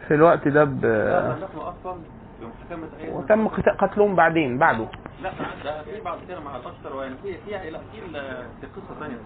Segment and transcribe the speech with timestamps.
[0.07, 0.85] في الوقت ده ب
[3.11, 4.85] وتم قت- قتلهم بعدين بعده.
[5.23, 5.31] لا
[5.63, 9.17] ده في بعد كده مع الاشتر ويعني في في لا في ال- في قصه ثانية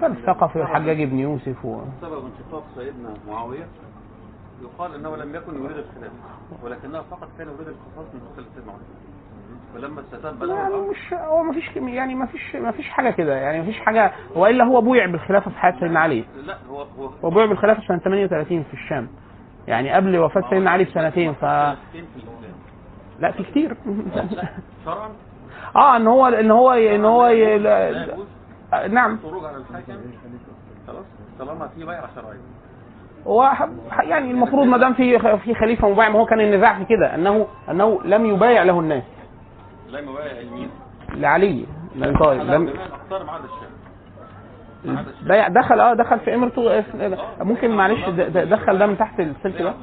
[0.00, 1.80] كان الثقفي والحجاج بن يوسف و...
[2.00, 3.66] سبب انشقاق سيدنا معاوية
[4.62, 6.14] يقال إنه لم يكن يريد الخلافه
[6.62, 8.80] ولكنه فقط كان يريد القصاص من قتل سيدنا عمر
[9.74, 13.34] ولما استتاب له يعني مش هو ما فيش يعني ما فيش ما فيش حاجة كده.
[13.34, 14.12] يعني ما فيش حاجة.
[14.34, 16.24] والا هو بويع بالخلافة في حياة سيدنا علي.
[16.46, 19.08] لا هو هو هو بويع بالخلافة سنة 38 في الشام.
[19.66, 21.44] يعني قبل وفاة سيدنا علي بسنتين ف
[23.20, 23.76] لا في كتير.
[24.84, 25.08] شرعا.
[25.76, 28.26] آه إن هو إن هو إن هو يجوز
[28.90, 29.14] نعم.
[29.14, 29.92] الخروج على الحاكم.
[30.86, 31.04] خلاص
[31.38, 32.38] طالما في بيعه شرعيه
[34.02, 37.14] يعني المفروض ما دام في في خليفة مبايع ما هو كان النزاع في كده.
[37.14, 39.02] انه أنه لم يبايع له الناس.
[39.94, 40.70] لا مبايع يمين
[41.14, 41.66] لعلي
[42.20, 42.72] طيب لم
[45.48, 46.84] دخل آه دخل في إمرته
[47.40, 49.74] ممكن معلش د- د- دخل ده من تحت السلك ده؟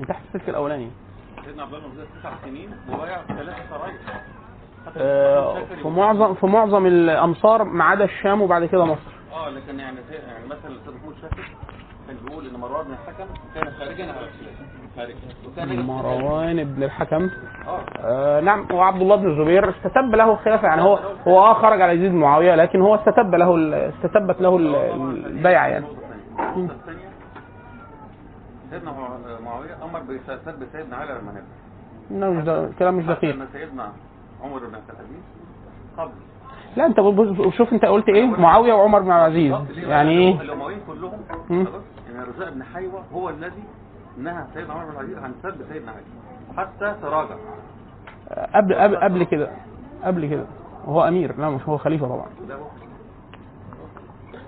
[0.00, 0.90] من تحت السلك الأولاني.
[1.44, 3.94] سيدنا عبد الله بن تسع سنين وبايع ثلاث سرايا
[4.96, 9.00] آه، في معظم في معظم الأمصار ما عدا الشام وبعد كده مصر.
[9.32, 9.96] آه لكن يعني
[10.28, 11.44] يعني مثلا الاستاذ محمود شاكر
[12.06, 14.85] كان بيقول إن مروان بن الحكم كان خارجا على يجب-
[15.86, 17.30] مروان بن الحكم
[17.68, 20.98] آه آه نعم وعبد الله بن الزبير استتب له الخلافه يعني هو
[21.28, 23.56] هو آه خرج على يزيد معاويه لكن هو استتب له
[23.88, 25.86] استتبت له ال- البيعه يعني
[28.70, 31.46] سيدنا مع- معاوية أمر بسلب سيدنا علي المنابر
[32.10, 33.92] إنه مش ده كلام مش دقيق سيدنا
[34.42, 35.22] عمر بن عبد العزيز
[35.98, 36.10] قبل
[36.76, 40.80] لا انت بص- شوف انت قلت إيه معاويه وعمر بن عبد العزيز يعني إيه الأمويين
[40.86, 41.12] كلهم.
[41.48, 41.82] خلاص
[42.14, 43.62] يعني رزاق بن حيوة هو الذي
[44.18, 46.02] نهى سيدنا عمر بن العزيز عن سب سيدنا علي.
[46.56, 47.34] حتى تراجع.
[48.54, 49.50] قبل قبل قبل كده.
[50.04, 50.44] قبل كده.
[50.84, 51.38] هو أمير.
[51.38, 52.26] لا مش هو خليفة طبعا.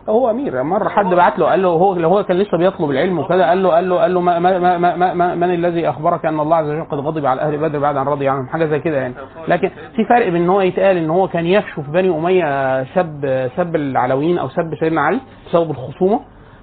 [0.09, 0.63] هو أمير.
[0.63, 3.63] مرة حد بعت له قال له هو لو هو كان لسه بيطلب العلم وكده قال
[3.63, 6.57] له قال له قال له ما ما ما ما ما من الذي أخبرك أن الله
[6.57, 9.15] عز وجل قد غضب على أهل بدر بعد أن رضي عنهم؟ حاجة زي كده يعني.
[9.49, 13.49] لكن في فرق بين إن هو يتقال إن هو كان يفشو في بني أمية سب
[13.57, 16.21] سب العلويين أو سب سيدنا علي بسبب الخصومة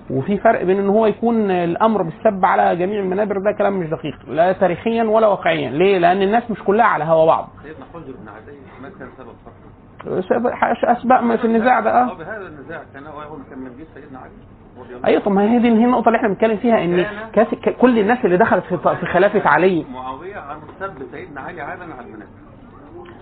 [0.09, 4.15] وفي فرق بين إن هو يكون الأمر بالسب على جميع المنابر ده كلام مش دقيق
[4.27, 5.69] لا تاريخيا ولا واقعيا.
[5.69, 7.49] ليه؟ لأن الناس مش كلها على هوا بعض.
[7.63, 9.35] سيدنا حجر بن عدي ما كان سبب
[10.83, 12.13] أسباب ما في النزاع ده آه.
[12.13, 13.03] بهذا النزاع كان
[13.49, 14.31] كان من سيدنا علي.
[15.05, 17.05] أيوه طب ما هي دي هي النقطة اللي إحنا بنتكلم فيها إن
[17.81, 19.85] كل الناس اللي دخلت في خلافة علي.
[19.93, 22.31] معاوية عن سب سيدنا علي عادا على المنابر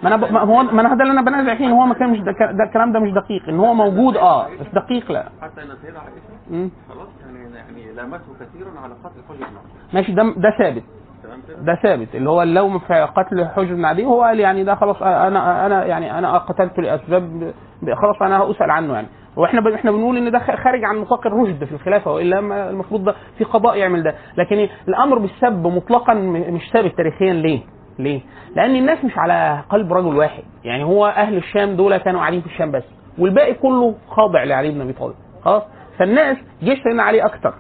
[0.04, 0.32] ما أنا ب...
[0.34, 2.32] ما هو ما أنا ده اللي أنا بنازع فيه ان هو ما كان مش ده,
[2.52, 5.24] ده الكلام ده مش دقيق إن هو موجود آه بس دقيق لا.
[5.42, 6.22] حتى إن سيدنا عائشة
[6.52, 6.70] مم.
[6.90, 10.84] خلاص يعني يعني لامته كثيرا على قتل حجر بن عدي ماشي ده ده ثابت.
[11.62, 15.02] ده ثابت اللي هو اللوم في قتل حجر بن عدي هو قال يعني ده خلاص
[15.02, 17.54] أنا أنا يعني أنا قتلته لأسباب
[18.02, 19.08] خلاص أنا أسأل عنه يعني.
[19.38, 22.40] وإحنا إحنا بنقول إن ده خارج عن نطاق الرشد في الخلافة وإلا
[22.70, 24.16] المفروض ده في قضاء يعمل ده.
[24.38, 27.62] لكن الأمر بالسب مطلقا مش ثابت تاريخيا ليه؟
[28.00, 28.22] ليه؟
[28.56, 30.44] لأن الناس مش على قلب رجل واحد.
[30.64, 32.84] يعني هو أهل الشام دول كانوا قاعدين في الشام بس.
[33.18, 35.16] والباقي كله خاضع لعلي بن أبي طالب.
[35.46, 35.64] خلاص؟
[36.00, 37.54] فالناس جيش سيدنا علي أكتر.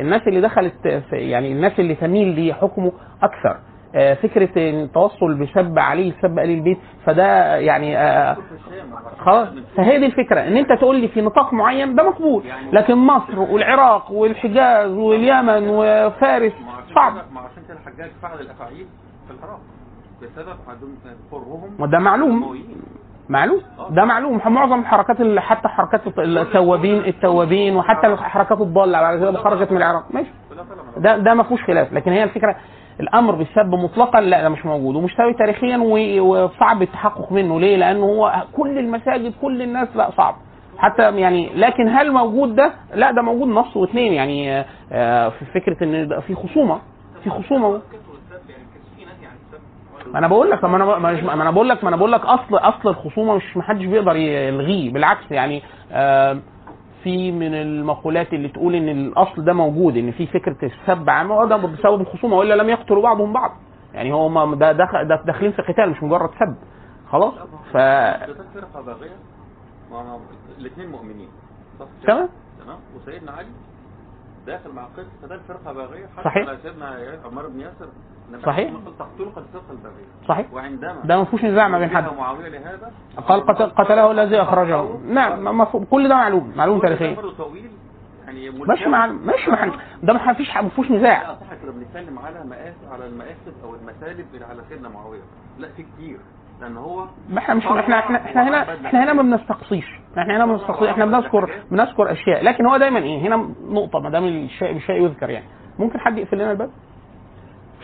[0.00, 2.92] الناس اللي دخلت يعني الناس اللي تميل لحكمه
[3.22, 3.56] أكثر
[3.94, 8.36] آه، فكرة إن التوصل بسب علي سب ال البيت فده يعني آه،
[9.18, 10.40] خلاص؟ فهي دي الفكرة.
[10.40, 12.42] إن أنت تقول لي في نطاق معين ده مقبول.
[12.72, 16.52] لكن مصر والعراق والحجاز واليمن وفارس
[16.94, 17.12] صعب.
[17.14, 18.86] ما عشان الحجاج فعل الأفاعيل
[19.28, 19.60] في العراق.
[20.22, 20.88] بسبب عدم
[21.32, 22.56] قرهم وده معلوم.
[23.28, 23.60] معلوم.
[23.90, 24.40] ده معلوم.
[24.46, 30.04] معظم الحركات اللي حتى حركات التوابين التوابين وحتى الحركات الضالة بعد كده خرجت من العراق.
[30.14, 30.30] ماشي.
[30.96, 31.92] ده ده ما فيهوش خلاف.
[31.92, 32.56] لكن هي الفكرة
[33.00, 34.96] الأمر بالسب مطلقا لا ده مش موجود.
[34.96, 35.76] ومش ثابت تاريخيا
[36.20, 37.60] وصعب التحقق منه.
[37.60, 40.34] ليه؟ لأنه هو كل المساجد كل الناس لا صعب.
[40.78, 45.84] حتى يعني لكن هل موجود ده؟ لا ده موجود نص واثنين يعني آه، في فكرة
[45.84, 46.78] إن ده في خصومة.
[47.24, 47.80] في خصومة.
[50.12, 50.84] ما أنا بقول لك ما أنا
[51.34, 54.16] ما أنا بقول لك ما أنا بقول لك أصل أصل الخصومة مش ما حدش بيقدر
[54.16, 55.62] يلغيه بالعكس يعني
[55.92, 56.38] آه،
[57.04, 61.56] في من المقولات اللي تقول إن الأصل ده موجود إن في فكرة السب عامة وده
[61.56, 63.50] بسبب الخصومة وإلا لم يقتلوا بعضهم بعض.
[63.94, 66.54] يعني هو ما ده دخل ده داخلين في قتال مش مجرد سب.
[67.10, 67.34] خلاص؟
[67.72, 68.26] ف ده
[70.58, 71.28] الاثنين مؤمنين؟
[72.06, 72.28] تمام؟
[72.64, 73.46] تمام؟ وسيدنا علي
[74.46, 76.48] داخل مع قصه فده الفرقه باغية حتى صحيح.
[76.48, 77.88] على سيدنا عمر بن ياسر
[78.46, 78.70] صحيح.
[78.72, 80.52] قال تقتلق الفرقه الباغيه صحيح.
[80.52, 82.06] وعندما ده ما فيهوش نزاع ما بين حد.
[82.06, 82.92] وجه معاوية لهذا
[83.28, 84.84] قال قتل قتله الذي أخرجه.
[85.06, 85.64] نعم.
[85.64, 87.16] كل ده معلوم معلوم تاريخيا.
[87.38, 87.70] طويل
[88.24, 89.72] يعني ماشي مع ماشي مع
[90.02, 91.34] ده ما فيش ما فيهوش نزاع.
[91.34, 95.20] صح كده بنتكلم على مقاس على المقاسب أو المسالب اللي على سيدنا معاوية.
[95.58, 96.18] لا في كتير.
[96.60, 99.84] لأن هو ما إحنا مش إحنا إحنا إحنا هنا إحنا هنا ما بنستقصيش.
[100.18, 100.88] إحنا هنا ما بنستقصيش.
[100.88, 102.44] إحنا بنذكر بنذكر أشياء.
[102.44, 105.46] لكن هو دايما إيه؟ هنا نقطة ما دام الشيء بشيء يذكر يعني.
[105.78, 106.70] ممكن حد يقفل لنا الباب؟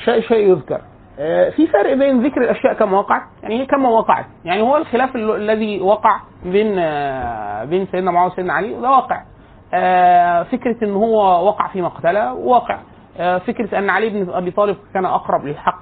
[0.05, 0.81] شيء شيء يذكر.
[1.19, 4.27] آه، في فرق بين ذكر الأشياء كما وقعت يعني هي كما وقعت.
[4.45, 9.23] يعني هو الخلاف ال- الذي وقع بين آه، بين سيدنا معاويه وسيدنا علي ده واقع.
[9.75, 12.79] آه، فكرة إن هو وقع في مقتله واقع.
[13.19, 15.81] آه، فكرة أن علي بن أبي طالب كان أقرب للحق.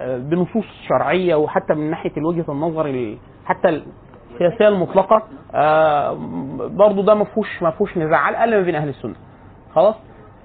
[0.00, 3.82] بنصوص شرعية وحتى من ناحية وجهه النظر ال- حتى
[4.32, 5.22] السياسية المطلقة
[5.54, 6.12] آه،
[6.70, 8.18] برضو ده ما فيهوش ما فيهوش نزاع.
[8.18, 9.14] على الأقل ما بين أهل السنة.
[9.74, 9.94] خلاص؟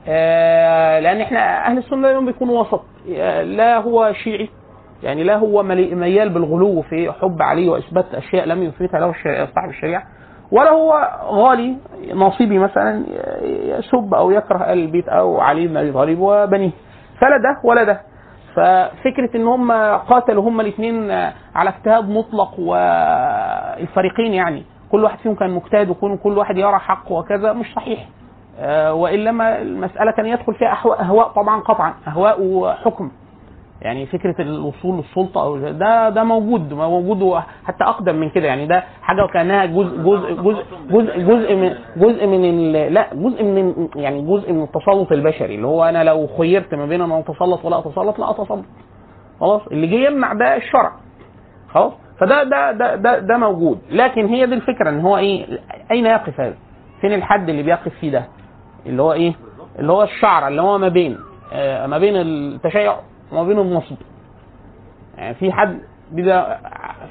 [0.07, 2.83] آه، لأن إحنا أهل السنة دايما بيكونوا وسط.
[3.15, 4.49] آه، لا هو شيعي
[5.03, 9.13] يعني لا هو ميال بالغلو في حب علي وإثبات أشياء لم يثبتها له
[9.55, 10.03] صاحب الشريعة
[10.51, 11.75] ولا هو غالي
[12.13, 13.03] نصيبي مثلا
[13.79, 16.71] يسب أو يكره ال البيت أو علي بن أبي طالب وبنيه.
[17.21, 18.01] فلا ده ولا ده.
[18.55, 21.11] ففكرة إن هم قاتلوا هم الاثنين
[21.55, 24.63] على اجتهاد مطلق والفريقين يعني.
[24.91, 28.07] كل واحد فيهم كان مجتهد وكل كل واحد يرى حق وكذا مش صحيح.
[28.59, 33.11] آه، والا ما المسألة كان يدخل فيها أهواء طبعا قطعا أهواء وحكم.
[33.81, 38.47] يعني فكرة الوصول للسلطة أو ده ده موجود موجود حتى أقدم من كده.
[38.47, 43.87] يعني ده حاجة وكأنها جزء جزء جزء جزء جزء من جزء من لا جزء من
[43.95, 47.79] يعني جزء من التسلط البشري اللي هو أنا لو خيرت ما بين ان أتسلط ولا
[47.79, 48.65] أتسلط لا أتسلط.
[49.39, 50.91] خلاص؟ اللي جه يمنع ده الشرع.
[51.69, 53.79] خلاص؟ فده ده ده ده, ده موجود.
[53.91, 55.59] لكن هي دي الفكرة إن هو إيه
[55.91, 56.55] أين يقف هذا؟
[57.01, 58.23] فين الحد اللي بيقف فيه ده؟
[58.85, 59.33] اللي هو إيه؟
[59.79, 61.17] اللي هو الشعر اللي هو ما بين
[61.53, 62.95] آه ما بين التشيع.
[63.31, 63.95] وما بين النصب
[65.17, 65.79] يعني في حد
[66.11, 66.59] بيبقى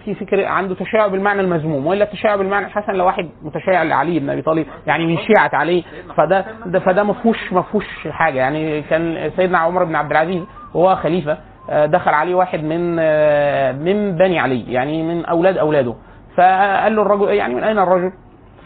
[0.04, 4.30] في فكر عنده تشيع بالمعنى المذموم وإلا التشيع بالمعنى الحسن لو واحد متشيع لعلي بن
[4.30, 5.84] أبي طالب يعني من شيعة علي
[6.16, 8.38] فده ده فده ما فيهوش ما فيهوش حاجة.
[8.38, 10.42] يعني كان سيدنا عمر بن عبد العزيز
[10.74, 11.38] وهو خليفة
[11.70, 15.94] آه، دخل عليه واحد من آه، من بني علي يعني من أولاد أولاده.
[16.36, 18.12] فقال له الرجل يعني من أين الرجل؟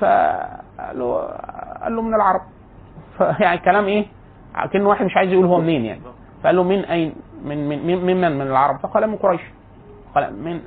[0.00, 1.14] فقال له
[1.82, 2.40] قال له من العرب.
[3.18, 4.04] فيعني الكلام إيه؟
[4.72, 6.00] كأنه واحد مش عايز يقول هو منين يعني.
[6.42, 9.40] فقال له من أين؟ من من من ممن من؟ العرب؟ فقال من قريش.
[10.14, 10.60] قال من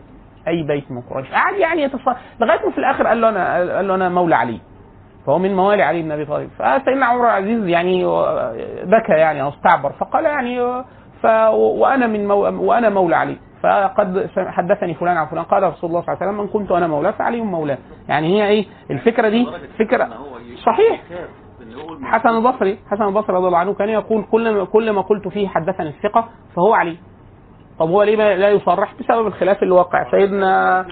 [0.48, 3.88] أي بيت من قريش؟ قعد يعني يتصل لغاية ما في الآخر قال له أنا قال
[3.88, 4.60] له أنا مولى علي.
[5.25, 6.50] فهو من موالي علي بن أبي طالب.
[6.60, 8.05] فسيدنا عمر العزيز يعني
[8.84, 9.91] بكى يعني أو استعبر.
[9.91, 10.84] فقال يعني
[11.22, 12.36] ف وأنا من مو
[12.72, 13.38] وأنا مولى علي.
[13.63, 15.44] فقد حدثني فلان عن فلان.
[15.44, 17.77] قال رسول الله صلى الله عليه وسلم من كنت أنا مولاه فعلي مولاه.
[18.10, 19.48] يعني هي إيه؟ الفكرة دي
[19.79, 20.10] فكره
[20.65, 21.01] صحيح.
[22.04, 25.48] حسن البصري حسن البصري رضي الله عنه كان يقول كل ما كل ما قلت فيه
[25.48, 26.98] حدثني الثقة فهو علي.
[27.80, 30.12] طب هو ليه لا يصرح؟ بسبب الخلاف اللي وقع.
[30.12, 30.86] سيدنا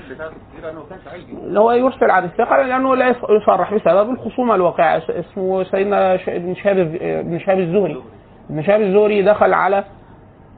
[1.43, 5.01] اللي هو يرسل عن الثقة لأنه لا يصرح بسبب الخصومة الواقعة.
[5.09, 8.01] اسمه سيدنا ابن شهاب ابن شهاب الزهري.
[8.49, 9.83] ابن شهاب الزهري دخل على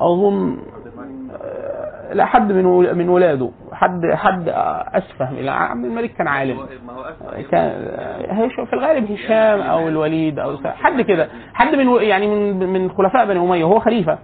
[0.02, 0.58] أظن
[1.42, 3.52] آه، لا حد من من ولاده.
[3.76, 4.50] حد حد
[4.94, 6.58] أسفه لا، عبد الملك كان عالم.
[7.52, 11.30] كان في الغالب هشام أو الوليد أو حد كده.
[11.54, 14.18] حد من يعني من من خلفاء بني أمية هو خليفة.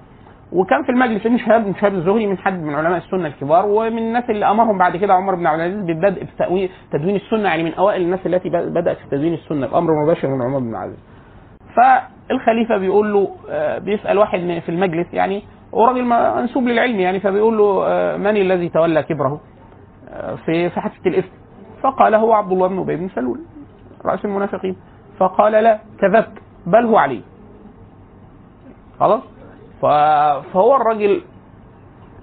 [0.51, 3.97] وكان في المجلس ابن شهاب بن شهاب الزهري من حد من علماء السنة الكبار ومن
[3.97, 7.73] الناس اللي أمرهم بعد كده عمر بن عبد العزيز ببدء بتأويل تدوين السنة يعني من
[7.73, 10.99] أوائل الناس التي بدأت في تدوين السنة بأمر مباشر من عمر بن عبد العزيز.
[11.75, 16.03] فالخليفة بيقول له آه، بيسأل واحد من- في المجلس يعني وراجل
[16.41, 19.39] منسوب للعلم يعني فبيقول له آه، من الذي تولى كبره؟
[20.09, 21.31] آه، في في حادثة الإفك.
[21.83, 23.39] فقال هو عبد الله بن أبي بن سلول
[24.05, 24.75] رأس المنافقين.
[25.19, 26.31] فقال لا كذبت
[26.65, 27.21] بل هو علي.
[28.99, 29.21] خلاص؟
[29.81, 31.21] فهو الراجل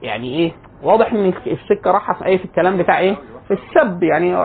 [0.02, 0.52] يعني إيه
[0.82, 3.16] واضح إن السكة رايحه في إيه في الكلام بتاع إيه
[3.48, 4.36] في السب يعني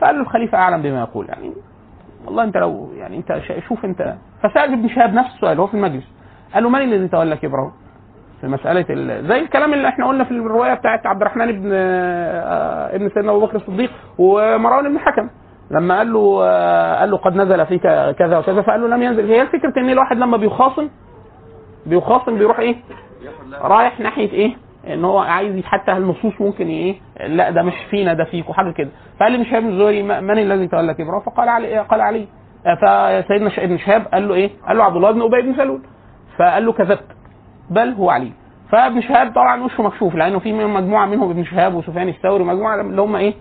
[0.00, 1.28] فقال له الخليفة أعلم بما يقول.
[1.28, 1.52] يعني
[2.26, 4.14] والله أنت لو يعني أنت شوف أنت.
[4.42, 6.04] فسأل ابن شهاب نفس السؤال هو في المجلس.
[6.54, 7.72] قال له من الذي تولى كبره؟
[8.40, 9.26] في مسألة ال...
[9.28, 13.40] زي الكلام اللي إحنا قلنا في الرواية بتاعت عبد الرحمن بن آه، ابن سيدنا أبو
[13.40, 15.30] بكر الصديق ومروان بن الحكم
[15.70, 17.82] لما قال له آه، قال له قد نزل فيك
[18.18, 20.88] كذا وكذا فقال له لم ينزل هي الفكرة إن الواحد لما بيخاصم
[21.86, 22.76] بيخاصم بيروح إيه؟
[23.62, 24.56] رايح ناحية إيه؟
[24.86, 26.94] إن هو عايز حتى النصوص ممكن إيه؟
[27.26, 28.88] لا ده مش فينا ده فيك وحاجه كده
[29.20, 32.26] فقال لي مش شهاب الزهري من الذي تولى كبره؟ فقال علي قال علي
[32.66, 35.80] آه، فسيدنا ابن شهاب قال له إيه؟ قال له عبد الله بن أبي بن سلول
[36.38, 37.04] فقال له كذبت
[37.70, 38.32] بل هو علي.
[38.72, 42.80] فابن شهاب طبعا وشه مكشوف لأنه في من- مجموعة منهم ابن شهاب وسفيان الثوري مجموعة
[42.80, 43.34] اللي هم إيه؟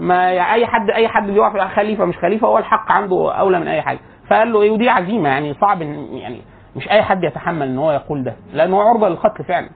[0.00, 3.68] ما يعني أي حد أي حد بيقع خليفة مش خليفة هو الحق عنده أولى من
[3.68, 3.98] أي حاجة.
[4.30, 6.40] فقال له إيه؟ ودي عزيمة يعني صعب إن- يعني
[6.76, 9.68] مش أي حد يتحمل إن هو يقول ده لأنه عرضة للقتل فعلا.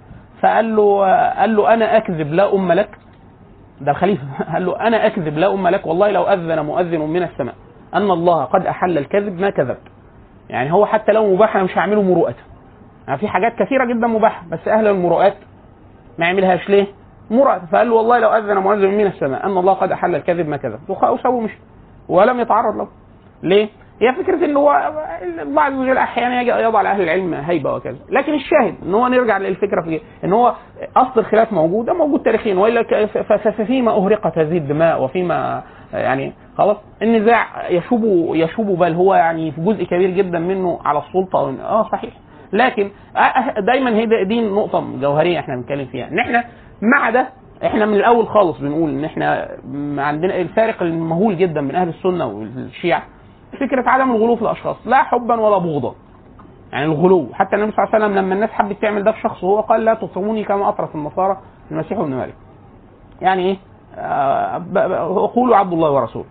[0.43, 1.07] فقال له
[1.41, 2.91] قال له أنا أكذب لا أم لك.
[3.81, 4.23] ده الخليفة.
[4.53, 5.87] قال له أنا أكذب لا أم لك.
[5.87, 7.55] والله لو أذن مؤذن من السماء
[7.95, 9.83] أن الله قد أحل الكذب ما كذبت.
[10.51, 12.35] يعني هو حتى لو مباح أنا مش هعمله مروءة.
[13.09, 15.35] يعني في حاجات كثيرة جدا مباحة بس أهل المروءات
[16.19, 16.87] ما يعملهاش ليه؟
[17.31, 20.57] مروءه فقال له والله لو أذن مؤذن من السماء أن الله قد أحل الكذب ما
[20.57, 20.79] كذب.
[20.89, 21.51] وسووا مش
[22.09, 22.89] ولم يتعرض له.
[23.43, 23.69] ليه؟
[24.01, 24.93] هي فكرة ان هو
[25.99, 30.33] أحيانا يجي- يضع لأهل العلم هيبة وكذا، لكن الشاهد إن هو نرجع للفكرة في إن
[30.33, 30.55] هو
[30.97, 32.55] أصل الخلاف موجود ده موجود تاريخيا.
[32.55, 33.07] وإلا
[33.51, 38.03] ففيما اهرقت هذه الدماء وفيما يعني خلاص النزاع يشوب
[38.35, 41.39] يشوب بل هو يعني في جزء كبير جدا منه على السلطة.
[41.63, 42.13] آه صحيح.
[42.53, 46.09] لكن آه، دايما هي دي- نقطة جوهرية إحنا بنتكلم فيها.
[46.09, 46.45] إن إحنا
[46.83, 47.29] مع ده
[47.65, 49.49] إحنا من الأول خالص بنقول إن إحنا
[49.99, 53.03] عندنا الفارق المهول جدا بين أهل السنة والشيعة
[53.61, 54.77] فكرة عدم الغلو في الأشخاص.
[54.87, 55.95] لا حبا ولا بغضا.
[56.73, 57.27] يعني الغلو.
[57.33, 59.85] حتى النبي صلى الله عليه وسلم لما الناس حبت تعمل ده في شخص هو قال
[59.85, 61.37] لا تطعموني كما أطرف النصارى
[61.71, 62.35] المسيح ابن مريم.
[63.21, 63.57] يعني إيه؟
[63.99, 66.25] آه، قولوا عبد الله ورسوله.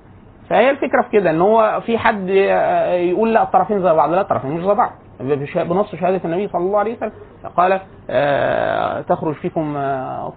[0.50, 4.10] فهي الفكرة في كده إن هو في حد يقول لا الطرفين زي بعض.
[4.10, 4.91] لا الطرفين مش زي بعض.
[5.19, 7.12] بنص شهادة النبي صلى الله عليه وسلم.
[7.57, 7.79] قال
[8.10, 10.34] آه، تخرج فيكم آه،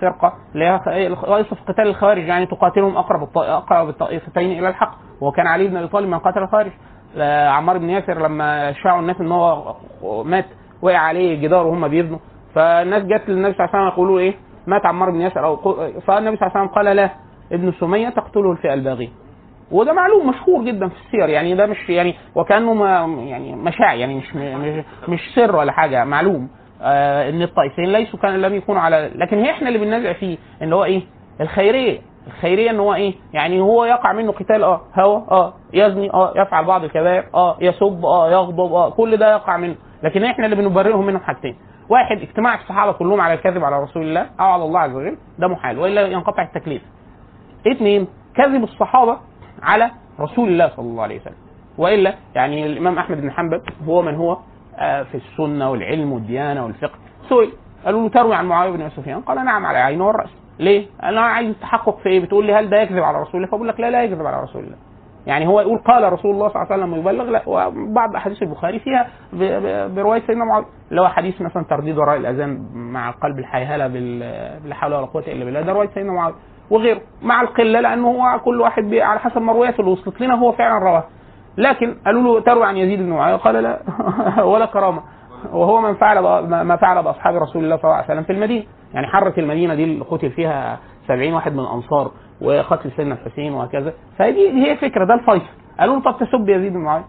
[0.00, 1.06] فرقة اللي هي
[1.40, 4.94] يصف قتال الخوارج يعني تقاتلهم أقرب أقرب الطائفتين إلى الحق.
[5.20, 6.72] وكان علي بن أبي طالب من قاتل الخوارج.
[7.16, 9.74] آه، عمار بن ياسر لما شاعوا الناس إن هو
[10.24, 10.46] مات
[10.82, 12.18] وقع عليه جدار وهم بيبنوا.
[12.54, 14.34] فالناس جت للنبي صلى الله عليه وسلم يقولوا إيه؟
[14.66, 15.56] مات عمار بن ياسر أو
[16.00, 17.10] فالنبي صلى الله عليه وسلم قال لا
[17.52, 19.08] ابن سمية تقتله الفئة الباغية.
[19.72, 24.14] وده معلوم مشهور جدا في السير يعني ده مش يعني وكأنه ما يعني مشاع يعني
[24.14, 26.48] مش مش, مش سر ولا حاجة معلوم.
[26.82, 30.72] آه إن الطائفين ليسوا كان لم يكونوا على لكن هي إحنا اللي بننازع فيه إن
[30.72, 31.02] هو إيه؟
[31.40, 31.98] الخيرية.
[32.26, 36.64] الخيرية إن هو إيه؟ يعني هو يقع منه قتال آه هوى آه يزني آه يفعل
[36.64, 39.74] بعض الكبائر آه يسب آه يغضب آه كل ده يقع منه.
[40.02, 41.56] لكن إحنا اللي بنبرئهم منهم حاجتين.
[41.88, 45.48] واحد اجتماع الصحابة كلهم على الكذب على رسول الله أو على الله عز وجل ده
[45.48, 46.82] محال وإلا ينقطع التكليف.
[47.72, 49.16] اثنين كذب الصحابة
[49.62, 49.90] على
[50.20, 51.34] رسول الله صلى الله عليه وسلم
[51.78, 54.38] وإلا يعني الإمام أحمد بن حنبل هو من هو
[54.78, 57.52] آه، في السنة والعلم والديانة والفقه سئل
[57.84, 61.48] قالوا له تروي عن معاوية بن سفيان قال نعم على عينه والرأس ليه؟ أنا عايز
[61.50, 64.04] التحقق في إيه؟ بتقول لي هل ده يكذب على رسول الله؟ فبقول لك لا لا
[64.04, 64.76] يكذب على رسول الله.
[65.26, 68.78] يعني هو يقول قال رسول الله صلى الله عليه وسلم يبلغ لا وبعض أحاديث البخاري
[68.78, 69.06] فيها
[69.88, 74.74] برواية سيدنا معاوية اللي هو حديث مثلا ترديد وراء الأذان مع قلب الحيهلة بال- بلا
[74.74, 76.34] حول ولا قوة إلا بالله ده رواية سيدنا معاوية
[76.70, 80.52] وغيره مع القلة لأنه هو كل واحد على حسب ما روايته اللي وصلت لنا هو
[80.52, 81.04] فعلا رواه.
[81.58, 83.80] لكن قالوا له تروي عن يزيد بن معاويه قال لا
[84.52, 85.02] ولا كرامة.
[85.52, 86.20] وهو من فعل
[86.64, 88.64] ما فعل بأصحاب رسول الله صلى الله عليه وسلم في المدينة.
[88.94, 90.78] يعني حرة المدينة دي اللي قتل فيها
[91.08, 92.10] 70 واحد من الأنصار
[92.42, 93.92] وقتل سيدنا الحسين وهكذا.
[94.18, 95.46] فدي هي فكره ده الفيصل.
[95.80, 97.04] قالوا له طب تسب يزيد بن معاويه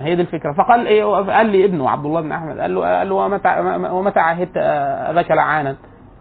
[0.00, 0.52] هي دي الفكرة.
[0.52, 3.48] فقال إيه قال لي ابنه عبد الله بن أحمد قال له قال له ومتى
[3.90, 5.76] ومتى عهدت أباك لعانا؟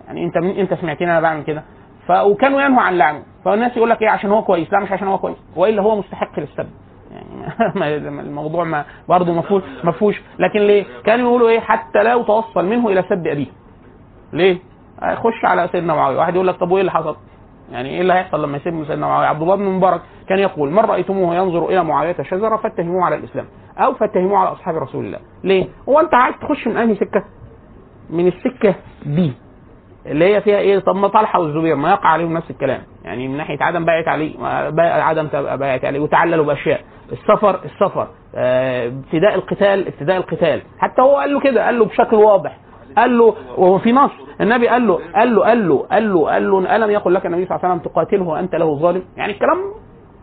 [0.07, 1.63] يعني أنت أنت سمعتني أنا بعمل كده.
[2.07, 5.07] ف وكانوا ينهوا عن لعنه فالناس يقول لك إيه عشان هو كويس لا مش عشان
[5.07, 6.67] هو كويس وإلا هو مستحق للسب
[7.11, 9.33] يعني الموضوع ما برضه
[9.83, 13.47] ما فيهوش لكن ليه؟ كانوا يقولوا إيه حتى لا يتوصل منه إلى سب أبيه
[14.33, 14.57] ليه؟
[15.01, 17.15] خش على سيدنا معاوية واحد يقول لك طب وإيه اللي حصل؟
[17.71, 20.79] يعني إيه اللي هيحصل لما يسب سيدنا معاوية؟ عبد الله بن مبارك كان يقول من
[20.79, 23.45] رأيتموه ينظر إلى معاوية شجرة فاتهموه على الإسلام
[23.77, 27.23] أو فاتهموه على أصحاب رسول الله ليه؟ هو أنت عايز تخش من أنهي سكة؟
[28.09, 29.33] من السكة دي
[30.05, 32.81] اللي هي فيها إيه؟ طب ما طلحة والزبير ما يقع عليهم نفس الكلام.
[33.03, 34.33] يعني من ناحية عدم بايعت عليه
[34.79, 36.81] عدم بايعت عليه وتعللوا بأشياء.
[37.11, 38.07] السفر السفر.
[38.35, 40.61] آه، ابتداء القتال ابتداء القتال.
[40.79, 42.57] حتى هو قال له كده قال له بشكل واضح.
[42.97, 44.11] قال له وهو في نص.
[44.41, 47.45] النبي قال له قال له قال له قال له قال له ألم يقل لك النبي
[47.45, 49.57] صلى الله عليه وسلم تقاتله وأنت له ظالم؟ يعني الكلام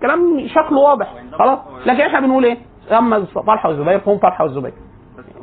[0.02, 1.14] كلام شكله واضح.
[1.32, 2.56] خلاص؟ لكن إحنا بنقول إيه؟
[2.98, 4.72] أما طلحة والزبير فهم طلحة والزبير.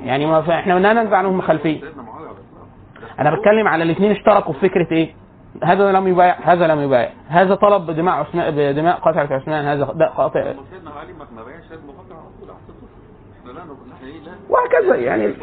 [0.03, 4.11] يعني ما إحنا لا ننزع عنهم خلفية سيدنا معاويه عليه السلام أنا بتكلم على الاثنين
[4.11, 5.13] اشتركوا في فكرة إيه؟
[5.63, 7.09] هذا لم يبايع هذا لم يبايع.
[7.27, 10.39] هذا طلب بدماء عثمان بدماء قتلة عثمان هذا ده قاطع.
[10.39, 10.55] لا
[14.49, 15.33] وهكذا يعني.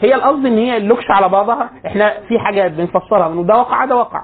[0.00, 3.96] هي القصد إن هي اللوكش على بعضها إحنا في حاجات بنفسرها إنه ده وقع ده
[3.96, 4.22] وقع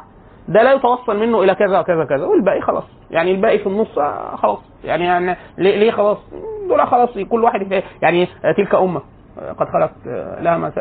[0.49, 2.84] ده لا يتوصل منه إلى كذا وكذا كذا والباقي خلاص.
[3.11, 4.58] يعني الباقي في النص آه، خلاص.
[4.84, 6.18] يعني, يعني ليه, خلاص؟
[6.68, 7.82] دول خلاص كل واحد.
[8.02, 9.02] يعني تلك أمة.
[9.58, 9.90] قد خلت
[10.40, 10.72] لها ما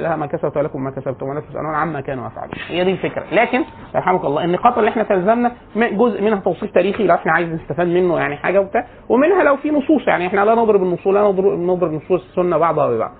[0.00, 2.52] لها ما كسبت ولكم ما كسبتم ولا تسالون عما كانوا يفعلون.
[2.68, 3.24] هي دي الفكرة.
[3.32, 3.64] لكن
[3.94, 8.18] يرحمك الله النقاط اللي إحنا تلزمنا جزء منها توصيف تاريخي لو إحنا عايز نستفاد منه
[8.18, 11.92] يعني حاجة وبتاع ومنها لو في نصوص يعني إحنا لا نضرب النصوص لا نضرب نضرب
[11.92, 13.12] نصوص السنة بعضها ببعض.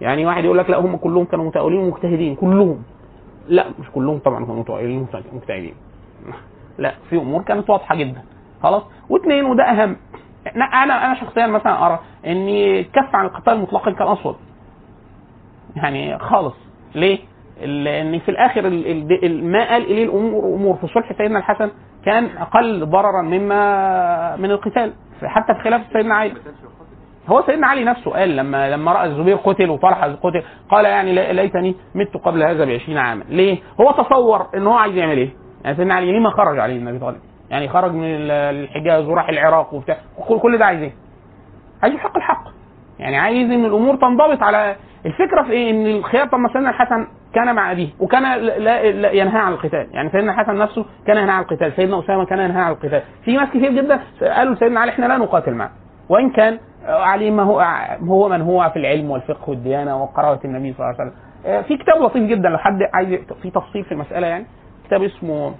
[0.00, 2.82] يعني واحد يقول لك لا هم كلهم كانوا متأولين ومجتهدين كلهم.
[3.48, 5.74] لا مش كلهم طبعا كانوا متأولين ومجتهدين
[6.78, 8.22] لا في أمور كانت واضحة جدا.
[8.62, 9.96] خلاص؟ واثنين وده أهم.
[10.56, 10.64] أنا
[11.06, 14.36] أنا شخصيا مثلا أرى ان الكف عن القتال مطلقا كان اسود
[15.76, 16.54] يعني خالص.
[16.94, 17.18] ليه؟
[17.64, 20.76] لأن في الآخر ال- ال- ال- ما قال إليه الأمور أمور.
[20.76, 21.70] في صلح سيدنا الحسن
[22.04, 24.92] كان أقل ضررا مما من القتال.
[25.24, 26.32] حتى في خلاف سيدنا علي.
[27.28, 31.32] هو سيدنا علي نفسه قال لما لما رأى الزبير قتل وطلحه قتل قال يعني لي-
[31.32, 33.24] ليتني مت قبل هذا ب 20 عاما.
[33.28, 35.30] ليه؟ هو تصور إن هو عايز يعمل إيه؟
[35.64, 37.18] يعني سيدنا علي ليه ما خرج عليه النبي طالب؟
[37.50, 39.96] يعني خرج من ال- الحجاز وراح العراق وبتاع.
[40.42, 40.92] كل ده عايز إيه؟
[41.82, 42.44] عايز يحق الحق.
[43.00, 47.06] يعني عايز إن الأمور تنضبط على الفكرة في إيه؟ إن الخيار طب ما سيدنا الحسن
[47.34, 49.86] كان مع أبيه وكان لا, لا, ينهى عن القتال.
[49.92, 53.02] يعني سيدنا الحسن نفسه كان ينهى عن القتال سيدنا أسامة كان ينهى عن القتال.
[53.24, 55.70] في ناس كتير جدا قالوا لسيدنا علي إحنا لا نقاتل معه.
[56.08, 57.60] وإن كان علي ما هو
[58.08, 61.20] هو من هو في العلم والفقه والديانة وقراءة النبي صلى الله عليه وسلم.
[61.46, 63.08] آه، في كتاب لطيف جدا لو حد عايز
[63.42, 64.46] في تفصيل في المسألة يعني.
[64.86, 65.54] كتاب اسمه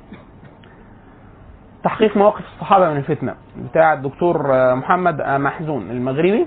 [1.84, 3.34] تحقيق مواقف الصحابة من الفتنة
[3.70, 6.46] بتاع الدكتور آه، محمد آه، محزون المغربي.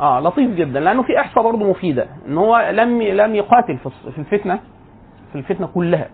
[0.00, 3.78] آه لطيف جدا لأنه في إحصاء برضه مفيدة إن هو لم لم يقاتل
[4.14, 4.60] في الفتنة
[5.32, 6.08] في الفتنة كلها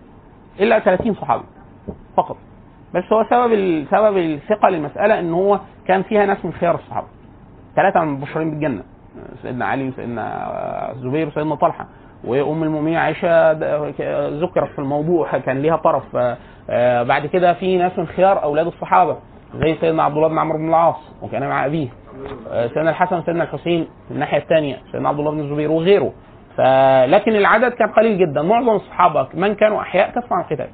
[0.59, 1.43] إلا 30 صحابي
[2.17, 2.37] فقط.
[2.93, 7.07] بس هو سبب سبب الثقة للمسألة إن هو كان فيها ناس من خيار الصحابة.
[7.75, 8.83] ثلاثة من المبشرين بالجنة
[9.41, 11.87] سيدنا علي وسيدنا الزبير وسيدنا طلحة
[12.23, 13.51] وأم المؤمنين عائشة
[14.29, 16.37] ذكرت في الموضوع كان ليها طرف آه،
[16.69, 19.17] آه، بعد كده في ناس من خيار أولاد الصحابة.
[19.55, 21.87] زي سيدنا عبد الله بن عمرو بن العاص وكان مع أبيه.
[22.51, 26.13] آه، سيدنا الحسن وسيدنا الحسين في الناحية الثانية سيدنا عبد الله بن الزبير وغيره.
[26.57, 28.41] فلكن العدد كان قليل جدا.
[28.41, 30.67] معظم الصحابة من كانوا أحياء كفوا عن القتال.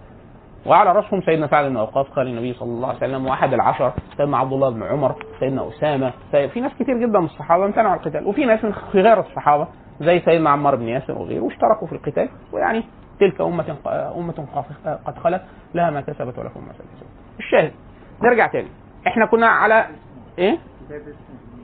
[0.66, 4.38] وعلى رأسهم سيدنا سعد بن وقاص قال النبي صلى الله عليه وسلم وأحد العشر سيدنا
[4.38, 7.98] عبد الله بن عمر سيدنا أسامة سي- في ناس كتير جدا من الصحابة امتنعوا عن
[7.98, 8.28] القتال.
[8.28, 9.68] وفي ناس من غير الصحابة
[10.02, 12.30] زي سيدنا عمار بن ياسر وغيره اشتركوا في القتال.
[12.54, 12.84] ويعني
[13.20, 13.76] تلك أمة
[14.18, 15.42] أمة قاف- قد خلت
[15.74, 17.08] لها ما كسبت ولكم ما كسبت
[17.40, 17.72] الشاهد.
[18.24, 18.68] نرجع تاني.
[19.08, 19.86] إحنا كنا على
[20.40, 20.58] إيه؟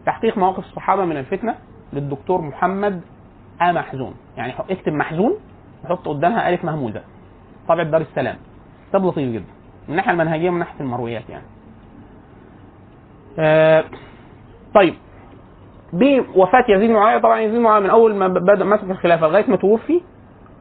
[0.06, 1.56] تحقيق مواقف الصحابة من الفتنة
[1.94, 3.02] للدكتور محمد
[3.62, 4.16] آ محزون.
[4.38, 5.34] يعني اكتب محزون
[5.84, 7.02] وحط قدامها ألف مهموزة.
[7.68, 8.36] طبعة دار السلام.
[8.90, 9.46] كتاب لطيف جدا.
[9.88, 11.46] من الناحيه المنهجية ومن ناحية المرويات يعني.
[13.40, 13.84] آه
[14.76, 14.94] طيب.
[15.94, 19.50] بوفاة يزيد بن معاوية طبعا يزيد بن معاوية من أول ما بدأ مسك الخلافة لغاية
[19.50, 20.02] ما توفي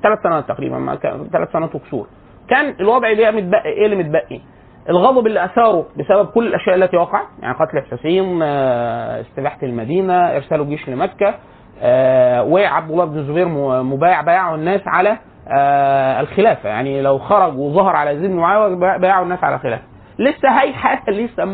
[0.02, 0.96] ثلاث سنوات تقريبا
[1.32, 2.06] ثلاث سنوات وكسور.
[2.48, 4.40] كان الوضع اللي متبقي إيه اللي متبقي؟
[4.88, 10.60] الغضب اللي أثاره بسبب كل الأشياء التي وقع يعني قتل الحسين آه، استباحه المدينة إرسال
[10.60, 11.34] الجيش لمكة
[11.82, 13.48] آه، وعبد الله بن الزبير
[13.82, 15.18] مبايع بايعوا الناس على
[15.48, 16.68] آه، الخلافة.
[16.68, 19.82] يعني لو خرج وظهر على يزيد بن معاوية بايع- بايعوا الناس على الخلافة.
[20.18, 21.44] لسه هيحارب لسه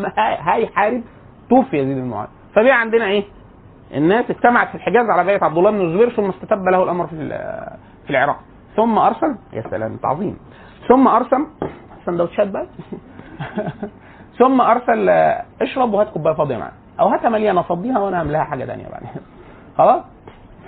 [0.53, 1.03] هيحارب
[1.49, 2.29] توفي يزيد بن معاوية.
[2.55, 3.23] فبقى عندنا إيه؟
[3.93, 7.15] الناس اجتمعت في الحجاز على بيعة عبد الله بن الزبير ثم استتب له الأمر في
[8.05, 8.39] في العراق.
[8.75, 10.37] ثم أرسل يا سلام تعظيم.
[10.87, 11.45] ثم أرسل
[12.05, 12.67] سندوتشات بقى.
[14.39, 15.09] ثم أرسل
[15.61, 16.73] اشرب وهات كوباية فاضية معاك.
[16.99, 19.01] أو هاتها مليانه افضيها وأنا اعملها حاجة ثانية بعد
[19.77, 20.01] خلاص؟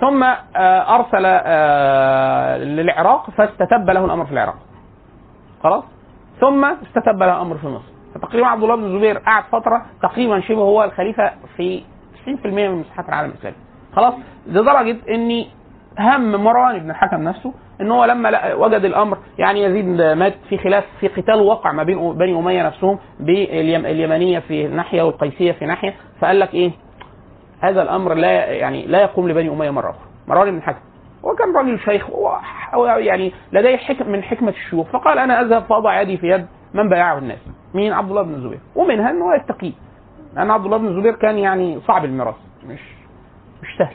[0.00, 4.56] ثم آه، أرسل آه، للعراق فاستتب له الأمر في العراق.
[5.62, 5.84] خلاص؟
[6.40, 7.92] ثم استتب له الأمر في مصر.
[8.14, 11.82] فتقريبا عبد الله بن الزبير قعد فترة تقريبا شبه هو الخليفة في
[12.26, 13.56] 90% من مساحات العالم الإسلامي.
[13.96, 14.14] خلاص؟
[14.46, 15.44] لدرجة ان
[15.98, 20.84] هم مروان بن الحكم نفسه إن هو لما وجد الأمر يعني يزيد مات في خلاف
[21.00, 26.40] في قتال وقع ما بين بني أمية نفسهم باليمنيه في ناحية والقيسية في ناحية فقال
[26.40, 26.70] لك إيه؟
[27.60, 30.02] هذا الأمر لا يعني لا يقوم لبني أمية مرة أخرى.
[30.28, 30.80] مروان بن الحكم.
[31.22, 32.06] وكان راجل شيخ
[32.98, 34.86] يعني لديه حكم من حكمة الشيوخ.
[34.86, 37.38] فقال أنا أذهب فأضع يدي في يد من بايعه الناس
[37.74, 38.60] مين عبد الله بن الزبير.
[38.76, 39.72] ومنها ان هو يتقيه
[40.36, 42.34] لأن عبد الله بن الزبير كان يعني صعب الميراث
[42.66, 42.80] مش
[43.62, 43.94] مش سهل.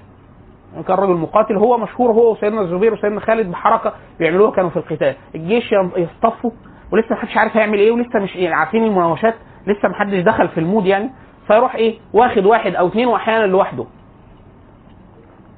[0.88, 5.16] كان راجل مقاتل هو مشهور هو وسيدنا الزبير وسيدنا خالد بحركة بيعملوها كانوا في القتال.
[5.36, 6.52] الجيش يصطفوا
[6.92, 9.36] ولسه محدش عارف هيعمل إيه ولسه مش يعني عارفين المناوشات
[9.68, 11.10] لسه محدش دخل في ال mood يعني.
[11.48, 13.86] فيروح إيه واخد واحد أو اثنين وأحيانا لوحده.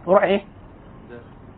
[0.08, 0.41] يروح إيه؟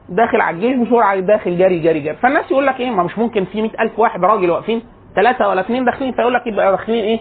[0.09, 2.15] داخل على الجيش بسرعة داخل جري جري جري.
[2.15, 4.81] فالناس يقول لك إيه ما مش ممكن في 100000 واحد راجل واقفين
[5.15, 7.19] ثلاثة ولا اثنين داخلين فيقول لك يبقى داخلين إيه؟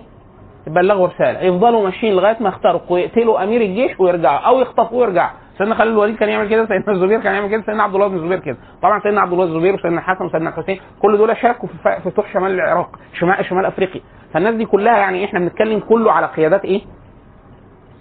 [0.66, 1.40] يبلغوا رسالة.
[1.40, 5.30] يفضلوا ماشيين لغاية ما يخترقوا ويقتلوا أمير الجيش ويرجعوا أو يخطفوه ويرجعوا.
[5.58, 8.16] سيدنا خالد الوليد كان يعمل كده سيدنا الزبير كان يعمل كده سيدنا عبد الله بن
[8.16, 8.56] الزبير كده.
[8.82, 12.50] طبعا سيدنا عبد الله الزبير وسيدنا الحسن وسيدنا الحسين كل دول شاركوا في فتوح شمال
[12.50, 14.00] العراق شمال شمال أفريقيا.
[14.34, 16.80] فالناس دي كلها يعني إحنا بنتكلم كله على قيادات إيه؟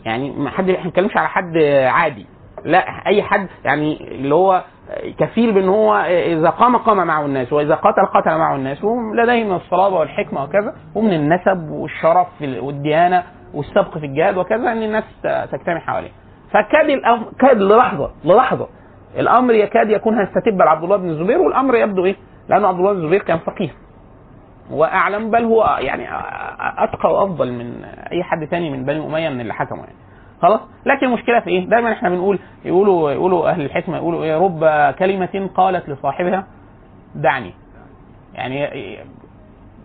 [0.05, 2.25] يعني ما حد إحنا بنتكلمش على حد عادي.
[2.65, 4.63] لا أي حد يعني اللي هو
[5.19, 8.83] كفيل بإن هو إذا قام قام معه الناس وإذا قتل قتل معه الناس.
[8.83, 10.75] ولديه من الصلابة والحكمة وكذا.
[10.95, 16.20] ومن النسب والشرف والديانة والسبق في الجهاد وكذا إن الناس تجتمع حواليه.
[16.51, 18.67] فكاد الامر كاد للحظة للحظة.
[19.17, 22.15] الأمر يكاد يكون هيستتب لعبد الله بن الزبير والأمر يبدو إيه؟
[22.49, 23.69] لأن عبد الله بن الزبير كان فقيه.
[24.71, 26.07] وأعلم بل هو يعني
[26.59, 29.95] أتقى وأفضل من أي حد تاني من بني أمية من اللي حكموا يعني.
[30.41, 34.93] خلاص؟ لكن المشكلة في إيه؟ دايما إحنا بنقول يقولوا يقولوا أهل الحكمة يقولوا إيه؟ رب
[34.99, 36.47] كلمة قالت لصاحبها
[37.15, 37.53] دعني.
[38.35, 38.97] يعني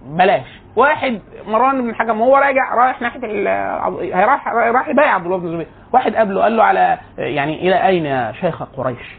[0.09, 0.61] بلاش.
[0.77, 5.67] واحد مروان بن الحكم وهو راجع رايح ناحية ال- راح يبايع عبد الله بن الزبير
[5.93, 9.17] واحد قابله قال له على يعني إلى أين يا شيخ قريش؟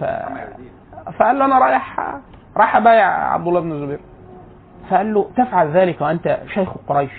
[0.00, 0.04] ف...
[1.18, 1.96] فقال له أنا رايح
[2.56, 4.00] راح ابايع عبد الله بن الزبير
[4.90, 7.10] فقال له تفعل ذلك وأنت شيخ قريش.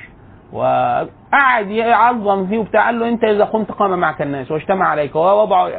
[0.53, 5.15] وقعد يعظم فيه وبتاع قال له أنت إذا قمت قام معك الناس واجتمع عليك.
[5.15, 5.69] ووضعوا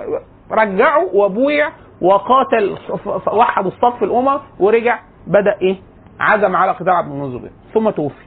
[0.51, 1.69] رجعوا وبويع
[2.01, 5.77] وقاتل صف- وحد الصف الامم ورجع بدأ إيه؟
[6.23, 8.25] عزم على قتال عبد الزبير ثم توفي.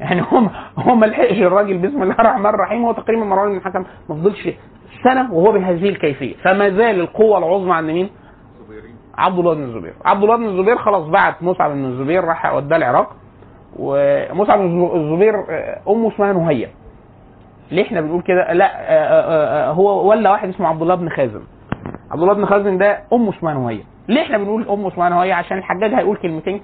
[0.00, 3.84] يعني هم هم ما لحقش الراجل بسم الله الرحمن الرحيم هو تقريبا مروان بن الحكم
[4.08, 4.48] ما فضلش
[5.04, 6.34] سنة وهو بهذه الكيفية.
[6.36, 8.10] فما زال القوة العظمى عند مين؟
[9.18, 9.94] عبد الله بن الزبير.
[10.04, 13.16] عبد الله بن الزبير خلاص بعت مصعب بن الزبير راح وداه العراق.
[13.78, 15.34] ومصعب بن الزبير
[15.88, 16.68] امه اسمها نهيه
[17.70, 21.08] ليه إحنا بنقول كده؟ لا آه، آه، آه، هو ولا واحد اسمه عبد الله بن
[21.08, 21.40] خازم.
[22.10, 25.58] عبد الله بن خازم ده امه اسمها نهيه ليه إحنا بنقول امه اسمها نهيه عشان
[25.58, 26.62] الحجاج هيقول كلمتين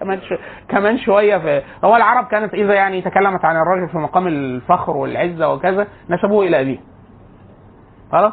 [0.00, 0.34] كمان شو
[0.68, 5.52] كمان شوية في هو العرب كانت إذا يعني تكلمت عن الرجل في مقام الفخر والعزة
[5.52, 6.78] وكذا نسبوه إلى أبيه.
[8.12, 8.32] خلاص؟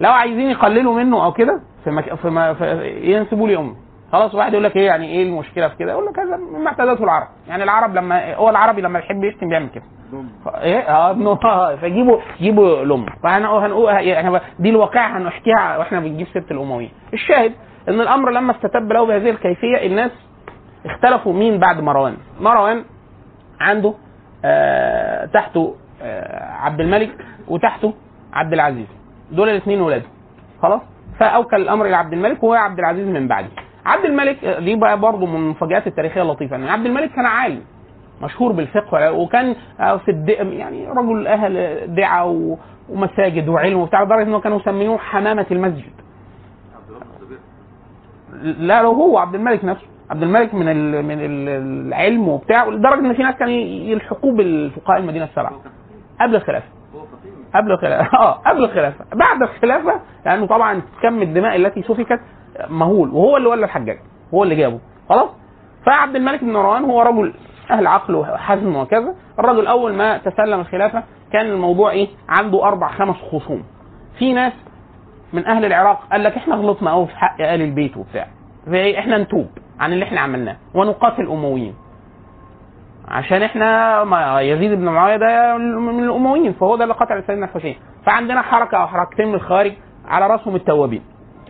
[0.00, 2.14] لو عايزين يقللوا منه أو كده في, مك...
[2.14, 2.54] في, ما...
[2.54, 3.74] في ينسبوا لي امه
[4.16, 7.04] خلاص واحد يقول لك إيه يعني إيه المشكلة في كده؟ أقول لك هذا مما اعتادته
[7.04, 7.26] العرب.
[7.48, 9.84] يعني العرب لما هو العربي لما يحب يشتم بيعمل كده.
[10.62, 11.34] إيه؟ آه ابنه
[11.82, 17.52] فجيبوا جيبوا لامه فهنقول هنقول يعني دي الواقعة هنحكيها وإحنا بنجيب سيرة الامويين الشاهد
[17.88, 20.10] إن الأمر لما استتب له بهذه الكيفية الناس
[20.86, 22.16] اختلفوا مين بعد مروان.
[22.40, 22.84] مروان
[23.60, 23.94] عنده
[24.44, 27.10] آه تحته آه عبد الملك
[27.48, 27.94] وتحته
[28.32, 28.86] عبد العزيز.
[29.30, 30.06] دول الاثنين ولاده.
[30.62, 30.80] خلاص؟
[31.18, 33.65] فأوكل الأمر إلى عبد الملك وهو عبد العزيز من بعده.
[33.86, 36.56] عبد الملك دي بقى برضه من المفاجآت التاريخية اللطيفة.
[36.56, 37.62] ان عبد الملك كان عالم
[38.22, 40.28] مشهور بالفقه وكان آه، في الد...
[40.28, 42.56] يعني رجل أهل دعاء
[42.88, 45.92] ومساجد وعلم وبتاع لدرجة إنه كانوا يسميوه حمامة المسجد.
[48.42, 49.86] لا لو هو عبد الملك نفسه.
[50.10, 50.66] عبد الملك من
[51.04, 51.48] من ال
[51.88, 55.52] العلم وبتاع لدرجة إن في ناس كانوا يلحقوه بالفقهاء المدينة السبعة.
[56.20, 56.66] قبل الخلافة.
[57.54, 58.18] قبل الخلافة.
[58.18, 59.04] آه قبل الخلافة.
[59.14, 62.20] بعد الخلافة لأنه طبعا كم الدماء التي سفكت
[62.68, 63.98] مهول وهو اللي ولى الحجاج
[64.34, 65.28] هو اللي جابه خلاص؟
[65.86, 67.34] فعبد الملك بن مروان هو رجل
[67.70, 73.16] أهل عقل وحزم وكذا الرجل أول ما تسلم الخلافة كان الموضوع إيه؟ عنده أربع خمس
[73.16, 73.62] خصوم.
[74.18, 74.52] في ناس
[75.32, 78.26] من أهل العراق قال لك إحنا غلطنا قوي في حق آل البيت وبتاع.
[78.66, 79.46] فايه إحنا نتوب
[79.80, 81.74] عن اللي إحنا عملناه ونقاتل الأمويين.
[83.08, 87.76] عشان إحنا ما يزيد بن معاوية ده من الأمويين فهو ده اللي قتل سيدنا الحسين.
[88.06, 89.72] فعندنا حركة أو حركتين من الخارج
[90.08, 91.02] على رأسهم التوابين.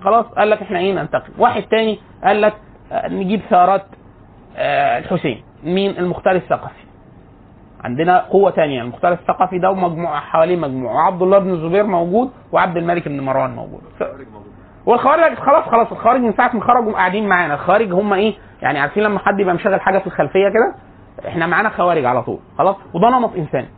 [0.04, 2.54] خلاص قال لك إحنا إيه ننتقم واحد تاني قال لك
[2.92, 3.84] آه، نجيب ثارات
[4.56, 6.86] آه، الحسين مين؟ المختار الثقفي.
[7.84, 10.94] عندنا قوة تانية المختار الثقفي ده ومجموعة حواليه مجموعة.
[10.94, 13.80] وعبد الله بن الزبير موجود وعبد الملك بن مروان موجود.
[14.86, 17.54] والخوارج خلاص خلاص الخوارج من ساعة ما خرجوا قاعدين معانا.
[17.54, 20.74] الخوارج هم إيه؟ يعني عارفين لما حد يبقى مشغل حاجة في الخلفية كده؟
[21.28, 23.68] إحنا معانا خوارج على طول خلاص؟ وده نمط إنساني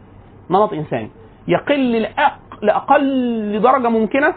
[0.50, 1.10] نمط إنساني.
[1.48, 2.38] يقل لأق...
[2.62, 4.34] لأقل درجة ممكنة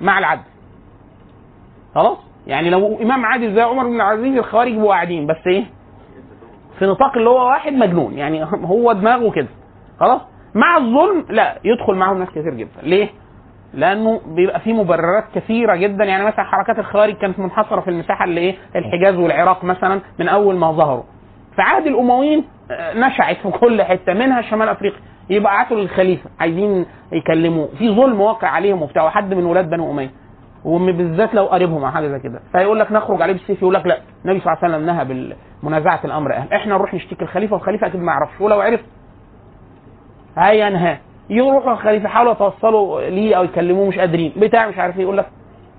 [0.00, 0.42] مع العدل.
[1.94, 5.64] خلاص؟ يعني لو إمام عادل زي عمر بن العزيز الخوارج بيبقوا قاعدين بس إيه؟
[6.78, 9.48] في نطاق اللي هو واحد مجنون يعني هو دماغه كده
[10.00, 10.20] خلاص؟
[10.54, 12.80] مع الظلم لا يدخل معاهم ناس كتير جدا.
[12.82, 13.08] ليه؟
[13.74, 16.04] لأنه بيبقى في مبررات كثيرة جدا.
[16.04, 20.56] يعني مثلا حركات الخوارج كانت منحصرة في المساحة اللي إيه؟ الحجاز والعراق مثلا من أول
[20.56, 21.02] ما ظهروا.
[21.56, 25.00] في عهد الأمويين آه، نشعت في كل حتة منها شمال أفريقيا.
[25.30, 27.68] يبقى عاتوا للخليفه عايزين يكلموه.
[27.78, 30.10] في ظلم واقع عليهم وبتاع وحد من ولاد بنو أمية.
[30.64, 32.40] وبالذات لو قريبهم أو حاجة زي كده.
[32.52, 33.98] فيقول لك نخرج عليه بالسيف يقول لك لا.
[34.24, 35.04] النبي صلى الله عليه وسلم نهى
[35.62, 36.32] بالمنازعه الأمر.
[36.32, 38.80] أهل إحنا نروح نشتكي الخليفة والخليفة أكيد ما يعرفش ولو عرف.
[40.38, 40.98] هينهى
[41.30, 44.32] يروحوا الخليفة يحاولوا يتوصلوا ليه أو يكلموه مش قادرين.
[44.36, 45.26] بتاع مش عارف إيه يقول لك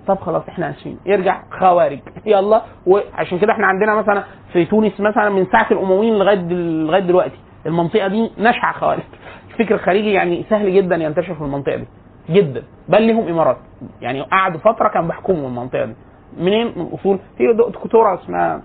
[0.08, 2.00] طب خلاص إحنا اسفين يرجع خوارج.
[2.26, 2.62] يلا.
[2.88, 6.42] وعشان كده إحنا عندنا مثلا في تونس مثلا من ساعة الأمويين لغاية
[6.86, 7.38] لغاية دلوقتي.
[7.66, 9.02] المنطقة دي نشعه خوارج.
[9.52, 11.88] الفكر الخارجي يعني سهل جدا ينتشر في المنطقة دي.
[12.30, 12.64] جدا.
[12.90, 13.58] بل لهم إمارات.
[14.02, 15.94] يعني قعدوا فترة كانوا بيحكموا المنطقة دي.
[16.38, 17.20] منين؟ من أصول.
[17.38, 18.62] في دكتورة اسمها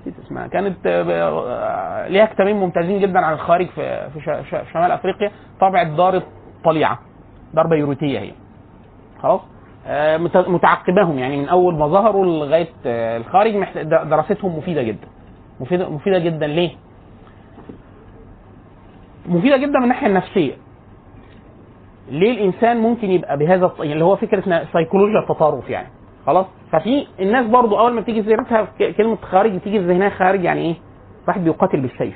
[0.00, 0.46] نسيت اسمها.
[0.46, 5.30] كانت آه، ليها كتابين ممتازين جدا عن الخارج في في شمال أفريقيا.
[5.60, 6.98] طبعت دار الطليعة.
[7.54, 8.30] دار بيروتية هي.
[9.22, 9.40] خلاص؟
[9.86, 11.18] آه، مت- متعقباهم.
[11.18, 15.06] يعني من أول ما ظهروا لغاية آه، الخارج دراستهم مفيدة جدا.
[15.60, 16.46] مفيده مفيدة جدا.
[16.46, 16.70] ليه؟
[19.26, 20.52] مفيدة جدا من الناحية النفسية.
[22.08, 25.88] ليه الإنسان ممكن يبقى بهذا الط- اللي هو فكرة سيكولوجيا التطرف يعني
[26.26, 30.44] خلاص؟ ففي الناس برضو أول ما بتيجي سيرتها ك- كلمة خارج بتيجي في ذهنها خارج
[30.44, 30.74] يعني إيه؟
[31.28, 32.14] واحد بيقاتل بالسيف.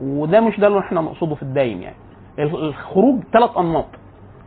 [0.00, 1.96] وده مش ده اللي إحنا نقصده في الدايم يعني.
[2.38, 3.86] ال- الخروج ثلاث أنماط.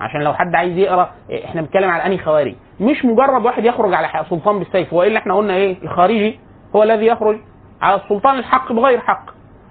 [0.01, 2.55] عشان لو حد عايز يقرأ إيه، إحنا بنتكلم على أنهي خوارج.
[2.79, 4.93] مش مجرد واحد يخرج على سلطان بالسيف.
[4.93, 6.39] والا إحنا قلنا إيه؟ الخارجي
[6.75, 7.39] هو الذي يخرج.
[7.81, 9.25] على السلطان الحق بغير حق.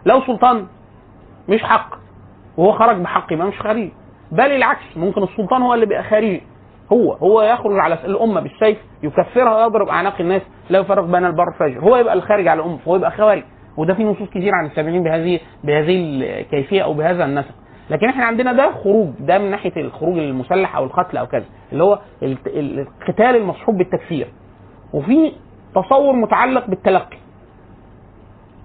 [0.06, 0.66] لو سلطان
[1.48, 1.94] مش حق
[2.56, 3.92] وهو خرج بحق يبقى مش خارجي.
[4.32, 6.42] بل العكس ممكن السلطان هو اللي بيبقى خارجي.
[6.92, 10.42] هو هو يخرج على الأمة بالسيف يكفرها ويضرب أعناق الناس.
[10.70, 11.80] لا يفرق بين البر والفجر.
[11.80, 13.42] هو يبقى الخارج على الأمة هو يبقى خوارج
[13.76, 15.96] وده في نصوص كتير عن التابعين بهذه بهذه
[16.40, 17.54] الكيفية أو بهذا النسق.
[17.90, 21.84] لكن إحنا عندنا ده خروج ده من ناحية الخروج المسلح أو القتل أو كذا اللي
[21.84, 24.28] هو القتال المصحوب بالتكفير.
[24.92, 25.32] وفي
[25.74, 27.16] تصور متعلق بالتلقي.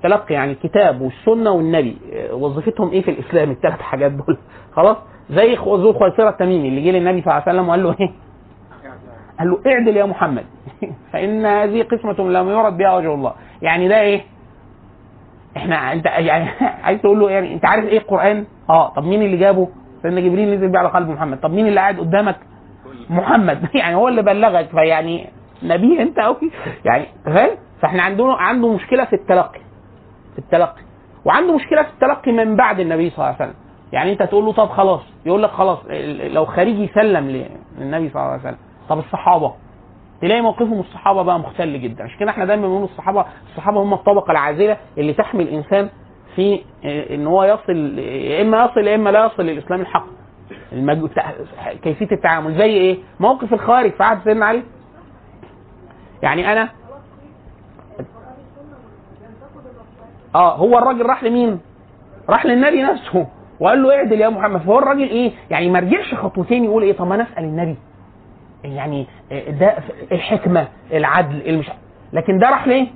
[0.04, 1.98] تلقي يعني الكتاب والسنة والنبي.
[2.14, 4.38] آه، وظيفتهم إيه في الإسلام؟ الثلاث حاجات دول.
[4.76, 4.98] خلاص؟
[5.30, 8.12] زي ذو الخيصره التميمي اللي جه للنبي صلى الله عليه وسلم وقال له إيه؟
[9.40, 10.46] قال له اعدل يا محمد
[11.14, 14.22] فإن هذه قسمة لم يرد بها وجه الله يعني ده إيه؟
[15.58, 16.50] إحنا أنت يعني
[16.84, 19.68] عايز تقول له يعني أنت عارف إيه القرآن؟ آه طب مين اللي جابه؟
[20.02, 22.36] سيدنا جبريل نزل بيه على قلب محمد طب مين اللي قاعد قدامك؟
[23.10, 25.30] محمد يعني هو اللي بلغك فيعني
[25.64, 26.52] نبي أنت قوي
[26.86, 27.50] يعني فاهم؟
[27.82, 29.60] فإحنا عندنا عنده مشكلة في التلقي
[30.34, 30.82] في التلقي
[31.26, 34.54] وعنده مشكلة في التلقي من بعد النبي صلى الله عليه وسلم يعني انت تقول له
[34.54, 35.78] طب خلاص يقول لك خلاص
[36.34, 37.28] لو خارجي سلم
[37.80, 38.58] للنبي صلى الله عليه وسلم.
[38.90, 39.54] طب الصحابة؟
[40.22, 42.04] تلاقي موقفهم الصحابة بقى مختل جدا.
[42.04, 45.90] عشان كده إحنا دايما بنقول الصحابة الصحابة هم الطبقة العازلة اللي تحمي الإنسان
[46.36, 50.06] في إن هو يصل يا إما يصل يا إما لا يصل للإسلام الحق.
[50.72, 51.10] المج...
[51.84, 52.58] كيفية التعامل.
[52.58, 54.64] زي إيه؟ موقف الخارج في عهد سيدنا علي
[56.24, 56.70] يعني أنا
[60.36, 61.60] آه هو الراجل راح لمين؟
[62.30, 63.28] راح للنبي نفسه.
[63.60, 64.62] وقال له اعدل يا محمد.
[64.62, 67.76] فهو الراجل إيه؟ يعني ما رجعش خطوتين يقول إيه؟ طب ما أنا اسأل النبي.
[68.64, 69.08] يعني
[69.60, 69.78] ده
[70.12, 71.70] الحكمة العدل المش
[72.14, 72.88] لكن ده راح ليه؟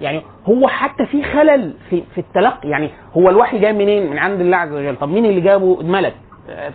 [0.00, 2.68] يعني هو حتى في خلل في في التلقي.
[2.68, 4.96] يعني هو الوحي جاي منين؟ من عند الله عز وجل.
[4.96, 6.14] طب مين اللي جابه؟ الملك.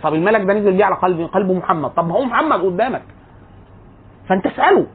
[0.02, 1.90] طب الملك ده نزل بيه على قلب قلب محمد.
[1.90, 3.02] طب ما هو محمد قدامك.
[4.28, 4.86] فانت اسأله.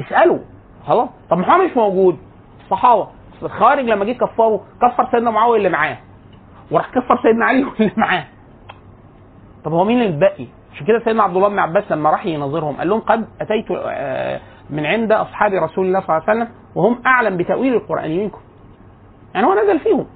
[0.00, 0.40] اسأله.
[0.86, 1.08] خلاص.
[1.30, 2.18] طب محمد مش موجود.
[2.64, 3.08] الصحابه
[3.42, 5.96] الخارج لما جه كفره كفر سيدنا معاوية اللي معاه.
[6.70, 8.24] وراح كفر سيدنا علي واللي معاه
[9.64, 12.88] طب هو مين الباقي؟ عشان كده سيدنا عبد الله بن عباس لما راح يناظرهم قال
[12.88, 17.36] لهم قد أتيت آه، من عند أصحاب رسول الله صلى الله عليه وسلم وهم أعلم
[17.36, 18.38] بتأويل القرآن منكم.
[19.34, 20.06] يعني هو نزل فيهم.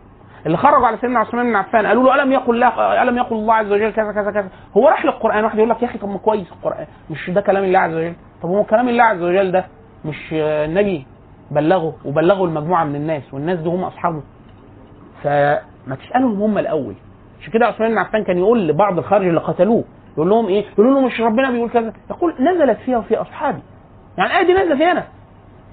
[0.46, 3.54] اللي خرجوا على سيدنا عثمان بن عفان قالوا له ألم يقل الله ألم يقل الله
[3.54, 6.18] عز وجل كذا كذا كذا هو راح للقرآن واحد يقول لك يا أخي طب ما
[6.18, 9.64] كويس القرآن مش ده كلام الله عز وجل طب هو كلام الله عز وجل ده
[10.04, 11.06] مش آه، النبي
[11.50, 14.22] بلغه وبلغه المجموعة من الناس والناس دي هم أصحابه
[15.86, 16.94] فما تسألهم هم الأول.
[17.40, 19.84] عشان كده عثمان بن عفان كان يقول لبعض الخارج اللي قتلوه
[20.16, 21.92] يقول لهم إيه؟ يقولوا له مش ربنا بيقول كذا.
[22.10, 23.62] يقول نزلت فيها وفي أصحابي.
[24.18, 25.04] يعني الايه دي نازله في أنا.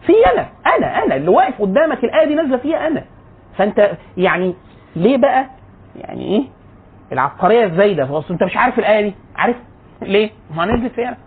[0.05, 1.15] في أنا أنا أنا.
[1.15, 3.03] اللي واقف قدامك الايه دي نازله فيها أنا.
[3.57, 4.55] فأنت يعني
[4.95, 5.45] ليه بقى؟
[5.95, 6.43] يعني إيه؟
[7.11, 8.05] العبقرية الزايدة.
[8.05, 9.15] فاصل أنت مش عارف الآية دي.
[9.35, 9.55] عارف؟
[10.01, 11.17] ليه؟ ما نزلت فيها أنا.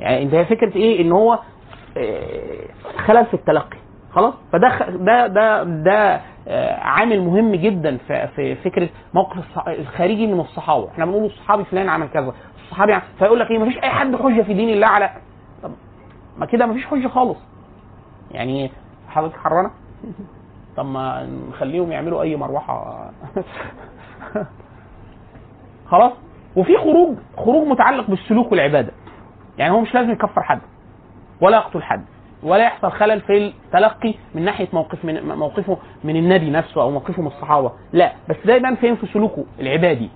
[0.00, 1.38] يعني أنت هي فكرة إيه؟ إن هو
[1.96, 3.76] آه، خلل في التلقي.
[4.12, 6.20] خلاص؟ فده ده ده ده
[6.78, 7.96] عامل مهم جدا
[8.36, 10.88] في فكرة موقف الخارجي من الصحابة.
[10.88, 14.54] إحنا بنقول الصحابي فلان عمل كذا الصحابي فيقول لك إيه مفيش أي حد حجه في
[14.54, 15.10] دين الله على
[15.62, 15.70] طب
[16.38, 17.38] ما كده مفيش حجه خالص.
[18.30, 18.70] يعني
[19.08, 19.70] حضرتك حرانة؟
[20.76, 23.10] طب ما نخليهم يعملوا أي مروحة.
[25.90, 26.12] خلاص؟
[26.56, 28.92] وفي خروج خروج متعلق بالسلوك والعبادة.
[29.58, 30.60] يعني هو مش لازم يكفر حد
[31.40, 32.04] ولا يقتل حد.
[32.44, 37.22] ولا يحصل خلل في التلقي من ناحية موقف من موقفه من النبي نفسه أو موقفه
[37.22, 37.72] من الصحابة.
[37.92, 40.10] لا بس ده يبان فين في سلوكه؟ العبادي.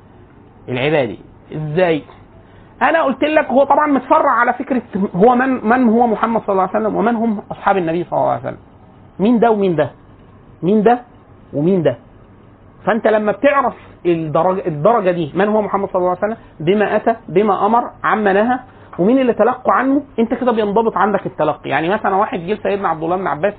[0.69, 1.19] العبادي.
[1.57, 2.03] إزاي؟
[2.83, 4.83] أنا قلت لك هو طبعا متفرع على فكرة
[5.15, 8.31] هو من من هو محمد صلى الله عليه وسلم ومن هم أصحاب النبي صلى الله
[8.31, 8.59] عليه وسلم.
[9.19, 9.91] مين ده ومين ده؟
[10.63, 11.01] مين ده
[11.53, 11.97] ومين ده؟
[12.85, 13.75] فأنت لما بتعرف
[14.07, 18.33] الدرجه الدرجة دي من هو محمد صلى الله عليه وسلم؟ بما أتى بما أمر عما
[18.33, 18.59] نهى
[18.99, 21.71] ومين اللي تلقوا عنه؟ انت كده بينضبط عندك التلقي.
[21.71, 23.55] يعني مثلا واحد جه سيدنا عبد الله بن عباس.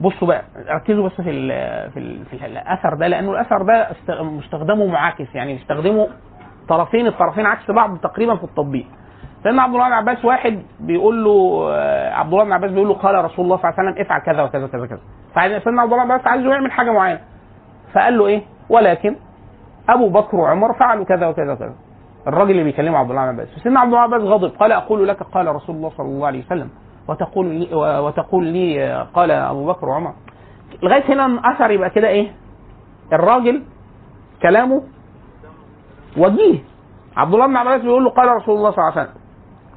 [0.00, 1.50] بصوا بقى ركزوا بس في ال
[1.90, 3.88] في ال في الأثر ده لأنه الأثر ده
[4.22, 5.34] مستخدمه معاكس.
[5.34, 6.08] يعني بيستخدمه
[6.68, 8.86] طرفين الطرفين عكس بعض تقريبا في التطبيق.
[9.42, 12.94] سيدنا عبد الله بن عباس واحد بيقول له آه، عبد الله بن عباس بيقول له
[12.94, 15.00] قال رسول الله صلى الله عليه وسلم افعل كذا وكذا وكذا كذا
[15.34, 17.20] فسيدنا عبد الله بن عباس عايزه يعمل حاجة معينة.
[17.92, 19.16] فقال له إيه؟ ولكن
[19.88, 21.74] أبو بكر وعمر فعلوا كذا وكذا وكذا.
[22.26, 23.48] الراجل اللي بيكلمه عبد الله بن عباس.
[23.48, 24.52] فسيدنا عبد الله بن عباس غضب.
[24.60, 26.70] قال أقول لك قال رسول الله صلى الله عليه وسلم
[27.08, 30.12] وتقول لي وتقول لي قال أبو بكر وعمر.
[30.82, 32.32] لغاية هنا الأثر يبقى كده إيه؟
[33.12, 33.62] الراجل
[34.42, 34.82] كلامه
[36.16, 36.58] وجيه.
[37.16, 39.20] عبد الله بن عباس بيقول له قال رسول الله صلى الله عليه وسلم.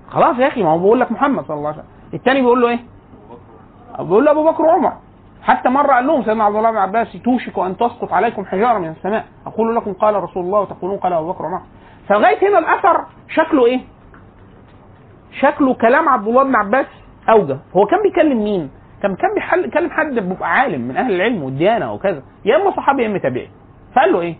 [0.10, 1.90] خلاص يا أخي ما هو بيقول لك محمد صلى الله عليه وسلم.
[2.14, 2.80] الثاني بيقول له إيه؟
[4.00, 4.94] بيقول له أبو بكر وعمر.
[5.42, 8.90] حتى مرة قال لهم سيدنا عبد الله بن عباس توشك أن تسقط عليكم حجارة من
[8.90, 9.26] السماء.
[9.48, 11.62] أقول لكم قال رسول الله وتقولون قال أبو بكر وعمر.
[12.08, 13.80] فلغاية هنا الأثر شكله إيه؟
[15.40, 16.86] شكله كلام عبد الله بن عباس
[17.30, 17.60] أوجه.
[17.76, 22.24] هو كان بيكلم مين؟ كان كان بيكلم حد بيبقى عالم من أهل العلم والديانة وكذا.
[22.46, 23.50] يا إما صحابي يا إما تابعي.
[23.96, 24.36] فقال له إيه؟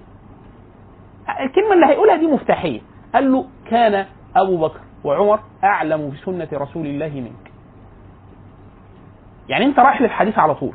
[1.40, 2.82] الكلمة اللي هيقولها دي مفتاحية.
[3.14, 7.52] قال له كان أبو بكر وعمر أعلم بسنة رسول الله منك.
[9.50, 10.74] يعني أنت رايح للحديث على طول.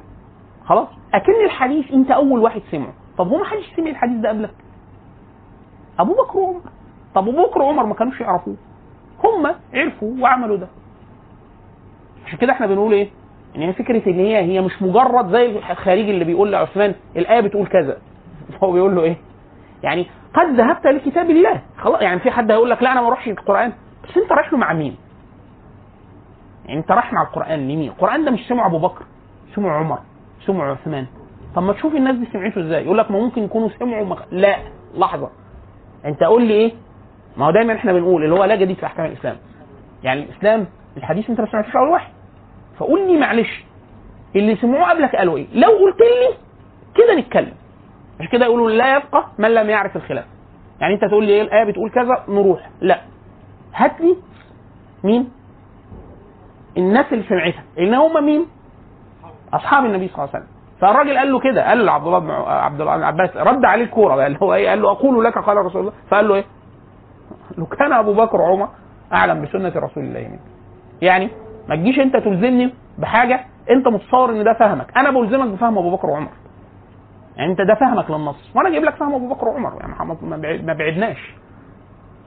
[0.65, 2.93] خلاص؟ أكن الحديث أنت أول واحد سمعه.
[3.19, 4.55] طب هو ما حدش سمع الحديث ده قبلك؟
[5.99, 6.61] أبو بكر وعمر.
[7.15, 8.57] طب ابو بكر وعمر ما كانوش يعرفوه.
[9.25, 10.69] هم عرفوا وعملوا ده.
[12.27, 13.09] عشان كده إحنا بنقول إيه؟
[13.57, 17.67] ان هي فكرة ان هي هي مش مجرد زي الخارجي اللي بيقول لعثمان الآية بتقول
[17.67, 17.99] كذا.
[18.63, 19.17] هو بيقول له إيه؟
[19.83, 21.63] يعني قد ذهبت لكتاب الله.
[21.79, 23.73] خلاص يعني في حد هيقول لك لا أنا ما اروحش القرآن.
[24.05, 24.97] بس انت رايح له مع مين؟
[26.67, 29.05] يعني انت رايح مع القرآن لمين؟ القرآن ده مش سمع أبو بكر
[29.55, 29.99] سمع عمر
[30.47, 31.07] سمع عثمان.
[31.55, 34.23] طب ما تشوف الناس دي سمعته إزاي؟ يقول لك ما ممكن يكونوا سمعوا مخ...
[34.31, 34.57] لا
[34.95, 35.31] لحظة.
[36.05, 36.73] انت قول لي إيه؟
[37.39, 39.37] ما هو دايما إحنا بنقول اللي هو لا جديد في أحكام الإسلام.
[40.03, 42.13] يعني الإسلام الحديث انت ما سمعتوش اول واحد.
[42.79, 43.65] فقول لي معلش
[44.37, 46.35] اللي سمعوه قبلك قالوا إيه؟ لو قلت لي
[46.95, 47.53] كده نتكلم.
[48.21, 50.25] عشان كده يقولوا لا يفقه من لم يعرف الخلاف.
[50.81, 52.71] يعني أنت تقول لي إيه؟ الآية بتقول كذا نروح.
[52.81, 53.01] لا.
[53.75, 54.17] هات لي
[55.05, 55.31] مين؟
[56.77, 57.63] الناس اللي سمعتها.
[57.79, 58.47] إن هم مين؟
[59.53, 60.55] أصحاب النبي صلى الله عليه وسلم.
[60.81, 61.69] فالراجل قال له كده.
[61.69, 64.17] قال لعبد الله بن عبد الله بن عباس رد عليه الكورة.
[64.17, 65.93] بقى اللي هو إيه؟ قال له أقول لك قال رسول الله.
[66.11, 66.45] فقال له إيه؟
[67.59, 68.69] لو كان أبو بكر وعمر
[69.13, 70.41] أعلم بسنة رسول الله منك
[71.03, 71.29] يعني
[71.69, 74.97] ما تجيش أنت تلزمني بحاجة أنت متصور إن ده فهمك.
[74.97, 76.29] أنا بلزمك بفهم أبو بكر وعمر.
[77.37, 78.51] يعني أنت ده فهمك للنص.
[78.55, 79.73] وأنا جايب لك فهم أبو بكر وعمر.
[79.81, 81.35] يعني ما بعد- ما بعدناش.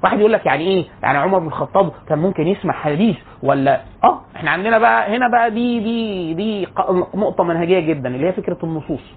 [0.03, 4.21] واحد يقول لك يعني إيه؟ يعني عمر بن الخطاب كان ممكن يسمع حديث ولا؟ آه
[4.35, 6.67] إحنا عندنا بقى هنا بقى دي دي دي
[7.15, 9.13] نقطة منهجية جدا اللي هي فكرة النصوص.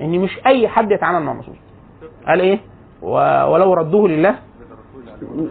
[0.00, 1.56] إن مش أي حد يتعامل مع النصوص.
[2.26, 2.58] قال إيه؟
[3.02, 4.34] ولو ردوه لله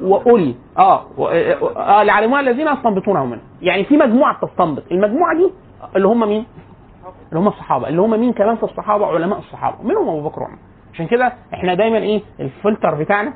[0.02, 3.42] واولي آه و- آه لعلموها الذين يستنبطونه منه.
[3.62, 5.52] يعني في مجموعة بتستنبط المجموعة دي
[5.96, 6.46] اللي هم مين؟
[7.30, 7.88] اللي هم الصحابة.
[7.88, 9.76] اللي هم مين كمان في الصحابة؟ علماء الصحابة.
[9.84, 10.58] منهم أبو بكر وعمر.
[10.94, 13.34] عشان كده إحنا دايما إيه؟ الفلتر بتاعنا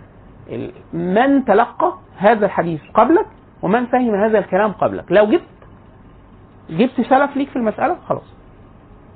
[0.94, 3.26] من تلقى هذا الحديث قبلك
[3.62, 5.06] ومن فهم هذا الكلام قبلك.
[5.12, 5.44] لو جبت
[6.70, 8.34] جبت سلف ليك في المسألة خلاص.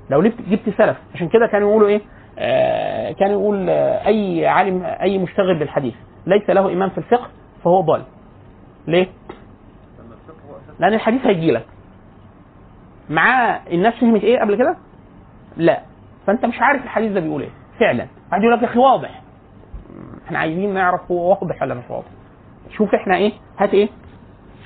[0.09, 0.97] لو جبت سلف.
[1.15, 2.01] عشان كده كانوا يقولوا إيه؟
[2.39, 5.93] آه كانوا يقول آه أي عالم أي مشتغل بالحديث.
[6.27, 7.27] ليس له إمام في الفقه
[7.63, 8.03] فهو ضال.
[8.87, 9.07] ليه؟
[10.79, 11.65] لأن الحديث هيجي لك.
[13.09, 14.77] معاه الناس فهمت إيه قبل كده؟
[15.57, 15.81] لا.
[16.27, 17.49] فأنت مش عارف الحديث ده بيقول إيه.
[17.79, 18.07] فعلا.
[18.31, 19.21] واحد يقول لك يا أخي واضح.
[20.25, 22.07] إحنا عايزين نعرف هو واضح ولا مش واضح.
[22.69, 23.89] شوف إحنا إيه؟ هات إيه؟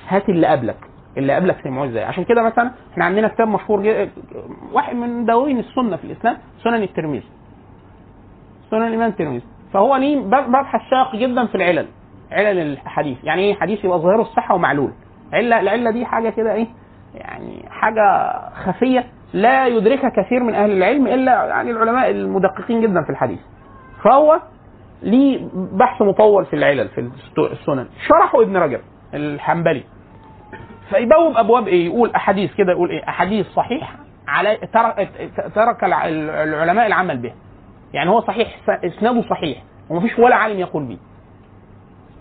[0.08, 0.76] هات اللي قبلك.
[1.16, 2.04] اللي قبلك سمعوه إزاي.
[2.04, 4.10] عشان كده مثلا إحنا عندنا كتاب مشهور جدا
[4.72, 7.26] واحد من دواوين السنة في الإسلام سنن الترمذي.
[8.70, 9.42] سنن الإمام الترمذي.
[9.72, 11.86] فهو ليه مبحث شاق جدا في العلل
[12.32, 13.18] علل الحديث.
[13.24, 14.92] يعني إيه؟ حديث يبقى ظاهره الصحة ومعلول.
[15.32, 16.66] عله العلة دي حاجة كده إيه؟
[17.14, 18.32] يعني حاجة
[18.64, 23.38] خفية لا يدركها كثير من أهل العلم إلا يعني العلماء المدققين جدا في الحديث.
[24.04, 24.40] فهو
[25.02, 27.10] ليه بحث مطول في العلل في
[27.52, 27.86] السنن.
[28.08, 28.80] شرحه ابن رجب
[29.14, 29.84] الحنبلي.
[30.90, 33.92] فيبوب أبواب إيه؟ يقول أحاديث كده يقول إيه؟ أحاديث صحيح
[34.28, 35.08] على ترك
[35.54, 37.32] ترك الع- العلماء العمل به
[37.94, 40.98] يعني هو صحيح إسناده صحيح ومفيش ولا عالم يقول به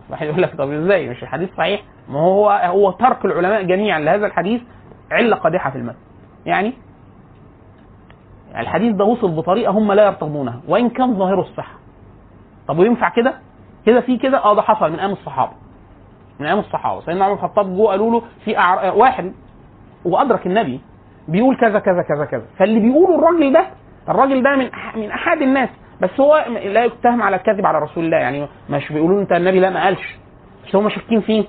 [0.10, 4.26] واحد يقول لك طب إزاي؟ مش الحديث صحيح؟ ما هو هو ترك العلماء جميعا لهذا
[4.26, 4.62] الحديث
[5.12, 5.98] عله قادحه في المتن
[6.46, 6.74] يعني
[8.58, 11.80] الحديث ده وصل بطريقة هم لا يرتضونها وإن كان ظاهره الصحة.
[12.68, 13.34] طب وينفع كده؟
[13.86, 15.52] كده في كده آه ده حصل من أيام الصحابة.
[16.40, 17.02] من أيام الصحابة.
[17.02, 18.98] سيدنا عمر الخطاب جه قالوا له في أعر...
[18.98, 19.34] واحد
[20.06, 20.82] وأدرك النبي
[21.28, 22.46] بيقول كذا كذا كذا كذا.
[22.58, 23.66] فاللي بيقوله الراجل ده
[24.10, 25.70] الراجل ده من من أحد الناس.
[26.02, 28.18] بس هو لا يتهم على الكذب على رسول الله.
[28.18, 30.16] يعني مش بيقولوا أنت النبي؟ لا ما قالش.
[30.68, 31.44] بس هم شاكين فيه.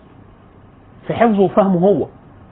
[1.06, 2.06] في حفظه وفهمه هو.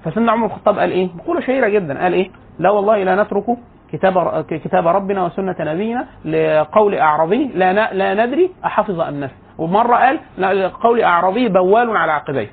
[0.05, 2.03] فسيدنا عمر الخطاب قال إيه؟ مقوله شهيرة جدا.
[2.03, 3.45] قال إيه؟ لا والله لا نترك
[3.93, 7.51] كتاب كتاب ربنا وسنة نبينا لقول أعرابي.
[7.55, 12.51] لا لا ندري أحفظ أم نسي ومرة قال لقول أعرابي بوال على عقبيه.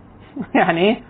[0.54, 1.09] يعني إيه؟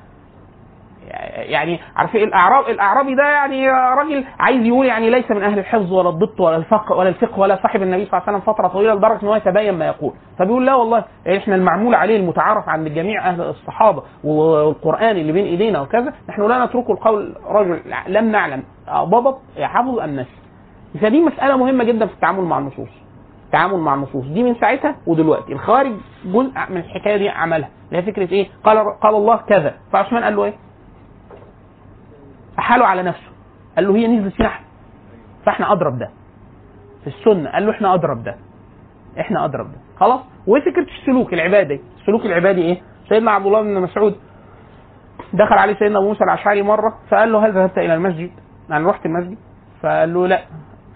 [1.34, 5.92] يعني عارف إيه؟ الاعراب الأعرابي ده يعني راجل عايز يقول يعني ليس من أهل الحفظ
[5.92, 8.94] ولا الضبط ولا الفقه ولا الفقه ولا صاحب النبي صلى الله عليه وسلم فترة طويلة
[8.94, 10.12] لدرجة إن هو يتبين ما يقول.
[10.38, 11.04] فبيقول لا والله
[11.36, 16.64] إحنا المعمول عليه المتعارف عند جميع أهل الصحابة والقرآن اللي بين إيدينا وكذا نحن لا
[16.64, 18.62] نترك القول رجل لم نعلم.
[18.92, 20.36] ضبط يحفظ أم نسي؟
[21.02, 22.88] فدي مسألة مهمة جدا في التعامل مع النصوص.
[23.46, 24.24] التعامل مع النصوص.
[24.24, 25.52] دي من ساعتها ودلوقتي.
[25.52, 25.92] الخوارج
[26.24, 27.68] جزء من الحكاية دي عملها.
[27.88, 29.74] اللي هي فكرة إيه؟ قال قال الله كذا.
[29.92, 30.54] فعثمان قال له إيه؟
[32.58, 33.30] أحاله على نفسه.
[33.76, 34.66] قال له هي نزلت فينا إحنا
[35.46, 36.10] فإحنا أضرب ده.
[37.00, 37.50] في السنة.
[37.50, 38.36] قال له إحنا أضرب ده.
[39.20, 39.78] إحنا أضرب ده.
[40.00, 44.16] خلاص؟ وإيه فكرة السلوك العبادي؟ السلوك العبادي إيه؟ سيدنا عبد الله بن مسعود
[45.32, 48.30] دخل عليه سيدنا أبو موسى الأشعري مرة فقال له هل ذهبت إلى المسجد؟
[48.70, 49.38] يعني رحت المسجد؟
[49.82, 50.40] فقال له لا.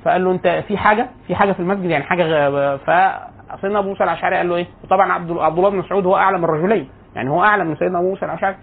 [0.05, 2.77] فقال له أنت في حاجة؟ في حاجة في المسجد؟ يعني حاجة غ...
[2.77, 6.89] فسيدنا أبو موسى الأشعري قال له إيه؟ وطبعا عبد الله بن مسعود هو أعلم الرجلين.
[7.17, 8.57] يعني هو أعلم من سيدنا أبو موسى الأشعري.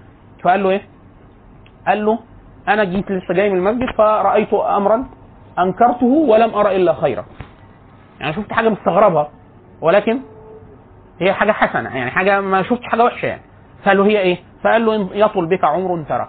[0.44, 0.82] فقال له إيه؟
[1.88, 2.20] قال له
[2.68, 5.06] أنا جيت لسه جاي من المسجد فرأيت امرا
[5.60, 7.26] أنكرته ولم أرى إلا خيرا.
[8.20, 9.30] يعني شفت حاجة مستغربها
[9.82, 10.20] ولكن
[11.20, 13.42] هي حاجة حسنة يعني حاجة ما شفتش حاجة وحشة يعني.
[13.84, 16.28] فقال له هي إيه؟ فقال له يطول بك عمر ترى.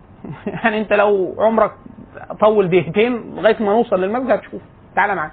[0.46, 1.72] يعني أنت لو عمرك
[2.40, 4.62] طول دقيقتين لغاية ما نوصل للمسجد هتشوف.
[4.96, 5.32] تعالى معايا.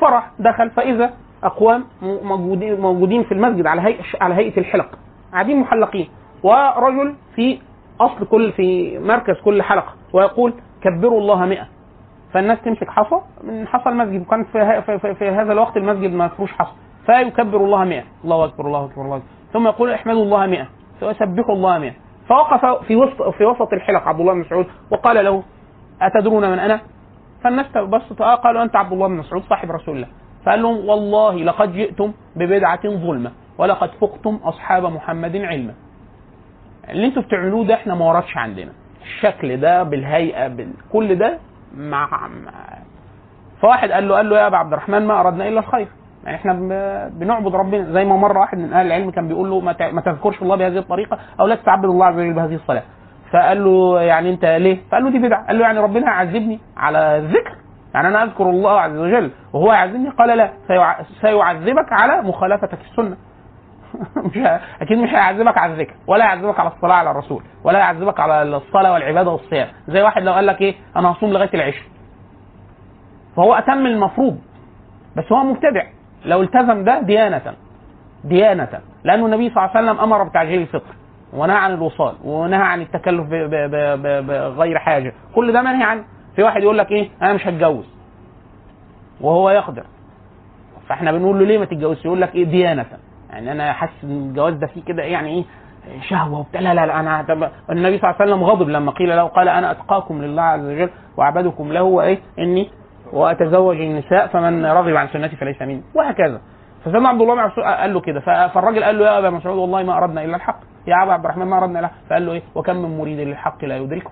[0.00, 1.10] فرح دخل فإذا
[1.44, 4.98] اقوام موجودين موجودين في المسجد على هيئه على هيئة الحلق.
[5.32, 6.08] قاعدين محلقين.
[6.42, 7.58] ورجل في
[8.00, 9.94] أصل كل في مركز كل حلقة.
[10.12, 11.66] ويقول كبروا الله مئة.
[12.32, 14.20] فالناس تمسك حصى من حصى المسجد.
[14.20, 16.72] وكان في, في, في, في هذا الوقت المسجد ما فيهوش حصى.
[17.06, 18.04] فيكبر الله مئة.
[18.24, 19.28] الله أكبر الله أكبر الله أكبر.
[19.52, 20.66] ثم يقول احمدوا الله مئة.
[21.02, 21.94] ويسبحوا الله مئة.
[22.28, 24.66] فوقف في وسط في وسط الحلق عبد الله بن مسعود.
[24.90, 25.42] وقال له
[26.02, 26.80] أتدرون من أنا؟
[27.44, 30.08] فالناس بصت آه قالوا أنت عبد الله بن مسعود صاحب رسول الله.
[30.46, 35.74] فقال لهم والله لقد جئتم ببدعة ظلمة ولقد فقتم أصحاب محمد علما.
[36.90, 38.72] اللي أنتوا بتعملوه ده إحنا ما وردش عندنا.
[39.02, 41.38] الشكل ده بالهيئة بكل ده
[41.76, 42.08] مع
[43.60, 45.88] فواحد قال له قال له يا ابا عبد الرحمن ما أردنا إلا الخير.
[46.24, 46.52] يعني إحنا
[47.08, 47.92] بنعبد ربنا.
[47.92, 49.60] زي ما مرة واحد من أهل العلم كان بيقول له
[49.92, 52.82] ما تذكرش الله بهذه الطريقة أو لا تعبد الله عز وجل بهذه الصلاة.
[53.32, 55.46] فقال له يعني أنت ليه؟ فقال له دي بدعة.
[55.46, 57.54] قال له يعني ربنا هيعذبني على الذكر.
[57.94, 60.52] يعني أنا أذكر الله عز وجل وهو يعذبني؟ قال لا.
[60.68, 63.16] سيع- سيعذبك على مخالفتك السنة.
[64.16, 64.36] مش
[64.82, 68.92] أكيد مش هيعذبك على الذكر ولا هيعذبك على الصلاة على الرسول ولا هيعذبك على الصلاة
[68.92, 69.68] والعبادة والصيام.
[69.88, 71.82] زي واحد لو قال لك إيه أنا هصوم لغاية العشاء.
[73.36, 74.38] فهو أتم المفروض
[75.16, 75.82] بس هو مبتدع.
[76.24, 77.54] لو التزم ده ديانة
[78.24, 78.80] ديانة.
[79.04, 80.94] لأنه النبي صلى الله عليه وسلم أمر بتعجيل الفطر
[81.32, 83.26] ونهى عن الوصال ونهى عن التكلف
[84.26, 85.12] بغير حاجة.
[85.34, 86.04] كل ده منهي عنه.
[86.36, 87.84] في واحد يقول لك إيه أنا مش هتجوز.
[89.20, 89.84] وهو يقدر.
[90.88, 92.86] فإحنا بنقول له ليه ما تتجوزش؟ يقول لك إيه ديانة.
[93.36, 95.44] يعني أنا حاسس إن الجواز ده فيه كده يعني إيه
[96.00, 96.60] شهوة وبتاع.
[96.60, 97.42] لا لا لا أنا هتب...
[97.70, 100.90] النبي صلى الله عليه وسلم غضب لما قيل له قال أنا أتقاكم لله عز وجل
[101.16, 102.70] وأعبدكم له وإيه إني
[103.12, 105.82] وأتزوج النساء فمن رغب عن سنتي فليس مني.
[105.94, 106.40] وهكذا.
[106.84, 108.20] فسيدنا عبد الله بن مسعود قال له كده.
[108.48, 110.58] فالراجل قال له يا أبا مسعود والله ما أردنا إلا الحق.
[110.86, 111.98] يا أبا عبد الرحمن ما أردنا إلا الحق.
[112.10, 114.10] فقال له إيه وكم من مريد للحق لا يدركه.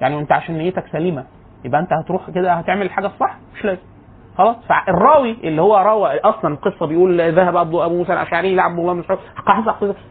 [0.00, 1.24] يعني أنت عشان نيتك سليمة
[1.64, 3.36] يبقى أنت هتروح كده هتعمل الحاجة الصح.
[3.54, 3.80] مش لازم.
[4.38, 8.92] خلاص؟ فالراوي اللي هو روى أصلا القصة بيقول ذهب ابو موسى الأشعري إلى عبد الله
[8.92, 9.18] بن مسعود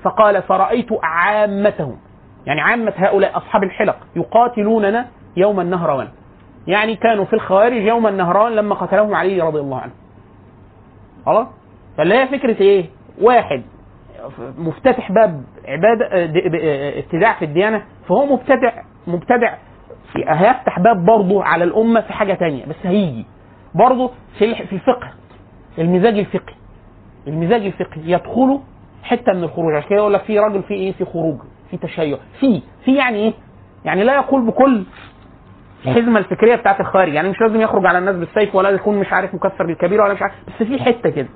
[0.03, 1.97] فقال فرأيت عامتهم.
[2.45, 5.05] يعني عامة هؤلاء أصحاب الحلق يقاتلوننا
[5.38, 6.07] يوم النهروان.
[6.67, 9.91] يعني كانوا في الخوارج يوم النهروان لما قتلهم علي رضي الله عنه.
[11.26, 11.47] خلاص؟
[11.97, 12.86] فاللي هي فكرة إيه؟
[13.21, 13.63] واحد
[14.57, 16.55] مفتتح باب عبادة د- ب-
[16.97, 18.71] ابتداع في الديانة فهو مبتدع
[19.07, 19.53] مبتدع
[20.28, 23.26] هيفتح باب برضه على الأمة في حاجة تانية بس هيجي.
[23.76, 25.11] برضه في في الفقه
[25.80, 26.55] المزاج الفقهي
[27.28, 28.01] المزاج الفقهي.
[28.11, 28.61] يدخله
[29.03, 29.73] حتة من الخروج.
[29.76, 31.38] عشان كده يقول لك في راجل في إيه؟ في خروج
[31.71, 32.17] في تشيع.
[32.39, 33.34] في في يعني إيه؟
[33.86, 34.84] يعني لا يقول بكل
[35.86, 37.13] الحزمه الفكرية بتاعت الخارج.
[37.13, 40.21] يعني مش لازم يخرج على الناس بالسيف ولا يكون مش عارف مكفر بالكبيره ولا مش
[40.21, 40.34] عارف.
[40.47, 41.28] بس في حتة كده.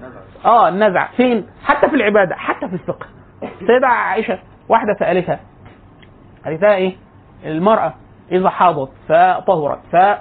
[0.45, 3.05] آه النزع فين؟ حتى في العبادة حتى في الفقه.
[3.43, 5.39] السيده عائشة واحدة سألتها
[6.45, 6.95] قالت لها إيه؟
[7.45, 7.93] المرأة
[8.31, 10.19] إذا حاضت فطهرت فقضت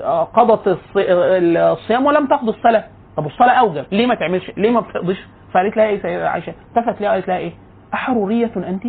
[0.00, 2.84] الص- الصيام ولم تقضي الصلاة.
[3.16, 3.84] طب الصلاة أوجب.
[3.92, 5.18] ليه ما تعملش؟ ليه ما بتقضيش؟
[5.52, 7.52] فقالت لها إيه سيدة عائشة؟ التفت لها قالت لها إيه؟
[7.94, 8.82] أحرورية انت؟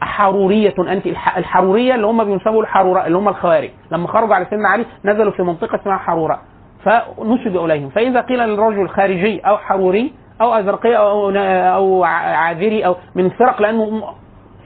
[0.00, 1.06] حرورية أنت.
[1.06, 3.70] الح- الحرورية اللي هم بينسبوا الحرورة اللي هم الخوارج.
[3.92, 6.40] لما خرجوا على سيدنا علي نزلوا في منطقة اسمها حرورة.
[6.84, 7.88] فنسبوا إليهم.
[7.88, 11.30] فإذا قيل للرجل خارجي أو حروري أو أزرقي أو
[11.74, 14.02] أو عاذري أو من فرق لأنه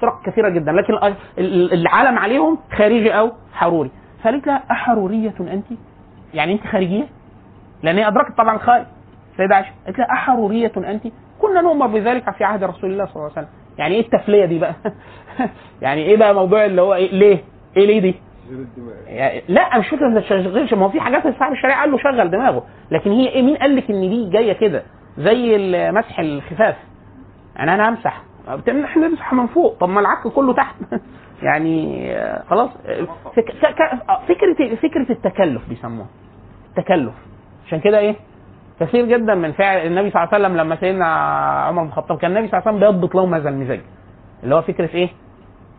[0.01, 0.73] فرق كثيرة جدا.
[0.73, 3.91] لكن ال- ال- العالم عليهم خارجي أو حروري.
[4.25, 5.67] فقالت لها أحرورية أنت.
[6.35, 7.07] يعني أنت خارجية؟
[7.83, 8.85] لأن هي أدركت طبعا الخارج
[9.37, 11.03] سيدة عائشة قالت لها أحرورية أنت.
[11.41, 13.49] كنا نؤمر بذلك في عهد رسول الله صلى الله عليه وسلم.
[13.79, 14.75] يعني إيه التفلية دي بقى؟
[15.83, 17.39] يعني إيه بقى موضوع اللي هو إيه ليه؟
[17.77, 18.15] إيه ليه دي؟
[19.07, 20.75] يعني لا مش فكره ما تشغلش.
[20.75, 22.65] ما هو في حاجات صاحب الشريعه قال له شغل دماغه.
[22.91, 24.83] لكن هي إيه؟ مين قال لك إن دي جاية كده؟
[25.19, 25.59] زي
[25.93, 26.77] مسح الخفاف.
[27.57, 28.23] يعني أنا همسح
[28.85, 29.79] إحنا نمسح من فوق.
[29.79, 30.77] طب ما العك كله تحت.
[31.43, 33.07] يعني آه، خلاص آه،.
[34.11, 36.07] آه، فكرة فكرة التكلف بيسموها.
[36.69, 37.13] التكلف.
[37.67, 38.15] عشان كده إيه؟
[38.81, 41.07] كثير جدا من فعل النبي صلى الله عليه وسلم لما سيدنا
[41.67, 43.81] عمر بن الخطاب كان النبي صلى الله عليه وسلم بيضبط لهم هذا المزاج
[44.43, 45.09] اللي هو فكرة إيه؟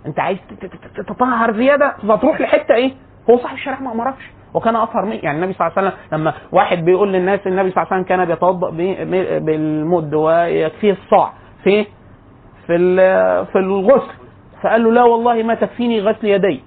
[0.06, 2.92] أنت عايز ت- ت- ت- تطهر زيادة فتروح لحتة إيه؟
[3.30, 4.32] هو صاحب الشريعه ما أمركش.
[4.54, 7.84] وكان أطهر من يعني النبي صلى الله عليه وسلم لما واحد بيقول للناس النبي صلى
[7.84, 8.70] الله عليه وسلم كان بيتوضأ
[9.40, 11.34] بالمد ويكفيه الصاع.
[11.64, 11.86] في
[12.68, 12.96] في
[13.52, 14.12] في الغسل.
[14.62, 16.64] فقال له لا والله ما تكفيني غسل يدي.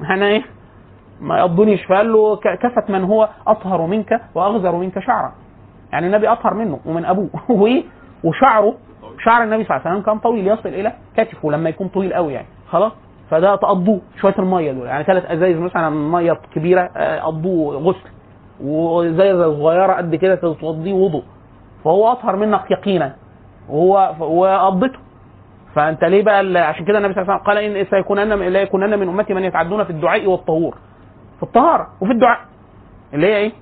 [0.00, 0.42] أنا إيه؟
[1.20, 5.32] ما يقضنيش فقال له كفت من هو أطهر منك وأغزر منك شعرا.
[5.92, 7.28] يعني النبي أطهر منه ومن أبوه.
[7.60, 7.84] وايه
[8.24, 8.74] وشعره
[9.24, 12.32] شعر النبي صلى الله عليه وسلم كان طويل يصل إلى كتفه لما يكون طويل قوي
[12.32, 12.46] يعني.
[12.68, 12.92] خلاص؟
[13.30, 14.86] فده تقضوه شوية المية دول.
[14.86, 18.08] يعني ثلاث أزايز مثلا مية كبيرة آه، قضوه غسل.
[18.64, 21.24] وزايزه صغيرة قد كده تقضيه وضوء.
[21.84, 23.14] فهو أطهر منك يقينا.
[23.68, 24.98] وهو وقضته
[25.76, 28.98] فأنت ليه بقى عشان كده النبي صلى الله عليه وسلم قال إن سيكونن لا يكونن
[28.98, 30.78] من أمتي من يتعدون في الدعاء والطهور.
[31.36, 32.40] في الطهارة وفي الدعاء.
[33.14, 33.52] اللي هي إيه؟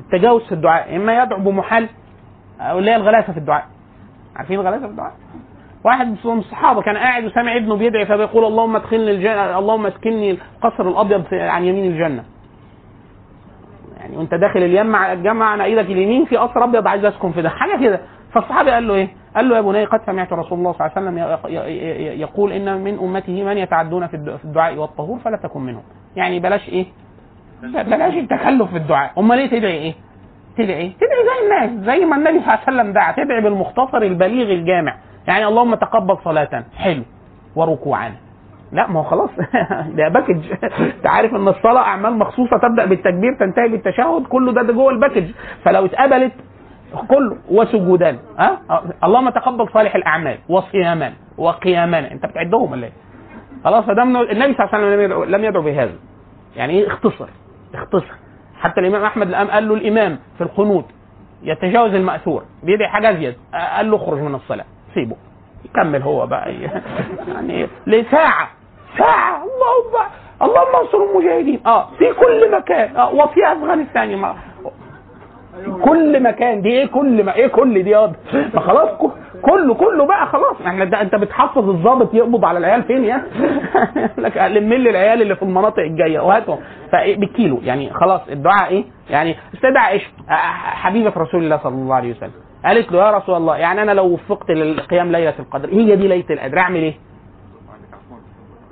[0.00, 0.96] التجاوز في الدعاء.
[0.96, 1.88] إما يدعو بمحال
[2.60, 3.66] أو اللي هي الغلاسه في الدعاء.
[4.36, 5.12] عارفين الغلاسه في الدعاء؟
[5.84, 10.88] واحد من الصحابة كان قاعد وسامع ابنه بيدعي فبيقول اللهم ادخلني الجنة اللهم اسكنني القصر
[10.88, 12.24] الأبيض عن يمين الجنة.
[14.00, 17.48] يعني وأنت داخل اليمع الجامعة عن إيدك اليمين في قصر أبيض عايز أسكن في ده.
[17.48, 18.00] حاجة كده.
[18.32, 21.08] فالصحابي قال له إيه؟ قال له يا بني قد سمعت رسول الله صلى الله عليه
[21.08, 25.82] وسلم يقول إن من أمته من يتعدون في الد- في الدعاء والطهور فلا تكن منهم.
[26.16, 26.86] يعني بلاش إيه؟
[27.62, 29.10] بلاش التكلف في الدعاء.
[29.18, 29.94] أمال ليه تدعي إيه؟
[30.58, 33.12] تدعي إيه؟ تدعي زي الناس زي ما النبي صلى الله عليه وسلم دعا.
[33.12, 34.96] تدعي بالمختصر البليغ الجامع.
[35.28, 36.64] يعني اللهم تقبل صلاة.
[36.76, 37.02] حلو.
[37.56, 38.12] وركوعا
[38.72, 39.30] لا ما هو خلاص.
[39.96, 40.40] ده package
[40.80, 44.22] انت عارف إن الصلاة أعمال مخصوصة تبدأ بالتكبير تنتهي بالتشهد.
[44.26, 45.24] كله ده, ده جوه ال package
[45.64, 46.32] فلو اتقبلت
[47.08, 52.92] كله وسجودا ها؟ أه؟ اللهم تقبل صالح الأعمال وصياما وقياما أنت بتعدهم ولا إيه؟
[53.64, 55.92] خلاص فده من النبي صلى الله عليه وسلم لم يدعو, بهذا.
[56.56, 57.26] يعني إيه؟ اختصر
[57.74, 58.14] اختصر.
[58.60, 60.84] حتى الإمام أحمد الآن قال له الإمام في القنوت
[61.42, 64.64] يتجاوز المأثور بيدعي حاجة أزيد قال له اخرج من الصلاة
[64.94, 65.16] سيبه.
[65.64, 66.54] يكمل هو بقى.
[67.34, 68.48] يعني لساعه
[68.98, 69.36] ساعة.
[69.36, 70.06] اللهم
[70.42, 71.60] اللهم انصر المجاهدين.
[71.66, 72.96] آه في كل مكان.
[72.96, 74.34] آه وفي أفغانستان.
[75.84, 78.12] كل مكان دي إيه؟ كل ما إيه؟ كل دي ياض
[78.54, 78.88] ما خلاص
[79.42, 80.56] كله كله بقى خلاص.
[80.66, 83.22] إحنا ده انت بتحفظ الضابط يقبض على العيال فين يا؟
[84.24, 86.20] لك لم لي العيال اللي في المناطق الجاية.
[86.20, 86.58] وهاتهم.
[86.92, 90.06] بالكيلو يعني خلاص الدعاء إيه؟ يعني استدعى عائشه
[90.74, 92.32] حبيبة رسول الله صلى الله عليه وسلم.
[92.64, 96.24] قالت له يا رسول الله يعني أنا لو وفقت للقيام ليلة القدر هي دي ليلة
[96.30, 96.94] القدر أعمل إيه؟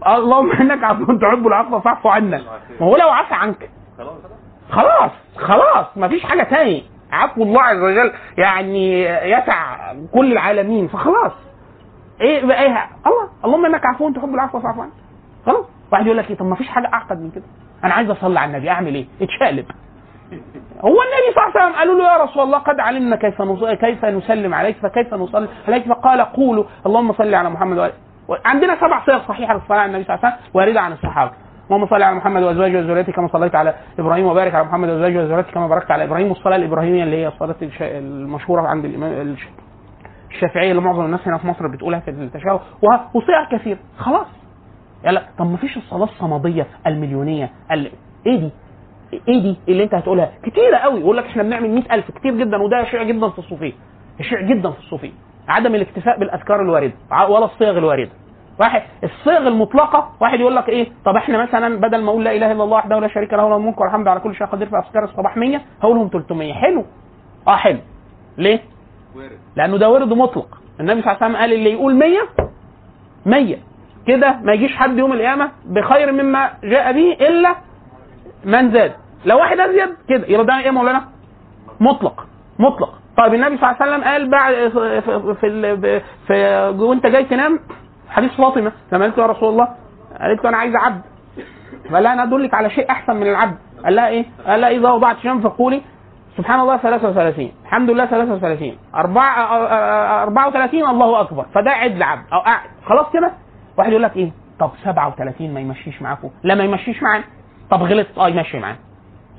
[0.07, 2.43] اللهم إنك عفو تحب العفو فاعف عنا.
[2.81, 3.71] ما هو لو عفى عنك.
[3.99, 4.38] خلاص.
[4.71, 6.85] خلاص خلاص ما فيش حاجة تاني.
[7.13, 9.77] عفو الله عز وجل يعني يسع
[10.15, 11.33] كل العالمين فخلاص.
[12.21, 14.93] إيه بقى إيه؟ الله اللهم إنك عفو تحب العفو فاعف عني.
[15.47, 15.65] خلاص.
[15.93, 17.45] واحد يقول لك إيه؟ طب ما فيش حاجة أعقد من كده؟
[17.85, 19.67] أنا عايز أصلي على النبي أعمل إيه؟ اتشقلب.
[20.81, 23.43] هو النبي صلى الله عليه وسلم قالوا له يا رسول الله قد علمنا كيف
[23.81, 27.93] كيف نسلم عليك فكيف نصلي عليك؟ فقال قولوا اللهم صل على محمد وآله
[28.45, 31.31] عندنا سبع صيغ صحيحة للصلاه على النبي صلى الله عليه وسلم وارده عن الصحابه
[31.71, 35.53] اللهم صل على محمد وأزواجه وذريته كما صليت على إبراهيم وبارك على محمد وأزواجه وذريته
[35.53, 36.29] كما باركت على إبراهيم.
[36.29, 39.49] والصلاه الإبراهيمية اللي هي الصلاة المشهورة عند الإمام الش-
[40.31, 43.79] الشافعية اللي معظم الناس هنا في مصر بتقولها في التشهد وه- وصيغ كثير.
[43.99, 44.27] خلاص.
[45.05, 47.91] لك طب ما فيش الصلاة الصمدية المليونية ال...
[48.27, 48.51] إيه دي؟
[49.29, 51.01] إيه دي اللي أنت هتقولها؟ كتيرة قوي.
[51.01, 52.57] يقول لك إحنا بنعمل 100000 كتير جدا.
[52.57, 53.73] وده شيع جدا في الصوفية.
[54.21, 55.13] شيع جدا في الصوفية.
[55.49, 56.93] عدم الاكتفاء بالأذكار الواردة.
[57.29, 58.11] ولا الصيغ الواردة.
[58.61, 62.53] واحد الصيغ المطلقة واحد يقول لك إيه؟ طب إحنا مثلا بدل ما أقول لا إله
[62.53, 65.05] إلا الله وحده لا شريك له له الملك والحمد على كل شيء قدير في اذكار
[65.05, 66.85] الصباح 100 هقولهم 300 حلو.
[67.49, 67.79] آه حلو.
[68.39, 68.61] ليه؟
[69.17, 69.39] وارد.
[69.57, 70.59] لأنه ده ورد مطلق.
[70.81, 72.19] النبي صلى الله عليه وسلم قال اللي يقول 100
[73.27, 73.57] 100
[74.07, 77.55] كده ما يجيش حد يوم القيامة بخير مما جاء به إلا
[78.45, 78.93] من زاد.
[79.25, 81.05] لو واحد أزيد كده يبقى ده إيه مولانا؟
[81.81, 82.27] مطلق.
[82.59, 82.95] مطلق.
[83.19, 87.59] طيب النبي صلى الله عليه وسلم قال بعد في في, في وأنت جاي تنام
[88.11, 89.69] حديث فاطمة لما قالت يا رسول الله.
[90.21, 91.01] قالت له أنا عايزه عبد.
[91.91, 93.57] فقال لها أنا أدلك على شيء أحسن من العبد.
[93.85, 95.83] قال لها إيه؟ قال لها إذا وضعت شيئا فقولي.
[96.37, 101.47] سبحان الله 33 الحمد لله 33 4 34 الله أكبر.
[101.55, 102.61] فده عدل عبد أو قاعد.
[102.87, 103.33] خلاص كده؟
[103.79, 104.31] واحد يقول لك إيه؟
[104.61, 107.25] طب 37 ما يمشيش معاكم لا ما يمشيش معانا
[107.71, 108.79] طب غلط آه يمشي معانا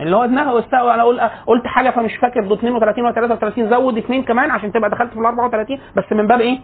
[0.01, 0.93] اللي هو دماغه واستوى.
[0.93, 2.41] أنا أقول قلت حاجة فمش فاكر.
[2.47, 6.27] ده 32 ولا 33 زود اثنين كمان عشان تبقى دخلت في ال 34 بس من
[6.27, 6.59] باب إيه؟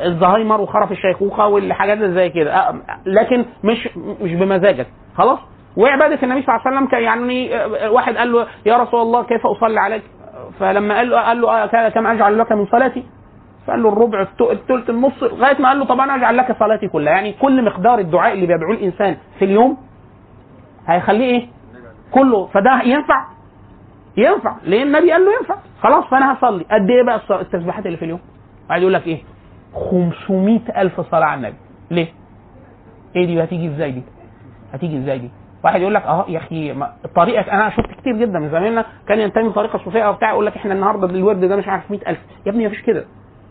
[0.00, 2.74] الزهايمر وخرف الشيخوخة والحاجات اللي زي كده
[3.06, 5.38] لكن مش مش بمزاجك خلاص
[5.76, 9.22] وعباده النبي صلى الله عليه وسلم كان يعني آه، واحد قال له يا رسول الله
[9.22, 10.02] كيف أصلي عليك؟
[10.60, 13.04] فلما قال له قال له آه، كم أجعل لك من صلاتي؟
[13.66, 17.12] فقال له الربع الثلث النص لغاية ما قال له طب أنا أجعل لك صلاتي كلها
[17.12, 19.76] يعني كل مقدار الدعاء اللي بيدعوه الإنسان في اليوم
[20.86, 21.48] هيخليه إيه؟
[22.10, 23.24] كله فده ينفع؟
[24.16, 28.04] ينفع ليه النبي قال له ينفع خلاص فأنا هصلي قد إيه بقى التسبيحات اللي في
[28.04, 28.20] اليوم؟
[28.68, 29.22] قاعد يقول لك إيه؟
[29.90, 31.56] 500 ألف صلاة على النبي.
[31.90, 32.08] ليه؟
[33.16, 34.02] إيه دي؟ هتيجي إزاي دي؟
[34.72, 35.30] هتيجي إزاي دي؟
[35.64, 36.72] واحد يقول لك آه يا أخي
[37.04, 40.56] الطريقة أنا شفت كتير جدا من زمايلنا كان ينتمي لطريقه صوفية أو بتاع يقول لك
[40.56, 43.04] إحنا النهارده الورد ده مش عارف 100000 يا ابني مفيش كده.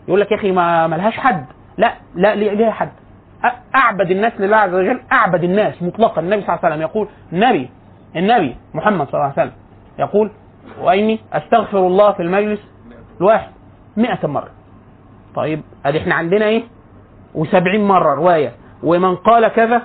[0.08, 1.44] يقول لك يا أخي ما ملهاش حد.
[1.78, 2.90] لا لا ليه- ليها حد؟
[3.74, 6.20] أعبد الناس لله عز وجل أعبد الناس مطلقا.
[6.20, 7.70] النبي صلى الله عليه وسلم يقول النبي
[8.16, 9.52] النبي محمد صلى الله عليه وسلم
[9.98, 10.30] يقول
[10.80, 12.60] وإني أستغفر الله في المجلس
[13.20, 13.50] الواحد
[13.96, 14.48] 100 مرة.
[15.36, 16.62] طيب ادي إحنا عندنا إيه؟
[17.34, 18.52] و70 مرة رواية.
[18.82, 19.82] ومن قال كذا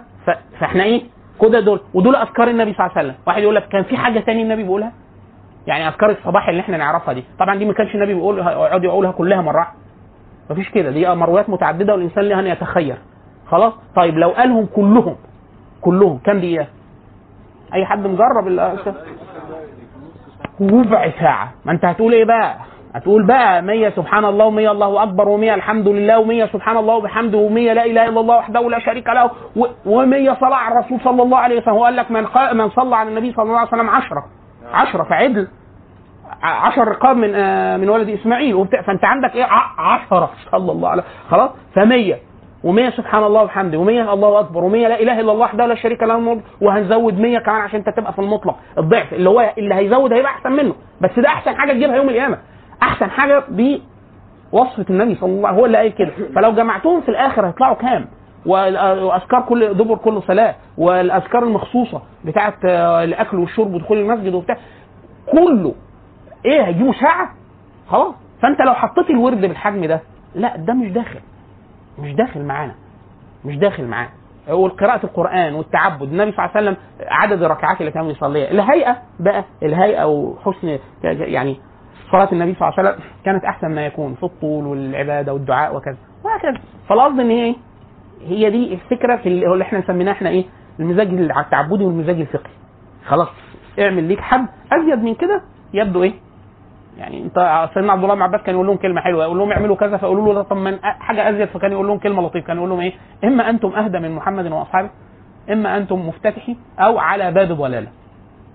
[0.60, 1.02] فإحنا إيه؟
[1.42, 1.80] كده دول.
[1.94, 3.20] ودول اذكار النبي صلى الله عليه وسلم.
[3.28, 4.92] واحد يقول لك كان في حاجة تاني النبي بيقولها؟
[5.68, 7.24] يعني اذكار الصباح اللي إحنا نعرفها دي.
[7.40, 9.58] طبعا دي ما كانش النبي بيقولها يقعد يقولها كلها مرة.
[9.58, 9.76] واحدة
[10.50, 10.92] مفيش كده.
[10.92, 12.98] دي مرويات متعددة والإنسان له أن يتخير
[13.48, 15.16] خلاص؟ طيب لو قالهم كلهم
[15.82, 16.68] كلهم كام دقيقه
[17.74, 18.48] أي حد مجرب
[20.62, 21.52] ربع ساعة.
[21.66, 22.56] ما أنت هتقول إيه بقى؟
[22.96, 27.50] هتقول بقى 100 سبحان الله و100 الله أكبر و100 الحمد لله و100 سبحان الله وبحمده
[27.50, 29.28] و100 لا إله إلا الله وحده لا شريك له
[29.86, 31.74] و100 صلاة على الرسول صلى الله عليه وسلم.
[31.74, 32.24] هو قال لك من
[32.54, 34.24] من صلى على النبي صلى الله عليه وسلم 10
[34.74, 35.48] 10 فعدل
[36.44, 38.68] 10 رقاب من آه، من ولد إسماعيل.
[38.88, 39.46] فأنت عندك إيه؟
[39.78, 42.16] 10 صلى الله عليه خلاص؟ ف100
[42.66, 43.78] و100 سبحان الله وبحمده.
[43.78, 44.62] و100 الله أكبر.
[44.70, 46.42] و100 لا إله إلا الله وحده لا شريك له.
[46.62, 48.56] وهنزود 100 كمان عشان أنت تبقى في المطلق.
[48.78, 49.14] الضعف.
[49.14, 50.76] اللي هو اللي هيزود هيبقى أحسن منه.
[51.02, 52.38] بس ده أحسن حاجة تجيبها يوم القيامة.
[52.84, 55.60] أحسن حاجة بوصفة النبي صلى الله عليه وسلم.
[55.60, 56.12] هو اللي قال كده.
[56.36, 58.06] فلو جمعتهم في الآخر هيطلعوا كام؟
[58.46, 60.56] واذكار كل دبر كل صلاة.
[60.78, 64.58] والأذكار المخصوصة بتاعه آه، الأكل والشرب ودخول المسجد وبتاع.
[65.32, 65.74] كله.
[66.46, 67.30] إيه هيجيبوا ساعه
[67.90, 68.14] خلاص.
[68.42, 70.02] فأنت لو حطيت الورد بالحجم ده
[70.36, 71.20] لا ده مش داخل.
[72.00, 72.76] مش داخل معانا.
[73.46, 74.10] مش داخل معانا.
[74.50, 76.02] وقراءة القرآن والتعبد.
[76.02, 76.78] النبي صلى الله عليه وسلم
[77.08, 79.44] عدد الركعات اللي كان بيصليها الهيئة بقى.
[79.64, 81.60] الهيئة وحسن يعني
[82.12, 85.98] صلاة النبي صلى الله عليه وسلم كانت أحسن ما يكون في الطول والعبادة والدعاء وكذا.
[86.26, 86.62] وهكذا.
[86.90, 87.56] فالقصد إن هي؟
[88.26, 90.46] هي دي الفكرة في اللي إحنا سميناه إحنا إيه؟
[90.80, 92.54] المزاج التعبدي والمزاج الفقهي.
[93.06, 93.28] خلاص.
[93.80, 95.42] اعمل ليك حد أزيد من كده
[95.74, 96.14] يبدو إيه؟
[96.98, 99.76] يعني أنت سيدنا عبد الله بن عباس كان يقول لهم كلمة حلوة يقول لهم اعملوا
[99.76, 102.80] كذا فيقولوا له طب من حاجة أزيد فكان يقول لهم كلمة لطيفة كان يقول لهم
[102.80, 102.94] إيه؟
[103.24, 104.90] إما أنتم أهدى من محمد وأصحابه
[105.52, 107.88] إما أنتم مفتتحي أو على باب ضلالة.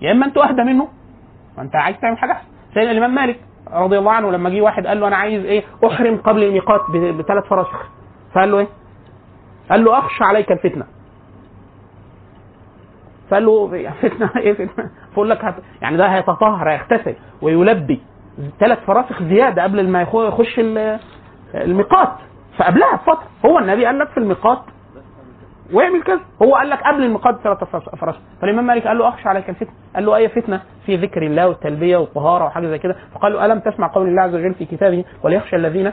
[0.01, 0.87] يا إما أنتم أهدى منه
[1.57, 2.47] فانت عايز تعمل حاجة أحسن.
[2.73, 3.39] سيدنا الإمام مالك
[3.73, 7.43] رضي الله عنه لما جه واحد قال له أنا عايز إيه؟ أحرم قبل الميقات بثلاث
[7.43, 7.85] فراسخ
[8.33, 8.67] فقال له إيه؟
[9.71, 10.85] قال له اخشى عليك الفتنة.
[13.29, 15.55] فقال له يا فتنة؟ إيه فتنة؟ فقول لك هت...
[15.81, 18.01] يعني ده هيتطهر هيغتسل ويلبي
[18.59, 20.99] ثلاث فراسخ زيادة قبل ما يخش ال-
[21.55, 22.09] الميقات.
[22.57, 23.23] فقبلها بفترة.
[23.45, 24.59] هو النبي قال لك في الميقات
[25.73, 26.19] واعمل كذا.
[26.43, 30.15] هو قال لك قبل ثلاث فراسخ فالإمام مالك قال له اخشى عليك الفتنه قال له
[30.15, 32.95] أي فتنة؟ في ذكر الله والتلبية والطهارة وحاجة زي كده.
[33.13, 35.91] فقال له ألم تسمع قول الله عز وجل في كتابه وليخشى الذين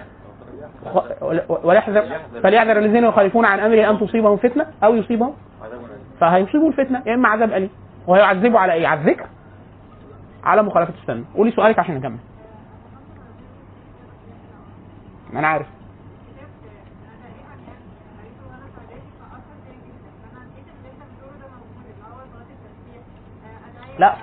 [1.64, 2.04] وليحذر
[2.42, 5.34] فليحذر الذين يخالفون عن أمره أن تصيبهم فتنة أو يصيبهم
[6.20, 7.70] فهيصيبوا الفتنة يا إما عذاب أليم.
[8.06, 9.26] وهيعذبوا على إيه؟ على الذكر.
[10.44, 11.24] على مخالفة السنة.
[11.34, 12.18] قولي سؤالك عشان نكمل
[15.32, 15.66] ما أنا عارف.
[23.98, 24.14] لا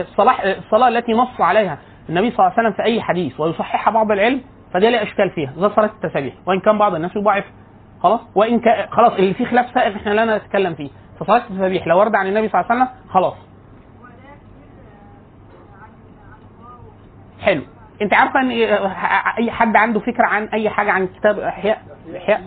[0.00, 4.10] الصلاح الصلاة التي نص عليها النبي صلى الله عليه وسلم في أي حديث ويصححها بعض
[4.10, 4.40] العلم
[4.74, 7.44] فدي لا إشكال فيها زي صلاه التسابيح وإن كان بعض الناس يضعف
[8.02, 10.88] خلاص وإن كان خلاص اللي فيه خلاف سائغ إحنا لا نتكلم فيه
[11.20, 13.34] فصلاة التسابيح لو ورد عن النبي صلى الله عليه وسلم خلاص.
[17.40, 17.62] حلو.
[18.02, 18.50] أنت عارفة إن
[19.38, 22.42] أي حد عنده فكرة عن أي حاجة عن كتاب إحياء؟ الاحياء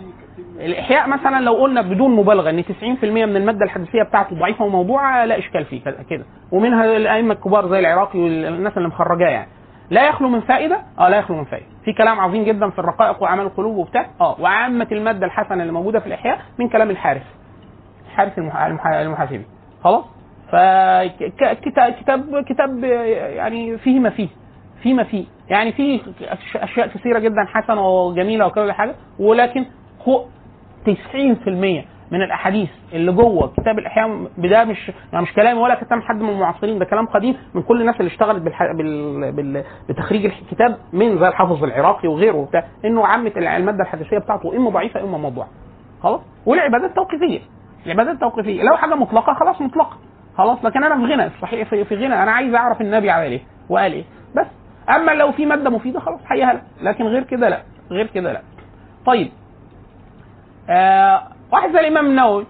[0.60, 5.38] الإحياء مثلا لو قلنا بدون مبالغة إن 90% من المادة الحديثية بتاعته ضعيفة وموضوعة لا
[5.38, 5.80] إشكال فيه
[6.10, 9.48] كده- ومنها الأئمة الكبار زي العراقي والناس اللي مخرجاه يعني.
[9.90, 11.66] لا يخلو من فائدة؟ آه لا يخلو من فائدة.
[11.84, 14.06] في كلام عظيم جدا في الرقائق وأعمال القلوب وبتاع.
[14.20, 17.22] آه وعامة المادة الحسنة اللي موجودة في الإحياء من كلام الحارث.
[18.06, 19.44] الحارث المح- المح- المحاسبي.
[19.84, 20.04] خلاص؟
[20.52, 24.28] فكتاب كتاب كتاب يعني فيه ما فيه.
[24.82, 25.24] فيه ما فيه.
[25.50, 26.00] يعني فيه
[26.56, 29.64] أشياء كثيرة جدا حسنة وجميلة وكل حاجة ولكن
[30.86, 31.48] 90%
[32.12, 36.28] من الأحاديث اللي جوه كتاب الإحياء ده مش يعني مش كلامي ولا كلام حد من
[36.28, 38.72] المعاصرين ده كلام قديم من كل الناس اللي اشتغلت بالح...
[38.72, 39.32] بال...
[39.32, 39.64] بال...
[39.88, 45.00] بتخريج الكتاب من زي الحافظ العراقي وغيره وبتاع إنه عامة المادة الحديثية بتاعته إما ضعيفة
[45.04, 45.48] إما موضوعة.
[46.02, 47.40] خلاص؟ والعبادات توقيفية.
[47.86, 48.62] العبادات توقيفية.
[48.62, 49.96] لو حاجة مطلقة خلاص مطلقة.
[50.38, 52.22] خلاص لكن أنا في غنى صحيح في, في غنى.
[52.22, 54.04] أنا عايز أعرف النبي عمل إيه وقال إيه.
[54.36, 54.46] بس
[54.96, 57.62] أما لو في مادة مفيدة خلاص حيها لكن غير كده لا.
[57.90, 58.40] غير كده لا.
[59.06, 59.28] طيب.
[60.70, 62.46] آه واحد زي الإمام النووي.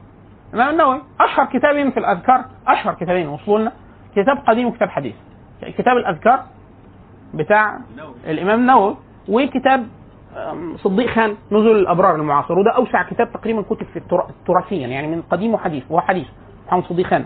[0.55, 3.73] الإمام النووي أشهر كتابين في الأذكار أشهر كتابين وصلوا لنا.
[4.17, 5.15] كتاب قديم وكتاب حديث.
[5.63, 6.43] كتاب الأذكار
[7.35, 7.79] بتاع
[8.27, 8.97] الإمام النووي
[9.29, 9.87] وكتاب
[10.77, 12.59] صديق خان نزل الأبرار المعاصر.
[12.59, 14.01] وده أوسع كتاب تقريبا كتب في
[14.47, 15.85] تراثيا يعني من قديم وحديث.
[15.91, 16.27] وهو حديث
[16.67, 17.25] محمد صديق خان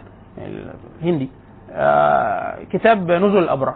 [1.02, 1.28] الهندي.
[1.72, 3.74] آه كتاب نزل الأبرار.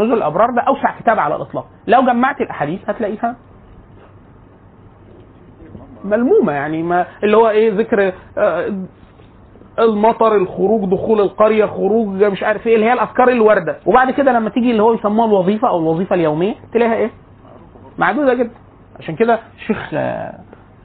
[0.00, 1.66] نزل الأبرار ده أوسع كتاب على الإطلاق.
[1.86, 3.36] لو جمعت الأحاديث هتلاقيها
[6.04, 8.72] ملمومة يعني ما اللي هو إيه ذكر آه،
[9.78, 13.76] المطر الخروج دخول القرية خروج مش عارف إيه اللي هي الأفكار الواردة.
[13.86, 17.10] وبعد كده لما تيجي اللي هو يسموها الوظيفة أو الوظيفة اليومية تلاقيها إيه؟
[17.98, 18.54] معدودة جدا.
[18.98, 20.34] عشان كده الشيخ آه،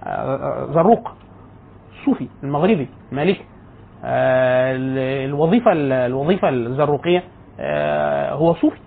[0.03, 1.12] آه، زروق
[1.99, 3.41] الصوفي المغربي المالكي
[4.03, 7.24] ال- الوظيفة ال- الوظيفة الزروقية
[8.34, 8.80] هو صوفي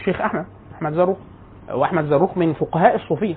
[0.00, 1.18] الشيخ أحمد أحمد زروق.
[1.72, 3.34] وأحمد زروق من فقهاء الصوفية.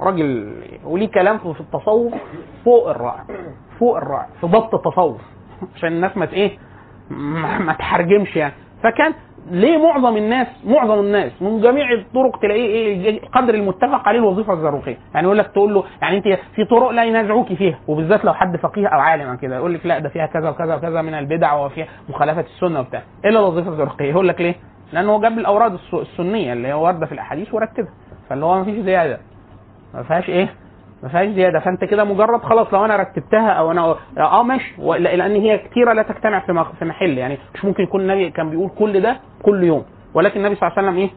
[0.00, 0.52] راجل
[0.84, 2.14] وليه كلام في التصوف
[2.64, 3.24] فوق الرائع
[3.80, 5.20] فوق الرائع في ضبط التصوف
[5.74, 6.58] عشان الناس ما إيه؟
[7.60, 8.52] ما تحرجمش يعني.
[8.82, 9.12] فكان
[9.50, 14.96] ليه معظم الناس معظم الناس من جميع الطرق تلاقيه إيه؟ قدر المتفق عليه الوظيفة الزروقيه
[15.14, 16.24] يعني يقول لك تقول له يعني أنت
[16.54, 19.98] في طرق لا ينازعوك فيها وبالذات لو حد فقيه أو عالم كده يقول لك لا
[19.98, 23.02] ده فيها كذا وكذا وكذا من البدع وفيها مخالفة السنة وبتاع.
[23.24, 24.54] إلا الوظيفة الزروقيه يقول لك ليه؟
[24.92, 27.92] لأنه هو جاب الأوراد الس- السنية اللي هي واردة في الأحاديث ورتبها.
[28.28, 29.18] فاللي هو ما فيش زيادة.
[29.94, 30.48] ما فيهاش إيه؟
[31.02, 31.60] ما فيهاش زيادة.
[31.60, 34.74] فأنت كده مجرد خلاص لو أنا رتبتها أو أنا آه ماشي.
[34.98, 37.18] لأن هي كتيرة لا تجتمع في في محل.
[37.18, 39.84] يعني مش ممكن يكون النبي كان بيقول كل ده كل يوم.
[40.14, 41.10] ولكن النبي صلى الله عليه وسلم إيه؟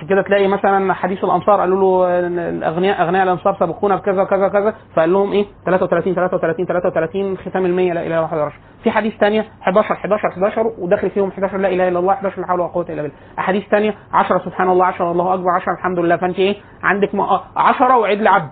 [0.00, 4.74] عشان كده تلاقي مثلا حديث الأنصار قالوا له الأغنياء أغنياء الأنصار سبقونا بكذا وكذا وكذا
[4.94, 9.14] فقال لهم إيه؟ 33 33 33 ختام المية لا إله إلا الله 11 في حديث
[9.16, 12.68] ثانية 11 11 11 وداخل فيهم 11 لا إله إلا الله 11 لا حول ولا
[12.68, 13.16] قوة إلا بالله.
[13.38, 16.16] أحاديث ثانية 10 سبحان الله 10 الله أكبر 10 الحمد لله.
[16.16, 17.10] فأنت إيه؟ عندك
[17.56, 18.50] 10 وعيد لعبد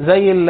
[0.00, 0.46] زي ال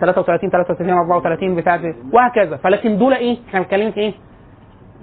[0.00, 1.80] 33 33 34 بتاعت
[2.12, 2.56] وهكذا.
[2.56, 4.12] فلكن دول إيه؟ إحنا بنتكلم في إيه؟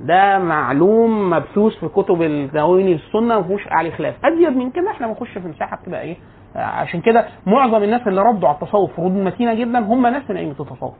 [0.03, 4.25] ده معلوم مبثوث في كتب الدواوين السنة ما فيهوش عليه خلاف.
[4.25, 6.17] ازيد من كده إحنا بنخش في مساحة بتبقى إيه؟
[6.55, 10.37] آه، عشان كده معظم الناس اللي ردوا على التصوف ردود متينة جدا هم ناس من
[10.37, 10.93] أئمة التصوف.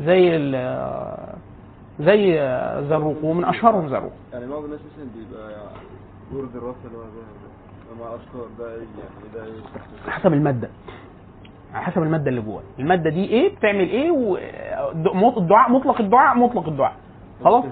[0.00, 1.34] زي ال- آه،
[2.00, 5.50] زي آه، زروق ومن أشهرهم زروق يعني بعض الناس مثلا بيبقى
[6.32, 7.04] ورد الراس اللي هو
[8.00, 8.16] مع
[8.58, 8.86] ده يعني
[9.34, 10.68] ده إيه حسب المادة.
[11.74, 16.94] على حسب المادة اللي جوه المادة دي إيه؟ بتعمل إيه؟ والدعاء مطلق الدعاء مطلق الدعاء.
[17.44, 17.64] خلاص؟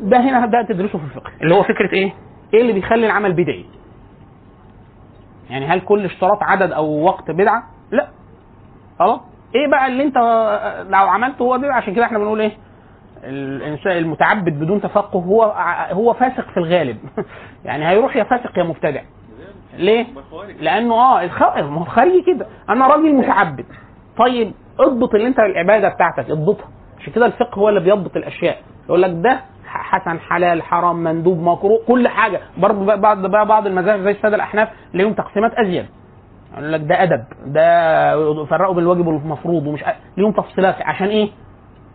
[0.00, 1.30] ده هنا هتبدا تدرسه في الفقه.
[1.42, 2.12] اللي هو فكرة إيه؟
[2.54, 3.64] إيه اللي بيخلي العمل بدعي؟
[5.50, 8.08] يعني هل كل اشتراط عدد أو وقت بدعة؟ لا.
[8.98, 9.20] خلاص؟
[9.54, 10.16] إيه بقى اللي أنت
[10.90, 12.52] لو عملته هو بدعة؟ عشان كده إحنا بنقول إيه؟
[13.24, 15.42] الإنسان المتعبد بدون تفقه هو
[15.92, 16.98] هو فاسق في الغالب.
[17.64, 19.02] يعني هيروح يا فاسق يا مبتدع.
[19.76, 20.06] ليه؟
[20.60, 21.22] لأنه آه
[21.68, 22.46] الخارجي كده.
[22.68, 23.64] أنا راجل متعبد.
[24.18, 26.68] طيب اضبط اللي أنت العبادة بتاعتك اضبطها.
[27.06, 28.58] عشان كده الفقه هو اللي بيضبط الأشياء.
[28.88, 32.40] يقول لك ده حسن حلال حرام مندوب مكروه كل حاجة.
[32.58, 35.86] برضه بعض بعض المذاهب زي السادة الأحناف ليهم تقسيمات أزيد.
[36.52, 39.84] يقول لك ده أدب ده فرقوا بين الواجب والمفروض ومش
[40.16, 40.74] ليهم تفصيلات.
[40.80, 41.28] عشان إيه؟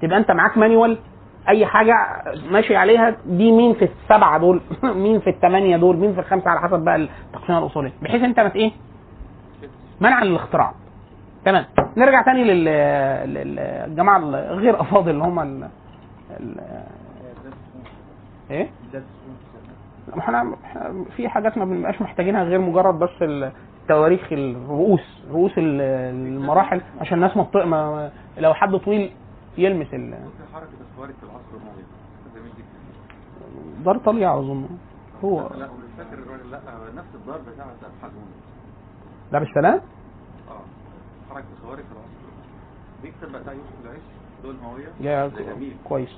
[0.01, 0.97] تبقى أنت معاك مانيوال
[1.49, 1.93] أي حاجة
[2.51, 4.61] ماشي عليها دي مين في السبعة دول؟
[5.03, 7.93] مين في الثمانية دول؟ مين في الخمسة؟ على حسب بقى التقسيمة الأصولية.
[8.01, 8.71] بحيث أنت ما إيه؟
[10.01, 10.73] منعا للاختراع.
[11.45, 11.65] تمام.
[11.97, 12.65] نرجع تاني لل-
[13.33, 13.55] لل-
[13.87, 15.69] للجماعة الغير أفاضل اللي هم ال...
[16.39, 16.59] ال...
[18.51, 18.69] إيه؟
[20.15, 20.55] ما إحنا
[21.15, 25.81] في حاجات ما بنبقاش محتاجينها غير مجرد بس التواريخ الرؤوس رؤوس ال-
[26.15, 29.11] المراحل عشان الناس ما ما لو حد طويل
[29.57, 30.13] يلمس ال-
[33.85, 34.65] دار طليعة أظن.
[35.23, 36.57] هو لا ومش فاكر الراجل لا
[36.95, 37.67] نفس الدار بتاعت
[38.03, 38.23] حزون
[39.31, 39.81] دار السلام؟ آه
[41.33, 42.11] حركة الخوارج في العصر.
[43.03, 44.01] بيكتب بقى بتاع يوسف العيش
[44.43, 44.55] دول
[45.27, 45.75] ده جميل.
[45.83, 46.09] كويس.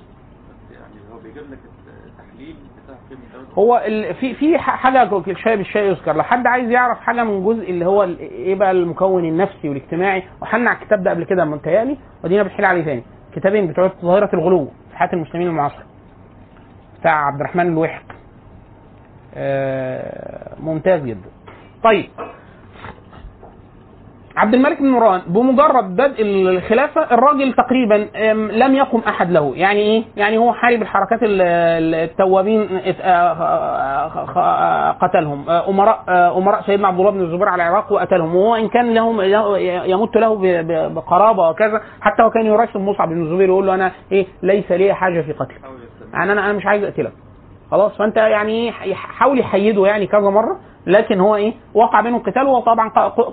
[0.72, 1.58] يعني هو بيجيب لك
[2.06, 2.96] التحليل بتاع
[3.58, 4.14] هو ال...
[4.14, 6.12] في في حاجة الشاي بالشاي يذكر.
[6.16, 10.70] لو حد عايز يعرف حاجة من جزء اللي هو إيه بقى المكون النفسي والاجتماعي وحنا
[10.70, 13.02] على الكتاب ده قبل كده متهيألي ودينا بنحيل عليه تاني.
[13.34, 15.84] كتابين بتوع ظاهرة الغلو في حياة المسلمين المعاصرة.
[17.00, 18.04] بتاع عبد الرحمن الوحق.
[19.34, 21.28] آه ممتاز جدا.
[21.84, 22.10] طيب.
[24.36, 27.94] عبد الملك بن مروان بمجرد بدء الخلافة الراجل تقريبا
[28.52, 29.52] لم يقم أحد له.
[29.56, 32.68] يعني إيه؟ يعني هو حارب الحركات ال- ال- التوابين
[33.00, 35.50] آه، آه، آه، قتلهم.
[35.50, 36.04] أمراء
[36.38, 38.36] أمراء سيدنا عبد الله بن الزبير على العراق وقتلهم.
[38.36, 39.20] وهو إن كان لهم
[39.90, 40.38] يمت له
[40.88, 44.94] بقرابة وكذا حتى هو كان يراسل مصعب بن الزبير يقول له أنا إيه ليس لي
[44.94, 45.60] حاجة في قتلك.
[46.12, 47.12] يعني أنا أنا مش عايز أقتلك.
[47.70, 50.56] خلاص؟ فأنت يعني يح- حاول يحيده يعني كذا مرة
[50.86, 52.90] لكن هو إيه وقع بينهم قتال وطبعا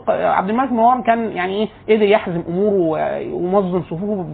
[0.09, 4.25] عبد الملك بن مروان كان يعني إيه قدر يحزم أموره وينظم صفوفه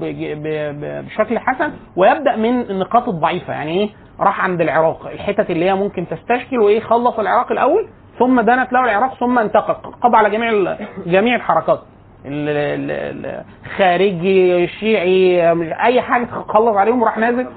[1.02, 3.54] بشكل حسن ويبدأ من النقاط الضعيفة.
[3.54, 3.90] يعني إيه
[4.20, 5.08] راح عند العراق.
[5.14, 7.88] الحتت اللي هي ممكن تستشكل وإيه خلص العراق الأول
[8.20, 9.92] ثم دنت له العراق ثم انتقل.
[10.02, 10.76] قضى على جميع
[11.06, 11.80] جميع الحركات.
[12.26, 15.52] ال- ال- ال- الخارجي الشيعي
[15.86, 17.48] أي حاجة خلص عليهم وراح نازل.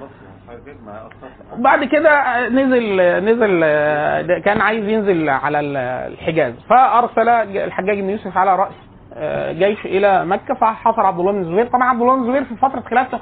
[1.56, 3.60] بعد كده نزل نزل
[4.40, 6.54] كان عايز ينزل على الحجاز.
[6.68, 8.72] فأرسل الحجاج بن يوسف على رأس
[9.56, 12.80] جيش إلى مكة فحصر عبد الله بن الزبير طبعا عبد الله بن الزبير في فترة
[12.80, 13.18] خلافته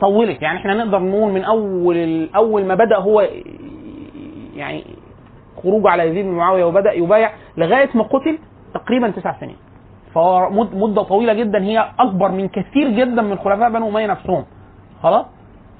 [0.00, 0.42] طولت.
[0.42, 3.28] يعني إحنا نقدر نقول من أول أول ما بدأ هو
[4.56, 4.84] يعني
[5.62, 8.38] خروجه على يزيد بن معاوية وبدأ يبايع لغاية ما قتل
[8.74, 9.56] تقريبا تسع سنين.
[10.14, 11.62] فهو مد- مدة طويلة جدا.
[11.62, 14.44] هي أكبر من كثير جدا من خلفاء بنو أمية نفسهم.
[15.02, 15.26] خلاص؟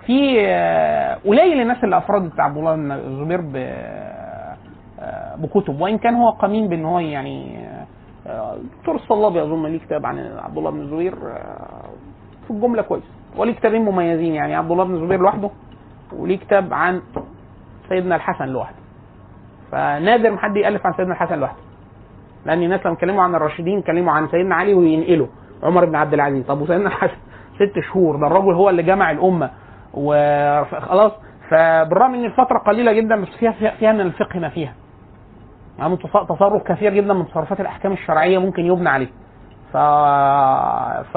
[0.06, 3.56] في آه، قليل الناس اللي افردت عبد الله بن الزبير ب
[5.00, 7.66] آه، بكتب وإن كان هو قمين بإن هو يعني
[8.78, 11.90] دكتور الصلابي اظن ليه كتاب عن عبد الله بن الزبير آه،
[12.44, 13.04] في الجمله كويس
[13.36, 14.34] وليه كتابين مميزين.
[14.34, 15.50] يعني عبد الله بن الزبير لوحده
[16.12, 17.02] وليه كتاب عن
[17.88, 18.76] سيدنا الحسن لوحده.
[19.72, 21.58] فنادر ما حد يألف عن سيدنا الحسن لوحده.
[22.46, 25.26] لأن الناس لما اتكلموا عن الراشدين اتكلموا عن سيدنا علي وينقلوا.
[25.62, 26.46] عمر بن عبد العزيز.
[26.46, 27.16] طب وسيدنا الحسن؟
[27.54, 28.16] ست شهور.
[28.16, 29.50] ده الرجل هو اللي جمع الأمة.
[29.96, 31.12] وخلاص.
[31.50, 34.72] فبالرغم إن الفترة قليلة جدا بس فيها فيها, من الفقه ما فيها.
[35.78, 39.08] يعني تص- تصرف كثير جدا من تصرفات الأحكام الشرعية ممكن يبنى عليه.
[39.72, 39.76] ف...
[41.12, 41.16] ف...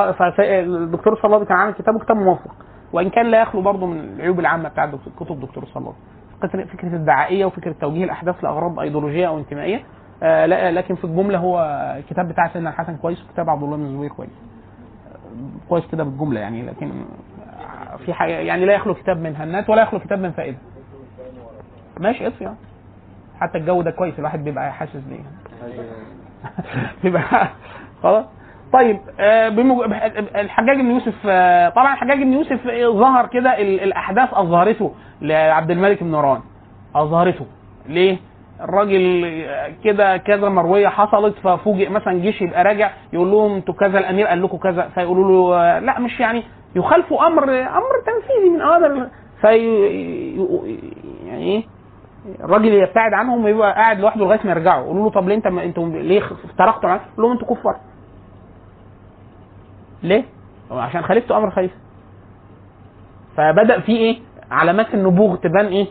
[0.00, 0.40] ف...
[0.40, 2.54] الدكتور الصلابي كان عامل كتابه كتاب موفق.
[2.92, 5.96] وإن كان لا يخلو برضه من العيوب العامة بتاعت كتب الدكتور الصلابي
[6.42, 9.80] فكرة فكرة الدعائية وفكرة توجيه الأحداث لأغراض أيديولوجية أو انتمائية.
[10.22, 11.60] آه لا- لكن في الجملة هو
[11.98, 14.30] الكتاب بتاع سيدنا الحسن كويس وكتاب عبد الله بن الزبير كويس.
[15.68, 16.90] كويس كده بالجملة يعني لكن
[18.06, 20.56] في حاجة يعني لا يخلو كتاب من هنات ولا يخلو كتاب من فائدة
[22.00, 22.56] ماشي اطفي يعني.
[23.40, 25.18] حتى الجو ده كويس الواحد بيبقى حاسس بيه
[27.02, 27.48] بيبقى
[28.02, 28.24] خلاص
[28.72, 29.48] طيب آه،.
[30.40, 32.60] الحجاج بن يوسف آه، طبعا الحجاج بن يوسف
[32.98, 36.40] ظهر كده ال- الأحداث أظهرته لعبد الملك بن مروان
[36.96, 37.46] أظهرته
[37.86, 38.16] ليه؟
[38.60, 43.98] الراجل آه، كده كذا مروية حصلت ففوجئ مثلا جيش يبقى راجع يقول لهم أنتوا كذا
[43.98, 46.42] الأمير قال لكم كذا فيقولوا له لا مش يعني
[46.78, 49.08] يخالفوا أمر أمر تنفيذي من اوامر
[49.40, 49.48] في
[51.26, 51.64] يعني إيه
[52.44, 54.84] الراجل يبتعد عنهم ويبقى قاعد لوحده لغاية ما يرجعوا.
[54.84, 57.76] يقولوا له طب ليه أنت أنتوا ليه افترقتوا معاه؟ يقول لهم أنتوا كفار.
[60.02, 60.24] ليه؟
[60.70, 61.74] عشان خالفته أمر خليفه
[63.36, 64.18] فبدأ في إيه؟
[64.50, 65.86] علامات النبوغ تبان إيه؟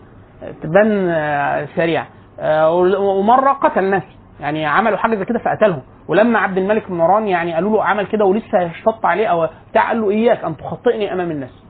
[0.63, 2.07] تبان آه، سريعة.
[2.39, 4.03] آه، ومرة قتل ناس
[4.39, 5.81] يعني عملوا حاجة زي كده فقتلهم.
[6.07, 9.87] ولما عبد الملك بن مروان يعني قالوا له عمل كده ولسه هيشتط عليه أو بتاع
[9.87, 11.63] قال له إياك أن تخطئني أمام الناس.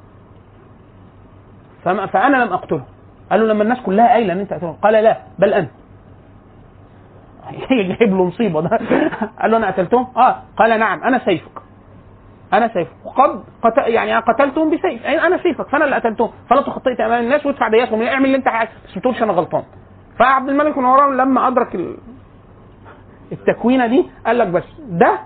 [1.84, 2.84] فما فأنا لم أقتله.
[3.32, 4.74] قال له لما الناس كلها قايلة إن أنت قتلهم.
[4.74, 5.70] قال لا بل أنت.
[8.00, 8.70] جايب له مصيبة ده.
[9.42, 10.44] قال له أنا قتلتهم؟ آه.
[10.58, 11.62] قال نعم أنا سيفك.
[12.54, 13.06] أنا سيفك.
[13.06, 13.78] وقد قت...
[13.78, 15.04] يعني أنا قتلتهم بسيف.
[15.04, 16.32] يعني أنا سيفك فأنا اللي قتلتهم.
[16.50, 18.02] فلا تخطئت أمام الناس وادفع دياتهم.
[18.02, 19.64] اعمل اللي أنت عايز بس ما تقولش أنا غلطان.
[20.20, 21.98] فعبد الملك بن مروان لما أدرك ال...
[23.32, 25.20] التكوينة دي قال لك بس ده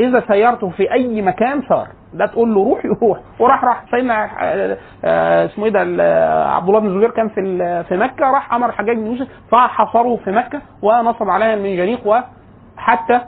[0.00, 1.88] إذا سيرته في أي مكان صار.
[2.14, 6.68] ده تقول له روح يروح وراح راح سيدنا آه، آه، اسمه إيه ده آه، عبد
[6.68, 10.60] الله بن الزبير كان في في مكة راح أمر الحجاج بن يوسف فحصره في مكة
[10.82, 13.20] ونصب عليها المنجنيق وحتى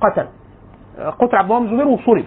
[0.00, 0.26] قتل.
[1.20, 2.24] قتل عبد الله بن الزبير وصلب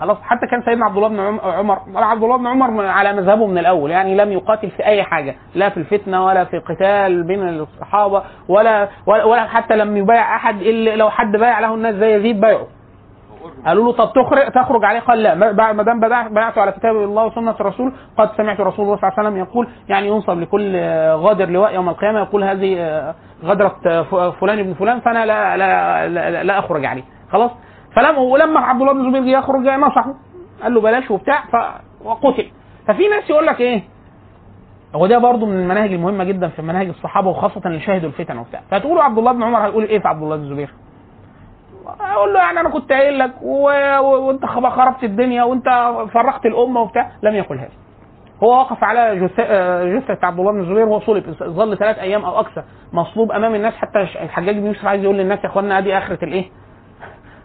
[0.00, 3.46] خلاص حتى كان سيدنا عبد الله بن عم- عمر عبد الله بن عمر على مذهبه
[3.46, 7.48] من الأول يعني لم يقاتل في أي حاجة لا في الفتنة ولا في قتال بين
[7.48, 12.40] الصحابة ولا ولا, حتى لم يبايع أحد إلا لو حد بايع له الناس زي يزيد
[12.40, 12.66] بايعه
[13.66, 15.34] قالوا له طب تخرج تخرج عليه؟ قال لا
[15.72, 19.18] ما دام بدأ- بايعت على كتاب الله وسنة الرسول قد سمعت رسول الله صلى الله
[19.18, 20.76] عليه وسلم يقول يعني ينصب لكل
[21.14, 23.14] غادر لواء يوم القيامة يقول هذه آه،
[23.44, 27.02] غدرة آه، فلان ابن فلان فأنا لا لا لا, لا أخرج عليه.
[27.32, 27.50] خلاص؟
[27.96, 30.14] فلما ولما عبد الله بن الزبير يخرج نصحه.
[30.62, 31.56] قال له بلاش وبتاع ف
[32.04, 32.50] وقتل.
[32.86, 33.82] ففي ناس يقول لك إيه؟
[34.94, 38.60] هو ده برضه من المناهج المهمة جدا في مناهج الصحابة وخاصة اللي شهدوا الفتن وبتاع.
[38.70, 40.70] فتقولوا عبد الله بن عمر هيقول إيه في عبد الله بن الزبير
[42.00, 43.32] أقول له يعني أنا كنت قايل لك.
[43.42, 45.64] وأنت خربت الدنيا وأنت
[46.12, 47.10] فرقت الأمة وبتاع.
[47.22, 47.68] لم يقل هذا.
[48.42, 51.34] هو وقف على آه، جثة عبد الله بن الزبير وهو صلب.
[51.42, 55.38] ظل ثلاث أيام أو أكثر مصلوب أمام الناس حتى الحجاج بن يوسف عايز يقول للناس
[55.44, 56.44] يا اخوانا ادي آخرة الإيه؟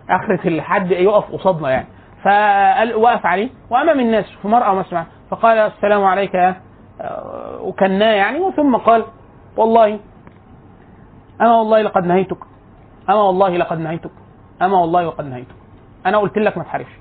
[0.09, 1.87] آخرة الحد يقف قصادنا يعني.
[2.23, 5.05] فقال وقف عليه وأمام الناس في مرأى ومسمع.
[5.31, 6.55] فقال السلام عليك يا
[7.01, 9.03] آه، وكناه يعني وثم قال
[9.57, 9.99] والله
[11.41, 12.37] أما والله لقد نهيتك
[13.09, 14.11] أما والله لقد نهيتك
[14.61, 15.55] أما والله وقد نهيتك.
[16.05, 16.91] أنا قلت لك ما تحاربش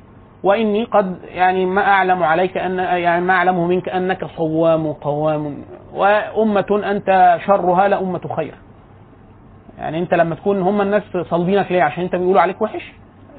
[0.43, 6.83] وإني قد يعني ما أعلم عليك أن يعني ما أعلمه منك أنك صوام قوام وأمة
[6.91, 8.55] أنت شرها لأمة خير.
[9.79, 12.93] يعني انت لما تكون هم الناس صلبينك ليه؟ عشان انت بيقولوا عليك وحش؟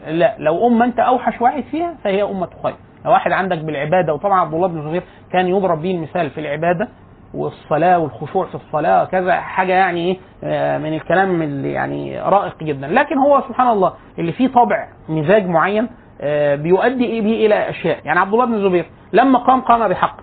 [0.08, 2.76] لا لو أمة انت أوحش واحد فيها فهي أمة خير.
[3.06, 6.90] لو واحد عندك بالعبادة وطبعا عبد الله بن الزبير كان يضرب به المثال في العبادة
[7.34, 12.88] والصلاة والخشوع في الصلاة كذا حاجة يعني إيه آه، من الكلام اللي يعني رائق جدا.
[12.88, 15.90] لكن هو سبحان الله اللي فيه طبع مزاج معين
[16.22, 18.00] آه، بيؤدي إيه بيه إلى أشياء.
[18.06, 20.18] يعني عبد الله بن الزبير لما قام قام بحق.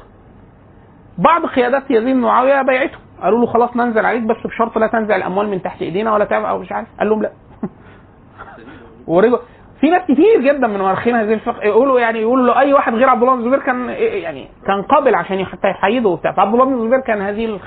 [1.19, 5.17] بعض قيادات يزيد بن معاوية بايعته قالوا له خلاص ننزل عليك بس بشرط لا تنزع
[5.17, 6.89] الأموال من تحت إيدينا ولا تعمل أو مش عارف.
[6.99, 7.31] قال لهم لا.
[9.07, 9.39] ورجعوا.
[9.81, 13.09] في ناس كتير جدا من مؤرخين هذه الفقه يقولوا يعني يقولوا له أي واحد غير
[13.09, 16.33] عبد الله بن الزبير كان يعني كان قابل عشان حتى يحيده وبتاع.
[16.33, 17.61] فعبد الله بن الزبير كان هذه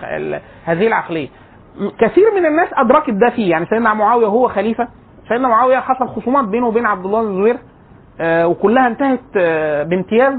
[0.66, 1.28] هذه العقلية.
[2.00, 3.52] كثير من الناس ادركت ده فيه.
[3.52, 4.88] يعني سيدنا معاوية هو خليفة.
[5.30, 7.58] سيدنا معاوية حصل خصومات بينه وبين عبد الله بن الزبير
[8.22, 10.34] آه، وكلها انتهت آه، بامتياز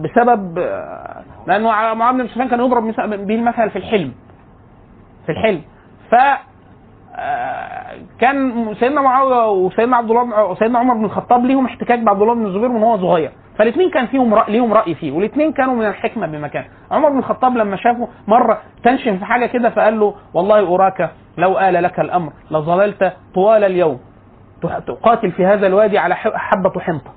[0.00, 2.82] بسبب آه، لأنه معاويه بن سفيان كان يضرب
[3.26, 4.12] به المثل في الحلم.
[5.26, 5.62] في الحلم.
[6.10, 6.14] ف
[7.16, 12.34] آه، كان سيدنا معاوية وسيدنا عبد الله وسيدنا عمر بن الخطاب ليهم احتكاك بعبد الله
[12.34, 13.30] بن الزبير من هو صغير.
[13.58, 16.64] فالاثنين كان فيهم رأي ليهم رأي فيه والاثنين كانوا من الحكمة بمكان.
[16.90, 21.58] عمر بن الخطاب لما شافه مرة تنشن في حاجة كده فقال له والله أراك لو
[21.58, 24.00] آل لك الأمر لظللت طوال اليوم
[24.86, 27.10] تقاتل في هذا الوادي على حبة حنطة.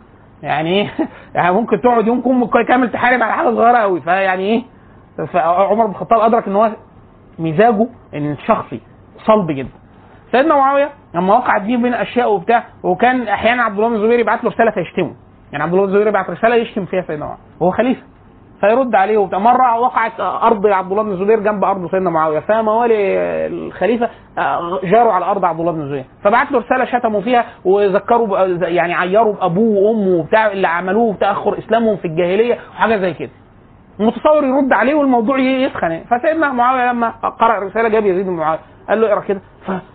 [0.44, 0.92] يعني إيه؟
[1.36, 4.64] يعني ممكن تقعد يوم كم- كامل تحارب على حاجة صغيره قوي فيعني إيه؟
[5.28, 6.72] فعمر بن الخطاب أدرك إن هو
[7.40, 8.82] مزاجه إن شخصي
[9.26, 9.70] صلب جدا.
[10.32, 14.44] سيدنا معاوية لما وقعت بيه بين أشياء وبتاع وكان أحيانا عبد الله بن الزبير يبعت
[14.44, 15.16] له رسالة فيشتمه.
[15.52, 17.40] يعني عبد الله بن الزبير يبعت رسالة يشتم فيها سيدنا معاوية.
[17.60, 18.02] وهو خليفة.
[18.62, 19.40] فيرد عليه وبتاع.
[19.40, 22.40] مرة وقعت أرض عبد الله بن الزبير جنب أرض سيدنا معاوية.
[22.40, 22.96] فموالي
[23.48, 28.40] الخليفة آه، جاروا على أرض عبد الله بن الزبير فبعت له رسالة شتموا فيها وذكروا
[28.68, 33.30] يعني عيروا بأبوه وأمه وبتاع اللي عملوه تأخر إسلامهم في الجاهلية وحاجة زي كده.
[34.00, 36.02] متصور يرد عليه والموضوع يسخن.
[36.10, 38.60] فسيدنا معاوية لما قرأ الرسالة جاب يزيد بن معاوية.
[38.90, 39.42] قال له اقرأ كده.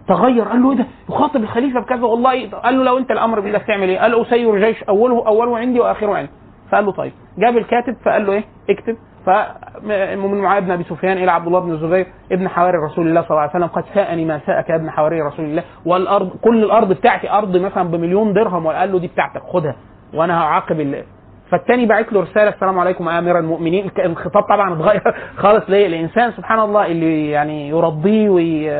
[0.06, 2.04] فتغير قال له إيه ده؟ يخاطب الخليفة بكذا.
[2.04, 5.80] والله؟ قال له لو أنت الأمر بايدك تعمل إيه؟ قال أسير جيش أوله أوله عندي
[5.80, 6.30] وآخره عندي.
[6.72, 7.12] فقال له طيب.
[7.38, 8.96] جاب الكاتب فقال له إيه؟ اكتب.
[9.26, 13.30] فمن معاويه بن أبي سفيان إلى عبد الله بن الزبير ابن حواري رسول الله صلى
[13.30, 15.62] الله عليه وسلم قد ساءني ما ساءك يا ابن حواري رسول الله.
[15.86, 18.66] والأرض كل الأرض بتاعتي أرض مثلا بمليون درهم.
[18.66, 19.76] وقال له دي بتاعتك خدها
[20.14, 21.04] وأنا هعاقب ال-
[21.50, 23.90] فالتاني بعت له رسالة السلام عليكم أمير المؤمنين.
[23.98, 25.02] الخطاب طبعا اتغير
[25.42, 28.70] خالص ليه؟ الإنسان سبحان الله اللي يعني يرضيه وي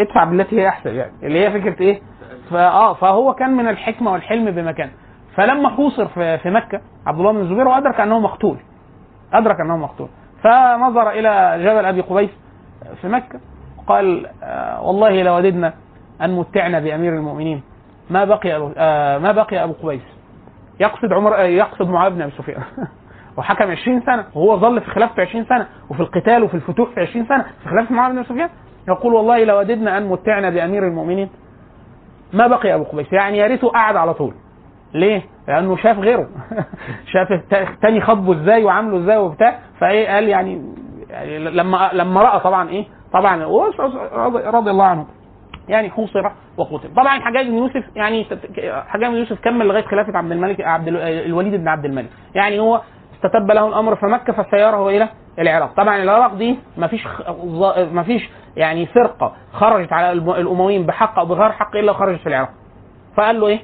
[0.00, 1.12] ادفع بالتي هي أحسن يعني.
[1.22, 2.00] اللي هي فكرة إيه؟
[2.50, 4.90] فاه فهو كان من الحكمة والحلم بمكان.
[5.36, 6.06] فلما حوصر
[6.38, 8.56] في مكة عبد الله بن الزبير وأدرك أنه مقتول.
[9.32, 10.08] أدرك أنه مقتول.
[10.42, 12.30] فنظر إلى جبل أبي قبيس
[13.00, 13.40] في مكة
[13.86, 15.74] قال آه، والله لوددنا
[16.22, 17.62] أن متعنا بأمير المؤمنين.
[18.10, 20.02] ما بقي آه، ما بقي أبو قبيس؟
[20.80, 22.62] يقصد عمر آه، يقصد معاويه بن أبي سفيان.
[23.36, 27.26] وحكم 20 سنة وهو ظل في خلافته 20 سنة وفي القتال وفي الفتوح في 20
[27.26, 28.48] سنة في خلافة معاويه بن أبي سفيان.
[28.88, 31.28] يقول والله لوددنا أن متعنا بأمير المؤمنين.
[32.32, 34.34] ما بقي أبو قبيس؟ يعني يا ريته قعد على طول.
[34.94, 36.28] ليه؟ لأنه شاف غيره.
[37.12, 39.58] شاف الت- التاني خطبه إزاي وعامله إزاي وبتاع.
[39.80, 40.74] فإيه قال يعني,
[41.10, 43.44] يعني لما لما رأى طبعا إيه؟ طبعا
[44.50, 45.06] رضي الله عنه.
[45.68, 46.94] يعني حوصر وقتل.
[46.94, 48.26] طبعا حجاج بن يوسف يعني
[48.86, 52.10] حجاج بن يوسف كمل لغاية خلافة عبد الملك عبد ال- الوليد بن عبد الملك.
[52.34, 52.80] يعني هو
[53.14, 55.08] استتب له الأمر في مكة فسيره إلى
[55.38, 55.72] العراق.
[55.76, 57.06] طبعا العراق دي ما فيش
[57.92, 62.50] ما فيش يعني فرقة خرجت على الامويين بحق أو بغير حق إلا خرجت في العراق.
[63.16, 63.60] فقال له إيه؟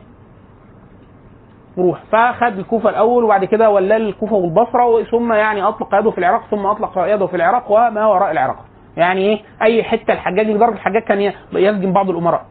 [1.79, 6.43] روح فخد الكوفة الأول وبعد كده ولاه الكوفة والبصرة ثم يعني أطلق يده في العراق
[6.51, 8.57] ثم أطلق يده في العراق وما وراء العراق.
[8.97, 12.45] يعني إيه؟ أي حتة الحجاج لدرجة الحجاج كان يسجن بعض الأمراء.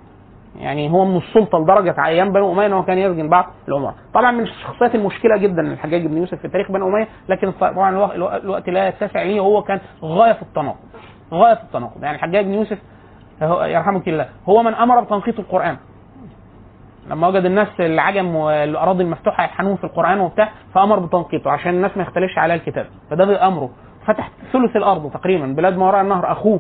[0.60, 3.94] يعني هو من السلطة لدرجة أيام بنو أمية إن هو كان يسجن بعض الأمراء.
[4.14, 8.70] طبعا من الشخصيات المشكلة جدا الحجاج بن يوسف في تاريخ بنو أمية لكن طبعا الوقت,
[8.70, 10.78] لا يتسع ليه وهو كان غايه في التناقض.
[11.34, 12.04] غايه في التناقض.
[12.04, 12.78] يعني الحجاج بن يوسف
[13.44, 15.78] هو- يرحمك الله هو من أمر بتنقيط القرآن.
[17.12, 22.03] لما وجد الناس العجم والأراضي المفتوحة يحنون في القرآن وبتاع فأمر بتنقيطه عشان الناس ما
[22.03, 22.86] يختلفش على الكتاب.
[23.09, 23.70] فده بأمره.
[24.05, 26.59] فتح ثلث الأرض تقريبا بلاد ما وراء النهر أخوه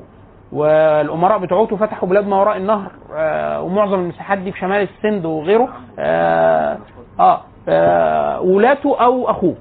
[0.51, 5.67] والأمراء بتوعته فتحوا بلاد ما وراء النهر آه ومعظم المساحات دي في شمال السند وغيره
[5.99, 6.77] آه,
[7.19, 9.55] آه, آه ولاته أو أخوه.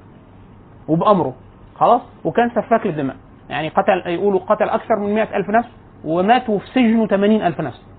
[0.87, 1.33] وبأمره.
[1.75, 3.15] خلاص؟ وكان سفاك للدماء.
[3.49, 5.69] يعني قتل يقولوا قتل أكثر من مئة ألف نفس
[6.05, 7.90] وماتوا في سجنه 80 ألف نفس.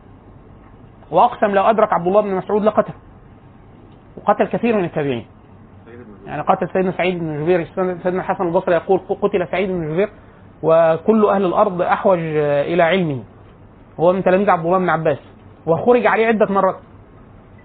[1.12, 2.92] واقسم لو أدرك عبد الله بن مسعود لقتل.
[4.16, 5.26] وقتل كثير من التابعين.
[6.26, 10.08] يعني قتل سيدنا سعيد بن جبير سيدنا الحسن البصري يقول قتل سعيد بن جبير
[10.62, 13.22] وكل أهل الأرض أحوج إلى علمه.
[14.00, 15.18] هو من تلاميذ عبد الله بن عباس.
[15.66, 16.76] وخرج عليه عدة مرات.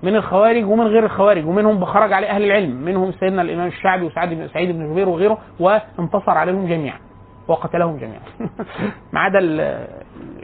[0.04, 1.46] من الخوارج ومن غير الخوارج.
[1.48, 2.76] ومنهم خرج عليه أهل العلم.
[2.76, 5.38] منهم سيدنا الإمام الشعبي وسعد بن سعيد بن جبير وغيره.
[5.60, 7.00] وانتصر عليهم جميعا.
[7.48, 8.22] وقتلهم جميعا.
[9.14, 9.88] ما عدا ال-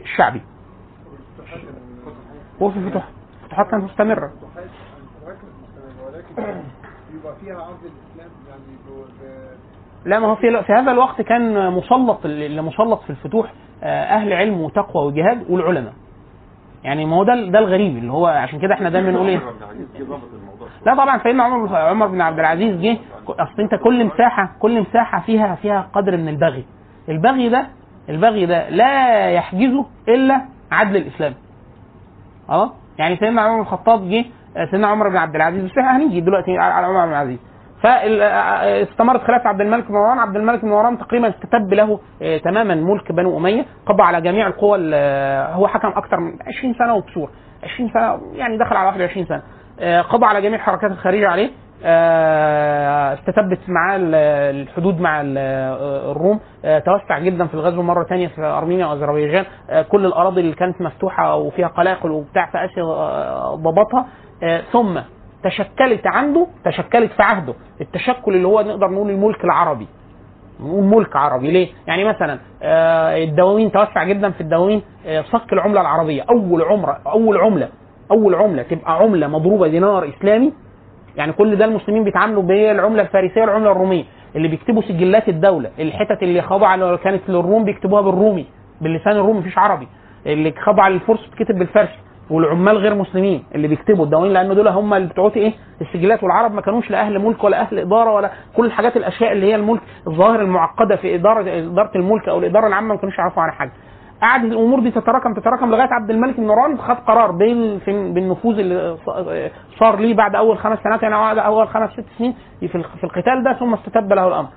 [0.00, 0.40] الشعبي.
[2.60, 3.04] وفي الفتوح
[3.42, 4.28] الفتوحات كانت مستمرة.
[4.28, 4.68] فتوحات
[5.20, 5.36] فتوحات
[7.14, 9.54] يبقى فيها الاسلام يعني
[10.04, 13.52] لا ما هو في, في هذا الوقت كان مسلط اللي مسلط في الفتوح
[13.82, 15.92] آه، أهل علم وتقوى وجهاد والعلماء.
[16.84, 19.40] يعني ما هو ده ده الغريب اللي هو عشان كده إحنا دايما نقول إيه؟
[20.86, 22.98] لا طبعا سيدنا عمر عمر بن عبد العزيز جه
[23.28, 26.64] أصل أنت كل مساحه كل مساحة فيها فيها قدر من البغي.
[27.08, 27.66] البغي ده
[28.08, 30.40] البغي ده لا يحجزه إلا
[30.72, 31.34] عدل الإسلام.
[32.50, 34.24] أه؟ يعني سيدنا عمر بن الخطاب جه
[34.70, 37.38] سيدنا عمر بن عبد العزيز بس إحنا هنيجي دلوقتي على عمر بن العزيز.
[37.82, 40.18] فاستمرت خلافه عبد الملك بن مروان.
[40.18, 42.00] عبد الملك بن مروان تقريبا استتب له
[42.44, 43.64] تماما ملك بنو أمية.
[43.86, 47.30] قضى على جميع القوى ال- هو حكم أكثر من 20 سنة وكسور.
[47.64, 49.42] 20 سنة يعني دخل على 21 سنة.
[50.02, 51.50] قضى على جميع الحركات الخارجه عليه.
[51.84, 54.14] آه، استتبت معاه ال-
[54.62, 55.38] الحدود مع ال-
[56.10, 56.40] الروم.
[56.64, 59.44] آه، توسع جدا في الغزو مرة ثانية في أرمينيا وأذربيجان.
[59.70, 62.84] آه، كل الأراضي اللي كانت مفتوحة وفيها قلاقل وبتاع في آسيا
[63.54, 64.06] ضبطها.
[64.72, 65.00] ثم
[65.44, 69.86] تشكلت عنده تشكلت في عهده التشكل اللي هو نقدر نقول الملك العربي.
[70.60, 71.50] نقول ملك عربي.
[71.50, 72.38] ليه؟ يعني مثلا
[73.22, 74.82] الدواوين توسع جدا في الدواوين
[75.32, 76.24] صك العملة العربية.
[76.30, 77.68] أول عمرة أول عملة
[78.10, 80.52] أول عملة تبقى عملة مضروبة دينار إسلامي
[81.16, 84.04] يعني كل ده المسلمين بيتعاملوا بالعمله الفارسية والعملة الرومية.
[84.36, 88.46] اللي بيكتبوا سجلات الدولة الحتت اللي خاضعه كانت للروم بيكتبوها بالرومي
[88.80, 89.88] باللسان الرومي مفيش عربي.
[90.26, 91.98] اللي خاضعه للفرس بتكتب بالفارسي.
[92.30, 96.22] والعمال غير مسلمين اللي بيكتبوا الدواوين لأن دول هم اللي بتوعوا إيه؟ السجلات.
[96.22, 99.54] والعرب ما كانوش لا أهل ملك ولا أهل إدارة ولا كل الحاجات الأشياء اللي هي
[99.54, 103.72] الملك الظاهر المعقدة في اداره إدارة الملك أو الإدارة العامة ما كانوش يعرفوا عنها حاجة.
[104.22, 108.96] قعدت الأمور دي تتراكم تتراكم لغاية عبد الملك مروان خد قرار بين بالنفوذ اللي
[109.78, 113.04] صار ليه بعد أول خمس سنوات يعني بعد أول خمس ست سنين في الق- في
[113.04, 114.48] القتال ده ثم استتب له الأمر.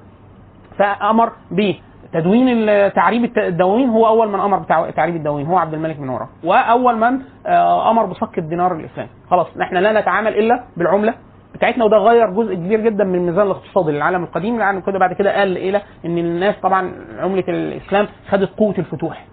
[0.77, 4.57] فأمر بتدوين تعريب الدواوين هو أول من أمر
[4.89, 9.09] بتعريب الدواوين هو عبد الملك بن مروان وأول من آه، أمر بصك الدينار الإسلامي.
[9.31, 11.13] خلاص إحنا لا نتعامل إلا بالعملة
[11.55, 15.37] بتاعتنا وده غير جزء كبير جدا من الميزان الاقتصادي للعالم القديم لأن كده بعد كده
[15.39, 19.25] قال إلى إن الناس طبعا عملة الإسلام خدت قوة الفتوح.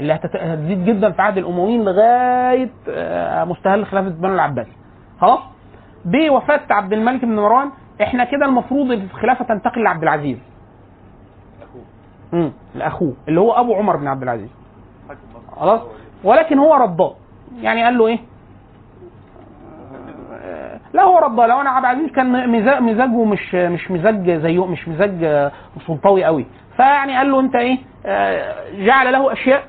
[0.00, 4.66] اللي هتزيد جدا في عهد الأمويين لغاية آه، مستهل خلافة بنو العباس.
[5.20, 5.40] خلاص؟
[6.04, 7.70] بوفاه عبد الملك بن مروان
[8.02, 10.38] إحنا كده المفروض الخلافة تنتقل لعبد العزيز.
[12.34, 14.50] امم لأخوه اللي هو أبو عمر بن عبد العزيز.
[15.56, 15.80] خلاص؟
[16.24, 17.14] ولكن هو رضاه
[17.62, 18.18] يعني قال له إيه؟
[20.94, 24.88] لا هو رضاه لو أنا عبد العزيز كان مزاج مزاجه مش مش مزاج زيه مش
[24.88, 25.50] مزاج
[25.86, 26.46] سلطوي قوي.
[26.76, 29.62] فيعني قال له أنت إيه؟ آه، جعل له أشياء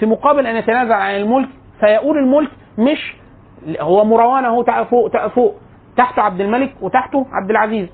[0.00, 1.48] في مقابل أن يتنازل عن الملك
[1.80, 3.16] فيقول الملك مش
[3.80, 5.54] هو مروان أهو فوق فوق
[5.96, 7.88] تحته عبد الملك وتحته عبد العزيز.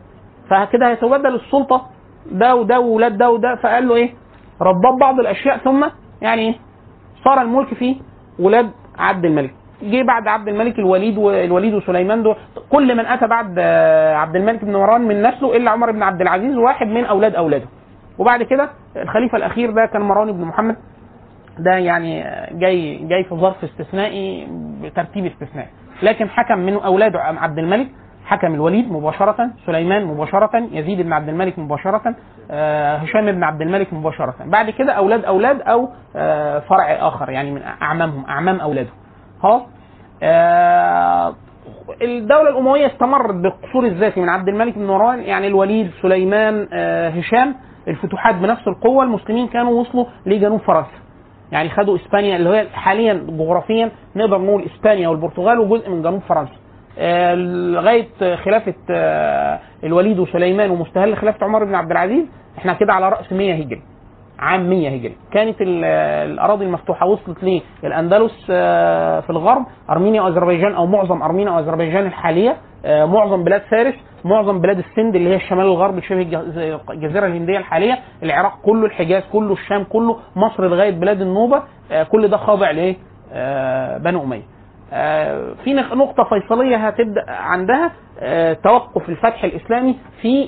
[0.51, 1.87] فكده هيتبدل السلطة
[2.33, 4.11] ده وده وولاد ده وده فقال له إيه؟
[4.61, 5.85] ربط بعض الأشياء ثم
[6.23, 6.55] يعني إيه؟
[7.25, 7.97] صار الملك فيه
[8.39, 9.55] ولاد عبد الملك.
[9.83, 12.37] جه بعد عبد الملك الوليد والوليد وسليمان دول
[12.71, 13.59] كل من أتى بعد
[14.17, 17.67] عبد الملك بن مروان من نسله إلا عمر بن عبد العزيز واحد من أولاد أولاده.
[18.19, 20.77] وبعد كده الخليفة الأخير ده كان مروان بن محمد.
[21.65, 22.25] ده يعني
[22.59, 24.49] جاي جاي في ظرف استثنائي
[24.83, 25.69] بترتيب استثنائي.
[26.03, 27.89] لكن حكم من أولاده عبد الملك
[28.25, 32.15] حكم الوليد مباشرة سليمان مباشرة يزيد بن عبد الملك مباشرة
[32.51, 34.35] آه، هشام بن عبد الملك مباشرة.
[34.45, 38.89] بعد كده أولاد أولاد أو آه، فرع آخر يعني من أعمامهم أعمام أولاده.
[39.43, 39.63] خلاص
[40.23, 41.35] آه،
[42.03, 46.69] الدولة الأموية استمرت بالقصور الذاتي من عبد الملك بن مروان يعني الوليد سليمان
[47.19, 47.55] هشام
[47.89, 50.89] الفتوحات بنفس القوة المسلمين كانوا وصلوا لجنوب فرنسا.
[51.53, 56.53] يعني خدوا إسبانيا اللي هي حاليا جغرافيا نقدر نقول إسبانيا والبرتغال وجزء من جنوب فرنسا.
[56.99, 62.25] آه، لغاية خلافة آه، الوليد وسليمان ومستهل خلافة عمر بن عبد العزيز
[62.59, 63.83] إحنا كده على رأس 100 هجري
[64.39, 65.17] عام 100 هجري.
[65.33, 65.85] كانت ال-
[66.31, 73.05] الأراضي المفتوحة وصلت للأندلس آه، في الغرب أرمينيا وأذربيجان أو معظم أرمينيا وأذربيجان الحالية آه،
[73.05, 73.95] معظم بلاد فارس.
[74.25, 79.23] معظم بلاد السند اللي هي الشمال الغربي شبه الج- الجزيرة الهندية الحالية العراق كله الحجاز
[79.33, 82.97] كله الشام كله مصر لغاية بلاد النوبة آه، كل ده خاضع لايه
[83.99, 84.43] بنو أمية.
[84.93, 90.47] آه، في نق- نقطة فيصلية هتبدأ عندها آه، توقف الفتح الإسلامي في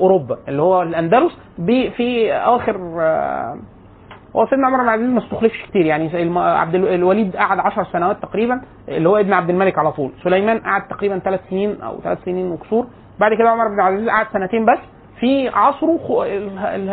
[0.00, 1.32] أوروبا اللي هو الأندلس
[1.96, 2.76] في آخر
[4.38, 7.84] هو سيدنا عمر بن عبد العزيز ما استخلفش كتير يعني عبد ال- الوليد قعد 10
[7.92, 10.12] سنوات تقريبا اللي هو ابن عبد الملك على طول.
[10.24, 12.86] سليمان قعد تقريبا ثلاث سنين أو ثلاث سنين وكسور.
[13.20, 14.78] بعد كده عمر بن عبد العزيز قعد سنتين بس
[15.20, 15.98] في عصره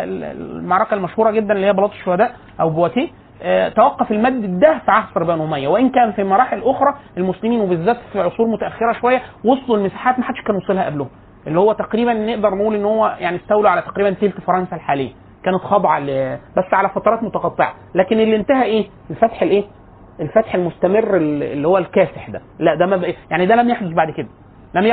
[0.03, 3.07] المعركة المشهورة جدا اللي هي بلاط الشهداء أو بواتيه.
[3.41, 5.67] آه، توقف المد ده في عصر بنو أمية.
[5.67, 10.41] وإن كان في مراحل أخرى المسلمين وبالذات في عصور متأخرة شوية وصلوا لمساحات ما حدش
[10.41, 11.07] كان وصلها قبلهم.
[11.47, 15.11] اللي هو تقريبا نقدر نقول إن هو يعني استولوا على تقريبا تلت فرنسا الحالية.
[15.45, 15.99] كانت خاضعة
[16.57, 17.73] بس على فترات متقطعة.
[17.95, 19.63] لكن اللي انتهى إيه؟ الفتح الايه؟
[20.19, 22.41] الفتح المستمر اللي هو الكاسح ده.
[22.59, 24.27] لا ده ما يعني ده لم يحدث بعد كده.
[24.73, 24.83] لم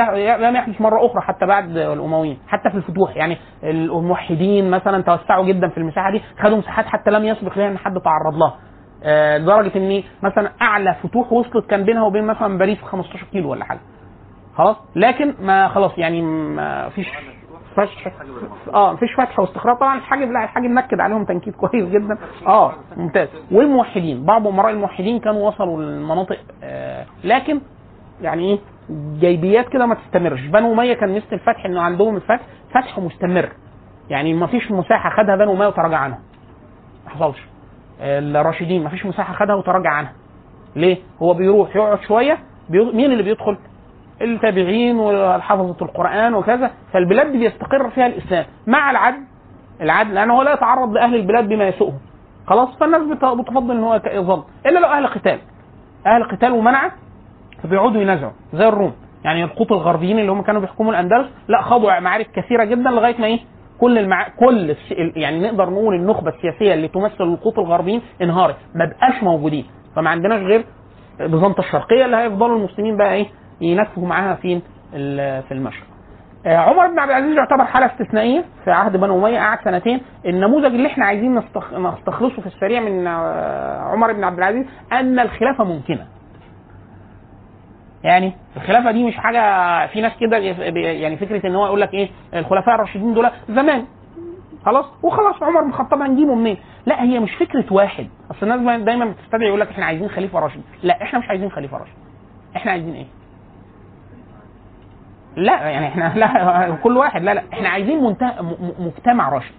[0.45, 3.15] لم يحدث مرة أخرى حتى بعد الامويين حتى في الفتوح.
[3.17, 7.77] يعني الموحدين مثلا توسعوا جدا في المساحة دي خدوا مساحات حتى لم يسبق لها إن
[7.77, 8.55] حد تعرض لها.
[9.03, 13.65] آه، لدرجة إن مثلا أعلى فتوح وصلت كان بينها وبين مثلا باريس 15 كيلو ولا
[13.65, 13.79] حاجة.
[14.55, 17.07] خلاص؟ لكن ما خلاص يعني ما فيش
[17.73, 18.11] فتح
[18.73, 19.77] آه مفيش فتح واستخراج.
[19.77, 22.17] طبعا الحاجب لا الحاجب نكد عليهم تنكيد كويس جدا.
[22.47, 23.27] آه ممتاز.
[23.51, 24.25] والموحدين.
[24.25, 27.59] بعض أمراء الموحدين كانوا وصلوا للمناطق آه لكن
[28.21, 28.59] يعني إيه
[29.19, 30.41] جيبيات كده ما تستمرش.
[30.41, 32.41] بنو أمية كان مثل الفتح إنه عندهم الفتح
[32.71, 33.49] فتح مستمر.
[34.09, 36.19] يعني ما فيش مساحة خدها بنو أمية وتراجع عنها.
[37.05, 37.43] ما حصلش.
[38.01, 40.13] الراشدين ما فيش مساحة خدها وتراجع عنها.
[40.75, 42.37] ليه؟ هو بيروح يقعد شوية
[42.69, 42.91] بيو...
[42.91, 43.57] مين اللي بيدخل؟
[44.23, 48.45] التابعين والحفظة القرآن وكذا فالبلاد دي بيستقر فيها الإسلام.
[48.67, 49.17] مع العدل
[49.81, 51.97] العدل لأنه هو لا يتعرض لأهل البلاد بما يسوءهم.
[52.47, 54.43] خلاص؟ فالناس بت- بتفضل إن هو يظل.
[54.65, 55.39] إلا لو أهل قتال.
[56.07, 56.91] أهل قتال ومنعه
[57.63, 58.93] فبيقعدوا ينازعوا زي الروم.
[59.23, 63.25] يعني القوط الغربيين اللي هم كانوا بيحكموا الأندلس لا خاضوا معارك كثيرة جدا لغاية ما
[63.27, 63.39] إيه؟
[63.79, 64.27] كل المع...
[64.29, 64.75] كل.
[65.15, 69.65] يعني نقدر نقول النخبة السياسية اللي تمثل القوط الغربيين انهارت ما بقاش موجودين.
[69.95, 70.65] فما عندناش غير
[71.19, 73.25] بيزنطة الشرقيه اللي هيفضلوا المسلمين بقى إيه؟
[73.61, 74.61] ينكفوا معاها فين
[75.47, 75.83] في المشرق.
[76.45, 80.01] آه، عمر بن عبد العزيز يعتبر حاله استثنائيه في عهد بنو أمية قعد سنتين.
[80.25, 81.73] النموذج اللي إحنا عايزين نستخ...
[81.73, 86.07] نستخلصه في السريع من آه، عمر بن عبد العزيز أن الخلافة ممكنة.
[88.03, 89.41] يعني الخلافة دي مش حاجة
[89.87, 93.85] في ناس كده يعني فكرة إن هو يقول لك إيه الخلفاء الراشدين دول زمان.
[94.65, 98.07] خلاص؟ وخلاص عمر بن الخطاب هنجيبه منين؟ لا هي مش فكرة واحد.
[98.31, 100.61] أصل الناس دايما بتستدعي يقول لك إحنا عايزين خليفة راشد.
[100.83, 101.93] لا إحنا مش عايزين خليفة راشد.
[102.55, 103.05] إحنا عايزين إيه؟
[105.35, 107.43] لا يعني إحنا لا كل واحد لا لا.
[107.53, 108.33] إحنا عايزين منتهى
[108.79, 109.53] مجتمع راشد.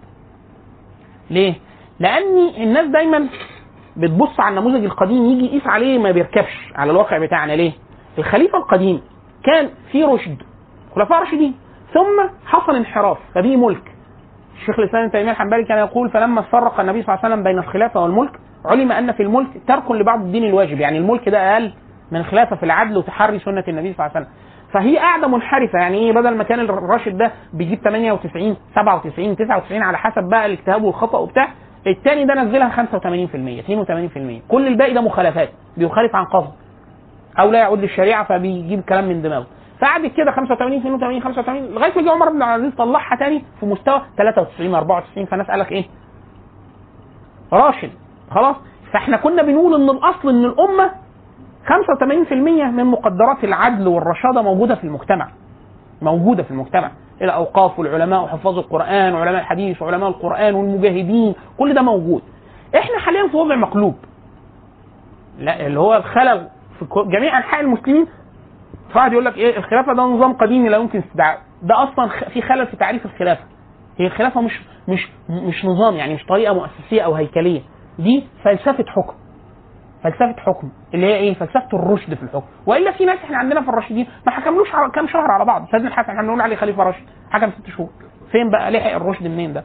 [1.31, 1.55] ليه؟
[2.01, 3.27] لأن الناس دايما
[3.97, 7.53] بتبص على النموذج القديم يجي يقيس عليه ما بيركبش على الواقع بتاعنا.
[7.53, 7.73] ليه؟
[8.19, 9.01] الخليفة القديم
[9.45, 10.43] كان في رشد
[10.95, 11.55] خلفاء راشدين.
[11.95, 13.93] ثم حصل انحراف فبيه ملك.
[14.61, 17.59] الشيخ الإسلام ابن تيمية الحنبلي كان يقول فلما فرق النبي صلى الله عليه وسلم بين
[17.59, 20.81] الخلافة والملك علم أن في الملك ترك لبعض الدين الواجب.
[20.81, 21.73] يعني الملك ده أقل
[22.13, 24.29] من الخلافه في العدل وتحري سنة النبي صلى الله عليه وسلم.
[24.75, 25.79] فهي قاعدة منحرفة.
[25.79, 30.85] يعني إيه؟ بدل ما كان الراشد ده بيجيب 98 97 99 على حسب بقى الاجتهاد
[30.85, 31.49] والخطأ وبتاع
[31.87, 36.53] الثاني ده نزلها 85% 82% كل الباقي ده مخالفات بيخالف عن قصد
[37.39, 39.47] أو لا يعود للشريعة فبيجيب كلام من دماغه.
[39.81, 43.67] فقعدت كده 85 82 85 لغاية ما جه عمر بن عبد العزيز طلعها تاني في
[43.67, 45.85] مستوى 93 94 فالناس قال لك إيه؟
[47.53, 47.91] راشد.
[48.31, 48.57] خلاص؟
[48.93, 50.91] فإحنا كنا بنقول إن الأصل إن الأمة
[51.67, 52.33] 85%
[52.73, 55.29] من مقدرات العدل والرشادة موجودة في المجتمع.
[56.03, 56.91] موجودة في المجتمع.
[57.23, 62.23] الأوقاف والعلماء وحفاظ القرآن وعلماء الحديث وعلماء القرآن والمجاهدين كل ده موجود.
[62.79, 63.95] إحنا حاليا في وضع مقلوب.
[65.39, 68.07] لا اللي هو الخلل في جميع أنحاء المسلمين.
[68.93, 71.39] فقعد يقول لك إيه الخلافة ده نظام قديم لا يمكن استدعاء.
[71.63, 73.45] ده أصلا في خلل في تعريف الخلافة.
[73.99, 77.61] هي الخلافه مش مش مش نظام يعني مش طريقة مؤسسية أو هيكلية.
[77.99, 79.15] دي فلسفة حكم.
[80.05, 80.69] فلسفه حكم.
[80.95, 82.47] اللي هي إيه؟ فلسفه الرشد في الحكم.
[82.67, 85.67] وإلا في ناس إحنا عندنا في الراشدين ما حكملوش كام شهر على بعض.
[85.71, 87.05] سيدنا الحسن إحنا بنقول عليه خليفة راشد.
[87.31, 87.89] حكم ست شهور.
[88.33, 89.65] فين بقى لحق الرشد منين ده؟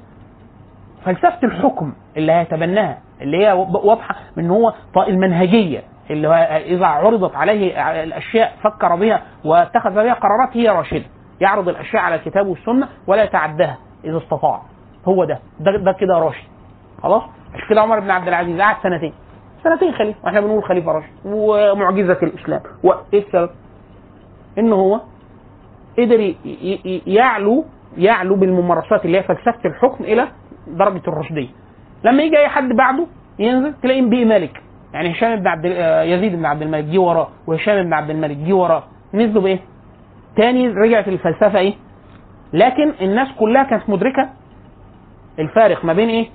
[1.06, 3.52] فلسفه الحكم اللي هيتبناها اللي هي
[3.84, 4.74] واضحة من هو
[5.08, 11.06] المنهجية اللي إذا عرضت عليه الأشياء فكر بها واتخذ بها قرارات هي راشدة.
[11.42, 14.62] يعرض الأشياء على الكتاب والسنة ولا يتعداها إذا استطاع.
[15.08, 15.40] هو ده.
[15.60, 16.48] ده, ده كده راشد.
[17.04, 19.14] خلاص؟ عشان كده عمر بن عبد العزيز قعد سنتين.
[19.64, 23.50] سنتين خليفة وإحنا بنقول خليفة راشد ومعجزة الإسلام وإيه السبب؟
[24.58, 25.02] ان هو
[26.00, 26.34] قدر
[27.08, 27.66] يعلو
[27.98, 30.28] يعلو بالممارسات اللي هي فلسفة الحكم إلى
[30.68, 31.48] درجة الرشدية
[32.04, 33.08] لما يجي أي حد بعده
[33.40, 34.62] ينزل تلاقيه بيه مالك
[34.94, 38.38] يعني هشام بن عبد آه، يزيد بن عبد الملك جه وراه وهشام بن عبد الملك
[38.38, 38.84] جه وراه
[39.14, 39.60] نزلوا بإيه؟
[40.38, 41.74] تاني رجعت الفلسفة إيه؟
[42.54, 44.30] لكن الناس كلها كانت مدركة
[45.40, 46.28] الفارق ما بين إيه؟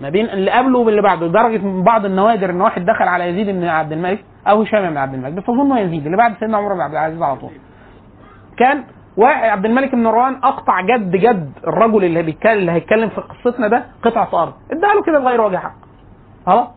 [0.00, 3.46] ما بين اللي قبله واللي بعده لدرجة من بعض النوادر إن واحد دخل على يزيد
[3.46, 6.80] بن عبد الملك أو هشام بن عبد الملك أظن يزيد اللي بعد سيدنا عمر بن
[6.80, 7.50] عبد العزيز على طول.
[8.58, 8.84] كان
[9.16, 13.68] واحد عبد الملك بن مروان أقطع جد جد الرجل اللي بيتكلم اللي هيتكلم في قصتنا
[13.68, 14.52] ده قطعة أرض.
[14.70, 15.74] اداها له كده بغير وجه حق.
[16.46, 16.68] خلاص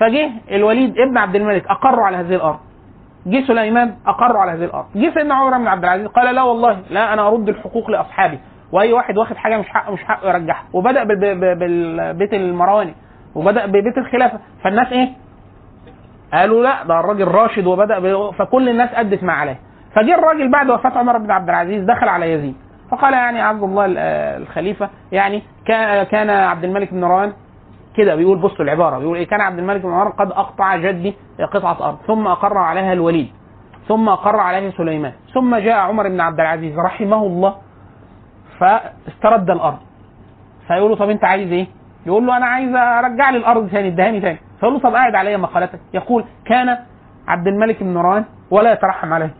[0.00, 2.58] فجه الوليد ابن عبد الملك أقروا على هذه الأرض.
[3.26, 4.86] جه سليمان أقروا على هذه الأرض.
[4.96, 8.38] جه سيدنا عمر بن عبد العزيز قال لا والله لا أنا أرد الحقوق لأصحابي.
[8.72, 10.64] وأي واحد واخد حاجة مش حقه مش حقه يرجعها.
[10.72, 12.94] وبدأ بال- بال- بالبيت المرواني
[13.34, 14.38] وبدأ ببيت الخلافة.
[14.64, 15.08] فالناس إيه؟
[16.32, 18.00] قالوا لا ده الراجل راشد وبدأ.
[18.32, 19.58] فكل الناس أدت ما عليه.
[19.96, 22.54] فجه الراجل بعد وفاة عمر بن عبد العزيز دخل على يزيد.
[22.90, 23.98] فقال يعني عبد الله ال-
[24.42, 25.42] الخليفة يعني
[26.10, 27.32] كان عبد الملك بن مروان
[27.96, 31.14] كده بيقول بصوا العبارة بيقول إيه؟ كان عبد الملك بن مروان قد أقطع جدي
[31.52, 33.28] قطعة أرض ثم أقر عليها الوليد
[33.88, 37.54] ثم أقر عليه سليمان ثم جاء عمر بن عبد العزيز رحمه الله
[38.60, 39.78] فاسترد الأرض.
[40.66, 41.66] فيقول له طب أنت عايز إيه؟
[42.06, 45.36] يقول له أنا عايز أرجع لي الأرض ثاني ادهاني ثاني فيقول له طب قاعد عليا
[45.36, 45.80] مقالتك.
[45.94, 46.78] يقول كان
[47.28, 49.30] عبد الملك بن مروان ولا يترحم عليه.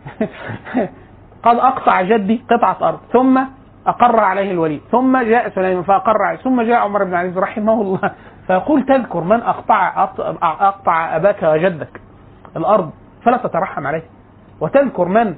[1.44, 3.44] قد أقطع جدي قطعة أرض ثم
[3.86, 8.10] أقر عليه الوليد ثم جاء سليمان فأقر عليه ثم جاء عمر بن عزيز رحمه الله.
[8.46, 10.08] فيقول تذكر من أقطع
[10.42, 12.00] أقطع أباك وجدك
[12.56, 12.90] الأرض
[13.24, 14.02] فلا تترحم عليه.
[14.60, 15.34] وتذكر من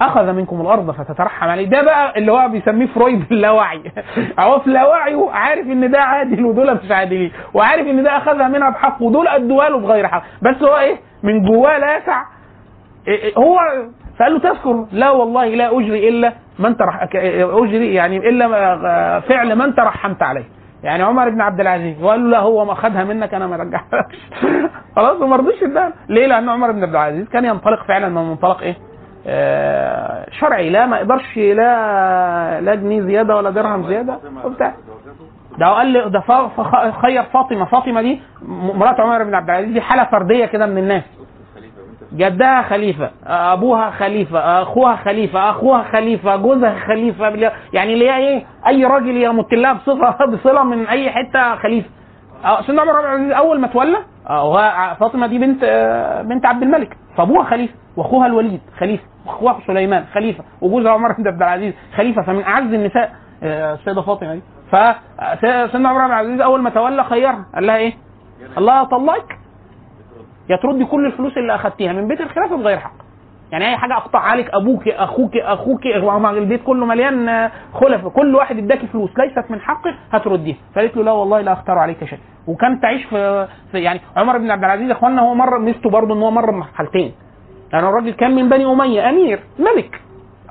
[0.00, 1.66] أخذ منكم الأرض فتترحم عليه.
[1.68, 3.82] ده بقى اللي هو بيسميه فرويد اللاوعي.
[4.40, 7.32] هو في لاوعيه عارف إن ده عادل ودول مش عادلين.
[7.54, 10.22] وعارف إن ده أخذها منها بحق ودول أدوها له بغير حق.
[10.42, 12.22] بس هو إيه؟ من جواه لا يسع.
[13.08, 13.58] إيه إيه هو
[14.18, 14.86] فقال له تذكر.
[14.92, 20.44] لا والله لا أجري إلا من ترح أجري يعني إلا ما- فعل من ترحمت عليه.
[20.82, 24.30] يعني عمر بن عبد العزيز وقال له لا هو ما خدها منك أنا ما رجعهاش
[24.96, 25.62] خلاص وما رضيش
[26.08, 28.76] ليه؟ لأن عمر بن عبد العزيز كان ينطلق فعلا من منطلق إيه؟
[29.26, 34.74] آه، شرعي لا ما يقدرش لا لا جنيه زيادة ولا درهم زيادة وبتاع.
[35.58, 36.20] ده قال لي ده
[37.02, 37.64] خير فاطمة.
[37.64, 38.20] فاطمة دي
[38.74, 41.02] مرات عمر بن عبد العزيز دي حالة فردية كده من الناس.
[42.12, 48.44] جدها خليفة أبوها خليفة أخوها خليفة أخوها خليفة جوزها خليفة بل- يعني اللي هي إيه؟
[48.66, 51.88] أي راجل يمت لها بصفه بصلة من أي حتة خليفة.
[52.44, 53.98] آه، سيدنا عمر بن العزيز أول ما تولى
[54.30, 55.64] آه، هو فاطمة دي بنت
[56.24, 56.96] بنت عبد الملك.
[57.16, 59.04] فأبوها خليفة وأخوها الوليد خليفة.
[59.26, 63.12] واخوها سليمان خليفة وجوزها عمر بن عبد العزيز خليفة فمن أعز النساء
[63.42, 64.42] آه، السيدة فاطمة دي.
[64.72, 67.92] فسيدنا عمر بن عبد العزيز أول ما تولى خيرها قال لها إيه؟
[68.58, 69.38] الله يطلقك
[70.50, 72.92] يا تردي كل الفلوس اللي أخدتيها من بيت الخلافه بغير حق.
[73.52, 78.58] يعني أي حاجة اقطعها لك أبوك أخوك أخوك البيت كله مليان آه، خلف كل واحد
[78.58, 80.56] اداكي فلوس ليست من حقك هترديها.
[80.74, 82.18] فقالت له لا والله لا أختار عليك شيء.
[82.46, 86.14] وكان تعيش في, في يعني عمر بن عبد العزيز يا اخوانا هو مر ميزته برضه
[86.14, 87.12] إن هو مر بمرحلتين
[87.72, 90.00] يعني الراجل كان من بني أمية أمير ملك.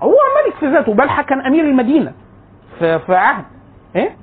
[0.04, 0.16] هو
[0.46, 2.14] ملك في ذاته بل كان أمير المدينة
[2.80, 3.46] في في عهد.
[3.96, 4.16] إيه؟